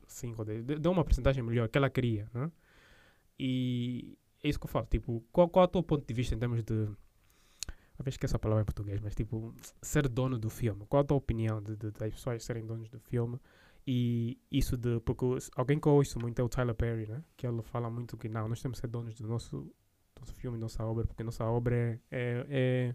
5 0.06 0.44
Deu 0.44 0.92
uma 0.92 1.04
porcentagem 1.04 1.42
melhor 1.42 1.68
que 1.68 1.78
ela 1.78 1.90
queria. 1.90 2.28
Né? 2.34 2.50
E 3.38 4.18
é 4.42 4.48
isso 4.48 4.58
que 4.58 4.66
eu 4.66 4.70
falo. 4.70 4.86
Tipo, 4.86 5.24
qual, 5.32 5.48
qual 5.48 5.64
é 5.64 5.68
o 5.68 5.70
teu 5.70 5.82
ponto 5.82 6.06
de 6.06 6.14
vista 6.14 6.34
em 6.34 6.38
termos 6.38 6.62
de. 6.62 6.74
Eu 6.74 8.08
esqueço 8.08 8.34
a 8.34 8.38
palavra 8.38 8.62
em 8.62 8.64
português, 8.64 8.98
mas 9.00 9.14
tipo, 9.14 9.54
ser 9.82 10.08
dono 10.08 10.38
do 10.38 10.48
filme. 10.48 10.86
Qual 10.86 11.02
a 11.02 11.04
tua 11.04 11.18
opinião 11.18 11.62
de, 11.62 11.76
de, 11.76 11.90
das 11.90 12.14
pessoas 12.14 12.42
serem 12.42 12.64
donos 12.64 12.88
do 12.88 12.98
filme? 12.98 13.38
E 13.86 14.38
isso 14.50 14.76
de. 14.76 15.00
Porque 15.00 15.24
alguém 15.54 15.78
que 15.78 15.86
eu 15.86 15.92
ouço 15.92 16.18
muito 16.18 16.38
é 16.40 16.42
o 16.42 16.48
Tyler 16.48 16.74
Perry, 16.74 17.06
né? 17.06 17.22
Que 17.36 17.46
ele 17.46 17.62
fala 17.62 17.90
muito 17.90 18.16
que 18.16 18.28
não, 18.28 18.48
nós 18.48 18.60
temos 18.62 18.78
que 18.78 18.82
ser 18.82 18.86
donos 18.88 19.14
do 19.14 19.28
nosso, 19.28 19.70
nosso 20.18 20.34
filme, 20.34 20.56
nossa 20.56 20.84
obra, 20.84 21.06
porque 21.06 21.22
nossa 21.22 21.44
obra 21.44 21.74
é. 21.74 21.98
é, 22.10 22.46
é 22.48 22.94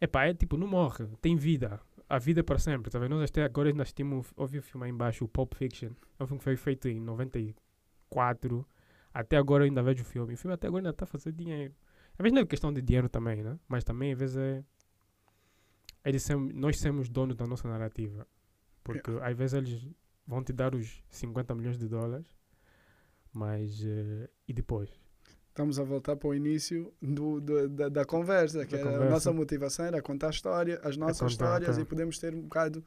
Epá, 0.00 0.26
é 0.26 0.34
tipo, 0.34 0.56
não 0.56 0.66
morre, 0.66 1.06
tem 1.20 1.36
vida. 1.36 1.80
A 2.08 2.18
vida 2.18 2.40
é 2.40 2.42
para 2.42 2.58
sempre, 2.58 2.90
tá 2.90 2.98
vendo? 2.98 3.16
Nós 3.16 3.30
até 3.30 3.42
agora 3.42 3.72
nós 3.72 3.92
temos, 3.92 4.32
ouvi 4.36 4.58
o 4.58 4.62
filme 4.62 4.86
aí 4.86 4.92
embaixo, 4.92 5.24
o 5.24 5.28
Pulp 5.28 5.54
Fiction. 5.54 5.90
É 6.18 6.22
um 6.24 6.26
filme 6.26 6.38
que 6.38 6.44
foi 6.44 6.56
feito 6.56 6.88
em 6.88 7.00
94. 7.00 8.66
Até 9.12 9.36
agora 9.36 9.64
eu 9.64 9.68
ainda 9.68 9.82
vejo 9.82 10.02
o 10.02 10.06
filme. 10.06 10.34
O 10.34 10.36
filme 10.36 10.54
até 10.54 10.66
agora 10.68 10.80
ainda 10.82 10.90
está 10.90 11.04
a 11.04 11.08
fazer 11.08 11.32
dinheiro. 11.32 11.74
Às 12.12 12.22
vezes 12.22 12.32
não 12.34 12.42
é 12.42 12.46
questão 12.46 12.72
de 12.72 12.80
dinheiro 12.82 13.08
também, 13.08 13.42
né? 13.42 13.58
Mas 13.68 13.82
também 13.82 14.12
às 14.12 14.18
vezes 14.18 14.36
é. 14.36 14.64
é 16.04 16.12
de 16.12 16.20
ser- 16.20 16.36
nós 16.36 16.78
sermos 16.78 17.08
donos 17.08 17.34
da 17.36 17.46
nossa 17.46 17.68
narrativa. 17.68 18.26
Porque 18.84 19.10
às 19.22 19.36
vezes 19.36 19.54
eles 19.54 19.88
vão 20.26 20.42
te 20.44 20.52
dar 20.52 20.74
os 20.74 21.02
50 21.08 21.54
milhões 21.54 21.78
de 21.78 21.88
dólares, 21.88 22.26
mas. 23.32 23.82
eh, 23.84 24.28
e 24.46 24.52
depois? 24.52 24.88
Estamos 25.56 25.78
a 25.78 25.84
voltar 25.84 26.16
para 26.16 26.28
o 26.28 26.34
início 26.34 26.92
do, 27.00 27.40
do- 27.40 27.66
da, 27.70 27.88
da 27.88 28.04
conversa, 28.04 28.66
que 28.66 28.76
Da 28.76 28.82
a 28.82 28.84
conversa. 28.84 29.08
nossa 29.10 29.32
motivação 29.32 29.86
era 29.86 30.02
contar 30.02 30.26
a 30.26 30.30
história, 30.30 30.78
as 30.84 30.98
nossas 30.98 31.18
contar, 31.18 31.30
histórias 31.32 31.70
ok. 31.70 31.82
e 31.82 31.86
podemos 31.86 32.18
ter 32.18 32.34
um 32.34 32.42
bocado. 32.42 32.84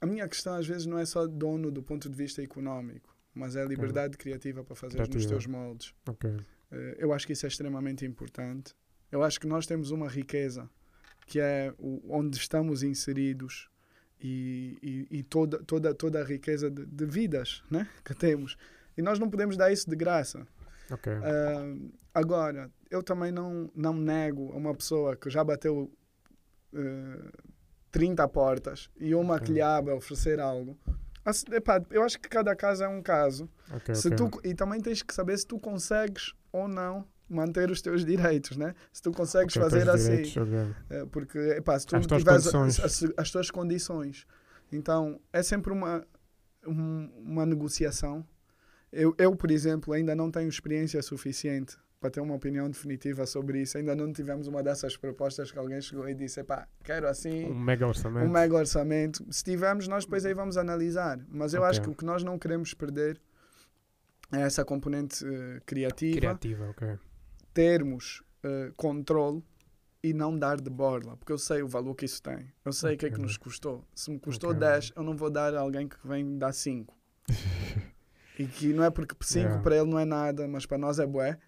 A 0.00 0.06
minha 0.06 0.26
questão 0.26 0.54
às 0.54 0.66
vezes 0.66 0.86
não 0.86 0.98
é 0.98 1.04
só 1.04 1.26
dono 1.26 1.70
do 1.70 1.82
ponto 1.82 2.08
de 2.08 2.16
vista 2.16 2.42
económico, 2.42 3.14
mas 3.34 3.56
é 3.56 3.62
a 3.62 3.66
liberdade 3.66 4.16
criativa 4.16 4.64
para 4.64 4.74
fazer 4.74 4.96
nos 5.00 5.08
Criativa. 5.08 5.32
teus 5.34 5.46
moldes. 5.46 5.92
Ok. 6.08 6.30
Eh, 6.72 6.96
Eu 6.98 7.12
acho 7.12 7.26
que 7.26 7.34
isso 7.34 7.44
é 7.44 7.48
extremamente 7.50 8.06
importante. 8.06 8.74
Eu 9.12 9.22
acho 9.22 9.38
que 9.38 9.46
nós 9.46 9.66
temos 9.66 9.90
uma 9.90 10.08
riqueza 10.08 10.70
que 11.26 11.38
é 11.38 11.74
onde 12.08 12.38
estamos 12.38 12.82
inseridos 12.82 13.68
e, 14.18 14.78
e, 15.10 15.18
e, 15.18 15.22
toda, 15.22 15.58
toda, 15.62 15.92
toda 15.94 16.22
a 16.22 16.24
riqueza 16.24 16.70
de, 16.70 16.86
de, 16.86 17.04
vidas 17.04 17.62
né? 17.70 17.86
que 18.02 18.14
temos. 18.14 18.56
E 18.96 19.02
nós 19.02 19.18
não 19.18 19.28
podemos 19.28 19.58
dar 19.58 19.70
isso 19.70 19.90
de 19.90 19.94
graça. 19.94 20.46
Okay. 20.90 21.14
Uh, 21.14 21.92
agora, 22.14 22.70
eu 22.90 23.02
também 23.02 23.32
não, 23.32 23.70
não 23.74 23.94
nego 23.94 24.52
a 24.52 24.56
uma 24.56 24.74
pessoa 24.74 25.16
que 25.16 25.28
já 25.28 25.42
bateu 25.42 25.90
uh, 26.72 27.32
30 27.90 28.28
portas 28.28 28.90
e 28.98 29.14
uma 29.14 29.34
okay. 29.34 29.46
que 29.46 29.52
lhe 29.52 29.60
abre 29.60 29.92
a 29.92 29.96
oferecer 29.96 30.40
algo. 30.40 30.78
Epá, 31.50 31.82
eu 31.90 32.04
acho 32.04 32.20
que 32.20 32.28
cada 32.28 32.54
caso 32.54 32.84
é 32.84 32.88
um 32.88 33.02
caso. 33.02 33.48
Okay, 33.78 33.94
se 33.94 34.10
Tu, 34.10 34.30
e 34.44 34.54
também 34.54 34.80
tens 34.80 35.02
que 35.02 35.12
saber 35.12 35.36
se 35.36 35.46
tu 35.46 35.58
consegues 35.58 36.32
ou 36.52 36.68
não 36.68 37.04
manter 37.28 37.70
os 37.70 37.82
teus 37.82 38.04
direitos, 38.04 38.56
né? 38.56 38.74
Se 38.92 39.02
tu 39.02 39.10
consegues 39.10 39.54
fazer 39.54 39.88
assim. 39.90 40.22
Direitos, 40.22 40.36
okay. 40.36 41.06
Porque, 41.10 41.38
epá, 41.38 41.78
se 41.78 41.86
tu 41.86 41.96
as 41.96 42.06
tiveres 42.06 42.54
as, 42.54 42.80
as, 42.80 43.12
as, 43.16 43.30
tuas 43.30 43.50
condições. 43.50 44.24
Então, 44.70 45.20
é 45.32 45.42
sempre 45.42 45.72
uma, 45.72 46.06
um, 46.66 47.10
uma 47.24 47.44
negociação. 47.44 48.24
Eu, 48.92 49.14
eu, 49.18 49.34
por 49.36 49.50
exemplo, 49.50 49.92
ainda 49.92 50.14
não 50.14 50.30
tenho 50.30 50.48
experiência 50.48 51.02
suficiente 51.02 51.76
para 52.00 52.10
ter 52.10 52.20
uma 52.20 52.34
opinião 52.34 52.70
definitiva 52.70 53.26
sobre 53.26 53.62
isso. 53.62 53.76
Ainda 53.78 53.94
não 53.94 54.12
tivemos 54.12 54.46
uma 54.46 54.62
dessas 54.62 54.96
propostas 54.96 55.50
que 55.50 55.58
alguém 55.58 55.80
chegou 55.80 56.08
e 56.08 56.14
disse: 56.14 56.42
pá, 56.44 56.68
quero 56.84 57.08
assim. 57.08 57.46
Um 57.46 57.58
mega 57.58 57.86
orçamento. 57.86 58.26
Um 58.26 58.30
mega 58.30 58.54
orçamento. 58.54 59.26
Se 59.30 59.44
tivermos, 59.44 59.88
nós 59.88 60.04
depois 60.04 60.24
aí 60.24 60.34
vamos 60.34 60.56
analisar. 60.56 61.18
Mas 61.28 61.54
eu 61.54 61.60
okay. 61.60 61.70
acho 61.70 61.82
que 61.82 61.90
o 61.90 61.94
que 61.94 62.04
nós 62.04 62.22
não 62.22 62.38
queremos 62.38 62.74
perder 62.74 63.20
é 64.32 64.40
essa 64.40 64.64
componente 64.64 65.24
uh, 65.24 65.60
criativa. 65.64 66.16
Criativa, 66.16 66.70
ok. 66.70 66.98
Termos 67.52 68.22
uh, 68.44 68.72
controle 68.76 69.42
e 70.02 70.12
não 70.12 70.38
dar 70.38 70.60
de 70.60 70.70
borla, 70.70 71.16
porque 71.16 71.32
eu 71.32 71.38
sei 71.38 71.62
o 71.62 71.68
valor 71.68 71.94
que 71.94 72.04
isso 72.04 72.22
tem. 72.22 72.52
Eu 72.64 72.72
sei 72.72 72.90
o 72.90 72.94
okay. 72.94 73.08
que 73.08 73.14
é 73.14 73.16
que 73.16 73.22
nos 73.22 73.36
custou. 73.36 73.84
Se 73.94 74.10
me 74.10 74.18
custou 74.20 74.50
okay. 74.50 74.60
10, 74.60 74.92
eu 74.96 75.02
não 75.02 75.16
vou 75.16 75.30
dar 75.30 75.54
a 75.54 75.60
alguém 75.60 75.88
que 75.88 75.96
vem 76.06 76.38
dar 76.38 76.52
5. 76.52 76.94
e 78.38 78.46
que 78.46 78.72
não 78.72 78.84
é 78.84 78.90
porque 78.90 79.14
5 79.18 79.38
yeah. 79.38 79.62
para 79.62 79.76
ele 79.76 79.90
não 79.90 79.98
é 79.98 80.04
nada, 80.04 80.46
mas 80.46 80.66
para 80.66 80.78
nós 80.78 80.98
é 80.98 81.06
bué 81.06 81.38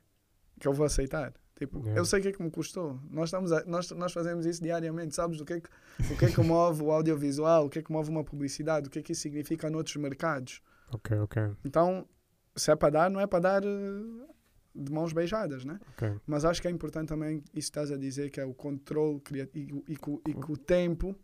que 0.59 0.67
eu 0.67 0.73
vou 0.73 0.87
aceitar. 0.87 1.33
Tipo, 1.57 1.81
yeah. 1.81 1.99
eu 1.99 2.05
sei 2.05 2.21
o 2.21 2.23
que 2.23 2.29
é 2.29 2.33
que 2.33 2.43
me 2.43 2.51
custou. 2.51 3.01
Nós, 3.11 3.29
estamos 3.29 3.53
a, 3.53 3.65
nós, 3.65 3.91
nós 3.91 4.13
fazemos 4.13 4.47
isso 4.47 4.63
diariamente. 4.63 5.15
Sabes 5.15 5.41
o 5.41 5.45
que, 5.45 5.55
é 5.55 5.61
que, 5.61 5.69
o 6.13 6.17
que 6.17 6.25
é 6.27 6.31
que 6.31 6.41
move 6.41 6.83
o 6.83 6.93
audiovisual? 6.93 7.67
O 7.67 7.69
que 7.69 7.81
é 7.81 7.83
que 7.83 7.91
move 7.91 8.09
uma 8.11 8.23
publicidade? 8.23 8.87
O 8.87 8.91
que 8.91 9.01
é 9.01 9.03
que 9.03 9.13
isso 9.13 9.23
significa 9.23 9.69
noutros 9.69 9.97
mercados? 9.97 10.63
Ok, 10.93 11.19
ok. 11.19 11.43
Então, 11.65 12.07
se 12.55 12.71
é 12.71 12.77
para 12.77 12.91
dar, 12.91 13.11
não 13.11 13.21
é 13.21 13.27
para 13.27 13.41
dar 13.41 13.65
eh, 13.65 14.27
de 14.75 14.93
mãos 14.93 15.13
beijadas, 15.13 15.65
né? 15.65 15.81
Okay. 15.95 16.15
Mas 16.27 16.45
acho 16.45 16.63
que 16.63 16.69
é 16.69 16.71
importante 16.71 17.09
também 17.09 17.39
isso 17.39 17.53
que 17.53 17.59
estás 17.59 17.91
a 17.91 17.97
dizer, 17.97 18.31
que 18.31 18.41
é 18.41 18.45
o 18.45 18.55
controle 18.55 19.21
e, 19.33 19.41
e, 19.59 19.85
e, 19.89 19.99
e 20.29 20.35
o 20.49 20.57
tempo. 20.57 21.15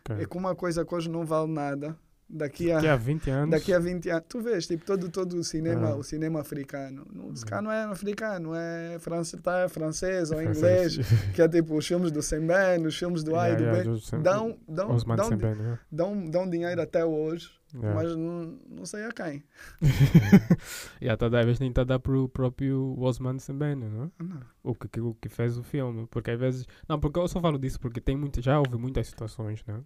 Okay. 0.00 0.24
É 0.24 0.26
que 0.26 0.36
uma 0.36 0.54
coisa 0.54 0.84
que 0.84 0.94
hoje 0.94 1.08
não 1.08 1.24
vale 1.24 1.52
nada, 1.52 1.96
daqui 2.32 2.72
a, 2.72 2.76
daqui 2.76 2.88
a 2.88 2.96
20 2.96 3.30
anos. 3.30 3.50
Daqui 3.50 3.72
a 3.72 3.78
20 3.78 4.10
anos. 4.10 4.24
Tu 4.28 4.40
vês, 4.40 4.66
tipo, 4.66 4.84
todo, 4.84 5.08
todo 5.10 5.34
o 5.34 5.44
cinema, 5.44 5.90
ah. 5.90 5.96
o 5.96 6.02
cinema 6.02 6.40
africano. 6.40 7.06
No, 7.12 7.36
se 7.36 7.44
cá 7.44 7.60
não 7.60 7.70
é 7.70 7.84
africano, 7.84 8.54
é 8.54 8.98
francês, 8.98 9.42
tá, 9.42 9.58
é 9.60 9.68
francês 9.68 10.30
ou 10.30 10.42
inglês, 10.42 10.98
que 11.34 11.42
é 11.42 11.48
tipo 11.48 11.76
os 11.76 11.86
filmes 11.86 12.10
do 12.10 12.22
Semben, 12.22 12.86
os 12.86 12.96
filmes 12.96 13.22
do 13.22 13.36
A 13.36 13.50
e 13.50 13.56
do 13.56 13.64
B. 13.64 14.18
Dão, 14.22 14.58
dão, 14.66 14.96
dão, 14.96 15.30
yeah. 15.38 15.80
dão, 15.90 16.24
dão 16.24 16.48
dinheiro 16.48 16.80
até 16.80 17.04
hoje, 17.04 17.50
yeah. 17.74 17.94
mas 17.94 18.16
não, 18.16 18.58
não 18.68 18.86
sei 18.86 19.04
a 19.04 19.12
quem. 19.12 19.42
e 21.00 21.08
até 21.08 21.26
às 21.26 21.44
vezes 21.44 21.60
nem 21.60 21.68
está 21.68 21.82
a 21.82 21.84
dar 21.84 21.98
para 21.98 22.16
o 22.16 22.28
próprio 22.28 22.98
Osman 22.98 23.38
Sembene, 23.38 23.84
não? 23.84 24.04
É? 24.04 24.22
não. 24.22 24.40
O 24.62 24.74
que, 24.74 25.00
o 25.00 25.14
que 25.14 25.28
fez 25.28 25.58
o 25.58 25.62
filme. 25.62 26.06
Porque 26.10 26.30
às 26.30 26.38
vezes. 26.38 26.66
Não, 26.88 26.98
porque 26.98 27.18
eu 27.18 27.28
só 27.28 27.40
falo 27.40 27.58
disso 27.58 27.78
porque 27.78 28.00
tem 28.00 28.16
muito, 28.16 28.40
já 28.40 28.58
houve 28.58 28.76
muitas 28.78 29.08
situações, 29.08 29.62
né? 29.66 29.80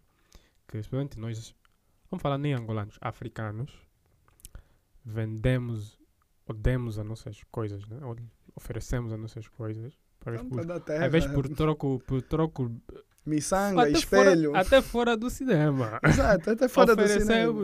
Que, 0.69 0.79
especialmente 0.79 1.19
nós 1.19 1.55
vamos 2.11 2.23
falar 2.23 2.39
nem 2.39 2.55
angolanos, 2.55 2.99
africanos, 3.01 3.73
vendemos 5.05 5.99
ou 6.47 6.55
demos 6.55 6.99
as 6.99 7.07
nossas 7.07 7.43
coisas, 7.51 7.87
né? 7.89 7.99
oferecemos 8.55 9.13
as 9.13 9.19
nossas 9.19 9.49
coisas. 9.49 9.95
Para 10.21 10.43
por, 10.43 10.61
às 10.61 11.13
vezes 11.13 11.31
por 11.31 11.49
troco, 11.49 12.03
por 12.05 12.23
troco 12.23 12.75
miçanga, 13.25 13.83
até 13.83 13.91
espelho. 13.93 14.51
Fora, 14.51 14.61
até 14.61 14.83
fora 14.83 15.17
do 15.17 15.29
cinema. 15.31 16.01
Exato, 16.07 16.51
até 16.51 16.69
fora 16.69 16.97
do 16.97 17.07
cinema. 17.07 17.63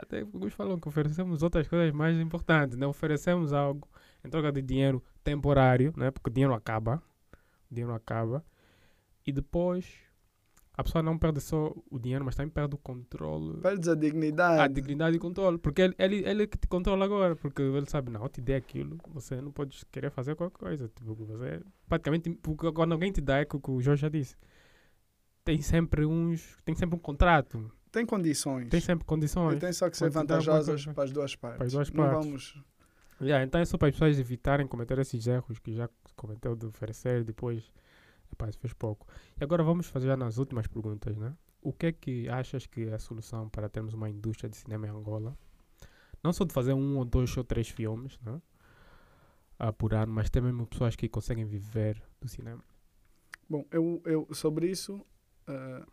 Até 0.00 0.20
alguns 0.20 0.52
falam 0.52 0.78
que 0.78 0.88
oferecemos 0.88 1.42
outras 1.42 1.66
coisas 1.66 1.92
mais 1.92 2.18
importantes, 2.18 2.76
né? 2.76 2.86
Oferecemos 2.86 3.52
algo 3.52 3.88
em 4.24 4.28
troca 4.28 4.52
de 4.52 4.62
dinheiro 4.62 5.02
temporário, 5.22 5.92
né? 5.96 6.10
Porque 6.10 6.30
o 6.30 6.32
dinheiro 6.32 6.54
acaba. 6.54 7.02
O 7.70 7.74
dinheiro 7.74 7.94
acaba. 7.94 8.44
E 9.26 9.32
depois 9.32 10.03
a 10.76 10.82
pessoa 10.82 11.02
não 11.02 11.16
perde 11.16 11.40
só 11.40 11.72
o 11.88 11.98
dinheiro, 12.00 12.24
mas 12.24 12.34
também 12.34 12.50
perde 12.50 12.74
o 12.74 12.78
controle. 12.78 13.60
Perdes 13.60 13.88
a 13.88 13.94
dignidade. 13.94 14.60
A 14.60 14.66
dignidade 14.66 15.16
e 15.16 15.20
controle. 15.20 15.56
Porque 15.56 15.82
ele, 15.82 15.94
ele, 15.98 16.28
ele 16.28 16.46
que 16.48 16.58
te 16.58 16.66
controla 16.66 17.04
agora. 17.04 17.36
Porque 17.36 17.62
ele 17.62 17.88
sabe, 17.88 18.10
não, 18.10 18.22
eu 18.22 18.28
te 18.28 18.40
dei 18.40 18.56
aquilo, 18.56 18.98
você 19.08 19.40
não 19.40 19.52
pode 19.52 19.86
querer 19.86 20.10
fazer 20.10 20.34
qualquer 20.34 20.58
coisa. 20.58 20.88
Tipo, 20.88 21.14
você, 21.14 21.62
praticamente, 21.88 22.30
porque 22.42 22.72
quando 22.72 22.92
alguém 22.92 23.12
te 23.12 23.20
dá, 23.20 23.38
é 23.38 23.42
o 23.42 23.60
que 23.60 23.70
o 23.70 23.80
Jorge 23.80 24.02
já 24.02 24.08
disse, 24.08 24.36
tem 25.44 25.62
sempre 25.62 26.04
uns. 26.04 26.56
Tem 26.64 26.74
sempre 26.74 26.96
um 26.96 26.98
contrato. 26.98 27.70
Tem 27.92 28.04
condições. 28.04 28.68
Tem 28.68 28.80
sempre 28.80 29.04
condições. 29.04 29.54
E 29.54 29.60
tem 29.60 29.72
só 29.72 29.88
que 29.88 29.96
ser 29.96 30.10
vantajosas 30.10 30.86
para 30.86 31.04
as 31.04 31.12
duas 31.12 31.36
partes. 31.36 31.58
Para 31.58 31.66
as 31.66 31.72
duas 31.72 31.90
não 31.92 32.04
partes. 32.04 32.26
vamos. 32.26 32.64
Yeah, 33.20 33.44
então 33.44 33.60
é 33.60 33.64
só 33.64 33.78
para 33.78 33.88
as 33.88 33.94
pessoas 33.94 34.18
evitarem 34.18 34.66
cometer 34.66 34.98
esses 34.98 35.24
erros 35.28 35.60
que 35.60 35.72
já 35.72 35.88
cometeu 36.16 36.56
de 36.56 36.66
oferecer 36.66 37.22
depois 37.22 37.70
Rapaz, 38.34 38.56
fez 38.56 38.72
pouco. 38.72 39.06
E 39.40 39.44
agora 39.44 39.62
vamos 39.62 39.86
fazer 39.86 40.08
já 40.08 40.16
nas 40.16 40.38
últimas 40.38 40.66
perguntas, 40.66 41.16
né? 41.16 41.32
O 41.62 41.72
que 41.72 41.86
é 41.86 41.92
que 41.92 42.28
achas 42.28 42.66
que 42.66 42.88
é 42.88 42.94
a 42.94 42.98
solução 42.98 43.48
para 43.48 43.68
termos 43.68 43.94
uma 43.94 44.10
indústria 44.10 44.50
de 44.50 44.56
cinema 44.56 44.88
em 44.88 44.90
Angola? 44.90 45.38
Não 46.22 46.32
só 46.32 46.44
de 46.44 46.52
fazer 46.52 46.72
um 46.72 46.98
ou 46.98 47.04
dois 47.04 47.34
ou 47.36 47.44
três 47.44 47.68
filmes, 47.68 48.18
né? 48.20 48.40
por 49.78 49.94
ano, 49.94 50.12
mas 50.12 50.28
ter 50.28 50.42
mesmo 50.42 50.66
pessoas 50.66 50.96
que 50.96 51.08
conseguem 51.08 51.44
viver 51.44 52.02
do 52.20 52.28
cinema. 52.28 52.62
Bom, 53.48 53.64
eu, 53.70 54.02
eu 54.04 54.28
sobre 54.32 54.68
isso, 54.68 54.96
uh, 55.48 55.90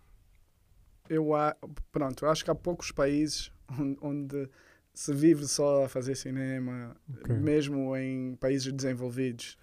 eu 1.08 1.28
pronto, 1.92 2.26
eu 2.26 2.30
acho 2.30 2.44
que 2.44 2.52
há 2.52 2.56
poucos 2.56 2.92
países 2.92 3.52
onde, 3.80 3.98
onde 4.02 4.50
se 4.94 5.14
vive 5.14 5.48
só 5.48 5.86
a 5.86 5.89
fazer 5.89 6.16
cinema, 6.16 6.98
okay. 7.20 7.36
mesmo 7.36 7.96
em 7.96 8.36
países 8.36 8.74
desenvolvidos. 8.74 9.58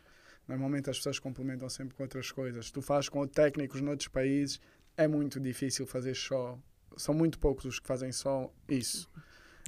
Normalmente 0.49 0.89
as 0.89 0.97
pessoas 0.97 1.19
complementam 1.19 1.69
sempre 1.69 1.95
com 1.95 2.03
outras 2.03 2.33
coisas. 2.33 2.71
Tu 2.71 2.81
fazes 2.81 3.09
com 3.09 3.27
técnicos 3.27 3.81
noutros 3.81 4.09
países, 4.09 4.59
é 4.97 5.07
muito 5.07 5.39
difícil 5.39 5.87
fazer 5.87 6.15
só. 6.15 6.59
São 6.97 7.15
muito 7.15 7.39
poucos 7.39 7.67
os 7.67 7.79
que 7.79 7.87
fazem 7.87 8.11
só 8.11 8.51
isso. 8.69 9.09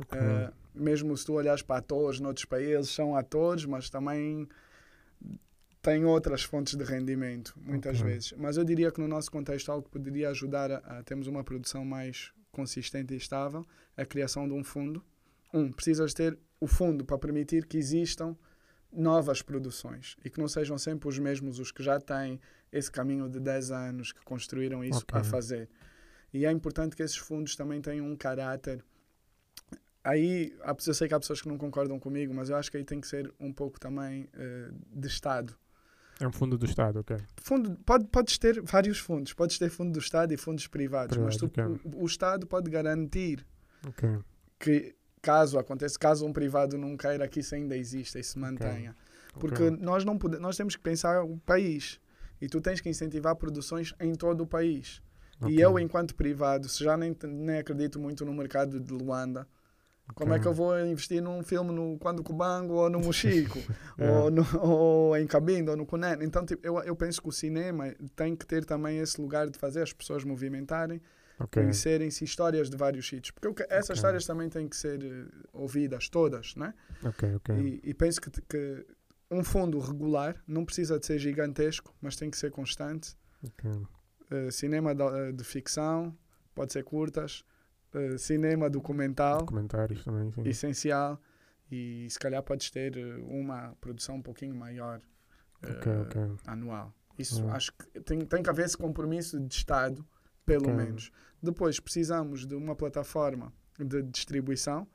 Okay. 0.01 0.19
Uh, 0.19 0.53
mesmo 0.75 1.17
se 1.17 1.27
tu 1.27 1.35
olhares 1.35 1.63
para 1.63 1.77
atores 1.77 2.19
noutros 2.19 2.47
países, 2.47 2.91
são 2.91 3.15
atores, 3.15 3.67
mas 3.67 3.91
também 3.91 4.49
têm 5.83 6.05
outras 6.05 6.43
fontes 6.43 6.75
de 6.75 6.85
rendimento, 6.85 7.55
muitas 7.61 8.01
okay. 8.01 8.13
vezes. 8.13 8.33
Mas 8.37 8.57
eu 8.57 8.65
diria 8.65 8.91
que 8.91 9.01
no 9.01 9.09
nosso 9.09 9.31
contexto, 9.31 9.71
algo 9.71 9.85
que 9.85 9.91
poderia 9.91 10.31
ajudar 10.31 10.71
a, 10.71 10.77
a 10.77 11.03
termos 11.03 11.27
uma 11.27 11.45
produção 11.45 11.85
mais 11.85 12.33
consistente 12.51 13.15
e 13.15 13.17
estável 13.17 13.67
é 13.97 14.03
a 14.03 14.07
criação 14.07 14.49
de 14.49 14.55
um 14.55 14.65
fundo. 14.65 15.05
Um, 15.53 15.71
precisas 15.71 16.15
ter 16.15 16.39
o 16.59 16.67
fundo 16.67 17.05
para 17.05 17.19
permitir 17.19 17.67
que 17.67 17.77
existam 17.77 18.37
novas 18.93 19.43
produções 19.43 20.17
e 20.25 20.31
que 20.31 20.39
não 20.39 20.49
sejam 20.49 20.77
sempre 20.79 21.09
os 21.09 21.19
mesmos 21.19 21.59
os 21.59 21.71
que 21.71 21.83
já 21.83 22.01
têm 22.01 22.41
esse 22.73 22.91
caminho 22.91 23.29
de 23.29 23.41
10 23.41 23.71
anos 23.71 24.13
que 24.13 24.23
construíram 24.23 24.85
isso 24.85 25.03
okay. 25.03 25.21
a 25.21 25.25
fazer. 25.25 25.69
E 26.33 26.47
é 26.47 26.51
importante 26.51 26.95
que 26.95 27.03
esses 27.03 27.17
fundos 27.17 27.57
também 27.57 27.81
tenham 27.81 28.07
um 28.07 28.17
caráter. 28.17 28.85
Aí, 30.03 30.57
eu 30.87 30.95
sei 30.95 31.09
que 31.09 31.15
há 31.15 31.21
pessoas 31.21 31.43
que 31.43 31.49
não 31.49 31.59
concordam 31.59 31.99
comigo, 31.99 32.33
mas 32.33 32.49
eu 32.49 32.57
acho 32.57 32.71
que 32.71 32.77
aí 32.77 32.85
tem 32.85 33.01
que 33.01 33.07
ser 33.07 33.33
um 33.39 33.53
pouco 33.53 33.79
também 33.79 34.29
uh, 34.35 34.75
de 34.93 35.09
Estado. 35.09 35.55
É 36.21 36.29
um 36.29 36.33
fundo 36.33 36.57
do 36.57 36.67
Estado, 36.67 37.01
ok. 37.01 37.17
Fundo, 37.39 37.77
pode, 37.85 38.07
podes 38.07 38.39
ter 38.39 38.61
vários 38.63 38.99
fundos. 38.99 39.33
Podes 39.33 39.59
ter 39.59 39.71
fundo 39.71 39.93
do 39.93 39.99
Estado 39.99 40.33
e 40.33 40.37
fundos 40.37 40.67
privados, 40.67 41.17
Privado, 41.17 41.25
mas 41.25 41.37
tu, 41.37 41.47
okay. 41.47 41.65
o, 41.65 42.03
o, 42.03 42.07
Estado 42.07 42.47
pode 42.47 42.71
garantir 42.71 43.45
okay. 43.87 44.19
que 44.59 44.95
caso 45.23 45.59
aconteça, 45.59 45.99
caso 45.99 46.27
um 46.27 46.33
privado 46.33 46.79
não 46.79 46.97
queira 46.97 47.27
que 47.29 47.41
isso 47.41 47.55
ainda 47.55 47.77
exista 47.77 48.19
e 48.19 48.25
se 48.25 48.39
mantenha. 48.39 48.97
Okay. 49.31 49.41
Porque 49.41 49.63
okay. 49.65 49.85
nós 49.85 50.05
não 50.05 50.19
podemos, 50.19 50.43
nós 50.43 50.57
temos 50.57 50.77
que 50.77 50.83
pensar 50.83 51.23
o 51.23 51.39
país 51.39 52.01
e 52.41 52.49
tu 52.49 52.61
tens 52.61 52.81
que 52.81 52.89
incentivar 52.89 53.37
produções 53.37 53.95
em 54.01 54.15
todo 54.15 54.43
o 54.43 54.47
país. 54.47 55.03
Okay. 55.41 55.57
E 55.57 55.61
eu, 55.61 55.79
enquanto 55.79 56.15
privado, 56.15 56.69
se 56.69 56.83
já 56.83 56.97
nem, 56.97 57.17
nem 57.25 57.59
acredito 57.59 57.99
muito 57.99 58.25
no 58.25 58.33
mercado 58.33 58.81
de 58.81 58.93
Luanda, 58.93 59.47
como 60.15 60.35
é 60.35 60.41
que 60.41 60.47
eu 60.47 60.53
vou 60.53 60.79
investir 60.81 61.23
num 61.23 61.43
filme 61.43 61.73
no 61.73 61.97
Quando 61.99 62.23
Cubango 62.23 62.75
ou 62.75 62.91
no 62.91 62.99
Mochico 63.01 63.59
yeah. 63.99 64.21
ou, 64.21 64.31
no, 64.31 64.45
ou 64.61 65.17
em 65.17 65.27
Cabindo 65.27 65.71
ou 65.71 65.77
no 65.77 65.87
Cunene? 65.87 66.25
Então, 66.25 66.45
tipo, 66.45 66.67
eu, 66.67 66.79
eu 66.81 66.97
penso 66.97 67.23
que 67.23 67.29
o 67.29 67.33
cinema 67.33 67.95
tem 68.17 68.35
que 68.35 68.47
ter 68.47 68.65
também 68.65 68.99
esse 68.99 69.21
lugar 69.21 69.49
de 69.49 69.59
fazer 69.59 69.83
as 69.83 69.93
pessoas 69.93 70.25
movimentarem 70.25 71.01
okay. 71.41 71.63
conhecerem-se 71.63 72.25
histórias 72.25 72.69
de 72.71 72.77
vários 72.77 73.09
sítios. 73.09 73.31
Porque 73.31 73.63
essas 73.65 73.91
okay. 73.91 73.95
histórias 73.97 74.27
também 74.27 74.49
têm 74.49 74.69
que 74.69 74.77
ser 74.77 75.03
uh, 75.03 75.29
ouvidas 75.53 76.09
todas, 76.09 76.55
né? 76.57 76.75
Ok, 77.05 77.35
ok. 77.37 77.55
E, 77.57 77.91
e 77.91 77.95
penso 77.95 78.21
que, 78.21 78.31
que, 78.43 78.87
um 79.31 79.45
fundo 79.45 79.79
regular 79.79 80.43
não 80.47 80.65
precisa 80.65 80.99
de 80.99 81.07
ser 81.07 81.19
gigantesco, 81.19 81.95
mas 82.01 82.17
tem 82.17 82.31
que 82.31 82.37
ser 82.37 82.51
constante. 82.51 83.17
Okay. 83.43 83.71
Uh, 83.71 84.51
cinema 84.51 84.95
de, 84.95 85.03
uh, 85.03 85.33
de, 85.33 85.45
ficção, 85.45 86.17
pode 86.55 86.73
ser 86.73 86.85
curtas, 86.85 87.45
uh, 87.95 88.19
cinema 88.19 88.69
documental. 88.69 89.39
Documentários 89.39 90.05
também, 90.05 90.33
sim. 90.33 90.43
Essencial. 90.49 91.21
E 91.71 92.09
se 92.11 92.19
calhar 92.19 92.43
podes 92.43 92.69
ter 92.69 92.97
uma 93.29 93.77
produção 93.81 94.17
um 94.17 94.23
pouquinho 94.23 94.57
maior 94.57 95.01
okay. 95.63 96.37
anual. 96.45 96.93
Isso 97.17 97.47
acho 97.49 97.73
que 97.73 98.01
tem, 98.01 98.25
tem 98.25 98.43
que 98.43 98.51
haver 98.51 98.65
esse 98.65 98.77
compromisso 98.77 99.39
de 99.39 99.55
Estado, 99.55 100.05
pelo 100.59 100.75
menos. 100.75 101.11
Depois 101.43 101.79
precisamos 101.81 102.47
de 102.47 102.55
uma 102.55 102.75
plataforma 102.75 103.53
de 103.79 104.03
distribuição 104.03 104.87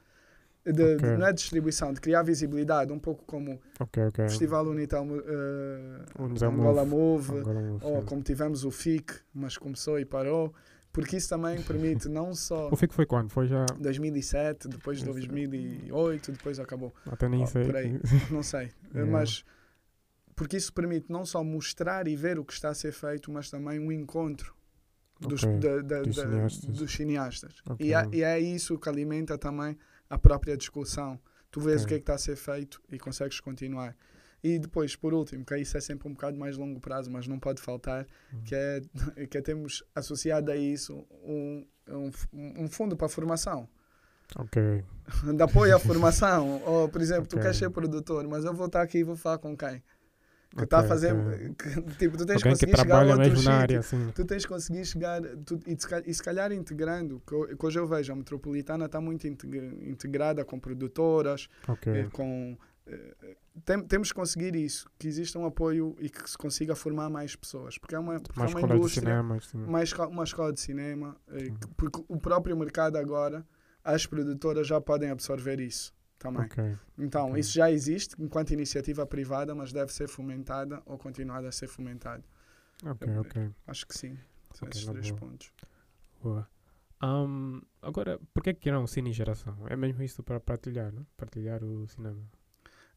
de, 0.66 0.96
okay. 0.96 1.12
de, 1.12 1.18
não 1.18 1.28
é 1.28 1.34
distribuição, 1.34 1.94
de 1.94 2.02
criar 2.02 2.24
visibilidade, 2.24 2.92
um 2.92 3.00
pouco 3.00 3.24
como 3.26 3.62
okay, 3.80 4.06
okay. 4.06 4.26
o 4.26 4.30
Festival 4.30 4.66
Unitel 4.66 5.04
uh, 5.04 6.44
Angola 6.44 6.84
Move, 6.84 7.38
Angola 7.38 7.62
Move 7.62 7.86
ou 7.86 8.00
sim. 8.00 8.06
como 8.08 8.24
tivemos 8.24 8.66
o 8.66 8.72
FIC, 8.72 9.14
mas 9.34 9.58
começou 9.58 10.00
e 10.00 10.06
parou, 10.06 10.54
porque 10.92 11.18
isso 11.18 11.30
também 11.30 11.62
permite 11.62 12.10
não 12.10 12.34
só. 12.34 12.70
o 12.74 12.76
FIC 12.76 12.94
foi 12.96 13.06
quando? 13.06 13.30
Foi 13.30 13.46
já. 13.48 13.66
2007, 13.80 14.68
depois 14.68 15.00
de 15.00 15.06
2008, 15.06 16.32
depois 16.32 16.60
acabou. 16.60 16.94
Até 17.06 17.30
nem 17.30 17.44
oh, 17.44 17.48
sei. 17.48 17.64
não 18.32 18.42
sei. 18.42 18.72
yeah. 18.92 19.12
Mas 19.12 19.44
porque 20.36 20.58
isso 20.58 20.74
permite 20.74 21.12
não 21.12 21.26
só 21.26 21.44
mostrar 21.44 22.08
e 22.08 22.16
ver 22.16 22.40
o 22.40 22.44
que 22.44 22.54
está 22.54 22.70
a 22.70 22.74
ser 22.74 22.92
feito, 22.92 23.32
mas 23.32 23.50
também 23.52 23.80
um 23.80 23.92
encontro 23.92 24.56
dos, 25.20 25.42
da, 25.42 25.82
da, 25.82 26.02
dos, 26.02 26.16
da, 26.16 26.24
cineastas. 26.24 26.78
Dos 26.78 26.92
cineastas. 26.92 27.54
E, 27.80 27.94
é, 27.94 28.08
e 28.12 28.24
é 28.24 28.40
isso 28.40 28.78
que 28.78 28.90
alimenta 28.90 29.38
também 29.38 29.78
a 30.10 30.18
própria 30.18 30.58
discussão. 30.58 31.20
Tu 31.52 31.60
vês 31.60 31.84
okay. 31.84 31.86
o 31.86 31.88
que 31.88 31.94
é 31.94 31.98
que 31.98 32.04
está 32.04 32.16
a 32.16 32.18
ser 32.18 32.36
feito 32.36 32.82
e 32.92 33.00
consegues 33.00 33.40
continuar. 33.40 33.96
E 34.44 34.60
depois, 34.60 34.96
por 34.96 35.14
último, 35.14 35.44
que 35.44 35.58
isso 35.58 35.76
é 35.76 35.82
sempre 35.82 36.08
um 36.08 36.14
bocado 36.14 36.38
mais 36.38 36.56
longo 36.58 36.80
prazo, 36.80 37.10
mas 37.10 37.28
não 37.28 37.40
pode 37.40 37.62
faltar, 37.62 38.06
uhum. 38.32 38.44
que, 38.44 38.54
é, 38.54 38.82
que 39.30 39.38
é 39.38 39.42
termos 39.42 39.84
associado 39.96 40.52
a 40.52 40.56
isso 40.56 41.04
um, 41.24 41.66
um, 41.90 42.12
um 42.64 42.68
fundo 42.68 42.96
para 42.96 43.08
a 43.08 43.10
formação. 43.10 43.68
Ok. 44.36 44.84
De 45.36 45.42
apoio 45.42 45.76
à 45.76 45.80
formação. 45.80 46.62
Ou, 46.64 46.90
por 46.90 47.02
exemplo, 47.02 47.24
okay. 47.24 47.40
tu 47.40 47.42
queres 47.42 47.58
ser 47.58 47.70
produtor, 47.70 48.28
mas 48.28 48.44
eu 48.44 48.54
vou 48.54 48.68
estar 48.68 48.82
aqui 48.82 49.00
e 49.00 49.04
vou 49.04 49.16
falar 49.16 49.38
com 49.38 49.56
quem? 49.56 49.82
Que 50.56 50.64
está 50.64 50.80
okay, 50.80 50.86
a 50.86 50.90
fazer. 50.90 51.14
Okay. 51.14 51.54
Que, 51.54 51.82
tipo, 51.98 52.18
tu 52.18 52.26
tens 52.26 52.42
que 52.42 52.50
conseguir 52.50 52.78
chegar 52.78 53.04
a 53.04 53.16
outro 53.16 53.50
área, 53.50 53.80
assim. 53.80 54.12
Tu 54.16 54.26
tens 54.26 54.44
que 54.44 54.50
conseguir 54.50 54.86
chegar. 54.86 55.22
Tu, 55.22 55.60
e, 55.68 55.78
e, 56.06 56.14
se 56.14 56.24
calhar 56.24 56.52
integrando, 56.52 57.22
que, 57.28 57.56
que, 57.56 57.66
hoje 57.66 57.80
eu 57.80 57.88
vejo, 57.88 58.14
a 58.14 58.16
metropolitana 58.16 58.86
está 58.86 59.02
muito 59.02 59.28
integrada 59.28 60.46
com 60.46 60.60
produtoras, 60.60 61.50
okay. 61.68 62.02
eh, 62.02 62.08
com. 62.12 62.58
Eh, 62.88 63.36
tem, 63.66 63.82
temos 63.84 64.10
que 64.10 64.16
conseguir 64.16 64.56
isso, 64.56 64.90
que 64.98 65.08
exista 65.08 65.38
um 65.38 65.46
apoio 65.46 65.96
e 66.00 66.10
que 66.10 66.30
se 66.30 66.38
consiga 66.38 66.76
formar 66.76 67.10
mais 67.10 67.36
pessoas, 67.36 67.78
porque 67.78 67.96
é 67.96 68.00
uma, 68.00 68.20
porque 68.20 68.40
mais 68.40 68.52
é 68.52 68.58
uma 68.58 68.62
indústria, 68.62 69.02
cinema, 69.02 69.40
mais 69.68 69.92
uma 69.94 70.24
escola 70.24 70.54
de 70.54 70.60
cinema, 70.60 71.18
eh, 71.32 71.52
porque 71.76 72.04
o 72.08 72.18
próprio 72.18 72.56
mercado 72.56 72.98
agora, 72.98 73.46
as 73.84 74.06
produtoras 74.06 74.68
já 74.68 74.80
podem 74.80 75.10
absorver 75.10 75.60
isso 75.60 75.94
também. 76.18 76.46
Okay. 76.46 76.78
Então, 76.98 77.30
okay. 77.30 77.40
isso 77.40 77.54
já 77.54 77.72
existe 77.72 78.16
enquanto 78.20 78.52
iniciativa 78.52 79.06
privada, 79.06 79.54
mas 79.54 79.72
deve 79.72 79.94
ser 79.94 80.08
fomentada 80.08 80.82
ou 80.86 80.98
continuar 80.98 81.44
a 81.46 81.52
ser 81.52 81.68
fomentada. 81.68 82.24
Ok, 82.86 83.08
Eu, 83.08 83.22
ok. 83.22 83.52
Acho 83.68 83.88
que 83.88 83.98
sim. 83.98 84.18
São 84.54 84.68
okay, 84.68 84.80
esses 84.80 84.92
três 84.92 85.10
boa. 85.12 85.20
pontos. 85.20 85.52
Boa. 86.22 86.50
Um, 87.04 87.62
agora, 87.82 88.20
por 88.34 88.42
que 88.42 88.54
que 88.54 88.72
um 88.72 88.88
cine 88.88 89.12
geração? 89.12 89.58
É 89.70 89.76
mesmo 89.76 90.02
isso 90.02 90.24
para 90.24 90.40
partilhar, 90.40 90.92
não? 90.92 91.06
Partilhar 91.18 91.64
o 91.64 91.88
cinema. 91.88 92.22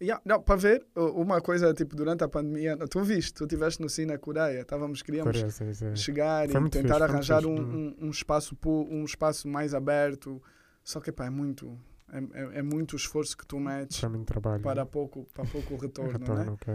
Yeah, 0.01 0.23
não, 0.25 0.41
para 0.41 0.55
ver, 0.55 0.87
uma 0.95 1.41
coisa, 1.41 1.75
tipo, 1.75 1.97
durante 1.97 2.23
a 2.23 2.29
pandemia, 2.29 2.77
tu 2.89 3.03
viste, 3.03 3.35
tu 3.35 3.45
estiveste 3.45 3.83
no 3.83 3.89
Cine 3.89 4.17
Coreia, 4.17 4.61
estávamos, 4.61 5.03
queríamos 5.03 5.33
Coreia, 5.33 5.51
sim, 5.51 5.75
sim. 5.75 5.97
chegar 5.97 6.49
Foi 6.49 6.61
e 6.61 6.71
tentar 6.71 6.95
fixe, 6.95 7.03
arranjar 7.03 7.45
um, 7.45 7.59
um, 7.59 7.97
um, 8.03 8.11
espaço, 8.11 8.57
um 8.65 9.05
espaço 9.05 9.49
mais 9.49 9.75
aberto, 9.75 10.41
só 10.85 11.01
que, 11.01 11.11
pá, 11.11 11.27
é 11.27 11.31
muito, 11.31 11.77
é, 12.11 12.19
é, 12.19 12.59
é, 12.59 12.63
muito 12.63 12.97
esforço 12.97 13.37
que 13.37 13.47
tu 13.47 13.61
metes 13.61 14.01
trabalho, 14.25 14.63
para, 14.63 14.87
pouco, 14.87 15.27
para 15.35 15.45
pouco 15.45 15.77
retorno, 15.81 16.13
retorno 16.13 16.45
né? 16.45 16.51
okay. 16.53 16.75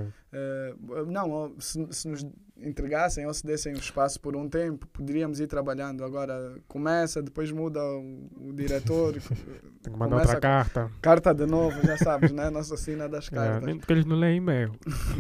uh, 1.00 1.06
não 1.08 1.56
se, 1.60 1.88
se, 1.92 2.08
nos 2.08 2.26
entregassem 2.58 3.26
ou 3.26 3.34
se 3.34 3.44
dessem 3.46 3.74
o 3.74 3.78
espaço 3.78 4.20
por 4.20 4.36
um 4.36 4.48
tempo, 4.48 4.88
poderíamos 4.88 5.40
ir 5.40 5.48
trabalhando. 5.48 6.04
Agora 6.04 6.56
começa, 6.68 7.22
depois 7.22 7.52
muda 7.52 7.84
o, 7.84 8.50
o 8.50 8.54
diretor. 8.54 9.16
Tem 9.82 9.92
que 9.92 10.00
mandar 10.00 10.18
outra 10.18 10.40
carta. 10.40 10.92
Carta 11.02 11.34
de 11.34 11.46
novo, 11.46 11.82
já 11.86 11.98
sabes, 11.98 12.32
né? 12.32 12.50
Nossa 12.50 12.78
cena 12.78 13.10
das 13.10 13.28
cartas. 13.30 13.64
Yeah, 13.64 13.80
porque 13.80 13.94
eles 13.94 14.06
não 14.06 14.16
leem 14.16 14.38
e-mail. 14.38 14.72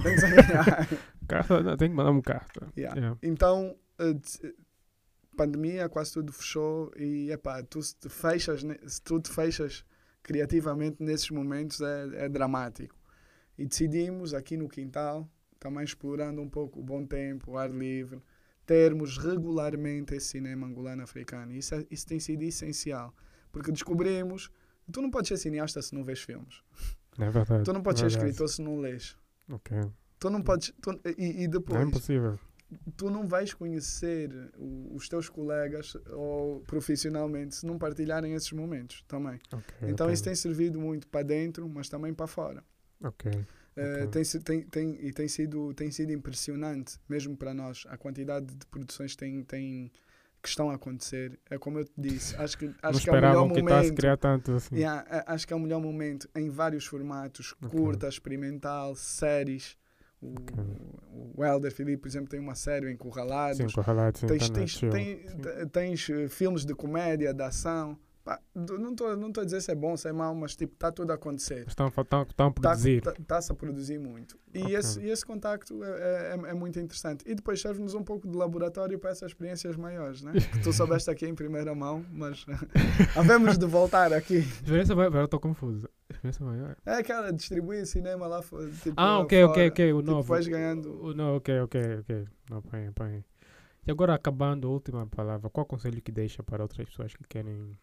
tem, 0.03 0.15
que 0.15 1.25
carta, 1.27 1.61
não, 1.61 1.75
tem 1.75 1.89
que 1.89 1.95
mandar 1.95 2.11
uma 2.11 2.21
carta. 2.21 2.67
Yeah. 2.77 2.97
Yeah. 2.97 3.17
Então, 3.23 3.75
uh, 3.99 4.53
pandemia, 5.35 5.89
quase 5.89 6.13
tudo 6.13 6.31
fechou 6.31 6.91
e, 6.95 7.31
epá, 7.31 7.63
tu 7.63 7.81
se 7.81 7.95
te 7.95 8.09
fechas, 8.09 8.61
se 8.85 9.01
tu 9.01 9.19
te 9.19 9.31
fechas 9.31 9.83
criativamente 10.23 11.03
nesses 11.03 11.29
momentos 11.29 11.81
é, 11.81 12.25
é 12.25 12.29
dramático. 12.29 12.95
E 13.57 13.65
decidimos 13.65 14.33
aqui 14.33 14.57
no 14.57 14.67
quintal, 14.67 15.29
também 15.59 15.83
explorando 15.83 16.41
um 16.41 16.49
pouco 16.49 16.79
o 16.79 16.83
bom 16.83 17.05
tempo, 17.05 17.51
o 17.51 17.57
ar 17.57 17.69
livre, 17.69 18.21
termos 18.65 19.17
regularmente 19.17 20.15
esse 20.15 20.27
cinema 20.27 20.65
angolano 20.65 21.03
africano. 21.03 21.53
Isso, 21.53 21.75
é, 21.75 21.85
isso 21.91 22.07
tem 22.07 22.19
sido 22.19 22.41
essencial, 22.43 23.13
porque 23.51 23.71
descobrimos 23.71 24.49
tu 24.91 25.01
não 25.01 25.11
podes 25.11 25.27
ser 25.27 25.37
cineasta 25.37 25.81
se 25.81 25.93
não 25.93 26.03
vês 26.03 26.21
filmes. 26.21 26.63
É 27.19 27.29
verdade. 27.29 27.63
Tu 27.63 27.73
não 27.73 27.83
podes 27.83 28.01
é 28.01 28.09
ser 28.09 28.17
escritor 28.17 28.49
se 28.49 28.61
não 28.61 28.79
lês. 28.79 29.15
Ok. 29.49 29.77
Tu 30.17 30.29
não 30.29 30.41
podes. 30.41 30.73
Tu, 30.81 30.99
e, 31.17 31.43
e 31.43 31.47
depois. 31.47 31.79
é 31.79 31.83
impossível 31.83 32.39
tu 32.97 33.09
não 33.09 33.27
vais 33.27 33.53
conhecer 33.53 34.31
os 34.91 35.07
teus 35.07 35.29
colegas 35.29 35.95
ou 36.11 36.61
profissionalmente 36.61 37.55
se 37.55 37.65
não 37.65 37.77
partilharem 37.77 38.33
esses 38.33 38.51
momentos 38.51 39.03
também. 39.07 39.39
Okay, 39.47 39.89
então 39.89 40.07
okay. 40.07 40.13
isso 40.13 40.23
tem 40.23 40.35
servido 40.35 40.79
muito 40.79 41.07
para 41.07 41.23
dentro, 41.23 41.67
mas 41.69 41.89
também 41.89 42.13
para 42.13 42.27
fora. 42.27 42.63
Ok. 43.03 43.31
Uh, 43.31 44.07
tem, 44.09 44.23
tem, 44.23 44.61
tem, 44.61 45.07
e 45.07 45.11
tem 45.11 45.27
sido, 45.27 45.73
tem 45.73 45.89
sido 45.89 46.11
impressionante, 46.11 46.99
mesmo 47.09 47.35
para 47.35 47.53
nós, 47.53 47.85
a 47.89 47.97
quantidade 47.97 48.53
de 48.53 48.65
produções 48.67 49.15
tem, 49.15 49.43
tem, 49.43 49.91
que 50.43 50.49
estão 50.49 50.69
a 50.69 50.75
acontecer. 50.75 51.39
É 51.49 51.57
como 51.57 51.79
eu 51.79 51.85
te 51.85 51.93
disse, 51.97 52.35
acho 52.37 52.57
que, 52.57 52.71
acho 52.83 53.01
que 53.01 53.09
é 53.09 53.13
o 53.13 53.15
melhor 53.15 53.51
que 53.51 53.61
momento. 53.63 53.95
criar 53.95 54.17
tanto 54.17 54.51
assim. 54.51 54.75
Yeah, 54.75 55.23
acho 55.25 55.47
que 55.47 55.53
é 55.53 55.55
o 55.55 55.59
melhor 55.59 55.81
momento 55.81 56.29
em 56.35 56.49
vários 56.49 56.85
formatos, 56.85 57.55
okay. 57.63 57.69
curta, 57.69 58.07
experimental, 58.07 58.95
séries. 58.95 59.75
O, 60.23 61.33
o 61.35 61.43
Helder 61.43 61.71
Felipe, 61.71 62.03
por 62.03 62.07
exemplo, 62.07 62.29
tem 62.29 62.39
uma 62.39 62.55
série 62.55 62.91
Encurralados. 62.91 63.57
Sim, 63.57 63.63
Encurralados. 63.63 64.21
Tens, 64.21 64.49
tens, 64.49 64.79
tens, 64.79 65.21
tens, 65.71 66.09
eh, 66.09 66.27
filmes 66.27 66.65
de 66.65 66.73
comédia, 66.73 67.33
de 67.33 67.43
ação. 67.43 67.97
Pá, 68.23 68.39
não 68.55 68.91
estou 68.91 69.17
não 69.17 69.31
a 69.37 69.43
dizer 69.43 69.59
se 69.59 69.69
é 69.69 69.75
bom, 69.75 69.97
se 69.97 70.07
é 70.07 70.13
mau, 70.13 70.33
mas 70.33 70.55
tipo, 70.55 70.73
está 70.75 70.89
tudo 70.89 71.11
a 71.11 71.15
acontecer. 71.15 71.65
Estão, 71.67 71.87
estão, 71.89 72.21
estão 72.21 72.47
a 72.47 72.51
tá, 72.51 72.51
produzir. 72.51 73.03
Está-se 73.19 73.47
tá, 73.49 73.53
a 73.53 73.57
produzir 73.57 73.99
muito. 73.99 74.39
E, 74.53 74.61
okay. 74.61 74.75
esse, 74.77 75.01
e 75.01 75.09
esse 75.09 75.25
contacto 75.25 75.83
é, 75.83 75.89
é, 75.89 76.29
é, 76.29 76.51
é 76.51 76.53
muito 76.53 76.79
interessante. 76.79 77.25
E 77.27 77.35
depois 77.35 77.59
serve-nos 77.59 77.93
um 77.93 78.01
pouco 78.01 78.25
de 78.25 78.37
laboratório 78.37 78.97
para 78.97 79.09
essas 79.09 79.31
experiências 79.31 79.75
maiores, 79.75 80.21
né? 80.21 80.31
que 80.31 80.59
tu 80.63 80.71
soubeste 80.71 81.09
aqui 81.09 81.27
em 81.27 81.35
primeira 81.35 81.75
mão, 81.75 82.05
mas 82.13 82.45
havemos 83.13 83.57
de 83.57 83.65
voltar 83.65 84.13
aqui. 84.13 84.37
Experiência 84.37 84.95
maior, 84.95 85.25
estou 85.25 85.39
confuso. 85.41 85.89
Experiência 86.09 86.45
maior. 86.45 86.77
É 86.85 86.93
aquela 86.93 87.29
distribuir 87.33 87.85
cinema 87.85 88.25
lá 88.25 88.41
fora. 88.41 88.69
Tipo, 88.69 88.93
ah, 88.95 89.19
ok, 89.19 89.43
ok, 89.43 89.67
ok. 89.67 89.93
O 89.93 89.97
tipo, 89.97 90.11
novo. 90.11 90.29
Vais 90.29 90.47
ganhando. 90.47 91.03
O, 91.03 91.13
não, 91.13 91.35
ok, 91.35 91.59
ok, 91.59 91.81
ok. 91.99 92.25
Não, 92.49 92.61
põe, 92.61 92.89
põe. 92.93 93.25
E 93.85 93.91
agora, 93.91 94.13
acabando 94.13 94.65
a 94.65 94.71
última 94.71 95.05
palavra, 95.07 95.49
qual 95.49 95.65
conselho 95.65 96.01
que 96.01 96.11
deixa 96.11 96.41
para 96.41 96.63
outras 96.63 96.87
pessoas 96.87 97.13
que 97.13 97.23
querem 97.27 97.77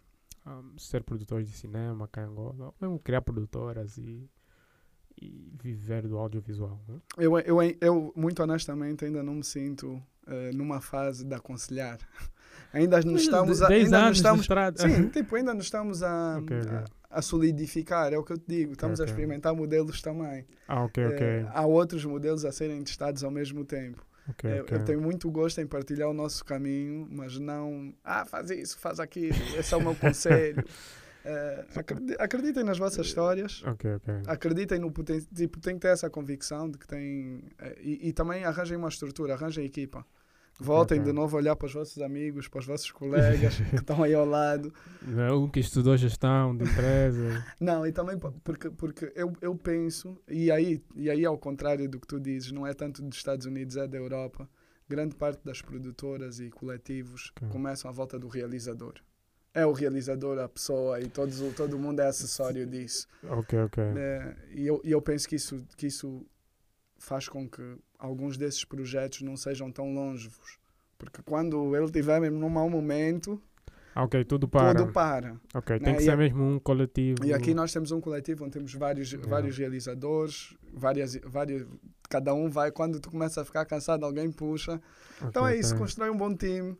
um, 0.59 0.79
ser 0.79 1.03
produtores 1.03 1.49
de 1.49 1.55
cinema 1.55 2.09
cá 2.09 2.23
em 2.23 2.27
Angola, 2.27 2.67
ou 2.67 2.75
mesmo 2.81 2.99
criar 2.99 3.23
produtoras 3.23 3.97
e, 3.99 4.29
e 5.21 5.53
viver 5.63 6.07
do 6.07 6.19
audiovisual. 6.19 6.81
Né? 6.89 7.01
Eu, 7.19 7.39
eu, 7.41 7.59
eu, 7.81 8.13
muito 8.17 8.43
honestamente, 8.43 9.05
ainda 9.05 9.23
não 9.23 9.35
me 9.35 9.45
sinto 9.45 10.03
uh, 10.27 10.57
numa 10.57 10.81
fase 10.81 11.25
de 11.25 11.35
aconselhar. 11.35 11.99
ainda 12.73 13.01
nos 13.01 13.23
estamos 13.23 13.63
a. 13.63 13.69
Ainda 13.69 14.09
nos 14.09 14.17
estamos, 14.19 14.47
sim, 14.77 15.09
tipo, 15.09 15.37
ainda 15.37 15.55
nos 15.55 15.65
estamos 15.65 16.03
a, 16.03 16.39
okay, 16.39 16.61
okay. 16.61 16.77
a, 16.77 16.85
a, 17.11 17.23
solidificar, 17.23 18.13
é 18.13 18.19
o 18.19 18.25
que 18.25 18.33
eu 18.33 18.39
te 18.39 18.47
digo. 18.49 18.73
Estamos 18.73 19.01
okay, 19.01 19.11
a 19.11 19.15
experimentar 19.15 19.55
modelos 19.55 20.01
também. 20.01 20.47
Ah, 20.67 20.85
ok, 20.85 21.07
ok. 21.07 21.43
Uh, 21.43 21.49
há 21.53 21.67
outros 21.67 22.05
modelos 22.05 22.45
a 22.45 22.53
serem 22.53 22.83
testados 22.83 23.23
ao 23.23 23.31
mesmo 23.31 23.65
tempo. 23.65 24.05
Okay, 24.31 24.59
eu, 24.59 24.63
okay. 24.63 24.77
eu, 24.77 24.85
tenho 24.85 25.01
muito 25.01 25.31
gosto 25.31 25.61
em 25.61 25.67
partilhar 25.67 26.09
o 26.09 26.15
nosso 26.15 26.45
caminho, 26.45 27.07
mas 27.11 27.39
não, 27.39 27.95
ah, 28.05 28.25
faz 28.25 28.51
isso, 28.51 28.79
faz 28.79 29.01
aquilo, 29.01 29.37
esse 29.57 29.73
é 29.73 29.77
o 29.77 29.81
meu 29.81 29.95
conselho. 29.97 30.65
Uh, 31.23 32.17
acreditem 32.19 32.65
nas 32.65 32.79
vossas 32.79 33.07
histórias, 33.07 33.63
okay, 33.63 33.91
acreditem 34.27 34.79
no 34.79 34.91
potencial, 34.91 35.31
tipo, 35.35 35.61
tem 35.61 35.75
que 35.75 35.81
ter 35.81 35.89
essa 35.89 36.09
convicção 36.09 36.71
de 36.71 36.79
que 36.79 36.87
tem, 36.87 37.45
uh, 37.61 37.79
e, 37.79 38.09
e, 38.09 38.13
também 38.13 38.45
arranjem 38.45 38.79
uma 38.79 38.89
estrutura, 38.89 39.35
arranjem 39.35 39.65
equipa. 39.65 40.07
Voltem 40.61 41.03
de 41.03 41.11
novo 41.11 41.37
a 41.37 41.41
olhar 41.41 41.57
para 41.57 41.67
os 41.67 41.73
vossos 41.73 42.03
amigos, 42.03 42.47
para 42.47 42.61
os 42.61 42.67
vossos 42.67 42.91
colegas 42.91 43.57
que 43.71 43.77
estão 43.77 44.03
aí 44.03 44.13
ao 44.13 44.27
lado. 44.27 44.73
Um 45.35 45.49
que 45.49 45.59
estudou 45.59 45.97
gestão 45.97 46.55
de 46.55 46.65
empresa. 46.65 47.45
não, 47.59 47.87
e 47.87 47.93
também 47.93 48.19
porque, 48.19 48.71
porque 48.71 49.11
eu, 49.17 49.33
eu 49.41 49.55
penso, 49.55 50.21
e 50.29 50.51
aí, 50.51 50.83
e 50.95 51.09
aí 51.09 51.25
ao 51.25 51.39
contrário 51.39 51.89
do 51.89 51.99
que 51.99 52.07
tu 52.07 52.21
dizes, 52.21 52.53
não 52.53 52.67
é 52.67 52.75
tanto 52.75 53.03
dos 53.03 53.17
Estados 53.17 53.47
Unidos, 53.47 53.77
é 53.77 53.89
da 53.89 53.97
Europa. 53.97 54.49
Grande 54.87 55.15
parte 55.15 55.43
das 55.45 55.63
produtoras 55.63 56.41
e 56.41 56.51
coletivos 56.51 57.33
okay. 57.37 57.49
começam 57.49 57.89
à 57.89 57.93
volta 57.95 58.19
do 58.19 58.29
realizador. 58.29 58.95
é 59.55 59.65
o 59.65 59.73
realizador, 59.73 60.39
a 60.39 60.49
pessoa 60.49 61.01
e 61.01 61.09
todos, 61.09 61.41
todo 61.55 61.79
mundo 61.79 62.01
é 62.01 62.07
acessório 62.07 62.67
disso. 62.67 63.07
Ok, 63.23 63.59
ok. 63.61 63.83
É, 63.97 64.37
e, 64.53 64.67
eu, 64.67 64.81
e 64.85 64.91
eu 64.91 65.01
penso 65.01 65.29
que 65.29 65.37
isso, 65.37 65.65
que 65.77 65.87
isso 65.87 66.27
faz 66.99 67.29
com 67.29 67.49
que 67.49 67.79
alguns 68.01 68.37
desses 68.37 68.65
projetos 68.65 69.21
não 69.21 69.37
sejam 69.37 69.71
tão 69.71 69.93
longevos. 69.93 70.59
Porque 70.99 71.23
quando 71.23 71.77
ele 71.77 71.85
estiver 71.85 72.21
mesmo 72.21 72.39
num 72.39 72.51
mau 72.51 72.69
momento, 72.69 73.41
Ok, 73.95 74.25
tudo 74.25 74.47
para. 74.47 74.79
Tudo 74.79 74.93
para. 74.93 75.37
Ok, 75.53 75.79
né? 75.79 75.85
tem 75.85 75.97
que 75.97 76.03
e 76.03 76.05
ser 76.05 76.17
mesmo 76.17 76.45
um 76.45 76.59
coletivo. 76.59 77.25
E 77.25 77.35
aqui 77.35 77.53
nós 77.53 77.73
temos 77.73 77.91
um 77.91 78.01
coletivo 78.01 78.45
onde 78.45 78.53
temos 78.53 78.73
vários, 78.73 79.11
yeah. 79.11 79.29
vários 79.29 79.59
realizadores, 79.59 80.55
várias, 80.73 81.17
várias, 81.25 81.67
cada 82.09 82.33
um 82.33 82.49
vai, 82.49 82.71
quando 82.71 83.01
tu 83.01 83.11
começa 83.11 83.43
a 83.43 83.45
ficar 83.45 83.65
cansado, 83.65 84.05
alguém 84.07 84.31
puxa. 84.31 84.75
Okay, 85.17 85.29
então 85.29 85.47
é 85.47 85.57
isso, 85.57 85.71
okay. 85.71 85.81
constrói 85.81 86.11
um 86.11 86.17
bom 86.17 86.35
time. 86.35 86.77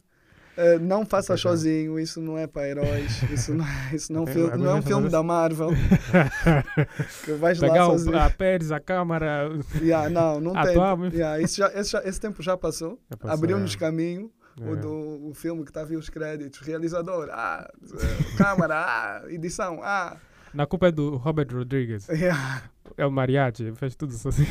Uh, 0.61 0.79
não 0.79 1.07
faça 1.07 1.35
sozinho, 1.39 1.99
isso 1.99 2.21
não 2.21 2.37
é 2.37 2.47
para 2.47 2.69
heróis, 2.69 3.23
isso 3.33 3.55
não, 3.55 3.65
é, 3.65 3.95
isso 3.95 4.13
não, 4.13 4.27
não 4.59 4.71
é 4.71 4.75
um 4.75 4.83
filme 4.83 5.09
da 5.09 5.23
Marvel. 5.23 5.71
que 7.25 7.33
vais 7.33 7.59
Pegar 7.59 7.87
lá 7.87 7.93
sozinho. 7.93 8.19
a 8.19 8.29
Pérez, 8.29 8.71
a 8.71 8.79
câmara. 8.79 9.49
Yeah, 9.81 10.11
não, 10.11 10.39
não 10.39 10.53
tem. 10.53 10.77
Yeah, 11.15 11.41
esse, 11.41 11.57
já, 11.57 11.69
esse, 11.73 11.93
já, 11.93 12.03
esse 12.05 12.21
tempo 12.21 12.43
já 12.43 12.59
passou, 12.59 12.99
passou 13.19 13.31
abriu-nos 13.31 13.75
é. 13.75 13.79
caminho 13.79 14.31
o, 14.61 14.75
é. 14.75 14.77
do, 14.77 15.29
o 15.29 15.35
filme 15.35 15.63
que 15.65 15.71
está 15.71 15.81
a 15.81 15.85
ver 15.85 15.97
os 15.97 16.11
créditos, 16.11 16.61
realizador, 16.61 17.29
ah, 17.31 17.71
câmara, 18.37 18.75
ah, 18.85 19.23
edição, 19.29 19.81
ah. 19.83 20.19
Na 20.53 20.67
culpa 20.67 20.89
é 20.89 20.93
do 20.93 21.17
Robert 21.17 21.49
Rodriguez. 21.53 22.07
Yeah. 22.13 22.65
É 22.97 23.07
o 23.07 23.11
mariachi, 23.11 23.73
fez 23.77 23.95
tudo 23.95 24.13
sozinho. 24.13 24.49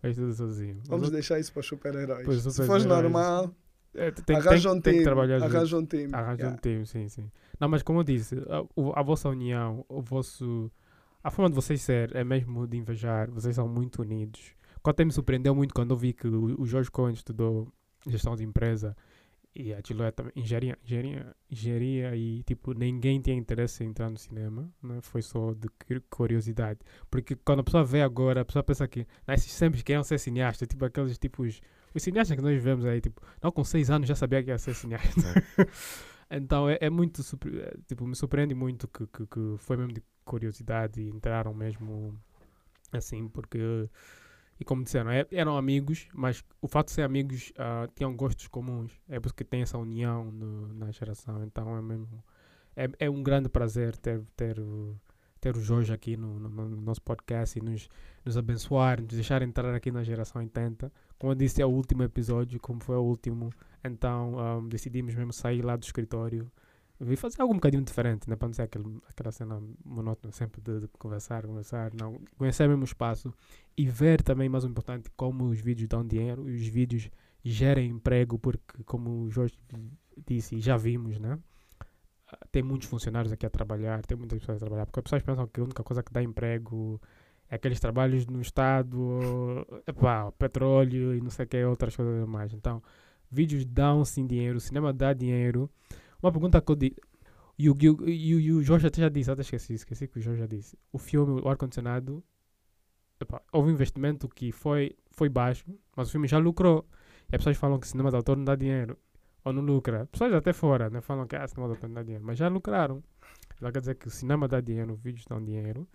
fez 0.00 0.16
tudo 0.16 0.32
sozinho. 0.32 0.80
Vamos 0.86 1.10
deixar 1.10 1.40
isso 1.40 1.52
para 1.52 1.60
os 1.60 1.66
super-heróis. 1.66 2.42
Se 2.42 2.66
for 2.66 2.84
normal, 2.84 3.52
é, 3.94 4.10
tem, 4.10 4.36
arranja 4.36 4.72
um 4.72 4.80
time. 4.80 5.06
Arranja 5.06 5.78
um 5.78 5.86
time. 5.86 6.08
Arranja 6.12 6.42
yeah. 6.42 6.56
um 6.56 6.60
time, 6.60 6.86
sim, 6.86 7.08
sim. 7.08 7.30
Não, 7.58 7.68
mas 7.68 7.82
como 7.82 8.00
eu 8.00 8.04
disse, 8.04 8.36
a, 8.48 9.00
a, 9.00 9.02
vossa 9.02 9.28
união, 9.28 9.84
o 9.88 10.00
vosso... 10.00 10.70
A 11.22 11.30
forma 11.30 11.48
de 11.48 11.54
vocês 11.54 11.80
ser 11.80 12.14
é 12.16 12.24
mesmo 12.24 12.66
de 12.66 12.76
invejar. 12.76 13.30
Vocês 13.30 13.54
são 13.54 13.68
muito 13.68 14.02
unidos. 14.02 14.54
Quando 14.82 15.06
me 15.06 15.12
surpreendeu 15.12 15.54
muito 15.54 15.72
quando 15.72 15.92
eu 15.92 15.96
vi 15.96 16.12
que 16.12 16.26
o, 16.26 16.60
o 16.60 16.66
Jorge 16.66 16.90
Cohen 16.90 17.14
estudou 17.14 17.68
gestão 18.06 18.34
de 18.34 18.42
empresa 18.42 18.96
e 19.54 19.72
aquilo 19.74 20.02
é 20.02 20.10
também 20.10 20.32
engenharia, 20.34 20.78
engenharia, 20.82 21.36
engenharia 21.50 22.16
e 22.16 22.42
tipo 22.42 22.72
ninguém 22.72 23.20
tinha 23.20 23.36
interesse 23.36 23.84
em 23.84 23.88
entrar 23.88 24.08
no 24.08 24.16
cinema, 24.16 24.70
né? 24.82 24.98
foi 25.02 25.20
só 25.20 25.52
de 25.52 25.68
curiosidade. 26.08 26.80
Porque 27.10 27.36
quando 27.36 27.60
a 27.60 27.64
pessoa 27.64 27.84
vê 27.84 28.02
agora, 28.02 28.40
a 28.40 28.44
pessoa 28.44 28.62
pensa 28.62 28.88
que 28.88 29.00
né, 29.26 29.34
esses 29.34 29.52
sempre 29.52 29.82
queriam 29.82 30.02
ser 30.02 30.18
cineastas, 30.18 30.66
tipo 30.66 30.84
aqueles 30.84 31.18
tipos, 31.18 31.60
os 31.94 32.02
cineastas 32.02 32.36
que 32.36 32.42
nós 32.42 32.62
vemos 32.62 32.84
aí, 32.84 33.00
tipo, 33.00 33.20
não 33.42 33.50
com 33.50 33.64
seis 33.64 33.90
anos 33.90 34.08
já 34.08 34.14
sabia 34.14 34.42
que 34.42 34.50
ia 34.50 34.58
ser 34.58 34.74
cineasta. 34.74 35.22
então 36.30 36.68
é, 36.68 36.78
é 36.80 36.90
muito, 36.90 37.20
é, 37.20 37.76
tipo, 37.86 38.06
me 38.06 38.14
surpreende 38.14 38.54
muito 38.54 38.88
que, 38.88 39.06
que, 39.06 39.26
que 39.26 39.54
foi 39.58 39.76
mesmo 39.76 39.92
de 39.92 40.02
curiosidade 40.24 41.00
e 41.00 41.08
entraram 41.08 41.52
mesmo 41.52 42.18
assim, 42.92 43.28
porque 43.28 43.88
e 44.62 44.64
como 44.64 44.84
disseram, 44.84 45.10
é, 45.10 45.26
eram 45.32 45.56
amigos, 45.56 46.06
mas 46.14 46.44
o 46.60 46.68
fato 46.68 46.86
de 46.86 46.92
ser 46.92 47.02
amigos 47.02 47.52
uh, 47.56 47.90
tinham 47.96 48.14
gostos 48.14 48.46
comuns. 48.46 48.92
É 49.08 49.18
por 49.18 49.26
isso 49.26 49.34
que 49.34 49.42
tem 49.42 49.62
essa 49.62 49.76
união 49.76 50.30
no, 50.30 50.72
na 50.74 50.92
geração. 50.92 51.42
Então 51.42 51.76
é 51.76 51.82
mesmo. 51.82 52.22
É, 52.76 52.88
é 53.00 53.10
um 53.10 53.24
grande 53.24 53.48
prazer 53.48 53.96
ter, 53.96 54.22
ter, 54.36 54.56
ter 55.40 55.56
o 55.56 55.60
Jorge 55.60 55.92
aqui 55.92 56.16
no, 56.16 56.38
no, 56.38 56.48
no, 56.48 56.80
nosso 56.80 57.02
podcast 57.02 57.58
e 57.58 57.62
nos, 57.62 57.88
nos 58.24 58.36
abençoar, 58.36 59.00
nos 59.00 59.12
deixar 59.12 59.42
entrar 59.42 59.74
aqui 59.74 59.90
na 59.90 60.04
geração 60.04 60.40
80. 60.40 60.92
Como 61.22 61.30
eu 61.30 61.36
disse, 61.36 61.62
é 61.62 61.64
o 61.64 61.68
último 61.70 62.02
episódio, 62.02 62.58
como 62.58 62.82
foi 62.82 62.96
o 62.96 63.02
último. 63.02 63.50
Então 63.84 64.58
um, 64.58 64.68
decidimos 64.68 65.14
mesmo 65.14 65.32
sair 65.32 65.62
lá 65.62 65.76
do 65.76 65.84
escritório 65.84 66.50
vi 66.98 67.14
fazer 67.14 67.40
algo 67.40 67.54
um 67.54 67.56
bocadinho 67.56 67.84
diferente, 67.84 68.28
né? 68.28 68.34
para 68.34 68.48
não 68.48 68.54
ser 68.54 68.62
aquele, 68.62 68.84
aquela 69.08 69.30
cena 69.30 69.60
monótona 69.84 70.32
sempre 70.32 70.60
de, 70.60 70.80
de, 70.80 70.88
conversar, 70.98 71.46
conversar, 71.46 71.92
não. 71.94 72.20
Conhecer 72.36 72.68
mesmo 72.68 72.82
o 72.82 72.84
espaço 72.84 73.32
e 73.76 73.88
ver 73.88 74.20
também, 74.20 74.48
mais 74.48 74.64
importante, 74.64 75.10
como 75.16 75.44
os 75.44 75.60
vídeos 75.60 75.88
dão 75.88 76.04
dinheiro 76.04 76.48
e 76.48 76.56
os 76.56 76.66
vídeos 76.66 77.08
gerem 77.44 77.90
emprego, 77.90 78.36
porque, 78.36 78.82
como 78.84 79.22
o 79.22 79.30
Jorge 79.30 79.56
disse, 80.26 80.56
e 80.56 80.60
já 80.60 80.76
vimos, 80.76 81.20
né? 81.20 81.38
Tem 82.50 82.64
muitos 82.64 82.88
funcionários 82.88 83.32
aqui 83.32 83.46
a 83.46 83.50
trabalhar, 83.50 84.04
tem 84.06 84.16
muitas 84.16 84.40
pessoas 84.40 84.56
a 84.56 84.60
trabalhar, 84.60 84.86
porque 84.86 85.00
as 85.00 85.04
pessoas 85.04 85.22
pensam 85.22 85.46
que 85.46 85.60
a 85.60 85.64
única 85.64 85.82
coisa 85.84 86.02
que 86.02 86.12
dá 86.12 86.20
emprego 86.20 87.00
aqueles 87.52 87.78
trabalhos 87.78 88.26
no 88.26 88.40
Estado, 88.40 89.66
petróleo 90.38 91.14
e 91.14 91.20
não 91.20 91.28
sei 91.28 91.44
o 91.44 91.48
que, 91.48 91.64
outras 91.64 91.94
coisas 91.94 92.26
mais. 92.26 92.54
Então, 92.54 92.82
vídeos 93.30 93.66
dão 93.66 94.04
sim 94.06 94.26
dinheiro, 94.26 94.56
o 94.56 94.60
cinema 94.60 94.90
dá 94.90 95.12
dinheiro. 95.12 95.70
Uma 96.22 96.32
pergunta 96.32 96.62
que 96.62 96.72
eu 96.72 96.76
disse. 96.76 96.96
E 97.58 97.68
o, 97.68 97.76
e, 98.06 98.30
e 98.30 98.52
o 98.52 98.62
Jorge 98.62 98.86
até 98.86 99.02
já 99.02 99.10
disse, 99.10 99.30
até 99.30 99.42
esqueci, 99.42 99.74
esqueci 99.74 100.08
que 100.08 100.18
o 100.18 100.22
Jorge 100.22 100.40
já 100.40 100.46
disse. 100.46 100.78
O 100.90 100.96
filme, 100.96 101.42
o 101.42 101.48
ar-condicionado, 101.48 102.24
houve 103.52 103.68
um 103.68 103.72
investimento 103.72 104.26
que 104.28 104.50
foi, 104.50 104.96
foi 105.10 105.28
baixo, 105.28 105.66
mas 105.94 106.08
o 106.08 106.12
filme 106.12 106.26
já 106.26 106.38
lucrou. 106.38 106.88
E 107.30 107.36
as 107.36 107.40
pessoas 107.40 107.58
falam 107.58 107.78
que 107.78 107.86
cinema 107.86 108.08
de 108.08 108.16
autor 108.16 108.38
não 108.38 108.44
dá 108.44 108.56
dinheiro, 108.56 108.98
ou 109.44 109.52
não 109.52 109.62
lucra. 109.62 110.06
Pessoas 110.06 110.32
até 110.32 110.54
fora 110.54 110.88
né, 110.88 111.02
falam 111.02 111.26
que 111.26 111.36
ah, 111.36 111.46
cinema 111.46 111.68
de 111.68 111.74
autor 111.74 111.88
não 111.88 111.94
dá 111.96 112.02
dinheiro, 112.02 112.24
mas 112.24 112.38
já 112.38 112.48
lucraram. 112.48 113.04
Então 113.56 113.70
quer 113.70 113.80
dizer 113.80 113.94
que 113.96 114.08
o 114.08 114.10
cinema 114.10 114.48
dá 114.48 114.58
dinheiro, 114.60 114.94
os 114.94 115.00
vídeos 115.00 115.26
dão 115.26 115.44
dinheiro, 115.44 115.86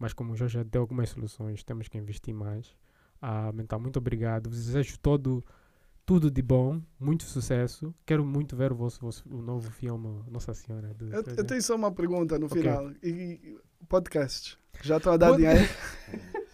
mas 0.00 0.14
como 0.14 0.32
o 0.32 0.36
Jorge 0.36 0.54
já 0.54 0.62
deu 0.62 0.80
algumas 0.80 1.10
soluções, 1.10 1.62
temos 1.62 1.86
que 1.86 1.98
investir 1.98 2.34
mais. 2.34 2.74
Ah, 3.20 3.52
então, 3.58 3.78
muito 3.78 3.98
obrigado. 3.98 4.48
Desejo 4.48 4.98
todo 4.98 5.44
tudo 6.06 6.30
de 6.30 6.40
bom, 6.42 6.80
muito 6.98 7.22
sucesso. 7.24 7.94
Quero 8.06 8.24
muito 8.24 8.56
ver 8.56 8.72
o, 8.72 8.74
vosso, 8.74 8.98
vosso 9.00 9.22
o 9.28 9.42
novo 9.42 9.70
filme 9.70 10.24
Nossa 10.28 10.54
Senhora. 10.54 10.94
De, 10.94 11.04
eu, 11.04 11.22
eu, 11.36 11.44
tenho 11.44 11.62
só 11.62 11.76
uma 11.76 11.92
pergunta 11.92 12.38
no 12.38 12.46
okay. 12.46 12.62
final. 12.62 12.90
E, 13.02 13.58
podcast? 13.86 14.58
Já 14.82 14.96
estou 14.96 15.12
a 15.12 15.16
dar 15.18 15.28
Pod... 15.28 15.42
dinheiro? 15.42 15.68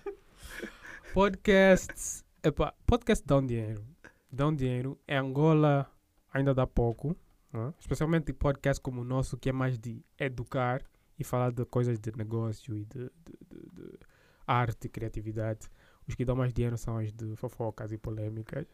Podcasts. 1.15 2.25
Epa, 2.43 2.75
podcast 2.85 3.25
dão 3.25 3.47
dinheiro. 3.47 3.83
Dão 4.31 4.53
dinheiro. 4.55 4.99
Em 5.07 5.17
Angola 5.17 5.89
ainda 6.35 6.53
dá 6.53 6.67
pouco. 6.67 7.17
Né? 7.53 7.73
Especialmente 7.79 8.33
podcast 8.33 8.83
como 8.83 9.03
o 9.03 9.05
nosso, 9.05 9.39
que 9.39 9.49
é 9.49 9.53
mais 9.53 9.79
de 9.79 10.05
educar 10.19 10.83
e 11.19 11.25
falar 11.25 11.53
de 11.53 11.65
coisas 11.65 11.99
de 11.99 12.13
negócio 12.17 12.77
e 12.77 12.85
de, 12.85 12.99
de, 12.99 13.39
de, 13.51 13.83
de 13.83 13.99
arte 14.47 14.89
criatividade. 14.89 15.69
Os 16.07 16.15
que 16.15 16.25
dão 16.25 16.37
mais 16.37 16.53
dinheiro 16.53 16.77
são 16.79 16.97
os 16.99 17.13
de 17.13 17.35
fofocas 17.37 17.93
e 17.93 17.99
polêmicas. 17.99 18.67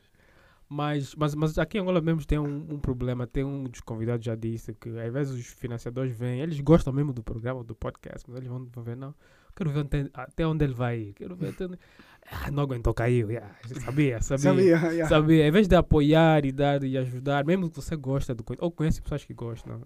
Mas, 0.69 1.14
mas, 1.14 1.35
mas 1.35 1.59
aqui 1.59 1.77
em 1.77 1.82
Angola 1.82 2.01
mesmo 2.01 2.24
tem 2.24 2.39
um, 2.39 2.66
um, 2.70 2.78
problema. 2.78 3.27
Tem 3.27 3.44
um 3.44 3.64
dos 3.64 3.81
convidados 3.81 4.24
já 4.24 4.35
disse 4.35 4.73
que 4.73 4.89
às 4.98 5.12
vezes 5.12 5.39
os 5.39 5.47
financiadores 5.47 6.16
vêm, 6.16 6.40
eles 6.40 6.59
gostam 6.60 6.93
mesmo 6.93 7.12
do 7.12 7.23
programa, 7.23 7.62
do 7.62 7.74
podcast, 7.74 8.28
mas 8.28 8.39
eles 8.39 8.48
vão, 8.48 8.66
vão 8.73 8.82
ver, 8.82 8.97
não. 8.97 9.14
Quero 9.55 9.70
ver 9.70 9.81
até, 9.81 10.09
até 10.14 10.47
onde 10.47 10.64
ele 10.64 10.73
vai. 10.73 11.12
Quero 11.14 11.36
ver 11.36 11.51
até 11.51 11.66
onde... 11.66 11.78
Ah, 12.31 12.52
não 12.52 12.62
aguentou, 12.62 12.94
caiu. 12.94 13.31
Yeah. 13.31 13.55
Sabia, 13.85 14.23
sabia. 14.23 14.39
sabia, 14.39 14.62
yeah. 14.62 15.09
sabia. 15.09 15.47
Em 15.47 15.51
vez 15.51 15.66
de 15.66 15.74
apoiar 15.74 16.44
e 16.47 16.52
dar 16.52 16.82
e 16.85 16.97
ajudar, 16.97 17.44
mesmo 17.44 17.69
que 17.69 17.74
você 17.74 17.97
gosta 17.97 18.32
do 18.32 18.44
ou 18.60 18.70
conhece 18.70 19.02
pessoas 19.02 19.24
que 19.24 19.35
gostam. 19.35 19.82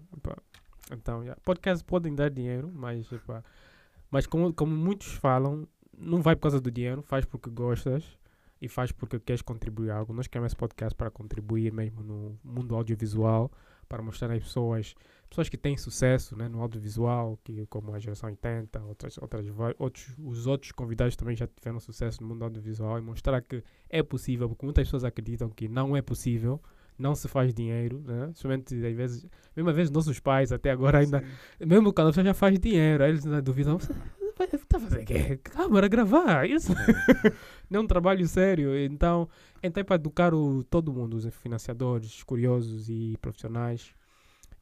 Então, 0.91 1.21
yeah. 1.21 1.39
podcasts 1.43 1.81
podem 1.81 2.15
dar 2.15 2.29
dinheiro, 2.29 2.71
mas, 2.73 3.09
mas 4.09 4.25
como, 4.25 4.53
como 4.53 4.75
muitos 4.75 5.13
falam, 5.13 5.67
não 5.97 6.21
vai 6.21 6.35
por 6.35 6.43
causa 6.43 6.61
do 6.61 6.71
dinheiro, 6.71 7.01
faz 7.01 7.25
porque 7.25 7.49
gostas 7.49 8.17
e 8.61 8.67
faz 8.67 8.91
porque 8.91 9.19
queres 9.19 9.41
contribuir 9.41 9.91
algo. 9.91 10.13
Nós 10.13 10.27
queremos 10.27 10.51
esse 10.51 10.55
podcast 10.55 10.95
para 10.95 11.09
contribuir 11.11 11.71
mesmo 11.71 12.03
no 12.03 12.39
mundo 12.43 12.75
audiovisual, 12.75 13.51
para 13.87 14.01
mostrar 14.01 14.31
às 14.31 14.43
pessoas, 14.43 14.95
pessoas 15.29 15.49
que 15.49 15.57
têm 15.57 15.77
sucesso 15.77 16.35
né, 16.35 16.47
no 16.47 16.61
audiovisual, 16.61 17.39
que, 17.43 17.65
como 17.67 17.93
a 17.93 17.99
geração 17.99 18.29
80, 18.29 18.83
outras, 18.83 19.17
outras, 19.17 19.45
outros, 19.77 20.15
os 20.17 20.47
outros 20.47 20.71
convidados 20.71 21.15
também 21.15 21.35
já 21.35 21.47
tiveram 21.47 21.79
sucesso 21.79 22.21
no 22.21 22.27
mundo 22.27 22.43
audiovisual 22.43 22.97
e 22.97 23.01
mostrar 23.01 23.41
que 23.41 23.63
é 23.89 24.03
possível, 24.03 24.49
porque 24.49 24.65
muitas 24.65 24.87
pessoas 24.87 25.03
acreditam 25.03 25.49
que 25.49 25.67
não 25.67 25.95
é 25.95 26.01
possível, 26.01 26.61
não 26.97 27.15
se 27.15 27.27
faz 27.27 27.53
dinheiro, 27.53 28.01
né? 28.05 28.31
Somente 28.33 28.73
às 28.73 28.95
vezes, 28.95 29.25
mesmo 29.55 29.69
às 29.69 29.75
vezes 29.75 29.91
nossos 29.91 30.19
pais 30.19 30.51
até 30.51 30.71
agora 30.71 30.99
ainda, 30.99 31.19
Sim. 31.59 31.65
mesmo 31.65 31.93
quando 31.93 32.19
a 32.19 32.23
já 32.23 32.33
faz 32.33 32.57
dinheiro, 32.59 33.03
eles 33.03 33.25
ainda 33.25 33.41
duvidam, 33.41 33.77
Está 34.39 34.79
fazendo 34.79 35.05
quê? 35.05 35.37
Câmara, 35.37 35.87
gravar, 35.87 36.47
isso. 36.47 36.71
Não 37.69 37.81
é 37.81 37.83
um 37.83 37.87
trabalho 37.87 38.27
sério. 38.27 38.77
Então, 38.77 39.27
então 39.63 39.81
é 39.81 39.83
para 39.83 39.95
educar 39.95 40.33
o, 40.33 40.63
todo 40.63 40.93
mundo, 40.93 41.15
os 41.15 41.25
financiadores, 41.35 42.21
curiosos 42.23 42.87
e 42.87 43.17
profissionais, 43.19 43.93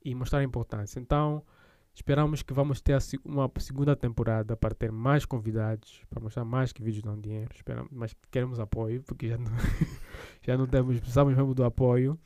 e 0.04 0.16
mostrar 0.16 0.40
a 0.40 0.44
importância. 0.44 1.00
Então, 1.00 1.44
esperamos 1.94 2.42
que 2.42 2.54
vamos 2.54 2.80
ter 2.80 2.98
uma 3.26 3.52
segunda 3.60 3.96
temporada 3.96 4.56
para 4.56 4.74
ter 4.74 4.92
mais 4.92 5.26
convidados, 5.26 6.02
para 6.10 6.22
mostrar 6.22 6.46
mais 6.46 6.72
que 6.72 6.82
vídeos 6.82 7.04
dão 7.04 7.20
dinheiro. 7.20 7.50
Esperamos, 7.54 7.92
mas 7.92 8.16
queremos 8.32 8.60
apoio, 8.60 9.04
porque 9.04 9.28
já 9.28 9.38
não, 9.38 9.52
já 10.52 10.58
não 10.58 10.68
temos, 10.68 11.00
precisamos 11.00 11.36
mesmo 11.36 11.54
do 11.54 11.64
apoio 11.64 12.20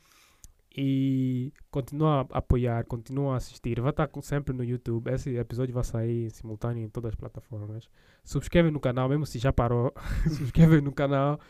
e 0.76 1.52
continua 1.70 2.26
a 2.30 2.38
apoiar, 2.38 2.84
continua 2.84 3.34
a 3.34 3.36
assistir. 3.36 3.80
Vai 3.80 3.90
estar 3.90 4.08
sempre 4.22 4.54
no 4.54 4.62
YouTube. 4.62 5.10
Esse 5.10 5.36
episódio 5.36 5.74
vai 5.74 5.84
sair 5.84 6.30
simultâneo 6.30 6.84
em 6.84 6.88
todas 6.88 7.10
as 7.10 7.14
plataformas. 7.16 7.88
Subscreve 8.24 8.70
no 8.70 8.78
canal, 8.78 9.08
mesmo 9.08 9.26
se 9.26 9.38
já 9.38 9.52
parou. 9.52 9.92
subscreve 10.30 10.80
no 10.80 10.92
canal 10.92 11.40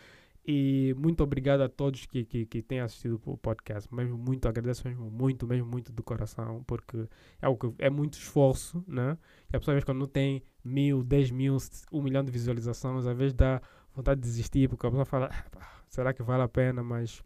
E 0.47 0.95
muito 0.99 1.23
obrigado 1.23 1.61
a 1.61 1.69
todos 1.69 2.07
que, 2.07 2.25
que, 2.25 2.47
que 2.47 2.63
têm 2.63 2.81
assistido 2.81 3.21
o 3.27 3.37
podcast. 3.37 3.95
Mesmo 3.95 4.17
muito 4.17 4.49
agradeço 4.49 4.89
mesmo, 4.89 5.11
muito, 5.11 5.47
mesmo 5.47 5.67
muito 5.67 5.93
do 5.93 6.03
coração, 6.03 6.65
porque 6.67 7.07
é, 7.43 7.47
algo 7.47 7.73
que, 7.73 7.85
é 7.85 7.91
muito 7.91 8.15
esforço, 8.15 8.83
né? 8.89 9.19
E 9.53 9.57
a 9.57 9.61
pessoa, 9.61 9.75
às 9.75 9.77
vezes, 9.77 9.85
quando 9.85 9.99
não 9.99 10.07
tem 10.07 10.43
mil, 10.65 11.05
dez 11.05 11.31
mil, 11.31 11.59
um 11.93 12.01
milhão 12.03 12.25
de 12.25 12.31
visualizações, 12.31 13.07
às 13.07 13.17
vezes 13.17 13.35
dá 13.35 13.61
vontade 13.95 14.21
de 14.21 14.27
desistir, 14.27 14.69
porque 14.69 14.87
a 14.87 14.91
pessoa 14.91 15.05
fala, 15.05 15.31
ah, 15.31 15.80
será 15.91 16.15
que 16.15 16.23
vale 16.23 16.43
a 16.43 16.49
pena? 16.49 16.83
Mas 16.83 17.23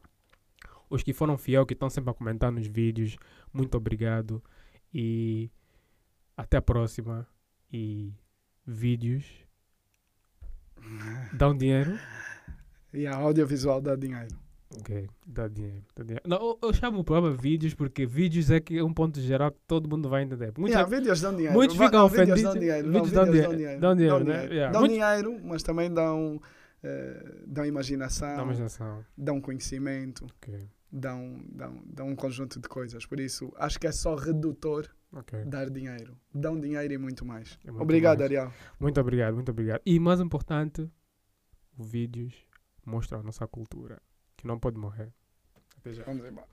os 0.90 1.04
que 1.04 1.12
foram 1.12 1.38
fiel, 1.38 1.64
que 1.64 1.74
estão 1.74 1.88
sempre 1.88 2.10
a 2.10 2.14
comentar 2.14 2.50
nos 2.50 2.66
vídeos, 2.66 3.16
muito 3.52 3.76
obrigado. 3.76 4.42
E 4.92 5.48
até 6.36 6.56
a 6.56 6.62
próxima. 6.62 7.26
E 7.72 8.12
vídeos 8.66 9.24
dão 11.32 11.56
dinheiro. 11.56 11.96
E 12.96 13.08
a 13.08 13.16
audiovisual 13.16 13.80
dá 13.80 13.96
dinheiro. 13.96 14.28
Ok, 14.78 15.08
dá 15.26 15.48
dinheiro. 15.48 15.84
Dá 15.96 16.04
dinheiro. 16.04 16.22
Não, 16.24 16.36
eu, 16.36 16.58
eu, 16.62 16.72
chamo 16.72 17.00
o 17.00 17.04
programa 17.04 17.36
vídeos 17.36 17.74
porque 17.74 18.06
vídeos 18.06 18.52
é 18.52 18.60
que 18.60 18.78
é 18.78 18.84
um 18.84 18.94
ponto 18.94 19.20
geral 19.20 19.50
que 19.50 19.58
todo 19.66 19.88
mundo 19.88 20.08
vai 20.08 20.22
entender. 20.22 20.52
Muitos, 20.56 20.76
yeah, 20.76 20.88
vídeos 20.88 21.20
dão 21.20 21.34
dinheiro. 21.34 21.54
Muitos 21.54 21.76
ficam 21.76 22.04
ofendidos. 22.04 22.36
Vídeos 22.36 22.52
dão 22.52 22.60
dinheiro. 22.60 22.92
Vídeos 22.92 23.10
dão, 23.10 23.24
dinheiro. 23.24 23.80
Dão 23.80 23.96
dinheiro, 23.96 24.24
né? 24.24 24.46
Yeah. 24.46 24.72
dão 24.72 24.82
Muitos- 24.82 24.96
dinheiro 24.96 25.40
mas 25.44 25.62
também 25.64 25.92
dão, 25.92 26.40
eh, 26.84 27.42
dão 27.46 27.64
imaginação, 27.64 28.36
Dá 28.36 28.42
imaginação. 28.42 29.04
dão 29.16 29.40
conhecimento, 29.40 30.26
Ok, 30.36 30.68
dão, 30.92 31.42
dão, 31.48 31.82
dão 31.86 32.08
um 32.08 32.14
conjunto 32.16 32.60
de 32.60 32.68
coisas. 32.68 33.06
Por 33.06 33.18
isso, 33.18 33.52
acho 33.56 33.80
que 33.80 33.86
é 33.86 33.92
só 33.92 34.14
redutor 34.14 34.88
ok. 35.12 35.44
dar 35.46 35.70
dinheiro. 35.70 36.16
Dão 36.32 36.60
dinheiro 36.60 36.92
e 36.92 36.98
muito 36.98 37.24
mais. 37.24 37.58
É 37.64 37.70
muito 37.70 37.82
Obrigado, 37.82 38.18
mais. 38.18 38.30
Ariel. 38.30 38.52
Muito 38.78 39.00
obrigado, 39.00 39.34
muito 39.34 39.50
obrigado. 39.50 39.80
E 39.86 39.98
mais 39.98 40.20
importante, 40.20 40.88
os 41.78 41.86
vídeos 41.90 42.34
mostram 42.84 43.20
a 43.20 43.22
nossa 43.22 43.46
cultura, 43.48 44.00
que 44.36 44.46
não 44.46 44.58
pode 44.58 44.78
morrer. 44.78 45.12
Até 45.78 45.94
já. 45.94 46.04
Vamos 46.04 46.24
embora. 46.26 46.46